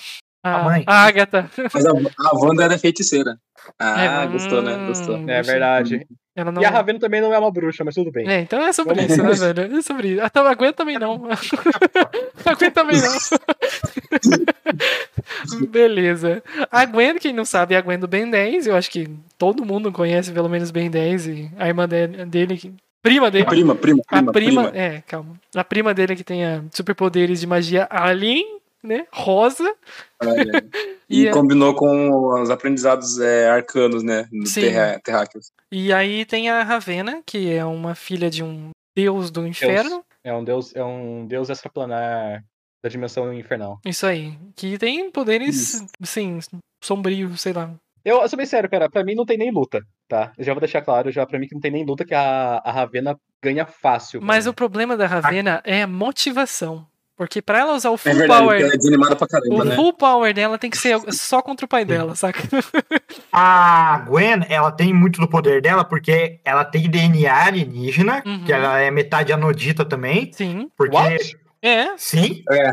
A, 0.47 0.61
A 0.61 0.62
mãe. 0.62 0.85
a 0.87 1.07
Agatha. 1.07 1.51
Mas 1.72 1.87
a, 1.87 1.91
a 1.91 2.37
Wanda 2.39 2.64
era 2.64 2.78
feiticeira. 2.78 3.37
Ah, 3.78 4.22
É, 4.24 4.26
gostou, 4.26 4.61
né? 4.62 4.87
Gostou. 4.87 5.16
É 5.28 5.41
verdade. 5.43 6.07
Ela 6.37 6.51
não. 6.51 6.61
E 6.61 6.64
a 6.64 6.70
Ravena 6.70 6.99
também 6.99 7.20
não 7.20 7.32
é 7.32 7.39
uma 7.39 7.51
bruxa, 7.51 7.85
mas 7.85 7.95
tudo 7.95 8.11
bem. 8.11 8.28
É, 8.28 8.41
então 8.41 8.61
é 8.61 8.72
sobre 8.72 8.95
Vamos 8.97 9.11
isso, 9.12 9.22
né, 9.22 9.53
velho? 9.53 9.76
É 9.78 9.82
sobre 9.82 10.09
isso. 10.14 10.22
Até 10.22 10.41
a 10.41 10.55
Gwen 10.55 10.72
também 10.72 10.99
não. 10.99 11.28
a 12.45 12.55
Gwen 12.55 12.70
também 12.72 12.97
não. 13.01 13.09
Beleza. 15.68 16.43
A 16.70 16.85
Gwen, 16.85 17.18
quem 17.18 17.32
não 17.32 17.45
sabe, 17.45 17.74
é 17.74 17.78
a 17.78 17.80
Gwen 17.80 17.99
do 17.99 18.09
Ben 18.09 18.28
10. 18.28 18.66
Eu 18.66 18.76
acho 18.76 18.91
que 18.91 19.09
todo 19.39 19.64
mundo 19.64 19.93
conhece 19.93 20.32
pelo 20.32 20.49
menos 20.49 20.70
Ben 20.70 20.91
10 20.91 21.26
e 21.26 21.51
a 21.59 21.68
irmã 21.68 21.87
de- 21.89 22.24
dele, 22.26 22.57
que- 22.57 22.72
prima 23.03 23.30
dele. 23.30 23.45
Prima, 23.47 23.74
prima, 23.74 24.03
A 24.09 24.16
prima, 24.16 24.32
prima, 24.32 24.62
prima. 24.64 24.78
é, 24.78 25.03
calma. 25.07 25.35
A 25.55 25.64
prima 25.64 25.95
dele 25.95 26.16
que 26.16 26.24
tem 26.24 26.45
a 26.45 26.62
superpoderes 26.72 27.41
de 27.41 27.47
magia 27.47 27.87
alien, 27.91 28.54
né? 28.85 29.07
Rosa. 29.12 29.68
É. 30.22 30.24
E 31.09 31.24
E 31.24 31.28
a- 31.28 31.32
combinou 31.32 31.74
com 31.74 32.41
os 32.41 32.49
aprendizados 32.51 33.18
é, 33.20 33.49
arcanos, 33.51 34.03
né? 34.03 34.26
Terra, 34.55 34.99
terráqueos. 35.05 35.53
E 35.70 35.93
aí 35.93 36.24
tem 36.24 36.49
a 36.49 36.62
Ravena, 36.62 37.22
que 37.26 37.53
é 37.53 37.62
uma 37.64 37.95
filha 37.95 38.30
de 38.30 38.43
um 38.43 38.70
deus 38.97 39.30
do 39.30 39.47
inferno. 39.47 40.03
É 40.24 40.32
um 40.32 40.43
deus, 40.43 40.74
é 40.74 40.82
um 40.82 41.26
deus 41.26 41.51
extraplanar 41.51 42.43
da 42.82 42.89
dimensão 42.89 43.32
infernal. 43.35 43.78
Isso 43.85 44.07
aí. 44.07 44.32
Que 44.57 44.78
tem 44.78 45.11
poderes, 45.11 45.74
Isso. 45.74 45.87
assim, 46.03 46.39
sombrios, 46.82 47.43
sei 47.43 47.53
lá. 47.53 47.70
Eu, 48.05 48.22
eu 48.22 48.28
sou 48.28 48.37
bem 48.37 48.47
sério, 48.47 48.68
cara, 48.70 48.89
pra 48.91 49.05
mim 49.05 49.14
não 49.14 49.26
tem 49.26 49.37
nem 49.39 49.51
luta, 49.51 49.80
tá? 50.09 50.32
Eu 50.39 50.45
já 50.45 50.53
vou 50.55 50.61
deixar 50.61 50.80
claro, 50.82 51.11
já 51.12 51.24
pra 51.26 51.39
mim 51.39 51.47
que 51.47 51.55
não 51.55 51.61
tem 51.61 51.70
nem 51.70 51.85
luta, 51.85 52.05
que 52.05 52.14
a, 52.14 52.62
a 52.64 52.72
Ravena 52.72 53.16
ganha 53.43 53.66
fácil. 53.66 54.20
Mas 54.22 54.45
cara. 54.45 54.51
o 54.51 54.55
problema 54.55 54.97
da 54.97 55.07
Ravena 55.07 55.61
é 55.64 55.82
a 55.82 55.87
motivação. 55.87 56.87
Porque 57.17 57.41
pra 57.41 57.61
ela 57.61 57.75
usar 57.75 57.91
o 57.91 57.97
full 57.97 58.11
É 58.11 58.15
verdade, 58.15 58.41
power. 58.45 58.61
ela 58.61 58.73
é 58.75 58.77
desanimada 58.77 59.15
pra 59.15 59.27
caramba, 59.29 59.55
O 59.55 59.65
né? 59.65 59.77
full 59.77 59.93
power 59.93 60.35
dela 60.35 60.59
tem 60.59 60.69
que 60.69 60.77
ser 60.79 60.99
só 61.12 61.41
contra 61.41 61.65
o 61.65 61.69
pai 61.69 61.85
dela, 61.85 62.15
saca? 62.17 62.41
A 63.33 64.05
Gwen, 64.07 64.45
ela 64.49 64.71
tem 64.73 64.93
muito 64.93 65.21
do 65.21 65.29
poder 65.29 65.61
dela, 65.62 65.85
porque 65.85 66.41
ela 66.45 66.65
tem 66.65 66.89
DNA 66.91 67.47
alienígena, 67.47 68.23
Uhum. 68.27 68.45
que 68.45 68.53
ela 68.53 68.79
é 68.81 68.91
metade 68.91 69.33
anodita 69.33 69.85
também. 69.85 70.33
Sim. 70.33 70.69
Porque. 70.77 70.97
What? 70.97 71.37
É. 71.62 71.97
Sim, 71.97 72.43
É 72.51 72.73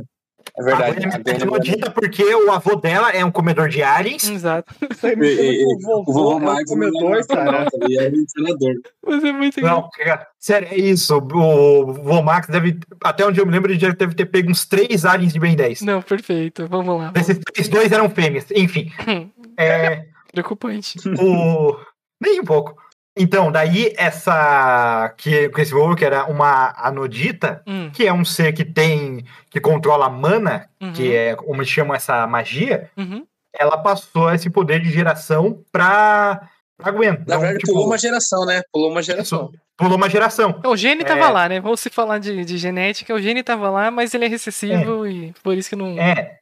a 0.57 0.63
verdade. 0.63 1.05
É 1.05 1.07
a 1.07 1.17
Gwen 1.17 1.35
é 1.37 1.41
anodita 1.43 1.91
porque 1.91 2.23
o 2.35 2.51
avô 2.51 2.75
dela 2.75 3.09
é 3.11 3.23
um 3.23 3.31
comedor 3.31 3.69
de 3.69 3.81
aliens. 3.81 4.29
Exato. 4.29 4.73
E- 4.81 5.25
e- 5.25 5.65
o 5.65 5.79
vovô 5.79 6.03
vovô 6.13 6.31
é 6.31 6.35
um 6.35 6.39
Max 6.39 6.61
é 6.71 6.73
comedor, 6.73 7.27
cara. 7.27 7.67
ele 7.81 7.97
é 7.99 8.09
um 8.09 8.25
treinador. 8.25 8.73
Mas 9.05 9.23
é 9.23 9.31
muito 9.31 9.61
Não, 9.61 9.89
cara, 9.97 10.27
sério, 10.39 10.67
é 10.71 10.77
isso. 10.77 11.17
O 11.17 11.93
Vomax 11.93 12.47
deve. 12.47 12.79
Até 13.03 13.25
onde 13.25 13.39
eu 13.39 13.45
me 13.45 13.51
lembro, 13.51 13.71
ele 13.71 13.79
já 13.79 13.89
deve 13.91 14.13
ter 14.15 14.25
pego 14.25 14.49
uns 14.51 14.65
três 14.65 15.05
aliens 15.05 15.33
de 15.33 15.39
Ben 15.39 15.55
10. 15.55 15.81
Não, 15.81 16.01
perfeito. 16.01 16.67
Vamos 16.67 16.97
lá. 16.97 17.11
Esses 17.15 17.37
três 17.39 17.67
dois 17.69 17.91
eram 17.91 18.09
fêmeas. 18.09 18.45
Enfim. 18.55 18.91
É, 19.57 20.05
Preocupante. 20.31 20.97
o. 21.19 21.75
Nem 22.19 22.39
um 22.39 22.45
pouco. 22.45 22.75
Então, 23.21 23.51
daí 23.51 23.93
essa. 23.97 25.13
Que, 25.17 25.47
com 25.49 25.61
esse 25.61 25.73
que 25.95 26.03
era 26.05 26.25
uma 26.25 26.73
anodita, 26.77 27.61
Hum, 27.67 27.91
que 27.91 28.07
é 28.07 28.13
um 28.13 28.25
ser 28.25 28.51
que 28.53 28.65
tem. 28.65 29.23
que 29.49 29.59
controla 29.59 30.07
a 30.07 30.09
mana, 30.09 30.67
uhum, 30.81 30.93
que 30.93 31.13
é 31.13 31.35
como 31.35 31.63
chamam 31.63 31.93
essa 31.93 32.25
magia, 32.25 32.89
uhum. 32.97 33.25
ela 33.53 33.77
passou 33.77 34.31
esse 34.33 34.49
poder 34.49 34.79
de 34.81 34.89
geração 34.89 35.61
pra, 35.71 36.49
pra 36.77 36.91
Gwen. 36.91 37.11
Na 37.11 37.17
Então, 37.19 37.39
verdade, 37.39 37.59
tipo, 37.59 37.73
pulou 37.73 37.85
uma 37.87 37.97
geração, 37.97 38.45
né? 38.45 38.61
Pulou 38.71 38.89
uma 38.91 39.03
geração. 39.03 39.51
Pulou 39.81 39.97
uma 39.97 40.09
geração. 40.09 40.59
O 40.65 40.75
Gene 40.77 41.03
tava 41.03 41.25
É. 41.25 41.29
lá, 41.29 41.49
né? 41.49 41.59
Vamos 41.59 41.79
se 41.79 41.89
falar 41.89 42.19
de, 42.19 42.45
de 42.45 42.57
genética. 42.57 43.13
O 43.13 43.21
Gene 43.21 43.43
tava 43.43 43.69
lá, 43.69 43.91
mas 43.91 44.13
ele 44.13 44.25
é 44.25 44.27
recessivo 44.27 45.05
e 45.07 45.33
por 45.43 45.57
isso 45.57 45.69
que 45.69 45.75
não. 45.75 45.99
É. 45.99 46.37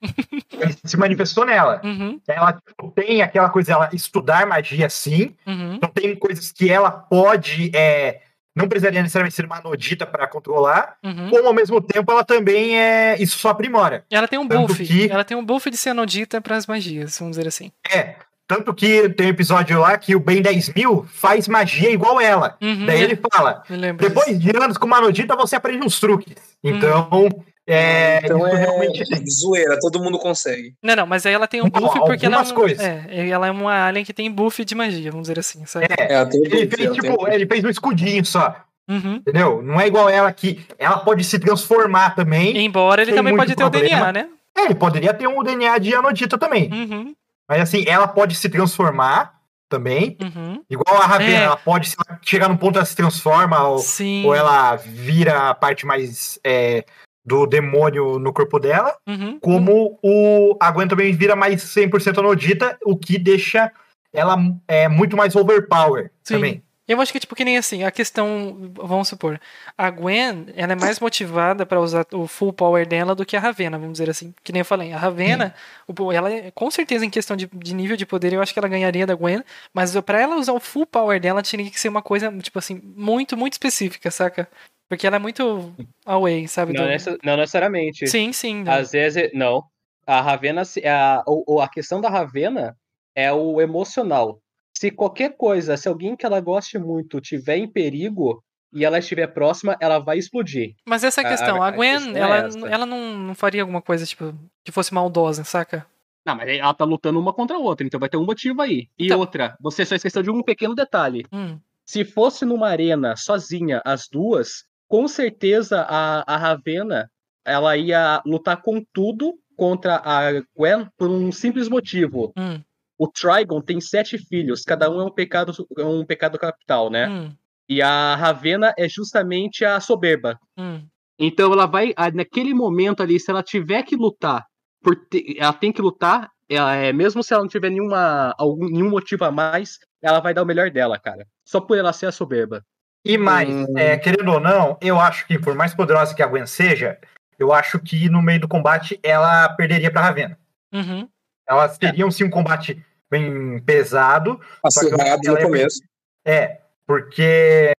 Se 0.84 0.98
manifestou 0.98 1.46
nela. 1.46 1.82
Uhum, 1.90 2.20
Ela 2.28 2.54
tipo, 2.54 2.92
tem 2.92 3.22
aquela 3.22 3.50
coisa, 3.50 3.72
ela 3.74 3.90
estudar 3.94 4.46
magia 4.46 4.90
sim. 4.90 5.34
uhum. 5.48 5.74
Então 5.76 5.90
tem 5.90 6.16
coisas 6.16 6.52
que 6.52 6.70
ela 6.70 6.92
pode. 6.92 7.72
É, 7.76 8.22
não 8.56 8.68
precisaria 8.68 9.02
necessariamente 9.02 9.36
ser 9.36 9.46
uma 9.46 9.58
anodita 9.58 10.06
para 10.06 10.28
controlar. 10.28 10.96
Uhum. 11.04 11.30
Como 11.30 11.48
ao 11.48 11.54
mesmo 11.54 11.80
tempo 11.82 12.12
ela 12.12 12.24
também 12.24 12.78
é. 12.80 13.16
Isso 13.20 13.40
só 13.40 13.50
aprimora. 13.50 14.04
Ela 14.12 14.28
tem 14.28 14.38
um 14.38 14.48
Tanto 14.48 14.68
buff. 14.68 14.86
que- 14.86 15.10
Ela 15.12 15.24
tem 15.24 15.36
um 15.38 15.44
buff 15.46 15.70
de 15.70 15.78
cianodita 15.78 16.42
pras 16.42 16.68
magias, 16.68 17.18
vamos 17.18 17.38
dizer 17.38 17.48
assim. 17.48 17.72
É. 17.90 18.16
Tanto 18.50 18.74
que 18.74 19.08
tem 19.10 19.28
um 19.28 19.30
episódio 19.30 19.80
lá 19.80 19.96
que 19.96 20.16
o 20.16 20.20
Ben 20.20 20.42
10 20.42 20.74
mil 20.74 21.06
faz 21.14 21.48
magia 21.48 21.92
igual 21.92 22.20
ela. 22.20 22.58
Uhum, 22.60 22.84
Daí 22.88 23.02
é, 23.02 23.04
ele 23.04 23.16
fala: 23.32 23.62
depois 23.96 24.40
disso. 24.40 24.40
de 24.40 24.58
anos 24.58 24.76
com 24.76 24.88
uma 24.88 24.98
anodita 24.98 25.36
você 25.36 25.56
aprende 25.56 25.86
uns 25.86 26.00
truques. 26.00 26.34
Então. 26.64 27.30
É, 27.68 28.22
Então 28.24 28.40
isso 28.48 28.56
é 28.56 28.60
realmente. 28.60 29.04
zoeira, 29.30 29.78
todo 29.80 30.02
mundo 30.02 30.18
consegue. 30.18 30.74
Não, 30.82 30.96
não, 30.96 31.06
mas 31.06 31.28
aí 31.28 31.34
ela 31.36 31.48
tem 31.48 31.62
um 31.62 31.66
Não, 31.66 31.70
buff 31.70 32.00
porque 32.00 32.26
ela 32.26 32.38
é, 32.38 32.40
algumas 32.40 32.52
um, 32.52 32.56
coisas. 32.56 32.84
é, 32.84 33.30
ela 33.30 33.46
é 33.46 33.52
uma 33.52 33.86
alien 33.86 34.04
que 34.04 34.12
tem 34.12 34.32
buff 34.32 34.66
de 34.66 34.74
magia, 34.74 35.12
vamos 35.12 35.28
dizer 35.28 35.38
assim, 35.38 35.64
sabe? 35.68 35.86
É, 35.96 36.12
É, 36.12 36.14
ela 36.16 36.26
tem 36.26 36.42
ele 36.42 36.66
buff, 36.66 36.76
fez, 36.76 36.90
tem 36.90 37.00
tipo, 37.00 37.28
ele 37.28 37.46
fez 37.46 37.64
um 37.64 37.70
escudinho 37.70 38.26
só. 38.26 38.56
Uhum. 38.90 39.18
Entendeu? 39.18 39.62
Não 39.62 39.80
é 39.80 39.86
igual 39.86 40.10
ela 40.10 40.34
que 40.34 40.66
ela 40.80 40.98
pode 40.98 41.24
se 41.24 41.38
transformar 41.38 42.16
também. 42.16 42.58
Embora 42.66 43.04
ele 43.04 43.14
também 43.14 43.38
pode 43.38 43.56
ter 43.56 43.64
o 43.64 43.70
problema. 43.70 44.12
DNA, 44.12 44.12
né? 44.14 44.28
É, 44.58 44.66
ele 44.66 44.74
poderia 44.74 45.14
ter 45.14 45.28
um 45.28 45.44
DNA 45.44 45.78
de 45.78 45.94
Anodita 45.94 46.40
também. 46.40 46.72
Uhum. 46.74 47.14
Mas 47.50 47.62
assim, 47.62 47.84
ela 47.88 48.08
pode 48.08 48.36
se 48.36 48.48
transformar 48.48 49.40
também. 49.68 50.16
Uhum. 50.22 50.64
Igual 50.70 51.02
a 51.02 51.06
Ravena, 51.06 51.32
É. 51.40 51.44
ela 51.44 51.58
pode 51.58 51.90
se 51.90 51.96
ela 52.08 52.20
chegar 52.22 52.48
num 52.48 52.58
ponto 52.58 52.78
ela 52.78 52.86
se 52.86 52.96
transforma 52.96 53.68
ou, 53.68 53.82
ou 54.26 54.36
ela 54.36 54.76
vira 54.76 55.50
a 55.50 55.56
parte 55.56 55.86
mais 55.86 56.40
é, 56.44 56.86
do 57.26 57.46
demônio 57.46 58.20
no 58.20 58.32
corpo 58.32 58.60
dela. 58.60 58.96
Uhum. 59.08 59.40
Como 59.40 60.00
o 60.04 60.56
a 60.62 60.72
Gwen 60.72 60.88
também 60.88 61.12
vira 61.14 61.36
mais 61.36 61.64
100% 61.64 62.20
Anodita, 62.20 62.78
o 62.86 62.96
que 62.96 63.18
deixa 63.18 63.72
ela 64.14 64.38
é, 64.68 64.88
muito 64.88 65.16
mais 65.18 65.36
overpower 65.36 66.12
Sim. 66.24 66.36
também. 66.36 66.64
Eu 66.90 67.00
acho 67.00 67.14
que, 67.14 67.20
tipo, 67.20 67.36
que 67.36 67.46
nem 67.46 67.56
assim, 67.58 67.84
a 67.84 67.92
questão, 67.92 68.72
vamos 68.74 69.08
supor, 69.08 69.40
a 69.78 69.90
Gwen, 69.92 70.48
ela 70.56 70.74
é 70.74 70.76
mais 70.76 71.00
motivada 71.00 71.64
pra 71.66 71.80
usar 71.80 72.06
o 72.12 72.26
full 72.28 72.52
power 72.52 72.88
dela 72.88 73.14
do 73.14 73.24
que 73.26 73.38
a 73.38 73.40
Ravena, 73.40 73.78
vamos 73.78 73.94
dizer 73.94 74.10
assim. 74.10 74.34
Que 74.44 74.52
nem 74.52 74.62
eu 74.62 74.66
falei, 74.66 74.92
a 74.92 74.98
Ravena, 74.98 75.54
o- 75.88 76.12
ela, 76.12 76.30
com 76.56 76.70
certeza, 76.72 77.06
em 77.06 77.10
questão 77.10 77.38
de, 77.38 77.48
de 77.54 77.76
nível 77.76 77.96
de 77.96 78.06
poder, 78.08 78.34
eu 78.34 78.42
acho 78.42 78.52
que 78.52 78.60
ela 78.60 78.68
ganharia 78.68 79.06
da 79.06 79.14
Gwen, 79.14 79.44
mas 79.72 79.96
pra 80.02 80.20
ela 80.20 80.36
usar 80.36 80.54
o 80.54 80.60
full 80.60 80.86
power 80.88 81.20
dela, 81.20 81.44
tinha 81.44 81.70
que 81.70 81.80
ser 81.80 81.90
uma 81.90 82.02
coisa, 82.02 82.32
tipo 82.40 82.58
assim, 82.58 82.82
muito, 82.84 83.38
muito 83.38 83.54
específica, 83.54 84.10
saca? 84.10 84.50
Porque 84.90 85.06
ela 85.06 85.18
é 85.18 85.20
muito 85.20 85.72
away, 86.06 86.48
sabe? 86.48 86.74
Não, 86.74 86.86
do- 86.86 86.90
necess- 86.90 87.18
não 87.24 87.38
necessariamente. 87.38 88.08
Sim, 88.08 88.34
sim. 88.34 88.64
Às 88.68 88.92
vezes, 88.92 89.30
não. 89.34 89.64
A 90.08 90.20
Ravena, 90.22 90.64
a, 90.64 91.24
a 91.64 91.70
questão 91.70 92.02
da 92.02 92.10
Ravena 92.10 92.76
é 93.16 93.32
o 93.32 93.62
emocional. 93.62 94.40
Se 94.80 94.90
qualquer 94.92 95.36
coisa, 95.36 95.76
se 95.76 95.90
alguém 95.90 96.16
que 96.16 96.26
ela 96.26 96.40
goste 96.40 96.80
muito 96.80 97.20
tiver 97.20 97.58
em 97.58 97.68
perigo 97.68 98.42
e 98.72 98.86
ela 98.86 99.00
estiver 99.00 99.28
próxima, 99.28 99.76
ela 99.82 100.00
vai 100.00 100.18
explodir. 100.18 100.74
Mas 100.88 101.04
essa 101.04 101.20
é 101.20 101.26
a 101.26 101.28
A- 101.28 101.32
questão, 101.32 101.62
a, 101.62 101.68
a 101.68 101.72
Gwen, 101.72 101.96
questão 101.98 102.16
é 102.16 102.20
ela, 102.20 102.38
essa. 102.38 102.60
ela 102.70 102.86
não, 102.86 103.18
não 103.18 103.36
faria 103.36 103.62
alguma 103.62 103.82
coisa, 103.82 104.06
tipo, 104.06 104.34
que 104.64 104.72
fosse 104.72 104.94
maldosa, 104.94 105.44
saca? 105.44 105.86
Não, 106.26 106.34
mas 106.34 106.48
ela 106.48 106.74
tá 106.74 106.86
lutando 106.86 107.20
uma 107.20 107.34
contra 107.34 107.58
a 107.58 107.60
outra, 107.60 107.86
então 107.86 108.00
vai 108.00 108.08
ter 108.08 108.16
um 108.16 108.26
motivo 108.26 108.62
aí. 108.62 108.88
E 108.98 109.08
Então- 109.08 109.20
outra, 109.20 109.58
você 109.60 109.84
só 109.86 109.96
esqueceu 109.96 110.24
de 110.24 110.30
um 110.32 110.42
pequeno 110.42 110.74
detalhe. 110.74 111.26
Hum, 111.30 111.60
Se 111.86 112.06
fosse 112.06 112.46
numa 112.46 112.70
arena 112.70 113.18
sozinha, 113.18 113.82
as 113.84 114.08
duas, 114.10 114.64
com 114.88 115.10
certeza 115.10 115.82
a, 115.90 116.24
a 116.26 116.38
Ravena 116.38 117.12
ela 117.44 117.76
ia 117.76 118.22
lutar 118.26 118.62
com 118.62 118.82
tudo 118.94 119.34
contra 119.58 119.96
a 120.06 120.42
Gwen 120.56 120.88
por 120.98 121.10
um 121.10 121.32
simples 121.34 121.68
motivo. 121.68 122.32
hum, 122.38 122.62
O 123.00 123.08
Trigon 123.08 123.62
tem 123.62 123.80
sete 123.80 124.18
filhos, 124.18 124.64
cada 124.64 124.90
um 124.92 125.00
é 125.00 125.06
um 125.06 125.12
pecado, 125.12 125.54
é 125.78 125.84
um 125.86 126.06
pecado 126.06 126.38
capital, 126.38 126.90
né? 126.90 127.08
hum, 127.10 127.32
E 127.70 127.82
a 127.82 128.14
Ravena 128.16 128.74
é 128.78 128.90
justamente 128.90 129.64
a 129.64 129.80
soberba. 129.80 130.38
hum. 130.58 130.86
Então 131.18 131.52
ela 131.54 131.66
vai, 131.66 131.94
naquele 132.14 132.54
momento 132.54 133.02
ali, 133.02 133.20
se 133.20 133.32
ela 133.32 133.42
tiver 133.44 133.84
que 133.84 133.96
lutar, 133.96 134.46
por 134.84 134.96
te- 134.96 135.38
ela 135.40 135.54
tem 135.54 135.72
que 135.72 135.82
lutar, 135.82 136.30
ela, 136.50 136.74
é, 136.76 136.92
mesmo 136.94 137.22
se 137.24 137.34
ela 137.34 137.42
não 137.44 137.50
tiver 137.50 137.70
nenhuma, 137.70 138.34
algum, 138.38 138.66
nenhum 138.70 138.90
motivo 138.90 139.24
a 139.26 139.32
mais, 139.32 139.78
ela 140.02 140.20
vai 140.20 140.34
dar 140.34 140.44
o 140.44 140.46
melhor 140.46 140.70
dela, 140.70 140.98
cara. 141.00 141.26
Só 141.46 141.60
por 141.62 141.78
ela 141.78 141.94
ser 141.94 142.06
a 142.08 142.12
soberba. 142.12 142.64
E 143.06 143.18
mais, 143.18 143.54
Hum. 143.70 143.78
é, 143.78 143.98
querendo 143.98 144.30
ou 144.32 144.40
não, 144.42 144.78
eu 144.82 145.00
acho 145.00 145.26
que 145.28 145.38
por 145.40 145.56
mais 145.56 145.74
poderosa 145.74 146.14
que 146.16 146.24
a 146.24 146.28
Gwen 146.28 146.46
seja, 146.46 146.98
eu 147.38 147.54
acho 147.54 147.80
que 147.80 148.10
no 148.10 148.22
meio 148.22 148.42
do 148.42 148.48
combate 148.48 149.00
ela 149.04 149.48
perderia 149.56 149.92
pra 149.92 150.02
Ravena. 150.02 150.38
Uhum. 150.74 151.08
Elas 151.48 151.78
teriam 151.78 152.12
sim 152.12 152.24
um 152.26 152.30
combate 152.30 152.82
bem 153.10 153.60
pesado. 153.62 154.40
Acirrado 154.64 155.22
no 155.26 155.38
é 155.38 155.42
começo. 155.44 155.82
É, 156.26 156.60
porque 156.86 157.72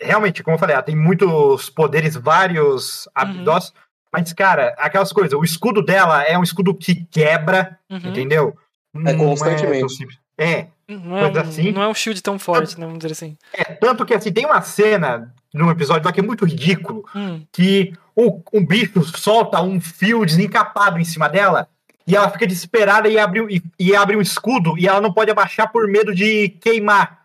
realmente, 0.00 0.42
como 0.42 0.54
eu 0.54 0.58
falei, 0.58 0.74
ela 0.74 0.82
tem 0.82 0.96
muitos 0.96 1.68
poderes, 1.70 2.16
vários 2.16 3.08
habilidosos. 3.14 3.72
Mas, 4.12 4.32
cara, 4.32 4.74
aquelas 4.78 5.12
coisas, 5.12 5.32
o 5.38 5.44
escudo 5.44 5.82
dela 5.84 6.22
é 6.22 6.38
um 6.38 6.42
escudo 6.42 6.74
que 6.74 7.04
quebra, 7.10 7.78
Uhum. 7.90 7.98
entendeu? 7.98 8.56
É 8.94 9.12
Não 9.12 9.18
constantemente. 9.18 9.92
simples. 9.92 10.18
É, 10.38 10.68
Não 10.88 11.18
é, 11.18 11.24
Coisa 11.24 11.40
um, 11.40 11.48
assim. 11.50 11.72
não 11.72 11.82
é 11.82 11.88
um 11.88 11.94
shield 11.94 12.22
tão 12.22 12.38
forte, 12.38 12.78
né? 12.80 12.86
Vamos 12.86 13.00
dizer 13.00 13.12
assim. 13.12 13.36
é, 13.52 13.64
tanto 13.64 14.06
que 14.06 14.14
assim, 14.14 14.32
tem 14.32 14.46
uma 14.46 14.62
cena 14.62 15.34
num 15.52 15.70
episódio 15.70 16.06
lá 16.06 16.12
que 16.12 16.20
é 16.20 16.22
muito 16.22 16.44
ridículo, 16.46 17.04
Hum, 17.14 17.44
que 17.52 17.92
o, 18.16 18.40
um 18.52 18.64
bicho 18.64 19.02
solta 19.18 19.60
um 19.60 19.80
fio 19.80 20.24
desencapado 20.24 20.98
em 20.98 21.04
cima 21.04 21.28
dela 21.28 21.68
e 22.08 22.16
ela 22.16 22.30
fica 22.30 22.46
desesperada 22.46 23.06
e 23.06 23.18
abre, 23.18 23.44
e, 23.50 23.62
e 23.78 23.94
abre 23.94 24.16
um 24.16 24.20
escudo 24.22 24.78
e 24.78 24.88
ela 24.88 25.00
não 25.00 25.12
pode 25.12 25.30
abaixar 25.30 25.70
por 25.70 25.86
medo 25.86 26.14
de 26.14 26.48
queimar. 26.60 27.18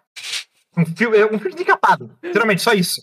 Um 0.75 0.85
fio, 0.85 1.15
é 1.15 1.25
um 1.25 1.39
fio 1.39 1.51
desencapado, 1.51 2.11
literalmente, 2.21 2.61
só 2.61 2.73
isso. 2.73 3.01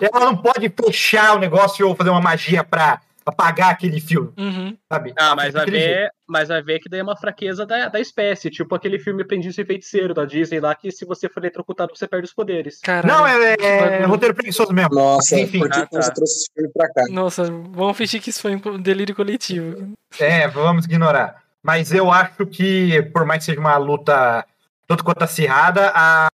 Ela 0.00 0.24
não 0.24 0.36
pode 0.36 0.72
fechar 0.86 1.36
o 1.36 1.38
negócio 1.38 1.86
ou 1.86 1.94
fazer 1.94 2.10
uma 2.10 2.20
magia 2.20 2.64
pra 2.64 3.00
apagar 3.28 3.70
aquele 3.70 4.00
fio, 4.00 4.32
uhum. 4.38 4.76
sabe? 4.92 5.12
Ah, 5.18 5.26
Ela 5.26 5.36
mas 5.36 5.52
vai 5.54 5.68
jeito. 5.68 5.84
ver, 5.84 6.10
mas 6.26 6.48
vai 6.48 6.62
ver 6.62 6.78
que 6.80 6.88
daí 6.88 7.00
é 7.00 7.02
uma 7.02 7.16
fraqueza 7.16 7.64
da, 7.66 7.88
da 7.88 8.00
espécie, 8.00 8.50
tipo 8.50 8.74
aquele 8.74 8.98
filme 8.98 9.22
Aprendiz 9.22 9.56
e 9.58 9.64
Feiticeiro 9.64 10.12
da 10.14 10.24
Disney 10.24 10.60
lá, 10.60 10.74
que 10.74 10.90
se 10.90 11.04
você 11.04 11.28
for 11.28 11.40
eletrocutado, 11.40 11.92
você 11.96 12.06
perde 12.06 12.26
os 12.26 12.32
poderes. 12.34 12.80
Caralho. 12.80 13.06
Não, 13.14 13.26
é, 13.26 13.54
é 13.58 13.90
bagulho. 13.90 14.08
roteiro 14.08 14.34
preguiçoso 14.34 14.72
mesmo. 14.72 14.94
Nossa, 14.94 15.38
Enfim. 15.38 15.58
por 15.60 15.70
que 15.70 15.78
Ah, 15.80 15.86
que 15.86 15.94
você 15.96 16.08
tá. 16.08 16.14
trouxe 16.14 16.34
esse 16.34 16.46
filme 16.54 16.70
pra 16.72 16.88
cá? 16.92 17.04
Nossa, 17.10 17.44
vamos 17.44 17.96
fingir 17.96 18.20
que 18.22 18.30
isso 18.30 18.40
foi 18.42 18.54
um 18.56 18.80
delírio 18.80 19.14
coletivo. 19.14 19.92
É, 20.18 20.46
vamos 20.48 20.84
ignorar. 20.86 21.42
Mas 21.62 21.92
eu 21.92 22.10
acho 22.10 22.46
que, 22.46 23.02
por 23.12 23.24
mais 23.26 23.40
que 23.40 23.46
seja 23.46 23.60
uma 23.60 23.76
luta 23.76 24.44
tanto 24.86 25.04
quanto 25.04 25.22
acirrada, 25.22 25.92
a, 25.94 26.28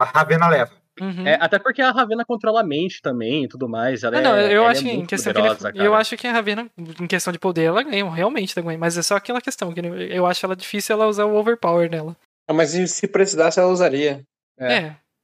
a 0.00 0.04
Ravena 0.04 0.48
leva. 0.48 0.72
Uhum. 1.00 1.26
É, 1.26 1.38
até 1.40 1.58
porque 1.58 1.80
a 1.80 1.90
Ravena 1.90 2.24
controla 2.24 2.60
a 2.60 2.64
mente 2.64 3.00
também 3.00 3.44
e 3.44 3.48
tudo 3.48 3.68
mais. 3.68 4.02
Ela 4.02 4.18
Ah, 4.18 4.20
não, 4.20 4.36
é, 4.36 4.46
eu 4.52 4.62
ela 4.62 4.70
acho 4.70 4.80
é 4.80 4.84
que 4.84 4.90
em 4.90 4.96
muito 4.98 5.08
questão 5.08 5.32
que 5.32 5.38
ele, 5.40 5.48
poderosa, 5.48 5.72
eu 5.84 5.94
acho 5.94 6.16
que 6.16 6.26
a 6.26 6.32
Ravena, 6.32 6.70
em 6.78 7.06
questão 7.06 7.32
de 7.32 7.38
poder, 7.38 7.64
ela 7.64 7.82
ganha 7.82 8.08
realmente 8.10 8.54
da 8.54 8.62
Gwen, 8.62 8.76
mas 8.78 8.98
é 8.98 9.02
só 9.02 9.16
aquela 9.16 9.40
questão, 9.40 9.72
que 9.72 9.80
eu 9.80 10.26
acho 10.26 10.44
ela 10.44 10.54
difícil 10.54 10.94
ela 10.94 11.06
usar 11.06 11.24
o 11.24 11.34
overpower 11.34 11.88
dela. 11.88 12.16
Ah, 12.48 12.52
mas 12.52 12.70
se- 12.70 12.86
se 12.88 13.06
precisasse, 13.08 13.58
ela 13.58 13.70
usaria. 13.70 14.22
É. 14.58 14.74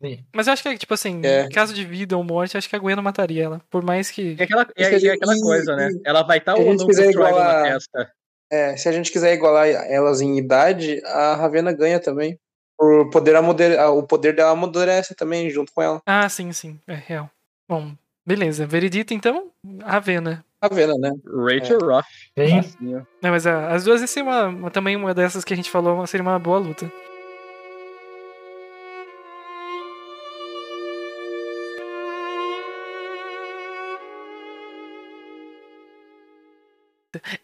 É. 0.03 0.19
Mas 0.35 0.47
eu 0.47 0.53
acho 0.53 0.63
que, 0.63 0.77
tipo 0.79 0.93
assim, 0.95 1.21
É. 1.25 1.45
em 1.45 1.49
caso 1.49 1.73
de 1.75 1.85
vida 1.85 2.17
ou 2.17 2.23
morte, 2.23 2.57
acho 2.57 2.69
que 2.69 2.77
a 2.77 2.79
Gwen 2.79 2.95
não 2.97 3.03
mataria 3.03 3.45
ela. 3.45 3.61
Por 3.71 3.83
mais 3.83 4.11
que. 4.11 4.37
É 4.39 4.45
aquela, 4.45 4.67
é, 4.77 4.99
se 4.99 5.09
a 5.09 5.13
é 5.13 5.15
aquela 5.15 5.35
coisa, 5.41 5.75
né? 5.75 5.89
Ela 6.05 6.23
vai 6.23 6.39
estar 6.39 6.55
se 6.55 6.61
a 6.61 6.65
ou 6.65 6.75
não 6.75 6.87
com 6.87 6.93
Trigon 6.93 7.11
igual 7.11 7.35
na 7.35 7.61
a- 7.61 7.63
testa. 7.63 8.11
É, 8.53 8.77
se 8.77 8.89
a 8.89 8.93
gente 8.93 9.11
quiser 9.11 9.33
igualar 9.35 9.67
elas 9.67 10.21
em 10.21 10.39
idade, 10.39 11.03
a 11.05 11.35
Ravena 11.35 11.73
ganha 11.73 11.99
também. 11.99 12.39
Por 12.79 13.11
poder 13.11 13.35
amoder... 13.37 13.79
ah, 13.81 13.91
O 13.91 14.03
poder 14.03 14.35
dela 14.35 14.51
amadurece 14.53 15.15
também 15.15 15.49
junto 15.51 15.73
com 15.73 15.83
ela. 15.83 16.03
Ah, 16.07 16.29
sim, 16.29 16.53
sim. 16.53 16.79
É 16.87 16.95
real. 16.95 17.31
Bom, 17.69 17.93
beleza. 18.27 18.67
Veredito, 18.67 19.15
então, 19.15 19.51
Ravena. 19.83 20.45
Ravena, 20.63 20.95
né? 20.99 21.11
Rachel 21.27 21.79
Roth. 21.81 22.05
Sim. 22.39 22.75
Não, 23.23 23.31
mas 23.31 23.47
ah, 23.47 23.69
as 23.73 23.85
duas 23.85 24.01
seria 24.09 24.23
uma, 24.29 24.47
uma- 24.49 24.71
também 24.71 24.97
uma 24.97 25.15
dessas 25.15 25.45
que 25.45 25.53
a 25.53 25.57
gente 25.57 25.71
falou 25.71 26.07
seria 26.07 26.23
uma 26.25 26.39
boa 26.39 26.59
luta. 26.59 26.91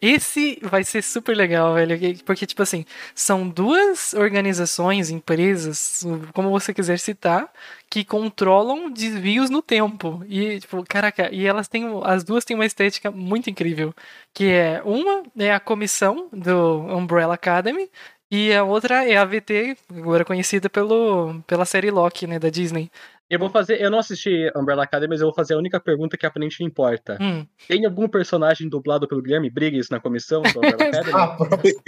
Esse 0.01 0.59
vai 0.61 0.83
ser 0.83 1.03
super 1.03 1.35
legal, 1.35 1.73
velho. 1.73 1.97
Porque, 2.25 2.45
tipo 2.45 2.61
assim, 2.61 2.85
são 3.15 3.47
duas 3.47 4.13
organizações, 4.13 5.09
empresas, 5.09 6.03
como 6.33 6.49
você 6.49 6.73
quiser 6.73 6.99
citar, 6.99 7.51
que 7.89 8.03
controlam 8.03 8.91
desvios 8.91 9.49
no 9.49 9.61
tempo. 9.61 10.23
E, 10.27 10.59
tipo, 10.59 10.83
caraca, 10.87 11.29
e 11.33 11.45
elas 11.45 11.67
têm. 11.67 11.85
As 12.03 12.23
duas 12.23 12.45
têm 12.45 12.55
uma 12.55 12.65
estética 12.65 13.11
muito 13.11 13.49
incrível. 13.49 13.93
Que 14.33 14.45
é 14.51 14.81
uma 14.83 15.23
é 15.37 15.53
a 15.53 15.59
comissão 15.59 16.27
do 16.31 16.79
Umbrella 16.95 17.35
Academy. 17.35 17.89
E 18.35 18.51
a 18.51 18.63
outra 18.63 19.07
é 19.07 19.15
a 19.15 19.25
VT, 19.25 19.77
agora 19.95 20.25
conhecida 20.25 20.67
pelo, 20.67 21.39
pela 21.45 21.65
série 21.65 21.91
Loki, 21.91 22.25
né, 22.25 22.39
da 22.39 22.49
Disney. 22.49 22.89
Eu 23.33 23.39
vou 23.39 23.49
fazer. 23.49 23.81
Eu 23.81 23.89
não 23.89 23.99
assisti 23.99 24.51
Umbrella 24.55 24.83
Academy, 24.83 25.09
mas 25.09 25.21
eu 25.21 25.27
vou 25.27 25.33
fazer 25.33 25.53
a 25.53 25.57
única 25.57 25.79
pergunta 25.79 26.15
que 26.17 26.25
aparentemente 26.25 26.63
importa. 26.63 27.17
Hum, 27.21 27.45
Tem 27.67 27.85
algum 27.85 28.07
personagem 28.07 28.69
dublado 28.69 29.07
pelo 29.07 29.21
Guilherme 29.21 29.49
Briggs 29.49 29.89
na 29.91 29.99
comissão 29.99 30.41
do 30.41 30.49
Umbrella 30.57 30.75
Academy? 30.87 31.13
Ah, 31.13 31.37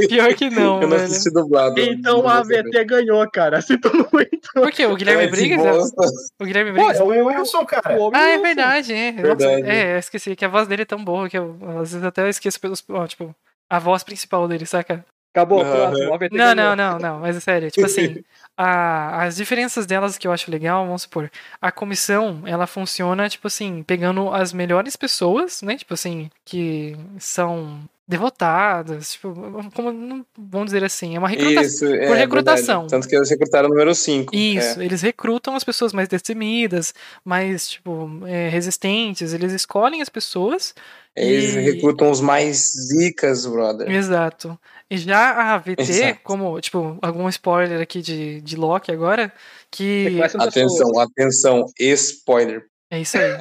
pior 0.07 0.33
que 0.33 0.49
não, 0.49 0.81
eu 0.81 0.87
não 0.87 0.97
velho. 0.97 1.03
assisti 1.03 1.31
dublado. 1.31 1.79
Então 1.79 2.27
a. 2.27 2.41
VT 2.43 2.85
ganhou, 2.85 3.29
cara. 3.31 3.61
Sinto 3.65 3.89
muito. 4.11 4.49
Por 4.53 4.71
quê? 4.71 4.85
O 4.85 4.95
Guilherme 4.95 5.25
que 5.25 5.31
Briggs? 5.31 5.63
bosta. 5.63 6.01
O 6.41 6.45
Guilherme 6.45 6.71
Pô, 6.71 6.77
Briggs? 6.77 6.99
é 6.99 7.03
o 7.03 7.07
Will 7.07 7.25
Wilson, 7.27 7.65
cara. 7.65 7.99
O 7.99 8.11
Ah, 8.13 8.29
é 8.29 8.37
verdade, 8.37 8.93
é. 8.93 9.11
Verdade. 9.11 9.61
Nossa, 9.61 9.69
é, 9.71 9.95
eu 9.95 9.99
esqueci 9.99 10.35
que 10.35 10.45
a 10.45 10.49
voz 10.49 10.67
dele 10.67 10.81
é 10.81 10.85
tão 10.85 11.03
boa 11.03 11.29
que 11.29 11.37
eu 11.37 11.57
às 11.79 11.91
vezes 11.91 12.03
até 12.03 12.21
eu 12.23 12.29
esqueço 12.29 12.59
pelos. 12.59 12.83
ó, 12.89 13.05
tipo, 13.07 13.35
a 13.69 13.79
voz 13.79 14.03
principal 14.03 14.47
dele, 14.47 14.65
saca? 14.65 15.05
Acabou. 15.35 15.61
A 15.61 15.91
Não, 15.91 16.55
ganhou. 16.55 16.55
não, 16.55 16.75
não, 16.75 16.97
não, 16.99 17.19
mas 17.19 17.35
é 17.35 17.39
sério. 17.41 17.69
Tipo 17.69 17.85
assim, 17.85 18.23
a- 18.57 19.23
as 19.25 19.35
diferenças 19.35 19.85
delas 19.85 20.17
que 20.17 20.25
eu 20.25 20.31
acho 20.31 20.49
legal, 20.49 20.85
vamos 20.85 21.01
supor, 21.01 21.29
a 21.61 21.71
comissão, 21.71 22.43
ela 22.45 22.65
funciona, 22.65 23.27
tipo 23.27 23.47
assim, 23.47 23.83
pegando 23.83 24.29
as 24.33 24.53
melhores 24.53 24.95
pessoas, 24.95 25.61
né? 25.61 25.75
Tipo 25.75 25.93
assim, 25.93 26.29
que 26.45 26.95
são 27.19 27.79
devotadas, 28.07 29.13
tipo, 29.13 29.33
como 29.73 30.23
vamos 30.37 30.67
dizer 30.67 30.83
assim, 30.83 31.15
é 31.15 31.19
uma 31.19 31.27
recruta... 31.27 31.61
Isso, 31.61 31.85
é, 31.85 32.05
por 32.07 32.15
recrutação. 32.15 32.81
verdade. 32.81 32.89
Tanto 32.91 33.07
que 33.09 33.15
eles 33.15 33.29
recrutaram 33.31 33.65
o 33.67 33.71
número 33.71 33.95
5. 33.95 34.33
Isso, 34.35 34.79
eles 34.79 35.01
recrutam 35.01 35.55
as 35.55 35.63
pessoas 35.63 35.91
mais 35.91 36.07
destemidas, 36.07 36.93
mais, 37.25 37.67
tipo, 37.67 38.21
é, 38.27 38.47
resistentes, 38.49 39.33
eles 39.33 39.51
escolhem 39.53 40.01
as 40.03 40.09
pessoas. 40.09 40.75
Eles 41.15 41.55
e- 41.55 41.59
recrutam 41.61 42.11
os 42.11 42.21
mais 42.21 42.57
zicas, 42.89 43.45
brother. 43.47 43.89
Exato. 43.89 44.55
E 44.89 44.97
já 44.97 45.31
a 45.31 45.53
AVT, 45.55 45.81
Exato. 45.81 46.19
como, 46.23 46.59
tipo, 46.61 46.97
algum 47.01 47.27
spoiler 47.29 47.81
aqui 47.81 48.01
de, 48.01 48.39
de 48.41 48.55
Loki 48.55 48.91
agora, 48.91 49.33
que. 49.71 50.19
pessoas. 50.21 50.47
Atenção, 50.47 50.99
atenção, 50.99 51.65
spoiler. 51.79 52.65
É 52.91 52.99
isso 52.99 53.17
aí. 53.17 53.31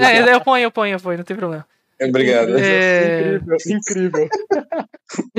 É, 0.00 0.34
eu 0.34 0.40
ponho, 0.40 0.64
eu 0.64 0.70
ponho, 0.72 0.94
eu 0.94 1.00
ponho, 1.00 1.18
não 1.18 1.24
tem 1.24 1.36
problema. 1.36 1.66
Obrigado. 2.00 2.58
É, 2.58 3.36
Incrível, 3.36 3.56
incrível. 3.66 4.28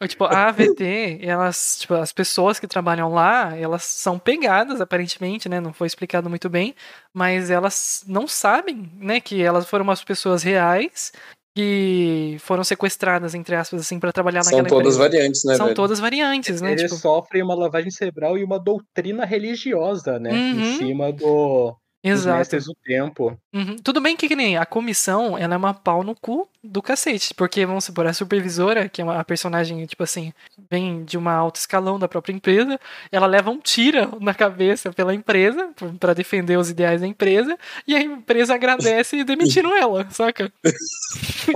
é, 0.00 0.06
tipo, 0.06 0.24
a 0.24 0.48
AVT, 0.48 1.20
elas, 1.22 1.78
tipo, 1.80 1.94
as 1.94 2.12
pessoas 2.12 2.58
que 2.58 2.66
trabalham 2.66 3.12
lá, 3.12 3.56
elas 3.56 3.84
são 3.84 4.18
pegadas, 4.18 4.80
aparentemente, 4.80 5.48
né? 5.48 5.60
Não 5.60 5.72
foi 5.72 5.86
explicado 5.86 6.28
muito 6.28 6.48
bem, 6.48 6.74
mas 7.12 7.50
elas 7.50 8.04
não 8.06 8.26
sabem, 8.26 8.90
né, 8.96 9.20
que 9.20 9.42
elas 9.42 9.68
foram 9.68 9.84
umas 9.84 10.02
pessoas 10.02 10.42
reais 10.42 11.12
que 11.54 12.36
foram 12.40 12.62
sequestradas, 12.62 13.34
entre 13.34 13.54
aspas, 13.56 13.80
assim, 13.80 13.98
para 13.98 14.12
trabalhar 14.12 14.42
São 14.42 14.58
naquela 14.58 14.68
todas 14.68 14.94
empresa. 14.94 15.10
variantes, 15.10 15.44
né, 15.44 15.54
São 15.56 15.66
velho? 15.66 15.76
todas 15.76 15.98
variantes, 16.00 16.60
né? 16.60 16.72
Eles 16.72 16.82
Tipo, 16.84 16.96
sofrem 16.96 17.42
uma 17.42 17.54
lavagem 17.54 17.90
cerebral 17.90 18.38
e 18.38 18.44
uma 18.44 18.58
doutrina 18.58 19.24
religiosa, 19.24 20.18
né? 20.18 20.30
Uhum. 20.30 20.60
Em 20.60 20.76
cima 20.78 21.12
do, 21.12 21.74
exato. 22.02 22.38
mestres 22.38 22.64
do 22.66 22.74
tempo. 22.84 23.38
Uhum. 23.52 23.76
Tudo 23.76 24.00
bem 24.00 24.16
que, 24.16 24.28
que 24.28 24.36
nem 24.36 24.56
a 24.56 24.64
comissão, 24.66 25.36
ela 25.36 25.54
é 25.54 25.56
uma 25.56 25.74
pau 25.74 26.02
no 26.02 26.14
cu 26.14 26.48
do 26.62 26.80
cacete. 26.82 27.34
Porque, 27.34 27.64
vamos 27.66 27.84
supor, 27.84 28.06
a 28.06 28.12
supervisora, 28.12 28.88
que 28.88 29.00
é 29.00 29.04
uma 29.04 29.18
a 29.18 29.24
personagem, 29.24 29.84
tipo 29.86 30.02
assim, 30.02 30.32
vem 30.70 31.04
de 31.04 31.16
uma 31.18 31.32
alto 31.32 31.56
escalão 31.56 31.98
da 31.98 32.08
própria 32.08 32.32
empresa, 32.32 32.78
ela 33.10 33.26
leva 33.26 33.50
um 33.50 33.58
tiro 33.58 34.18
na 34.20 34.32
cabeça 34.34 34.92
pela 34.92 35.14
empresa, 35.14 35.68
p- 35.76 35.86
pra 35.98 36.14
defender 36.14 36.56
os 36.58 36.70
ideais 36.70 37.00
da 37.00 37.06
empresa, 37.06 37.58
e 37.86 37.94
a 37.96 38.00
empresa 38.00 38.54
agradece 38.54 39.16
e 39.16 39.24
demitiram 39.24 39.76
ela, 39.76 40.06
saca? 40.10 40.52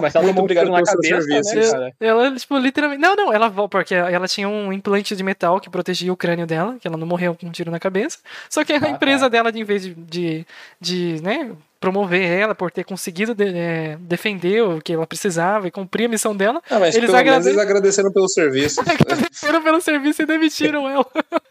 Mas 0.01 0.14
ela 0.14 0.24
Muito 0.24 0.34
tomou 0.34 0.34
um 0.34 0.45
obrigado 0.45 0.70
na 0.70 0.82
cabeça, 0.82 1.22
serviço. 1.22 1.55
né, 1.55 1.70
cara? 1.70 1.95
Ela, 2.01 2.34
tipo, 2.36 2.59
literalmente. 2.59 3.01
Não, 3.01 3.14
não, 3.14 3.32
ela 3.32 3.49
volta, 3.49 3.78
porque 3.78 3.95
ela 3.95 4.26
tinha 4.26 4.49
um 4.49 4.72
implante 4.72 5.14
de 5.14 5.22
metal 5.22 5.61
que 5.61 5.70
protegia 5.70 6.12
o 6.12 6.16
crânio 6.16 6.47
dela, 6.47 6.76
que 6.80 6.88
ela 6.88 6.97
não 6.97 7.07
morreu 7.07 7.34
com 7.34 7.47
um 7.47 7.51
tiro 7.51 7.70
na 7.70 7.78
cabeça. 7.78 8.18
Só 8.51 8.64
que 8.64 8.72
a 8.72 8.80
tá. 8.80 8.88
empresa 8.88 9.28
dela, 9.30 9.53
de, 9.53 9.61
em 9.61 9.64
vez 9.64 9.82
de, 9.82 9.95
de, 9.95 10.34
de, 10.80 11.20
né, 11.22 11.57
promover 11.85 12.22
ela 12.22 12.55
por 12.55 12.70
ter 12.70 12.82
conseguido 12.85 13.35
de- 13.35 13.45
é, 13.55 13.97
defender 14.01 14.62
o 14.62 14.80
que 14.80 14.93
ela 14.95 15.07
precisava 15.07 15.68
e 15.68 15.70
cumprir 15.70 16.07
a 16.07 16.09
missão 16.09 16.35
dela, 16.35 16.62
Ah, 16.70 16.78
mas 16.78 16.95
Eles 16.95 17.11
pelo 17.11 17.18
menos 17.18 17.20
agrade- 17.20 17.49
eles 17.49 17.59
agradeceram 17.61 18.11
pelo 18.12 18.28
serviço. 18.28 18.80
agradeceram 18.89 19.62
pelo 19.62 19.80
serviço 19.82 20.22
e 20.22 20.26
demitiram 20.26 20.89
ela. 20.89 21.07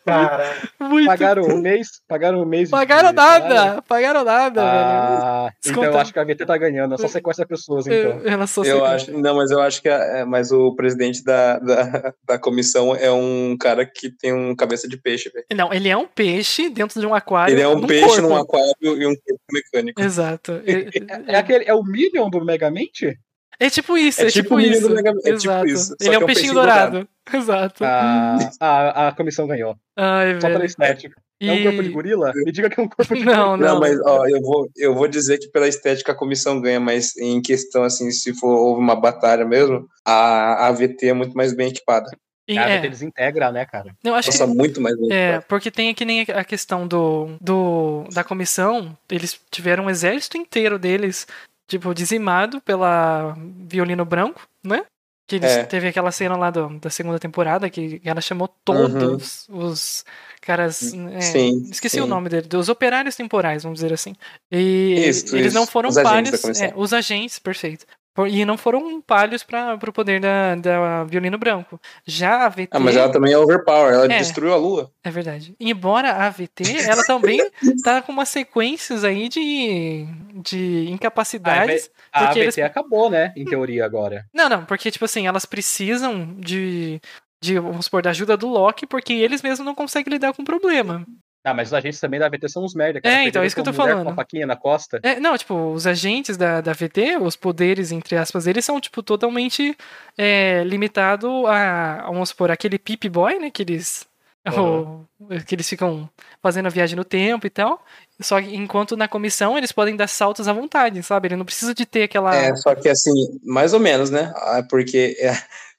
Cara, 0.05 0.53
Muito. 0.81 1.05
Pagaram 1.05 1.43
um 1.43 1.57
mês, 1.61 1.87
pagaram 2.07 2.41
um 2.41 2.45
mês. 2.45 2.65
de- 2.69 2.71
Pagaram 2.71 3.09
de 3.09 3.15
nada, 3.15 3.81
pagaram 3.87 4.23
nada, 4.23 4.61
velho. 4.61 4.73
Ah, 4.75 5.49
então 5.65 5.83
eu 5.83 5.97
acho 5.99 6.11
que 6.11 6.19
a 6.19 6.23
VT 6.23 6.45
tá 6.45 6.57
ganhando, 6.57 6.95
é 6.95 6.97
só 6.97 7.07
sequestra 7.07 7.45
pessoas, 7.45 7.85
então. 7.85 8.21
Ela 8.25 8.47
só 8.47 8.63
Eu 8.63 8.83
acho, 8.85 9.11
não, 9.11 9.35
mas 9.35 9.51
eu 9.51 9.61
acho 9.61 9.81
que 9.81 9.89
a- 9.89 10.03
é, 10.19 10.25
mas 10.25 10.51
o 10.51 10.75
presidente 10.75 11.23
da, 11.23 11.59
da, 11.59 12.13
da 12.27 12.39
comissão 12.39 12.95
é 12.95 13.11
um 13.11 13.55
cara 13.59 13.85
que 13.85 14.09
tem 14.09 14.33
um 14.33 14.55
cabeça 14.55 14.87
de 14.87 14.97
peixe, 14.97 15.29
velho. 15.29 15.45
Não, 15.55 15.71
ele 15.71 15.89
é 15.89 15.95
um 15.97 16.07
peixe 16.07 16.69
dentro 16.69 16.99
de 16.99 17.05
um 17.05 17.13
aquário. 17.13 17.53
Ele 17.53 17.61
é 17.61 17.67
um 17.67 17.79
num 17.79 17.87
peixe 17.87 18.05
corpo. 18.07 18.21
num 18.21 18.35
aquário 18.35 18.73
e 18.81 19.05
um 19.05 19.13
corpo 19.15 19.41
mecânico. 19.51 20.01
Exato. 20.01 20.22
É, 20.65 21.33
É, 21.33 21.35
aquele, 21.37 21.65
é 21.65 21.73
o 21.73 21.83
Minion 21.83 22.29
do 22.29 22.43
Megamente? 22.43 23.17
é 23.59 23.69
tipo 23.69 23.97
isso, 23.97 24.21
é, 24.21 24.25
É 24.25 24.29
tipo, 24.29 24.57
tipo 24.57 24.59
isso. 24.59 24.91
é 24.97 25.03
tipo 25.03 25.27
Exato. 25.29 25.67
isso, 25.67 25.85
só 25.87 25.95
Ele 26.01 26.15
é 26.15 26.17
que 26.17 26.23
um 26.23 26.27
peixinho 26.27 26.53
dourado. 26.53 27.07
Exato. 27.33 27.83
A, 27.85 28.37
a, 28.59 29.07
a 29.07 29.11
comissão 29.13 29.47
ganhou. 29.47 29.75
Ai, 29.95 30.39
Só 30.41 30.47
pela 30.49 30.65
estética. 30.65 31.15
É 31.41 31.51
um 31.51 31.55
E- 31.55 31.63
corpo 31.63 31.83
de 31.83 31.89
gorila? 31.89 32.31
Me 32.35 32.51
diga 32.51 32.69
que 32.69 32.79
é 32.79 32.83
um 32.83 32.87
corpo 32.87 33.13
de 33.15 33.23
Não, 33.25 33.57
Não, 33.57 33.73
não. 33.75 33.79
mas 33.79 33.99
ó, 34.05 34.25
eu 34.27 34.41
vou, 34.41 34.69
eu 34.77 34.93
vou 34.93 35.07
dizer 35.07 35.37
que 35.39 35.49
pela 35.49 35.67
estética 35.67 36.11
a 36.11 36.15
comissão 36.15 36.59
ganha, 36.61 36.79
mas 36.79 37.15
em 37.17 37.41
questão 37.41 37.83
assim, 37.83 38.11
se 38.11 38.33
for 38.33 38.49
houve 38.55 38.81
uma 38.81 38.95
batalha 38.95 39.45
mesmo, 39.45 39.87
a, 40.05 40.65
a 40.65 40.67
AVT 40.67 41.07
é 41.07 41.13
muito 41.13 41.33
mais 41.35 41.53
bem 41.53 41.69
equipada. 41.69 42.09
E- 42.47 42.57
Ah, 42.57 42.69
é, 42.69 42.77
VT 42.79 42.89
desintegra, 42.89 43.51
né, 43.51 43.65
cara? 43.65 43.95
eu 44.03 44.13
acho 44.15 44.29
Nossa, 44.29 44.45
que 44.47 44.53
muito 44.53 44.81
mais 44.81 44.95
É, 45.09 45.39
porque 45.41 45.71
tem 45.71 45.93
que 45.93 46.03
nem 46.03 46.21
a 46.21 46.43
questão 46.43 46.85
do, 46.87 47.37
do 47.39 48.03
da 48.13 48.23
comissão, 48.23 48.97
eles 49.09 49.39
tiveram 49.49 49.85
um 49.85 49.89
exército 49.89 50.37
inteiro 50.37 50.77
deles, 50.77 51.25
tipo, 51.67 51.93
dizimado 51.93 52.59
pela 52.61 53.33
Violino 53.65 54.03
Branco, 54.03 54.45
né? 54.63 54.83
Que 55.25 55.37
eles, 55.37 55.51
É. 55.51 55.63
teve 55.63 55.87
aquela 55.87 56.11
cena 56.11 56.35
lá 56.35 56.51
do- 56.51 56.77
da 56.79 56.89
segunda 56.89 57.17
temporada 57.17 57.69
que 57.69 58.01
ela 58.03 58.19
chamou 58.19 58.49
Uhum. 58.49 58.53
todos 58.65 59.45
os 59.49 60.03
caras. 60.41 60.93
é, 61.13 61.21
Sim, 61.21 61.63
esqueci 61.71 61.95
sim. 61.95 62.01
o 62.01 62.05
nome 62.05 62.27
dele, 62.27 62.45
dos 62.45 62.67
operários 62.67 63.15
temporais, 63.15 63.63
vamos 63.63 63.77
dizer 63.79 63.93
assim. 63.93 64.13
E 64.51 64.95
Isso, 65.07 65.33
eles 65.33 65.47
isso. 65.47 65.55
não 65.55 65.65
foram 65.65 65.87
Os 65.87 65.97
agentes 65.97 66.31
palhos. 66.31 66.41
comissão. 66.41 66.67
é, 66.67 66.73
os 66.75 66.91
agentes, 66.91 67.39
perfeito. 67.39 67.85
E 68.27 68.45
não 68.45 68.57
foram 68.57 69.01
palhos 69.01 69.41
para 69.43 69.73
o 69.73 69.91
poder 69.93 70.19
da, 70.19 70.53
da 70.55 71.03
Violino 71.05 71.37
Branco. 71.37 71.79
Já 72.05 72.45
a 72.45 72.49
VT. 72.49 72.67
Ah, 72.71 72.79
mas 72.79 72.95
ela 72.95 73.11
também 73.11 73.33
é 73.33 73.37
overpower, 73.37 73.91
ela 73.93 74.05
É. 74.05 74.19
destruiu 74.19 74.53
a 74.53 74.57
lua. 74.57 74.91
É 75.03 75.09
verdade. 75.09 75.55
Embora 75.59 76.11
a 76.11 76.27
AVT, 76.27 76.63
ela 76.87 77.03
também 77.05 77.39
tá 77.83 78.01
com 78.03 78.11
umas 78.11 78.29
sequências 78.29 79.03
aí 79.03 79.27
de, 79.29 80.05
de 80.43 80.89
incapacidades. 80.91 81.89
A 82.11 82.25
Porque 82.25 82.39
VT 82.39 82.43
eles- 82.43 82.57
acabou, 82.59 83.09
né? 83.09 83.33
Em 83.35 83.45
teoria 83.45 83.83
agora. 83.85 84.25
Não, 84.33 84.47
não, 84.47 84.63
porque, 84.65 84.91
tipo 84.91 85.05
assim, 85.05 85.25
elas 85.25 85.45
precisam 85.45 86.35
de, 86.39 87.01
de, 87.41 87.57
vamos 87.59 87.85
supor, 87.85 88.01
da 88.03 88.11
ajuda 88.11 88.37
do 88.37 88.47
Loki, 88.47 88.85
porque 88.85 89.13
eles 89.13 89.41
mesmos 89.41 89.65
não 89.65 89.73
conseguem 89.75 90.13
lidar 90.13 90.33
com 90.33 90.41
o 90.43 90.45
problema. 90.45 91.05
Ah, 91.43 91.53
mas 91.53 91.67
os 91.69 91.73
agentes 91.73 91.99
também 91.99 92.19
da 92.19 92.29
VT 92.29 92.47
são 92.47 92.63
uns 92.63 92.73
merda, 92.73 92.99
É, 92.99 93.01
cara. 93.01 93.13
então, 93.15 93.23
Perderam 93.23 93.43
é 93.43 93.47
isso 93.47 93.55
que 93.55 93.59
eu 93.59 93.65
tô 93.65 93.73
falando. 93.73 94.05
Com 94.05 94.11
a 94.11 94.15
faquinha 94.15 94.47
na 94.47 94.55
costa. 94.55 94.99
É, 95.03 95.19
não, 95.19 95.37
tipo, 95.37 95.53
os 95.73 95.85
agentes 95.85 96.37
da, 96.37 96.61
da 96.61 96.71
VT, 96.73 97.17
os 97.21 97.35
poderes, 97.35 97.91
entre 97.91 98.15
aspas, 98.15 98.47
eles 98.47 98.63
são, 98.63 98.79
tipo, 98.79 99.03
totalmente 99.03 99.75
é, 100.17 100.63
limitados 100.65 101.29
a, 101.47 102.03
vamos 102.07 102.29
supor, 102.29 102.49
aquele 102.49 102.79
Pip 102.79 103.09
Boy, 103.09 103.39
né, 103.39 103.49
que 103.51 103.61
eles... 103.61 104.05
Uhum. 104.45 105.05
o- 105.29 105.39
que 105.47 105.55
eles 105.55 105.69
ficam 105.69 106.09
fazendo 106.41 106.65
a 106.65 106.69
viagem 106.69 106.97
no 106.97 107.05
tempo 107.05 107.47
e 107.47 107.49
tal. 107.49 107.81
Só 108.19 108.41
que 108.41 108.53
enquanto 108.53 108.97
na 108.97 109.07
comissão 109.07 109.57
eles 109.57 109.71
podem 109.71 109.95
dar 109.95 110.07
saltos 110.07 110.49
à 110.49 110.53
vontade, 110.53 111.01
sabe? 111.01 111.29
Ele 111.29 111.37
não 111.37 111.45
precisa 111.45 111.73
de 111.73 111.85
ter 111.85 112.03
aquela. 112.03 112.35
É, 112.35 112.53
só 112.57 112.75
que 112.75 112.89
assim, 112.89 113.39
mais 113.41 113.73
ou 113.73 113.79
menos, 113.79 114.09
né? 114.09 114.33
Ah, 114.35 114.61
Porque 114.69 115.15
é, 115.17 115.31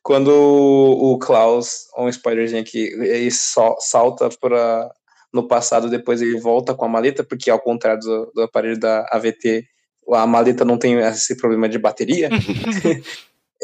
quando 0.02 0.28
o 0.30 1.18
Klaus, 1.18 1.88
um 1.98 2.08
spoilerzinho 2.08 2.62
aqui, 2.62 2.86
ele 3.02 3.30
só 3.30 3.76
salta 3.80 4.30
para 4.40 4.90
no 5.35 5.49
passado, 5.49 5.91
depois 5.91 6.22
ele 6.22 6.39
volta 6.41 6.72
com 6.74 6.85
a 6.85 6.89
maleta, 6.89 7.24
porque 7.24 7.51
ao 7.51 7.59
contrário 7.61 8.01
do, 8.01 8.32
do 8.35 8.43
aparelho 8.43 8.78
da 8.78 9.07
AVT, 9.11 9.64
a 10.12 10.26
maleta 10.26 10.64
não 10.64 10.78
tem 10.78 10.99
esse 11.01 11.37
problema 11.37 11.68
de 11.68 11.78
bateria. 11.78 12.30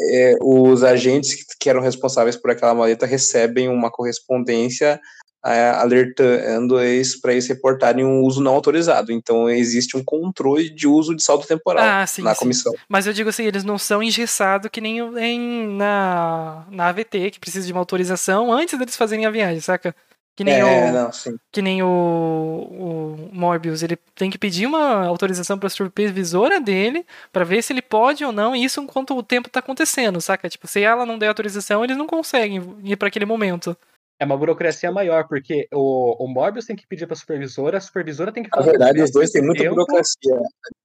É, 0.03 0.35
os 0.41 0.83
agentes 0.83 1.45
que- 1.59 1.69
eram 1.69 1.79
responsáveis 1.81 2.35
por 2.35 2.49
aquela 2.49 2.73
maleta 2.73 3.05
recebem 3.05 3.69
uma 3.69 3.91
correspondência 3.91 4.99
é, 5.45 5.69
alertando 5.69 6.79
eles 6.79 7.19
para 7.19 7.33
eles 7.33 7.47
reportarem 7.47 8.03
um 8.03 8.21
uso 8.21 8.41
não 8.41 8.53
autorizado. 8.55 9.11
Então 9.11 9.47
existe 9.49 9.95
um 9.97 10.03
controle 10.03 10.69
de 10.73 10.87
uso 10.87 11.15
de 11.15 11.21
saldo 11.23 11.45
temporal 11.45 11.83
Ah, 11.83 12.07
sim, 12.07 12.23
na 12.23 12.33
sim. 12.33 12.39
comissão. 12.39 12.73
Mas 12.89 13.05
eu 13.05 13.13
digo 13.13 13.29
assim, 13.29 13.43
eles 13.45 13.63
não 13.63 13.77
são 13.77 14.01
engessados 14.01 14.69
que 14.71 14.81
nem 14.81 14.99
em, 15.19 15.67
na, 15.75 16.65
na 16.71 16.87
AVT, 16.87 17.31
que 17.31 17.39
precisa 17.39 17.65
de 17.67 17.71
uma 17.73 17.81
autorização 17.81 18.51
antes 18.51 18.79
deles 18.79 18.95
fazerem 18.95 19.25
a 19.25 19.31
viagem, 19.31 19.59
saca? 19.61 19.95
Que 20.35 20.43
nem, 20.43 20.55
É, 20.55 20.89
o, 20.89 20.93
não, 20.93 21.11
sim. 21.11 21.35
que 21.51 21.61
nem 21.61 21.83
o, 21.83 21.87
o 21.87 23.29
Morbius, 23.33 23.83
ele 23.83 23.97
tem 24.15 24.29
que 24.29 24.37
pedir 24.37 24.65
uma 24.65 25.05
autorização 25.05 25.57
para 25.59 25.67
a 25.67 25.69
supervisora 25.69 26.59
dele 26.59 27.05
para 27.31 27.43
ver 27.43 27.61
se 27.61 27.73
ele 27.73 27.81
pode 27.81 28.23
ou 28.23 28.31
não, 28.31 28.55
e 28.55 28.63
isso 28.63 28.81
enquanto 28.81 29.15
o 29.15 29.21
tempo 29.23 29.49
tá 29.49 29.59
acontecendo, 29.59 30.21
saca? 30.21 30.49
Tipo, 30.49 30.67
se 30.67 30.81
ela 30.81 31.05
não 31.05 31.17
der 31.19 31.27
autorização, 31.27 31.83
eles 31.83 31.97
não 31.97 32.07
conseguem 32.07 32.61
ir 32.83 32.95
para 32.95 33.09
aquele 33.09 33.25
momento. 33.25 33.75
É 34.21 34.25
uma 34.25 34.37
burocracia 34.37 34.91
maior, 34.91 35.27
porque 35.27 35.67
o, 35.73 36.23
o 36.23 36.27
Morbius 36.27 36.65
tem 36.67 36.75
que 36.75 36.85
pedir 36.85 37.07
pra 37.07 37.15
supervisora, 37.15 37.79
a 37.79 37.81
supervisora 37.81 38.31
tem 38.31 38.43
que 38.43 38.49
Na 38.49 38.57
falar 38.57 38.65
com 38.65 38.77
verdade, 38.77 39.01
os 39.01 39.09
dois 39.11 39.31
têm 39.31 39.41
muita 39.41 39.67
burocracia. 39.67 40.35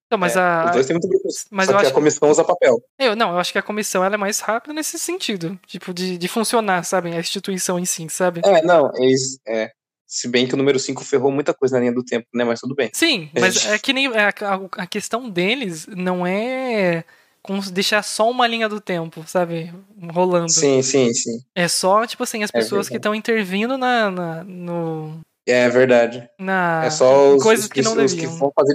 Então, 0.06 0.18
mas 0.18 0.36
É, 0.36 0.40
a, 0.40 0.64
Os 0.64 0.72
dois 0.72 0.86
têm 0.86 0.94
muita 0.94 1.06
burocracia. 1.06 1.44
mas 1.50 1.66
Só 1.66 1.72
eu 1.72 1.76
que 1.78 1.82
acho- 1.84 1.90
a 1.90 1.94
comissão 1.94 2.30
usa 2.30 2.42
papel. 2.44 2.78
Eu, 2.98 3.14
não, 3.14 3.32
eu 3.32 3.38
acho 3.38 3.52
que 3.52 3.58
a 3.58 3.62
comissão 3.62 4.02
ela 4.02 4.14
é 4.14 4.16
mais 4.16 4.40
rápida 4.40 4.72
nesse 4.72 4.98
sentido. 4.98 5.60
Tipo, 5.66 5.92
de, 5.92 6.16
de 6.16 6.28
funcionar, 6.28 6.82
sabe? 6.84 7.12
A 7.14 7.20
instituição 7.20 7.78
em 7.78 7.84
si, 7.84 8.06
sabe? 8.08 8.40
É, 8.42 8.62
não, 8.62 8.90
eles. 8.96 9.38
É, 9.46 9.70
se 10.06 10.28
bem 10.28 10.46
que 10.48 10.54
o 10.54 10.56
número 10.56 10.78
5 10.78 11.04
ferrou 11.04 11.30
muita 11.30 11.52
coisa 11.52 11.74
na 11.76 11.80
linha 11.80 11.92
do 11.92 12.02
tempo, 12.02 12.26
né? 12.32 12.42
Mas 12.42 12.60
tudo 12.60 12.74
bem. 12.74 12.88
Sim, 12.94 13.28
mas 13.38 13.66
é 13.66 13.78
que 13.78 13.92
nem. 13.92 14.06
A, 14.06 14.28
a- 14.28 14.82
a 14.82 14.86
questão 14.86 15.28
deles 15.28 15.86
não 15.88 16.26
é 16.26 17.04
com 17.46 17.58
deixar 17.72 18.02
só 18.02 18.30
uma 18.30 18.46
linha 18.46 18.68
do 18.68 18.80
tempo, 18.80 19.24
sabe? 19.26 19.72
Rolando. 20.12 20.50
Sim, 20.50 20.82
sim, 20.82 21.12
sim. 21.14 21.38
É 21.54 21.68
só, 21.68 22.06
tipo 22.06 22.22
assim, 22.22 22.42
as 22.42 22.50
É 22.50 22.58
pessoas 22.58 22.88
que 22.88 22.94
verdade. 22.94 22.98
estão 22.98 23.14
intervindo 23.14 23.78
na, 23.78 24.10
na, 24.10 24.44
no, 24.44 25.20
É 25.46 25.68
verdade. 25.68 26.28
na 26.38 26.82
É 26.84 26.90
só 26.90 27.34
os, 27.34 27.42
coisas 27.42 27.66
os 27.66 27.72
que 27.72 27.82
não 27.82 27.92
os 27.92 28.12
deviam. 28.12 28.32
que 28.32 28.38
vão 28.38 28.52
fazer, 28.54 28.74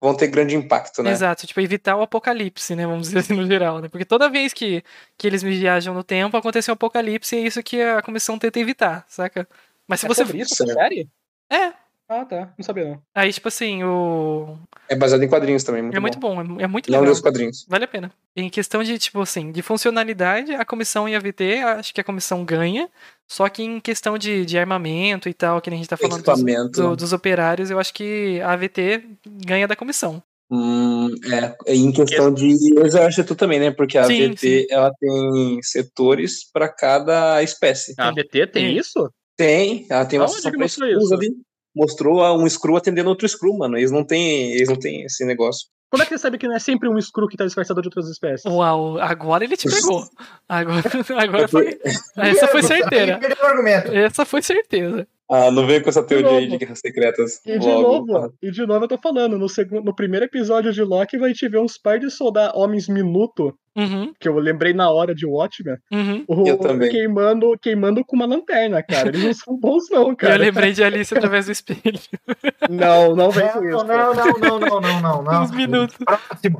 vão 0.00 0.14
ter 0.14 0.28
grande 0.28 0.54
impacto, 0.56 1.02
né? 1.02 1.10
Exato, 1.12 1.46
tipo, 1.46 1.60
evitar 1.60 1.96
o 1.96 2.02
apocalipse, 2.02 2.74
né? 2.74 2.86
Vamos 2.86 3.08
dizer 3.08 3.18
assim 3.20 3.34
no 3.34 3.46
geral, 3.46 3.80
né? 3.80 3.88
Porque 3.88 4.04
toda 4.04 4.28
vez 4.30 4.52
que, 4.52 4.82
que 5.18 5.26
eles 5.26 5.42
viajam 5.42 5.92
no 5.94 6.04
tempo, 6.04 6.36
acontece 6.36 6.70
um 6.70 6.74
apocalipse 6.74 7.34
e 7.36 7.40
é 7.40 7.42
isso 7.46 7.62
que 7.62 7.80
a 7.82 8.00
comissão 8.02 8.38
tenta 8.38 8.58
evitar, 8.60 9.04
saca? 9.08 9.48
Mas 9.86 10.00
se 10.00 10.06
É 10.06 10.08
você. 10.08 10.24
sobre 10.24 10.38
isso 10.40 10.54
série? 10.56 11.08
É. 11.50 11.72
Ah, 12.08 12.24
tá. 12.24 12.52
Não 12.58 12.64
sabia 12.64 12.84
não. 12.84 13.02
Aí, 13.14 13.32
tipo 13.32 13.48
assim, 13.48 13.82
o. 13.82 14.58
É 14.88 14.94
baseado 14.94 15.22
em 15.22 15.28
quadrinhos 15.28 15.64
também, 15.64 15.82
muito 15.82 15.96
é 15.96 16.00
muito 16.00 16.18
bom. 16.18 16.34
bom, 16.44 16.58
é, 16.60 16.64
é 16.64 16.66
muito 16.66 16.90
Não 16.90 16.98
legal. 16.98 17.04
lê 17.06 17.10
os 17.10 17.20
quadrinhos. 17.20 17.64
Vale 17.66 17.84
a 17.84 17.88
pena. 17.88 18.12
Em 18.36 18.50
questão 18.50 18.82
de, 18.82 18.98
tipo 18.98 19.20
assim, 19.22 19.50
de 19.50 19.62
funcionalidade, 19.62 20.52
a 20.54 20.64
comissão 20.64 21.08
e 21.08 21.14
a 21.14 21.18
VT, 21.18 21.60
acho 21.62 21.94
que 21.94 22.00
a 22.00 22.04
comissão 22.04 22.44
ganha. 22.44 22.90
Só 23.26 23.48
que 23.48 23.62
em 23.62 23.80
questão 23.80 24.18
de, 24.18 24.44
de 24.44 24.58
armamento 24.58 25.28
e 25.30 25.34
tal, 25.34 25.60
que 25.62 25.70
nem 25.70 25.78
a 25.78 25.82
gente 25.82 25.88
tá 25.88 25.96
falando 25.96 26.22
dos, 26.22 26.70
do- 26.72 26.96
dos 26.96 27.12
operários, 27.14 27.70
eu 27.70 27.78
acho 27.78 27.94
que 27.94 28.38
a 28.42 28.54
VT 28.54 29.02
ganha 29.46 29.66
da 29.66 29.74
comissão. 29.74 30.22
Hum, 30.50 31.08
é, 31.32 31.74
em 31.74 31.90
questão 31.90 32.32
de 32.32 32.54
exército 32.84 33.34
também, 33.34 33.58
né? 33.58 33.70
Porque 33.70 33.96
a 33.96 34.04
Sim, 34.04 34.32
VT 34.32 34.36
sim. 34.38 34.66
ela 34.68 34.92
tem 35.00 35.62
setores 35.62 36.50
para 36.52 36.68
cada 36.68 37.42
espécie. 37.42 37.94
A 37.96 38.08
ABT 38.08 38.46
tem 38.48 38.66
Tem. 38.66 38.76
isso? 38.76 39.10
Tem, 39.36 39.86
ela 39.90 40.04
tem 40.04 40.18
uma 40.18 40.26
Aonde 40.26 40.42
seção 40.42 40.68
screws 40.68 41.04
isso? 41.04 41.14
ali. 41.14 41.30
Mostrou 41.74 42.22
um 42.38 42.48
screw 42.48 42.76
atendendo 42.76 43.08
outro 43.08 43.28
screw, 43.28 43.56
mano. 43.56 43.76
Eles 43.76 43.90
não 43.90 44.04
têm, 44.04 44.52
eles 44.52 44.68
não 44.68 44.76
têm 44.76 45.02
esse 45.02 45.24
negócio. 45.24 45.68
Como 45.90 46.02
é 46.02 46.06
que 46.06 46.12
você 46.12 46.18
sabe 46.18 46.38
que 46.38 46.48
não 46.48 46.56
é 46.56 46.58
sempre 46.58 46.88
um 46.88 47.00
screw 47.00 47.28
que 47.28 47.36
tá 47.36 47.44
disfarçado 47.44 47.80
de 47.80 47.86
outras 47.86 48.08
espécies? 48.08 48.44
Uau, 48.44 48.98
agora 48.98 49.44
ele 49.44 49.56
te 49.56 49.68
pegou. 49.68 50.04
Agora, 50.48 50.82
agora 51.16 51.44
É 51.44 51.48
foi. 51.48 51.78
Essa 52.16 52.48
foi 52.48 52.62
certeira. 52.62 53.20
Essa 53.92 54.24
foi 54.24 54.42
certeza. 54.42 55.06
Ah, 55.30 55.50
não 55.50 55.66
vem 55.66 55.82
com 55.82 55.88
essa 55.88 56.02
teoria 56.02 56.38
aí 56.38 56.48
de 56.48 56.58
guerras 56.58 56.80
secretas. 56.80 57.40
E 57.46 57.58
de 57.58 57.66
logo. 57.66 58.12
novo, 58.12 58.34
e 58.42 58.50
de 58.50 58.66
novo 58.66 58.84
eu 58.84 58.88
tô 58.88 58.98
falando, 58.98 59.38
no, 59.38 59.48
segundo, 59.48 59.84
no 59.84 59.94
primeiro 59.94 60.26
episódio 60.26 60.72
de 60.72 60.82
Loki 60.82 61.16
vai 61.16 61.32
te 61.32 61.48
ver 61.48 61.58
uns 61.58 61.78
par 61.78 61.98
de 61.98 62.10
soldados, 62.10 62.60
homens 62.60 62.88
minuto, 62.88 63.56
Uhum, 63.76 64.12
que 64.20 64.28
eu 64.28 64.38
lembrei 64.38 64.72
na 64.72 64.88
hora 64.88 65.12
de 65.14 65.26
Watchmen, 65.26 65.76
uhum. 65.92 66.24
o- 66.28 66.46
Eu 66.48 66.58
também. 66.58 66.90
Queimando, 66.90 67.58
queimando 67.60 68.04
com 68.04 68.14
uma 68.14 68.24
lanterna, 68.26 68.82
cara. 68.82 69.08
Eles 69.08 69.24
não 69.24 69.34
são 69.34 69.56
bons 69.58 69.90
não, 69.90 70.10
Eu 70.10 70.16
cara. 70.16 70.36
lembrei 70.36 70.72
de 70.72 70.84
Alice 70.84 71.12
através 71.12 71.46
do 71.46 71.52
espelho. 71.52 71.98
Não, 72.70 73.14
não 73.14 73.30
vem 73.30 73.46
com 73.48 73.60
Não, 73.60 73.68
isso. 73.76 73.84
não, 73.84 74.14
não, 74.14 74.38
não, 74.38 74.58
não, 74.58 74.80
não, 74.80 75.00
não, 75.02 75.22
não. 75.22 75.42
Uns 75.42 75.50
minutos. 75.50 75.96
Próximo. 75.96 76.56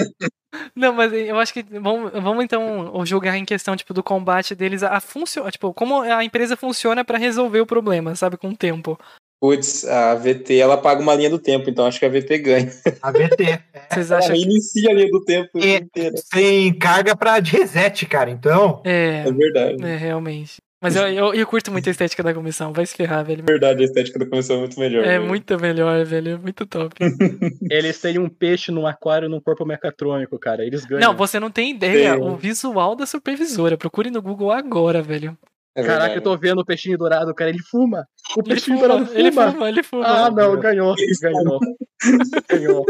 Não, 0.76 0.92
mas 0.92 1.12
eu 1.12 1.38
acho 1.38 1.52
que 1.52 1.62
vamos, 1.62 2.12
vamos 2.12 2.44
então 2.44 3.04
julgar 3.06 3.36
em 3.36 3.44
questão 3.44 3.74
tipo 3.74 3.94
do 3.94 4.02
combate 4.02 4.54
deles 4.54 4.82
a, 4.82 4.96
a 4.96 5.00
funcio, 5.00 5.50
tipo 5.50 5.72
como 5.72 6.02
a 6.02 6.22
empresa 6.24 6.56
funciona 6.56 7.04
pra 7.04 7.18
resolver 7.18 7.60
o 7.60 7.66
problema, 7.66 8.14
sabe, 8.14 8.36
com 8.36 8.50
o 8.50 8.56
tempo. 8.56 8.98
Putz, 9.44 9.84
a 9.84 10.14
VT 10.14 10.56
ela 10.56 10.78
paga 10.78 11.02
uma 11.02 11.14
linha 11.14 11.28
do 11.28 11.38
tempo, 11.38 11.68
então 11.68 11.84
acho 11.84 11.98
que 11.98 12.06
a 12.06 12.08
VT 12.08 12.38
ganha. 12.38 12.72
A 13.02 13.10
VT. 13.12 13.60
Vocês 13.90 14.10
Ela 14.10 14.20
acham 14.20 14.34
que 14.34 14.40
reinicia 14.40 14.88
a 14.90 14.94
linha 14.94 15.10
do 15.10 15.22
tempo 15.22 15.58
É. 15.58 15.76
inteira. 15.76 16.14
Sem 16.32 16.72
carga 16.78 17.14
pra 17.14 17.40
de 17.40 17.52
reset, 17.54 18.06
cara. 18.06 18.30
Então. 18.30 18.80
é, 18.86 19.24
É 19.26 19.30
verdade. 19.30 19.84
é 19.84 19.96
realmente. 19.96 20.62
Mas 20.80 20.96
eu, 20.96 21.06
eu, 21.08 21.34
eu 21.34 21.46
curto 21.46 21.70
muito 21.70 21.86
a 21.86 21.90
estética 21.90 22.22
da 22.22 22.32
comissão, 22.32 22.72
vai 22.72 22.86
se 22.86 22.96
ferrar, 22.96 23.22
velho. 23.22 23.42
É 23.42 23.52
verdade, 23.52 23.82
a 23.82 23.84
estética 23.84 24.18
da 24.18 24.24
comissão 24.26 24.56
é 24.56 24.58
muito 24.60 24.80
melhor. 24.80 25.04
É 25.04 25.18
né? 25.18 25.26
muito 25.26 25.60
melhor, 25.60 26.06
velho, 26.06 26.30
é 26.32 26.38
muito 26.38 26.64
top. 26.64 26.94
Eles 27.70 28.00
têm 28.00 28.18
um 28.18 28.30
peixe 28.30 28.72
num 28.72 28.86
aquário 28.86 29.28
num 29.28 29.40
corpo 29.42 29.66
mecatrônico, 29.66 30.38
cara. 30.38 30.64
Eles 30.64 30.86
ganham. 30.86 31.08
Não, 31.08 31.14
você 31.14 31.38
não 31.38 31.50
tem 31.50 31.70
ideia 31.72 32.14
Tem. 32.16 32.22
o 32.22 32.34
visual 32.34 32.96
da 32.96 33.04
supervisora. 33.04 33.76
Procure 33.76 34.10
no 34.10 34.22
Google 34.22 34.50
agora, 34.50 35.02
velho. 35.02 35.36
É 35.76 35.82
Caraca, 35.82 36.14
eu 36.14 36.20
tô 36.22 36.36
vendo 36.36 36.60
o 36.60 36.64
peixinho 36.64 36.96
dourado, 36.96 37.34
cara. 37.34 37.50
Ele 37.50 37.58
fuma. 37.60 38.06
O 38.36 38.40
Ele 38.40 38.48
peixinho 38.48 38.76
fuma, 38.78 38.88
dourado 38.88 39.06
fuma. 39.06 39.18
ele 39.20 39.32
fuma, 39.32 39.68
ele 39.68 39.82
fuma. 39.82 40.06
Ah, 40.06 40.30
não, 40.30 40.58
ganhou. 40.58 40.94
Ganhou. 41.20 41.60
Ganhou. 42.48 42.84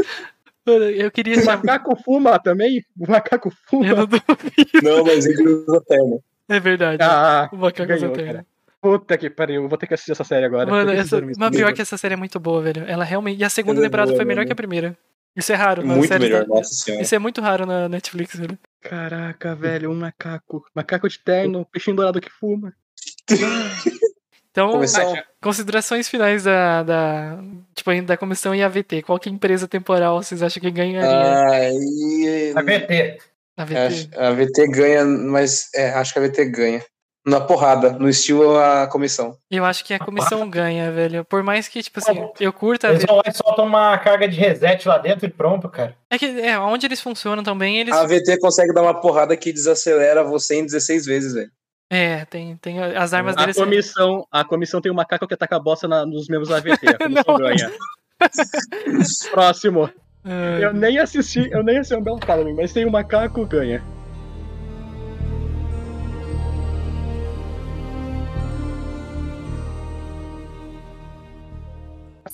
Mano, 0.66 0.85
Eu 0.85 1.11
queria 1.11 1.40
O 1.40 1.44
macaco 1.44 1.97
fuma 2.02 2.39
também? 2.39 2.82
O 2.98 3.11
macaco 3.11 3.48
Eu 3.48 3.52
fuma? 3.69 3.86
não 3.94 4.06
duvido. 4.06 4.82
Não, 4.82 5.05
mas 5.05 5.27
ele 5.27 5.43
usa 5.48 5.81
terno. 5.86 6.23
É 6.48 6.61
verdade. 6.61 7.02
Ah, 7.02 7.48
o 7.52 7.56
macaco 7.56 7.89
ganhou, 7.89 8.09
Zaterno. 8.09 8.32
cara. 8.32 8.47
puta 8.81 9.16
que 9.16 9.31
pariu. 9.31 9.62
Eu 9.62 9.69
vou 9.69 9.78
ter 9.78 9.86
que 9.86 9.94
assistir 9.94 10.12
essa 10.12 10.24
série 10.24 10.44
agora. 10.44 10.70
Mano, 10.70 10.93
Eu 10.93 11.01
essa, 11.01 11.20
mas 11.39 11.56
pior 11.56 11.73
que 11.73 11.81
essa 11.82 11.97
série 11.97 12.15
é 12.15 12.16
muito 12.19 12.39
boa, 12.39 12.61
velho. 12.62 12.85
Ela 12.86 13.05
realmente. 13.05 13.40
E 13.40 13.44
a 13.44 13.48
segunda 13.48 13.81
é 13.81 13.85
temporada 13.85 14.09
boa, 14.11 14.16
foi 14.16 14.24
melhor 14.27 14.40
mano. 14.40 14.47
que 14.48 14.52
a 14.52 14.56
primeira. 14.56 14.97
Isso 15.36 15.52
é 15.52 15.55
raro, 15.56 15.85
na 15.85 15.94
Muito 15.97 16.06
série 16.09 16.24
melhor, 16.24 16.43
da- 16.43 16.55
nossa 16.55 16.73
senhora. 16.73 17.02
Isso 17.02 17.15
é 17.15 17.19
muito 17.19 17.40
raro 17.40 17.66
na 17.66 17.89
Netflix, 17.89 18.36
velho. 18.36 18.56
Caraca, 18.85 19.55
velho, 19.55 19.90
um 19.90 19.94
macaco. 19.94 20.65
Macaco 20.74 21.09
de 21.09 21.19
terno, 21.19 21.65
peixinho 21.65 21.97
dourado 21.97 22.20
que 22.20 22.31
fuma. 22.31 22.73
Então, 24.51 24.70
Comissão. 24.70 25.15
considerações 25.43 26.09
finais 26.09 26.44
da, 26.44 26.85
da. 26.85 27.39
Tipo, 27.74 27.90
ainda 27.90 28.06
da 28.09 28.16
comissão 28.16 28.55
e 28.55 28.62
AVT. 28.62 29.02
Qual 29.02 29.19
que 29.19 29.28
empresa 29.28 29.66
temporal 29.66 30.23
vocês 30.23 30.44
acham 30.44 30.61
que 30.61 30.70
ganharia 30.70 31.11
Ah, 31.11 31.51
Aí. 31.51 32.52
A 33.56 33.65
A 34.16 34.31
VT 34.31 34.69
ganha, 34.69 35.05
mas 35.05 35.70
é, 35.74 35.90
acho 35.90 36.12
que 36.12 36.19
a 36.20 36.23
VT 36.23 36.44
ganha. 36.51 36.82
Na 37.26 37.40
porrada, 37.40 37.90
no 37.92 38.06
estilo 38.09 38.59
a 38.59 38.86
comissão. 38.86 39.36
Eu 39.51 39.64
acho 39.64 39.82
que 39.82 39.94
a 39.94 39.98
comissão 39.98 40.46
ganha, 40.51 40.92
velho. 40.92 41.24
Por 41.24 41.42
mais 41.42 41.66
que, 41.68 41.82
tipo 41.82 41.98
assim, 41.98 42.28
eu 42.38 42.52
curto 42.52 42.86
a 42.86 42.90
Eles 42.90 43.01
VT. 43.02 43.06
vão 43.06 43.16
lá 43.16 43.22
e 43.26 43.32
soltam 43.32 43.64
uma 43.64 43.96
carga 43.96 44.28
de 44.28 44.36
reset 44.38 44.86
lá 44.86 44.98
dentro 44.98 45.24
e 45.24 45.30
pronto, 45.30 45.66
cara. 45.70 45.96
É 46.10 46.18
que, 46.18 46.26
é, 46.26 46.59
onde 46.59 46.84
eles 46.86 47.01
funcionam 47.01 47.42
também, 47.42 47.78
eles. 47.78 47.94
A 47.94 48.05
VT 48.06 48.38
consegue 48.40 48.74
dar 48.74 48.82
uma 48.82 49.01
porrada 49.01 49.34
que 49.38 49.52
desacelera 49.55 50.22
você 50.22 50.56
em 50.56 50.66
16 50.66 51.06
vezes, 51.06 51.32
velho. 51.32 51.51
É, 51.90 52.24
tem, 52.26 52.56
tem 52.59 52.78
as 52.82 53.14
armas 53.14 53.34
A 53.36 53.40
deles. 53.40 53.56
comissão, 53.56 54.26
a 54.30 54.44
comissão 54.44 54.80
tem 54.82 54.92
um 54.92 54.94
macaco 54.94 55.26
que 55.26 55.34
ataca 55.34 55.56
a 55.56 55.60
bosta 55.60 55.88
na- 55.88 56.05
nos 56.05 56.28
membros 56.28 56.48
da 56.51 56.56
AVT. 56.59 56.88
A 56.88 56.98
comissão 56.98 57.36
ganha. 57.38 57.72
Próximo. 59.30 59.88
Ah, 60.26 60.59
Eu 60.59 60.72
nem 60.72 60.98
assisti, 60.98 61.51
eu 61.52 61.62
nem 61.62 61.76
assisti 61.76 61.94
Umbrella 61.94 62.18
Academy, 62.18 62.55
mas 62.55 62.72
tem 62.72 62.86
um 62.86 62.90
macaco, 62.90 63.44
ganha. 63.44 63.82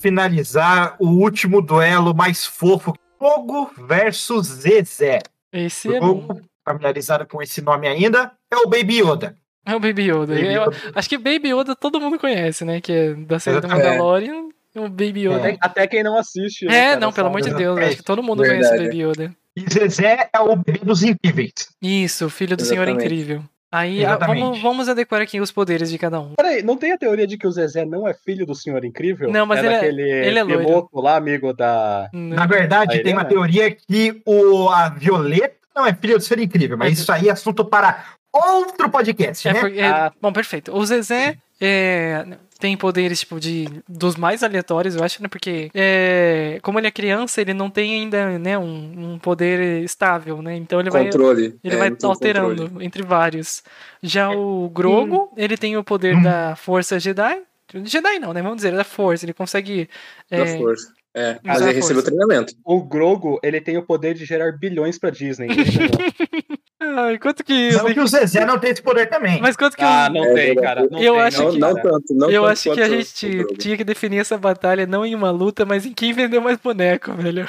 Finalizar 0.01 0.95
o 0.99 1.07
último 1.07 1.61
duelo 1.61 2.13
mais 2.15 2.43
fofo. 2.45 2.93
Fogo 3.19 3.69
versus 3.87 4.47
Zezé. 4.47 5.19
esse 5.53 5.87
O 5.89 5.95
é 5.95 5.99
bom. 5.99 6.39
familiarizado 6.65 7.25
com 7.27 7.39
esse 7.41 7.61
nome 7.61 7.87
ainda, 7.87 8.31
é 8.51 8.55
o 8.57 8.67
Baby 8.67 8.99
Yoda. 9.01 9.35
É 9.63 9.75
o 9.75 9.79
Baby 9.79 10.09
Yoda. 10.09 10.33
Baby 10.33 10.53
Eu- 10.53 10.63
Yoda. 10.63 10.77
acho 10.95 11.07
que 11.07 11.17
Baby 11.19 11.49
Yoda 11.53 11.75
todo 11.75 12.01
mundo 12.01 12.17
conhece, 12.17 12.65
né? 12.65 12.81
Que 12.81 12.91
é 12.91 13.13
da 13.13 13.39
série 13.39 13.61
do. 13.61 13.67
Mandalorian. 13.67 14.49
O 14.75 14.89
Baby 14.89 15.27
Yoda. 15.27 15.37
Até, 15.37 15.57
até 15.61 15.87
quem 15.87 16.01
não 16.03 16.17
assiste. 16.17 16.65
né, 16.65 16.75
É, 16.75 16.87
cara, 16.89 16.99
não, 16.99 17.11
pelo 17.13 17.27
amor 17.27 17.41
de 17.41 17.49
Deus. 17.49 17.59
Exatamente. 17.61 17.87
Acho 17.89 17.97
que 17.97 18.03
todo 18.03 18.23
mundo 18.23 18.41
conhece 18.41 18.55
o 18.69 18.71
Verdade. 18.77 18.83
Baby 18.85 19.03
Yoda. 19.03 19.35
E 19.55 19.65
Zezé 19.69 20.29
é 20.33 20.39
o 20.39 20.55
bebê 20.55 20.79
dos 20.79 21.03
incríveis. 21.03 21.53
Isso, 21.81 22.25
o 22.25 22.29
filho 22.29 22.57
do 22.57 22.63
Senhor 22.65 22.87
Exatamente. 22.87 23.05
Incrível. 23.05 23.43
Aí, 23.71 24.03
a- 24.03 24.09
Exatamente. 24.09 24.39
vamos, 24.41 24.61
vamos 24.61 24.89
adequar 24.89 25.21
aqui 25.21 25.39
os 25.39 25.51
poderes 25.51 25.89
de 25.89 25.97
cada 25.97 26.19
um. 26.19 26.33
Peraí, 26.35 26.61
não 26.61 26.75
tem 26.75 26.91
a 26.91 26.97
teoria 26.97 27.25
de 27.25 27.37
que 27.37 27.47
o 27.47 27.51
Zezé 27.51 27.85
não 27.85 28.05
é 28.07 28.13
filho 28.13 28.45
do 28.45 28.53
Senhor 28.53 28.83
Incrível? 28.83 29.31
Não, 29.31 29.45
mas 29.45 29.59
é 29.59 29.61
ele 29.65 29.69
é- 29.69 29.79
daquele 29.79 30.01
ele 30.27 30.39
é 30.39 30.43
loiro. 30.43 30.89
lá, 30.93 31.15
amigo 31.15 31.53
da. 31.53 32.09
Na 32.13 32.45
verdade, 32.45 33.01
tem 33.01 33.13
uma 33.13 33.21
é. 33.21 33.25
teoria 33.25 33.71
que 33.71 34.21
o, 34.25 34.67
a 34.69 34.89
Violeta 34.89 35.55
não 35.73 35.85
é 35.85 35.93
filha 35.93 36.17
do 36.17 36.23
ser 36.23 36.37
incrível, 36.39 36.77
mas 36.77 36.99
isso 36.99 37.11
aí 37.11 37.29
é 37.29 37.31
assunto 37.31 37.63
para 37.63 38.03
outro 38.33 38.89
podcast, 38.89 39.47
É 39.47 39.53
né? 39.53 39.59
porque- 39.61 39.79
é- 39.79 39.87
Ah. 39.87 40.11
Bom, 40.21 40.33
perfeito. 40.33 40.75
O 40.75 40.85
Zezé 40.85 41.37
é, 41.61 42.25
tem 42.61 42.77
poderes, 42.77 43.19
tipo, 43.21 43.39
de 43.39 43.67
dos 43.89 44.15
mais 44.15 44.43
aleatórios, 44.43 44.95
eu 44.95 45.03
acho, 45.03 45.21
né? 45.21 45.27
Porque 45.27 45.69
é, 45.73 46.59
como 46.61 46.79
ele 46.79 46.87
é 46.87 46.91
criança, 46.91 47.41
ele 47.41 47.53
não 47.53 47.69
tem 47.69 47.95
ainda, 48.01 48.37
né, 48.39 48.57
um, 48.57 49.13
um 49.13 49.19
poder 49.19 49.83
estável, 49.83 50.41
né? 50.41 50.55
Então 50.55 50.79
ele 50.79 50.89
vai. 50.91 51.05
Controle. 51.05 51.55
Ele 51.63 51.75
É, 51.75 51.77
vai 51.77 51.91
alterando 52.03 52.61
controle. 52.63 52.85
entre 52.85 53.01
vários. 53.03 53.63
Já 54.01 54.29
o 54.31 54.69
Grogo, 54.69 55.33
ele 55.35 55.57
tem 55.57 55.75
o 55.75 55.83
poder 55.83 56.15
Hum. 56.15 56.21
da 56.23 56.55
força 56.55 56.99
Jedi. 56.99 57.41
Jedi 57.85 58.19
não, 58.19 58.31
né? 58.33 58.41
Vamos 58.41 58.57
dizer, 58.57 58.71
da 58.73 58.83
força. 58.83 59.25
Ele 59.25 59.33
consegue. 59.33 59.89
Da 60.29 60.37
é, 60.37 60.57
força. 60.57 60.93
É, 61.13 61.39
mas 61.43 61.61
ele 61.61 61.73
recebeu 61.73 62.03
treinamento. 62.03 62.53
O 62.63 62.81
Grogo, 62.83 63.39
ele 63.43 63.59
tem 63.59 63.77
o 63.77 63.83
poder 63.83 64.13
de 64.13 64.23
gerar 64.23 64.51
bilhões 64.57 64.97
pra 64.97 65.09
Disney. 65.09 65.47
Ele 66.81 66.89
ganhou. 66.91 66.99
Ai, 67.05 67.19
quanto 67.19 67.43
que. 67.43 67.71
Não 67.73 67.93
que 67.93 67.99
o 67.99 68.07
Zezé 68.07 68.45
não 68.45 68.57
tem 68.59 68.71
esse 68.71 68.81
poder 68.81 69.07
também. 69.07 69.39
Mas 69.41 69.55
quanto 69.55 69.77
que. 69.77 69.83
ah, 69.83 70.07
o- 70.09 70.13
não 70.13 70.25
É 70.25 70.33
tem, 70.33 70.55
cara. 70.55 70.87
Não 70.89 70.99
Eu 70.99 71.13
tem, 71.13 71.21
acho 71.21 71.43
Não, 71.43 71.51
que- 71.51 71.59
não 71.59 71.73
cara. 71.75 71.89
tanto. 71.89 72.13
Não 72.15 72.29
eu 72.31 72.41
tanto 72.43 72.51
acho 72.53 72.73
que 72.73 72.81
a 72.81 72.89
gente 72.89 73.45
tinha 73.57 73.77
que 73.77 73.83
definir 73.83 74.19
essa 74.19 74.37
batalha 74.37 74.85
não 74.85 75.05
em 75.05 75.13
uma 75.15 75.31
luta, 75.31 75.65
mas 75.65 75.85
em 75.85 75.93
quem 75.93 76.11
vendeu 76.13 76.41
mais 76.41 76.57
boneco, 76.57 77.13
velho. 77.13 77.47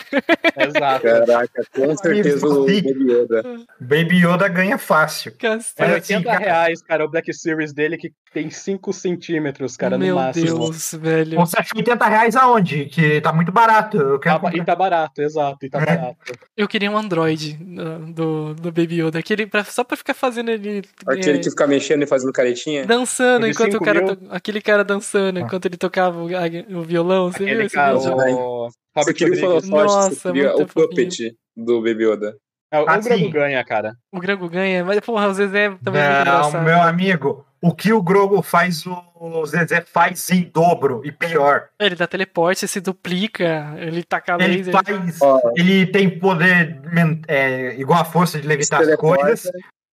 Exato. 0.57 1.03
Caraca, 1.03 1.63
com 1.75 1.97
certeza 1.97 2.47
o 2.47 2.69
Sim. 2.69 2.83
Baby 2.83 3.13
Yoda. 3.13 3.43
Baby 3.81 4.17
Yoda 4.27 4.49
ganha 4.49 4.79
fácil. 4.79 5.33
Cacete. 5.39 5.83
É, 5.83 5.95
80 5.95 5.99
assim, 6.01 6.23
cara. 6.25 6.39
reais, 6.39 6.83
cara, 6.83 7.05
o 7.05 7.09
Black 7.09 7.33
Series 7.33 7.73
dele 7.73 7.97
que 7.97 8.11
tem 8.33 8.49
5 8.51 8.93
centímetros, 8.93 9.77
cara, 9.77 9.99
Meu 9.99 10.15
no 10.17 10.21
máximo. 10.23 10.47
Deus, 10.71 10.95
velho. 10.95 11.37
Você 11.39 11.57
acha 11.59 11.71
80 11.77 12.07
reais 12.07 12.35
aonde? 12.37 12.87
Que 12.87 13.21
tá 13.21 13.33
muito 13.33 13.53
barato. 13.53 13.97
Eu 13.99 14.19
quero 14.19 14.41
Tá 14.41 14.51
e 14.55 14.65
tá 14.65 14.75
barato, 14.75 15.21
exato, 15.23 15.65
e 15.67 15.69
tá 15.71 15.81
É. 15.83 15.87
barato. 15.87 16.17
Eu 16.57 16.67
queria 16.67 16.91
um 16.91 16.97
Android 16.97 17.59
uh, 17.61 18.13
do, 18.13 18.55
do 18.55 18.73
Baby 18.73 19.03
Yoda. 19.03 19.19
Aquele 19.19 19.47
pra, 19.47 19.63
só 19.65 19.85
pra 19.85 19.97
ficar 19.97 20.15
fazendo 20.15 20.51
ele. 20.51 20.83
Aquele 21.07 21.39
é, 21.39 21.41
que 21.43 21.51
fica 21.51 21.67
mexendo 21.67 22.03
e 22.03 22.07
fazendo 22.07 22.33
caretinha. 22.33 22.87
Dançando 22.87 23.47
enquanto 23.47 23.75
o 23.75 23.81
cara. 23.81 24.17
to- 24.17 24.27
Aquele 24.31 24.61
cara 24.63 24.83
dançando 24.85 25.39
enquanto 25.39 25.67
ele 25.67 25.77
tocava 25.77 26.19
o, 26.23 26.27
a- 26.29 26.79
o 26.79 26.83
violão. 26.83 27.31
Você 27.31 27.39
viu 27.41 27.49
Aquele 27.49 27.67
esse 27.67 27.75
cara, 27.75 27.99
vídeo? 27.99 28.13
o 28.15 28.69
Você 28.97 29.13
queria 29.15 29.49
o 29.49 29.61
Nossa, 29.67 30.11
você 30.11 30.33
queria 30.33 30.53
muito 30.55 30.63
o 30.63 30.67
Puppet 30.67 31.35
do 31.57 31.83
Baby 31.83 32.05
Yoda. 32.11 32.35
É, 32.73 32.81
o 32.81 32.89
Ah, 32.89 33.03
sim. 33.03 33.29
ganha, 33.31 33.63
cara. 33.63 33.93
O 34.11 34.19
Grago 34.19 34.49
ganha, 34.49 34.83
mas 34.83 34.99
porra, 35.01 35.29
o 35.29 35.35
Zezé 35.35 35.77
também 35.85 36.01
é 36.01 36.07
muito 36.09 36.25
Não, 36.27 36.33
engraçado. 36.39 36.65
meu 36.65 36.81
amigo, 36.83 37.45
o 37.63 37.73
que 37.75 37.93
o 37.93 38.03
Grogu 38.03 38.43
faz, 38.43 38.85
o 38.87 39.47
Zezé 39.47 39.81
faz 39.81 40.29
em 40.31 40.43
dobro 40.53 41.01
e 41.05 41.13
pior. 41.13 41.69
Ele 41.79 41.95
dá 41.95 42.07
teleporte, 42.07 42.67
se 42.67 42.81
duplica, 42.81 43.75
ele 43.79 44.03
taca 44.03 44.37
Ele 44.41 44.57
laser. 44.59 44.73
faz. 44.73 45.21
Ó, 45.23 45.39
Ele 45.57 45.87
tem 45.87 46.19
poder 46.19 46.81
é, 47.29 47.75
igual 47.79 48.01
a 48.01 48.05
força 48.05 48.41
de 48.41 48.47
levitar 48.49 48.81
as 48.81 48.87
teleporta, 48.87 49.25
coisas. 49.25 49.47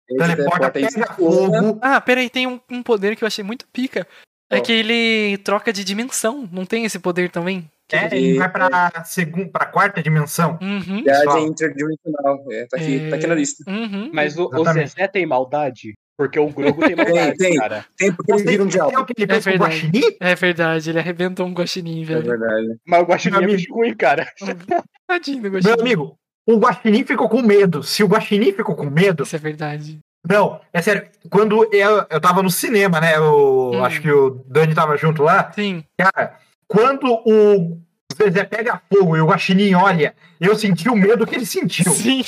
ele 0.10 0.18
Teleporta, 0.19 0.35
teleporta 0.72 0.80
em 0.80 0.84
pega 0.84 0.91
cima. 0.91 1.07
fogo. 1.15 1.80
Ah, 1.81 1.99
peraí, 1.99 2.30
tem 2.30 2.48
um, 2.48 2.60
um 2.72 2.81
poder 2.81 3.15
que 3.15 3.23
eu 3.23 3.27
achei 3.27 3.44
muito 3.44 3.68
pica. 3.68 4.07
É 4.49 4.56
Qual? 4.60 4.64
que 4.65 4.72
ele 4.72 5.38
troca 5.39 5.73
de 5.73 5.84
dimensão. 5.84 6.48
Não 6.49 6.65
tem 6.65 6.85
esse 6.85 6.98
poder 6.99 7.30
também? 7.30 7.69
É, 7.91 8.06
ele- 8.06 8.15
ele 8.30 8.38
vai 8.39 8.49
pra, 8.49 9.03
segunda, 9.03 9.49
pra 9.49 9.65
quarta 9.65 10.02
dimensão. 10.02 10.57
Uhum. 10.61 11.03
Pessoal. 11.03 11.39
interdimensional. 11.45 12.45
É, 12.52 12.65
tá, 12.65 12.77
aqui, 12.77 13.06
É. 13.06 13.10
tá 13.10 13.15
aqui 13.18 13.27
na 13.27 13.35
lista. 13.35 13.69
Uhum. 13.69 14.10
Mas 14.14 14.38
o, 14.38 14.45
o. 14.53 14.64
Zezé 14.73 15.06
tem 15.10 15.26
maldade? 15.26 15.94
Porque 16.18 16.39
o 16.39 16.49
Grogu 16.49 16.81
tem 16.81 16.95
maldade, 16.95 17.38
tem. 17.38 17.56
cara. 17.57 17.85
Tem 17.95 18.11
porque 18.11 18.31
ele 18.34 18.44
vira 18.44 18.64
um 18.64 18.68
É 18.68 18.69
diabo. 18.69 18.99
o 18.99 19.06
que 19.06 19.14
ele 19.18 19.31
o 19.38 19.39
verdade. 19.41 20.18
É 20.19 20.35
verdade, 20.35 20.89
ele 20.89 20.99
arrebentou 20.99 21.45
um 21.45 21.53
guaxinim, 21.53 22.02
É 22.02 22.06
velho. 22.06 22.23
verdade. 22.23 22.76
Mas 22.85 23.02
o 23.02 23.06
Guaxinim 23.06 23.35
é 23.38 23.39
Meu 23.41 23.49
bicho 23.56 23.73
ruim, 23.73 23.95
cara. 23.95 24.27
Tadinho 25.07 25.38
do 25.38 25.41
Meu 25.44 25.52
guaxinim. 25.53 25.80
amigo, 25.81 26.15
o 26.48 26.57
Guaxinim 26.57 27.03
ficou 27.06 27.30
com 27.30 27.41
medo. 27.44 27.84
Se 27.84 28.03
o 28.03 28.07
Guaxinim 28.07 28.52
ficou 28.52 28.76
com 28.76 28.89
medo, 28.89 29.23
Isso 29.23 29.35
é 29.35 29.39
verdade. 29.39 29.99
Não, 30.27 30.60
é 30.73 30.81
sério. 30.81 31.07
Quando 31.30 31.64
eu, 31.73 32.06
eu 32.10 32.19
tava 32.19 32.41
no 32.41 32.49
cinema, 32.49 32.99
né? 32.99 33.15
Eu 33.15 33.72
Hum. 33.76 33.84
acho 33.85 34.02
que 34.02 34.11
o 34.11 34.44
Dani 34.48 34.73
tava 34.73 34.98
junto 34.98 35.22
lá. 35.23 35.52
Sim. 35.53 35.84
Cara, 35.98 36.35
quando 36.68 37.06
o 37.26 37.80
Zezé 38.18 38.44
pega 38.44 38.81
fogo 38.91 39.15
e 39.15 39.22
o 39.22 39.27
Guaxinim 39.27 39.73
olha, 39.76 40.15
eu 40.39 40.56
senti 40.56 40.89
o 40.89 40.95
medo 40.95 41.26
que 41.26 41.35
ele 41.35 41.45
sentiu. 41.45 41.91
Sim. 41.91 42.23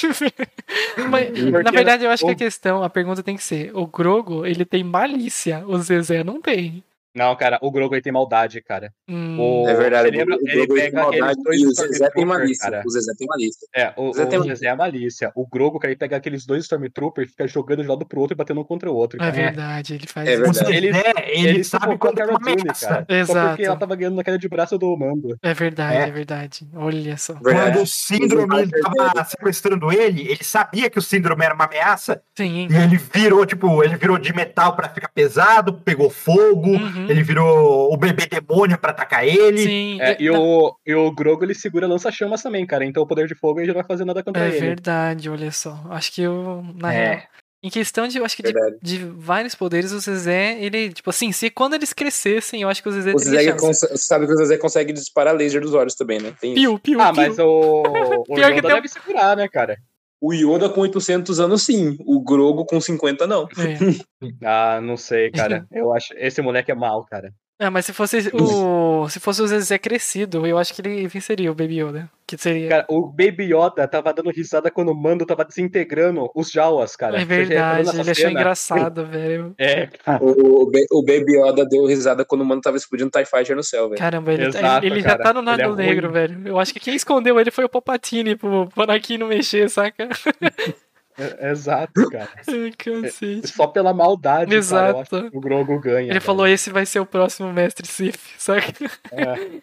Mas, 1.10 1.32
na 1.64 1.72
verdade, 1.72 2.06
eu 2.06 2.12
acho 2.12 2.26
que 2.26 2.32
a 2.32 2.36
questão, 2.36 2.84
a 2.84 2.90
pergunta 2.90 3.24
tem 3.24 3.36
que 3.36 3.44
ser: 3.44 3.72
o 3.76 3.88
Grogo, 3.88 4.46
ele 4.46 4.66
tem 4.66 4.84
malícia, 4.84 5.64
o 5.68 5.78
Zezé 5.80 6.24
não 6.24 6.42
tem. 6.42 6.84
Não, 7.16 7.36
cara, 7.36 7.58
o 7.62 7.72
Grogu 7.72 7.96
ele 7.96 8.02
tem 8.02 8.14
maldade, 8.14 8.62
cara. 8.62 8.94
Hum, 9.08 9.38
O- 9.40 9.68
É 9.68 9.74
verdade. 9.74 10.12
Lembra? 10.12 10.36
o 10.36 10.40
Ele 10.48 10.54
Grogu 10.68 10.74
tem 10.76 10.84
pega 10.92 11.02
aqueles 11.02 11.20
maldade 11.20 11.44
dois 11.44 11.60
e 11.62 11.66
o 11.66 11.72
Zezé 11.74 12.10
tem 12.12 12.26
malícia. 12.26 12.70
cara. 12.72 12.84
O 12.86 12.90
Zezé 12.92 13.14
tem 13.18 13.28
malícia. 13.28 13.68
É, 13.76 13.94
o, 13.98 14.14
Zezé 14.14 14.26
tem 14.28 14.40
o 14.40 14.44
Zezé 14.44 14.66
é 14.68 14.70
a 14.70 14.76
malícia. 14.76 15.32
O 15.36 15.48
Grogu, 15.48 15.80
cara, 15.80 15.92
ele 15.92 15.98
pega 16.00 16.18
aqueles 16.18 16.46
dois 16.46 16.64
Stormtroopers 16.66 17.28
e 17.28 17.32
fica 17.32 17.48
jogando 17.48 17.82
de 17.82 17.88
um 17.88 17.92
lado 17.92 18.06
pro 18.06 18.20
outro 18.22 18.36
e 18.36 18.38
batendo 18.38 18.62
um 18.62 18.64
contra 18.64 18.92
o 18.92 18.96
outro. 18.96 19.18
é 19.18 19.20
cara. 19.20 19.32
verdade, 19.32 19.94
ele 19.96 20.08
faz 20.08 20.28
É 20.28 20.34
isso. 20.34 20.42
Verdade. 20.44 20.66
Zezé, 20.66 20.78
Ele- 20.78 21.50
ele, 21.50 21.64
sabe 21.64 21.98
quando 21.98 22.20
é 22.20 22.26
uma 22.26 22.38
ameaça. 22.38 22.88
cara. 22.88 23.06
Só 23.10 23.16
Exato. 23.16 23.50
porque 23.50 23.64
ela 23.66 23.76
tava 23.78 23.96
ganhando 23.96 24.16
na 24.16 24.24
queda 24.24 24.38
de 24.38 24.48
braço 24.48 24.78
do 24.78 24.96
Mando. 24.98 25.36
É 25.42 25.54
verdade, 25.54 25.98
É. 25.98 26.02
é, 26.08 26.12
verdade. 26.12 26.68
Olha 26.76 27.18
só. 27.18 27.34
Verdade. 27.34 27.72
Quando 27.74 27.84
o 27.84 27.88
síndrome 27.88 28.70
tava 28.70 29.24
sequestrando 29.26 29.92
ele, 29.92 30.22
ele 30.30 30.44
sabia 30.44 30.90
que 30.90 31.00
o 31.00 31.02
síndrome 31.02 31.44
era 31.44 31.54
uma 31.56 31.66
ameaça 31.66 32.22
Sim. 32.38 32.68
e 32.70 32.76
ele 32.76 32.98
virou, 32.98 33.46
tipo, 33.46 33.84
ele 33.84 33.96
virou 33.98 34.18
de 34.18 34.34
metal 34.34 34.76
pra 34.76 34.90
ficar 34.90 35.10
pesado, 35.10 35.74
pegou 35.74 36.10
fogo, 36.10 36.70
Uhum. 36.70 36.99
Ele 37.08 37.24
virou 37.24 37.94
o 37.94 37.96
bebê 37.98 38.26
demônio 38.28 38.78
pra 38.78 38.92
atacar 38.92 39.26
ele. 39.28 39.60
Sim. 39.60 40.02
É, 40.02 40.12
é- 40.12 40.18
e, 40.20 40.30
o, 40.30 40.76
e 40.86 40.94
o 40.96 41.12
Grogu 41.12 41.44
ele 41.46 41.54
segura 41.54 41.88
lança-chamas 41.88 42.42
também, 42.42 42.66
cara. 42.66 42.84
Então 42.86 43.04
o 43.04 43.08
poder 43.08 43.28
de 43.28 43.36
fogo 43.36 43.60
ele 43.60 43.68
já 43.68 43.74
não 43.74 43.80
vai 43.82 43.88
fazer 43.88 44.06
nada 44.06 44.24
contra 44.24 44.46
É 44.46 44.50
ele. 44.50 44.60
verdade, 44.60 45.30
olha 45.30 45.52
só. 45.52 45.80
Acho 45.90 46.12
que 46.12 46.22
eu, 46.22 46.64
na 46.76 46.94
É. 46.94 47.08
real, 47.16 47.22
em 47.62 47.70
questão 47.70 48.08
de, 48.08 48.18
eu 48.18 48.24
acho 48.24 48.38
que 48.38 48.44
de, 48.44 48.54
de 48.82 48.98
vários 49.18 49.54
poderes, 49.54 49.92
o 49.92 50.00
Zezé, 50.00 50.58
ele, 50.62 50.94
tipo 50.94 51.10
assim, 51.10 51.30
se 51.34 51.50
quando 51.50 51.74
eles 51.74 51.92
crescessem, 51.92 52.62
eu 52.62 52.70
acho 52.70 52.82
que 52.82 52.88
o 52.88 52.92
Zezé 52.94 53.14
O 53.14 53.20
Zezé 53.20 53.54
sabe 53.98 54.26
que 54.28 54.32
o 54.32 54.38
Zezé 54.38 54.58
consegue 54.58 54.94
disparar 54.94 55.36
laser 55.36 55.60
dos 55.62 55.74
olhos 55.74 55.94
também, 55.94 56.20
né? 56.22 56.34
Tem. 56.40 56.54
Piu, 56.56 56.80
piu, 56.80 57.02
Ah, 57.02 57.12
piu. 57.12 57.16
mas 57.22 57.38
o, 57.38 57.84
o 58.30 58.34
Pior 58.34 58.54
que 58.54 58.62
tem- 58.62 58.72
deve 58.74 58.88
segurar, 58.88 59.36
né, 59.36 59.48
cara? 59.50 59.78
O 60.22 60.34
Yoda 60.34 60.70
com 60.70 60.82
800 60.82 61.40
anos, 61.40 61.64
sim. 61.64 61.98
O 62.02 62.22
Grogo 62.22 62.66
com 62.66 62.80
50, 62.80 63.26
não. 63.26 63.44
É. 63.44 63.78
Ah, 64.44 64.82
não 64.82 64.98
sei, 64.98 65.32
cara. 65.32 65.66
Eu 65.72 65.94
acho. 65.94 66.14
Esse 66.18 66.42
moleque 66.42 66.72
é 66.72 66.76
mal, 66.76 67.06
cara. 67.06 67.34
Ah, 67.62 67.70
mas 67.70 67.86
se 67.86 67.92
fosse 67.92 68.30
o. 68.34 69.10
Se 69.10 69.20
fosse 69.20 69.42
o 69.42 69.48
Zezé 69.48 69.78
crescido, 69.78 70.48
eu 70.48 70.58
acho 70.58 70.74
que 70.74 70.82
ele 70.82 71.06
venceria 71.10 71.52
o 71.52 71.56
Baby 71.56 71.82
Yoda. 71.82 72.10
Que 72.26 72.38
seria. 72.38 72.70
Cara, 72.70 72.86
o 72.88 73.08
Baby 73.08 73.54
Yoda 73.54 73.86
tava 73.86 74.14
dando 74.14 74.30
risada 74.30 74.72
quando 74.72 74.90
o 74.94 74.96
Mando 74.96 75.26
tava 75.26 75.44
desintegrando 75.44 76.30
os 76.34 76.52
Jawas, 76.52 76.96
cara. 76.96 77.20
é 77.20 77.26
verdade, 77.26 77.90
ele 77.90 78.02
achou 78.02 78.16
cena? 78.16 78.32
engraçado, 78.32 79.04
velho. 79.08 79.54
É, 79.58 79.88
cara. 79.88 80.24
O, 80.24 80.64
o, 80.64 80.72
Ba- 80.72 80.80
o 80.92 81.04
Baby 81.04 81.38
Yoda 81.38 81.66
deu 81.66 81.86
risada 81.86 82.24
quando 82.24 82.42
o 82.42 82.46
mano 82.46 82.62
tava 82.62 82.78
explodindo 82.78 83.10
TIE 83.10 83.26
Fighter 83.26 83.56
no 83.58 83.64
céu, 83.64 83.90
velho. 83.90 84.00
Caramba, 84.00 84.32
ele, 84.32 84.46
Exato, 84.46 84.86
ele, 84.86 84.96
ele 84.96 85.02
já 85.02 85.18
cara. 85.18 85.24
tá 85.24 85.34
no 85.42 85.52
Ele 85.52 85.62
é. 85.62 85.76
Negro, 85.76 86.12
velho. 86.12 86.48
Eu 86.48 86.60
acho 86.60 86.72
que 86.72 86.80
quem 86.80 86.96
escondeu 86.96 87.40
ele 87.40 87.52
foi 87.52 87.66
o 87.66 87.70
Palpatine 87.70 88.36
pro, 88.38 88.68
pro 88.68 88.84
Anakin 88.84 89.18
não 89.18 89.28
mexer, 89.28 89.70
saca? 89.70 90.08
É- 91.20 91.52
Exato, 91.52 92.10
cara. 92.10 92.30
Cacete. 92.78 93.48
Só 93.48 93.68
pela 93.68 93.94
maldade, 93.94 94.46
cara. 94.46 94.56
Eu 94.56 94.60
Exato. 94.60 95.16
acho 95.18 95.30
que 95.32 95.38
o 95.38 95.42
Grogu 95.42 95.80
ganha. 95.80 96.00
Ele 96.04 96.08
velho. 96.10 96.22
falou: 96.22 96.48
esse 96.48 96.70
vai 96.72 96.86
ser 96.86 97.00
o 97.00 97.06
próximo 97.06 97.52
Mestre 97.52 97.86
Sith, 97.88 98.20
saca? 98.38 98.74
É. 99.12 99.60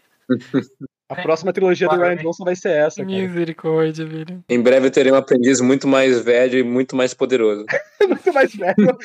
A 1.08 1.14
próxima 1.22 1.52
trilogia 1.52 1.88
do 1.88 1.94
Ryan? 1.94 2.16
Johnson 2.16 2.42
vai 2.44 2.56
ser 2.56 2.70
essa, 2.70 2.96
cara. 3.04 3.06
Misericórdia, 3.16 4.04
velho. 4.04 4.42
Em 4.48 4.60
breve 4.60 4.88
eu 4.88 4.90
terei 4.90 5.12
um 5.12 5.16
aprendiz 5.16 5.60
muito 5.60 5.86
mais 5.86 6.20
velho 6.20 6.58
e 6.58 6.62
muito 6.64 6.96
mais 6.96 7.14
poderoso. 7.14 7.64
Muito 8.06 8.32
mais 8.32 8.54
velho. 8.54 8.96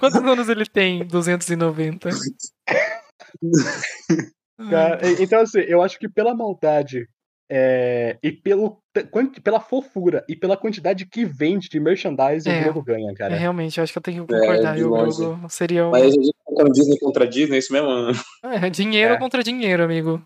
Quantos 0.00 0.16
anos 0.20 0.48
ele 0.48 0.66
tem? 0.66 1.04
290. 1.06 2.08
Cara, 4.68 4.98
Então, 5.20 5.40
assim, 5.40 5.60
eu 5.60 5.82
acho 5.82 5.98
que 5.98 6.08
pela 6.08 6.34
maldade 6.34 7.08
é, 7.50 8.16
e 8.22 8.30
pelo, 8.30 8.78
pela 9.42 9.58
fofura 9.58 10.24
e 10.28 10.36
pela 10.36 10.56
quantidade 10.56 11.04
que 11.06 11.24
vende 11.24 11.68
de 11.68 11.80
merchandising, 11.80 12.48
É. 12.48 12.60
o 12.60 12.64
Grogu 12.64 12.82
ganha, 12.84 13.10
É, 13.10 13.14
cara. 13.14 13.34
realmente, 13.34 13.78
eu 13.78 13.84
acho 13.84 13.92
que 13.92 13.98
eu 13.98 14.02
tenho 14.02 14.24
que 14.26 14.32
concordar. 14.32 14.74
de 14.76 14.80
e 14.82 14.84
o. 14.84 14.90
Grogu 14.90 15.40
seria 15.48 15.86
um. 15.86 15.90
Mas 15.90 16.04
a 16.04 16.10
gente 16.10 16.32
tá 16.32 16.54
com 16.54 16.70
Disney 16.70 16.98
contra 17.00 17.26
Disney, 17.26 17.56
é 17.56 17.58
isso 17.58 17.72
mesmo? 17.72 17.88
É, 18.44 18.70
dinheiro 18.70 19.14
É. 19.14 19.18
contra 19.18 19.42
dinheiro, 19.42 19.82
amigo. 19.82 20.22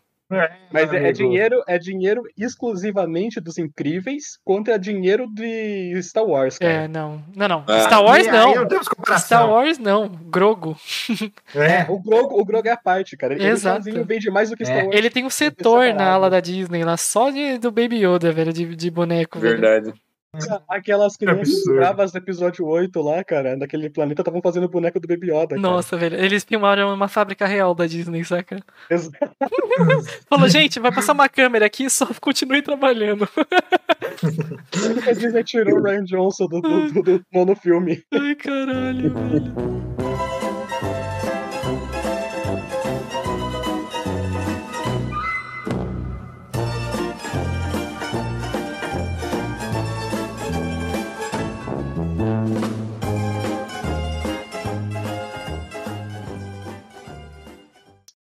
Mas 0.73 0.93
é, 0.93 1.09
é 1.09 1.13
dinheiro, 1.13 1.63
é 1.69 1.79
dinheiro 1.79 2.23
exclusivamente 2.37 3.41
dos 3.41 3.59
incríveis 3.59 4.39
contra 4.45 4.79
dinheiro 4.79 5.29
de 5.33 6.01
Star 6.03 6.25
Wars, 6.25 6.59
cara. 6.59 6.73
É, 6.73 6.89
não. 6.89 7.23
Não, 7.37 7.47
não. 7.47 7.65
Ah, 7.69 7.81
Star 7.81 8.03
Wars 8.03 8.27
não. 8.27 8.55
Star 9.19 9.49
Wars 9.51 9.79
não. 9.79 10.09
Grogo. 10.09 10.77
É. 11.55 11.85
O 11.91 12.01
Grogu, 12.01 12.41
o 12.41 12.45
Grogu 12.45 12.69
é 12.69 12.73
a 12.73 12.77
parte, 12.77 13.17
cara. 13.17 13.35
Ele 13.35 13.47
Exato. 13.47 13.85
sozinho 13.85 14.05
vende 14.05 14.31
mais 14.31 14.51
do 14.51 14.57
que 14.57 14.65
Star 14.65 14.79
É. 14.79 14.83
Wars. 14.85 14.97
Ele 14.97 15.11
tem 15.11 15.25
um 15.25 15.31
setor 15.31 15.93
na 15.95 16.11
ala 16.11 16.29
da 16.31 16.41
Disney 16.41 16.83
lá, 16.85 16.97
só 16.97 17.31
de, 17.31 17.59
do 17.59 17.71
Baby 17.71 18.05
Yoda, 18.05 18.33
velho, 18.33 18.53
de, 18.53 18.75
de 18.75 18.91
boneco. 18.91 19.39
velho. 19.39 19.95
Aquelas 20.69 21.17
crianças 21.17 21.65
bravas 21.65 22.13
do 22.13 22.19
episódio 22.19 22.67
8 22.67 23.01
lá, 23.01 23.23
cara, 23.25 23.57
daquele 23.57 23.89
planeta, 23.91 24.23
estavam 24.23 24.41
fazendo 24.43 24.69
boneco 24.69 25.01
do 25.01 25.09
Baby 25.09 25.31
Yoda. 25.31 25.49
cara. 25.49 25.61
Nossa, 25.61 25.97
velho. 25.97 26.17
Eles 26.17 26.45
filmaram 26.45 26.93
uma 26.93 27.09
fábrica 27.09 27.47
real 27.47 27.75
da 27.75 27.87
Disney, 27.87 28.25
saca? 28.25 28.59
Exato. 28.91 29.19
Falou, 30.29 30.49
gente, 30.49 30.81
vai 30.81 30.93
passar 30.93 31.13
uma 31.13 31.29
câmera 31.29 31.67
aqui, 31.67 31.89
só 31.89 32.07
continue 32.21 32.63
trabalhando. 32.63 33.29
A 35.07 35.13
Disney 35.13 35.45
tirou 35.45 35.79
o 35.79 35.83
Ryan 35.83 36.05
Johnson 36.05 36.47
do, 36.47 36.61
do, 36.61 36.93
do, 36.93 37.03
do 37.03 37.25
nono 37.33 37.57
filme. 37.57 38.03
Ai, 38.13 38.35
caralho, 38.35 39.13
velho. 39.13 40.04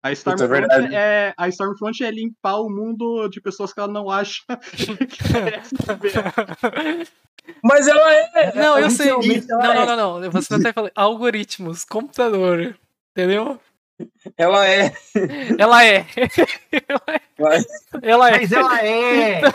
A 0.02 0.10
é 0.10 0.12
Stormfront 0.14 0.50
verdade. 0.50 0.94
é, 0.94 1.34
a 1.36 1.48
Stormfront 1.48 2.02
é 2.02 2.10
limpar 2.10 2.60
o 2.60 2.70
mundo 2.70 3.28
de 3.28 3.40
pessoas 3.40 3.72
que 3.72 3.80
ela 3.80 3.92
não 3.92 4.10
acha 4.10 4.42
que 4.72 5.32
merece. 5.32 5.74
Mas 7.62 7.86
ela 7.88 8.14
é. 8.14 8.54
Não, 8.54 8.78
eu 8.78 8.90
sei. 8.90 9.10
Não, 9.10 9.62
ela 9.62 9.74
não, 9.74 9.82
é. 9.82 9.96
não, 9.96 10.20
não. 10.20 10.30
Você 10.30 10.62
tá 10.62 10.72
falando 10.72 10.92
algoritmos, 10.94 11.84
computador. 11.84 12.76
Entendeu? 13.10 13.60
Ela 14.36 14.66
é. 14.66 14.92
Ela 15.58 15.84
é. 15.84 16.06
Vai. 17.38 17.60
Ela 18.02 18.30
é. 18.30 18.40
Mas 18.40 18.52
ela 18.52 18.80
é. 18.80 19.50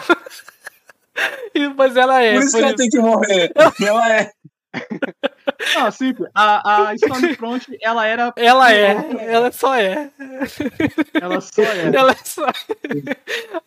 Mas 1.75 1.95
ela 1.95 2.21
é. 2.21 2.33
Por 2.35 2.43
isso 2.43 2.51
por 2.51 2.57
que 2.57 2.63
ela 2.65 2.75
tem 2.75 2.89
que 2.89 2.99
morrer. 2.99 3.51
Ela 3.81 4.13
é. 4.13 4.31
Não, 5.75 5.91
simples. 5.91 6.29
A, 6.33 6.87
a 6.89 6.95
Stormfront, 6.95 7.77
ela 7.81 8.05
era. 8.05 8.33
Ela 8.35 8.73
é. 8.73 8.95
Ela 9.19 9.51
só 9.51 9.75
é. 9.75 10.11
Ela 11.13 11.41
só 11.41 11.61
é. 11.63 11.85
Ela 11.95 12.15
só 12.23 12.45
é. 12.47 12.53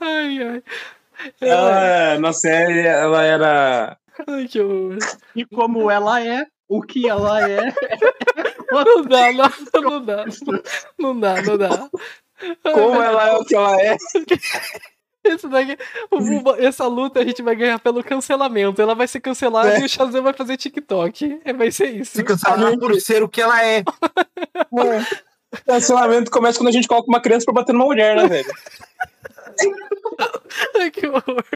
Ai, 0.01 0.43
ai. 0.43 0.63
Ela 1.41 1.87
é. 1.87 2.11
Ela, 2.11 2.19
na 2.21 2.33
série, 2.33 2.87
ela 2.87 3.25
era 3.25 3.99
Ai, 4.27 4.49
que 4.49 4.61
horror. 4.61 4.99
E 5.35 5.45
como 5.45 5.91
ela 5.91 6.25
é, 6.25 6.47
o 6.69 6.83
que 6.83 7.09
ela 7.09 7.49
é. 7.49 7.73
Não 8.71 9.03
dá, 9.03 9.33
não, 9.33 9.83
não 9.83 10.05
dá. 10.05 10.25
Não 10.99 11.21
dá, 11.21 11.43
não 11.43 11.59
dá. 11.59 11.91
Como 12.73 13.03
ela 13.03 13.29
é 13.29 13.33
o 13.33 13.45
que 13.45 13.55
ela 13.55 13.81
é. 13.81 13.97
Esse 15.29 15.49
daqui, 15.49 15.77
o- 16.11 16.51
o- 16.51 16.57
essa 16.57 16.87
luta 16.87 17.21
a 17.21 17.25
gente 17.25 17.43
vai 17.43 17.55
ganhar 17.55 17.79
pelo 17.79 18.03
cancelamento. 18.03 18.81
Ela 18.81 18.95
vai 18.95 19.07
ser 19.07 19.21
cancelada 19.21 19.71
É. 19.77 19.81
e 19.81 19.85
o 19.85 19.89
Shazam 19.89 20.23
vai 20.23 20.33
fazer 20.33 20.57
TikTok. 20.57 21.41
É, 21.45 21.53
Vai 21.53 21.71
ser 21.71 21.91
isso. 21.91 22.13
Se 22.17 22.25
cancelar 22.25 22.77
por 22.79 22.95
ser 23.01 23.23
o 23.23 23.29
que 23.29 23.41
ela 23.41 23.65
é. 23.65 23.83
O 24.71 24.79
cancelamento 25.67 26.31
começa 26.31 26.59
quando 26.59 26.69
a 26.69 26.73
gente 26.73 26.89
coloca 26.89 27.09
uma 27.09 27.21
criança 27.21 27.45
pra 27.45 27.55
bater 27.55 27.73
numa 27.73 27.85
mulher, 27.87 28.17
né, 28.17 28.27
velho? 28.27 28.49
Ai, 30.81 30.91
que 30.91 31.07
horror. 31.07 31.45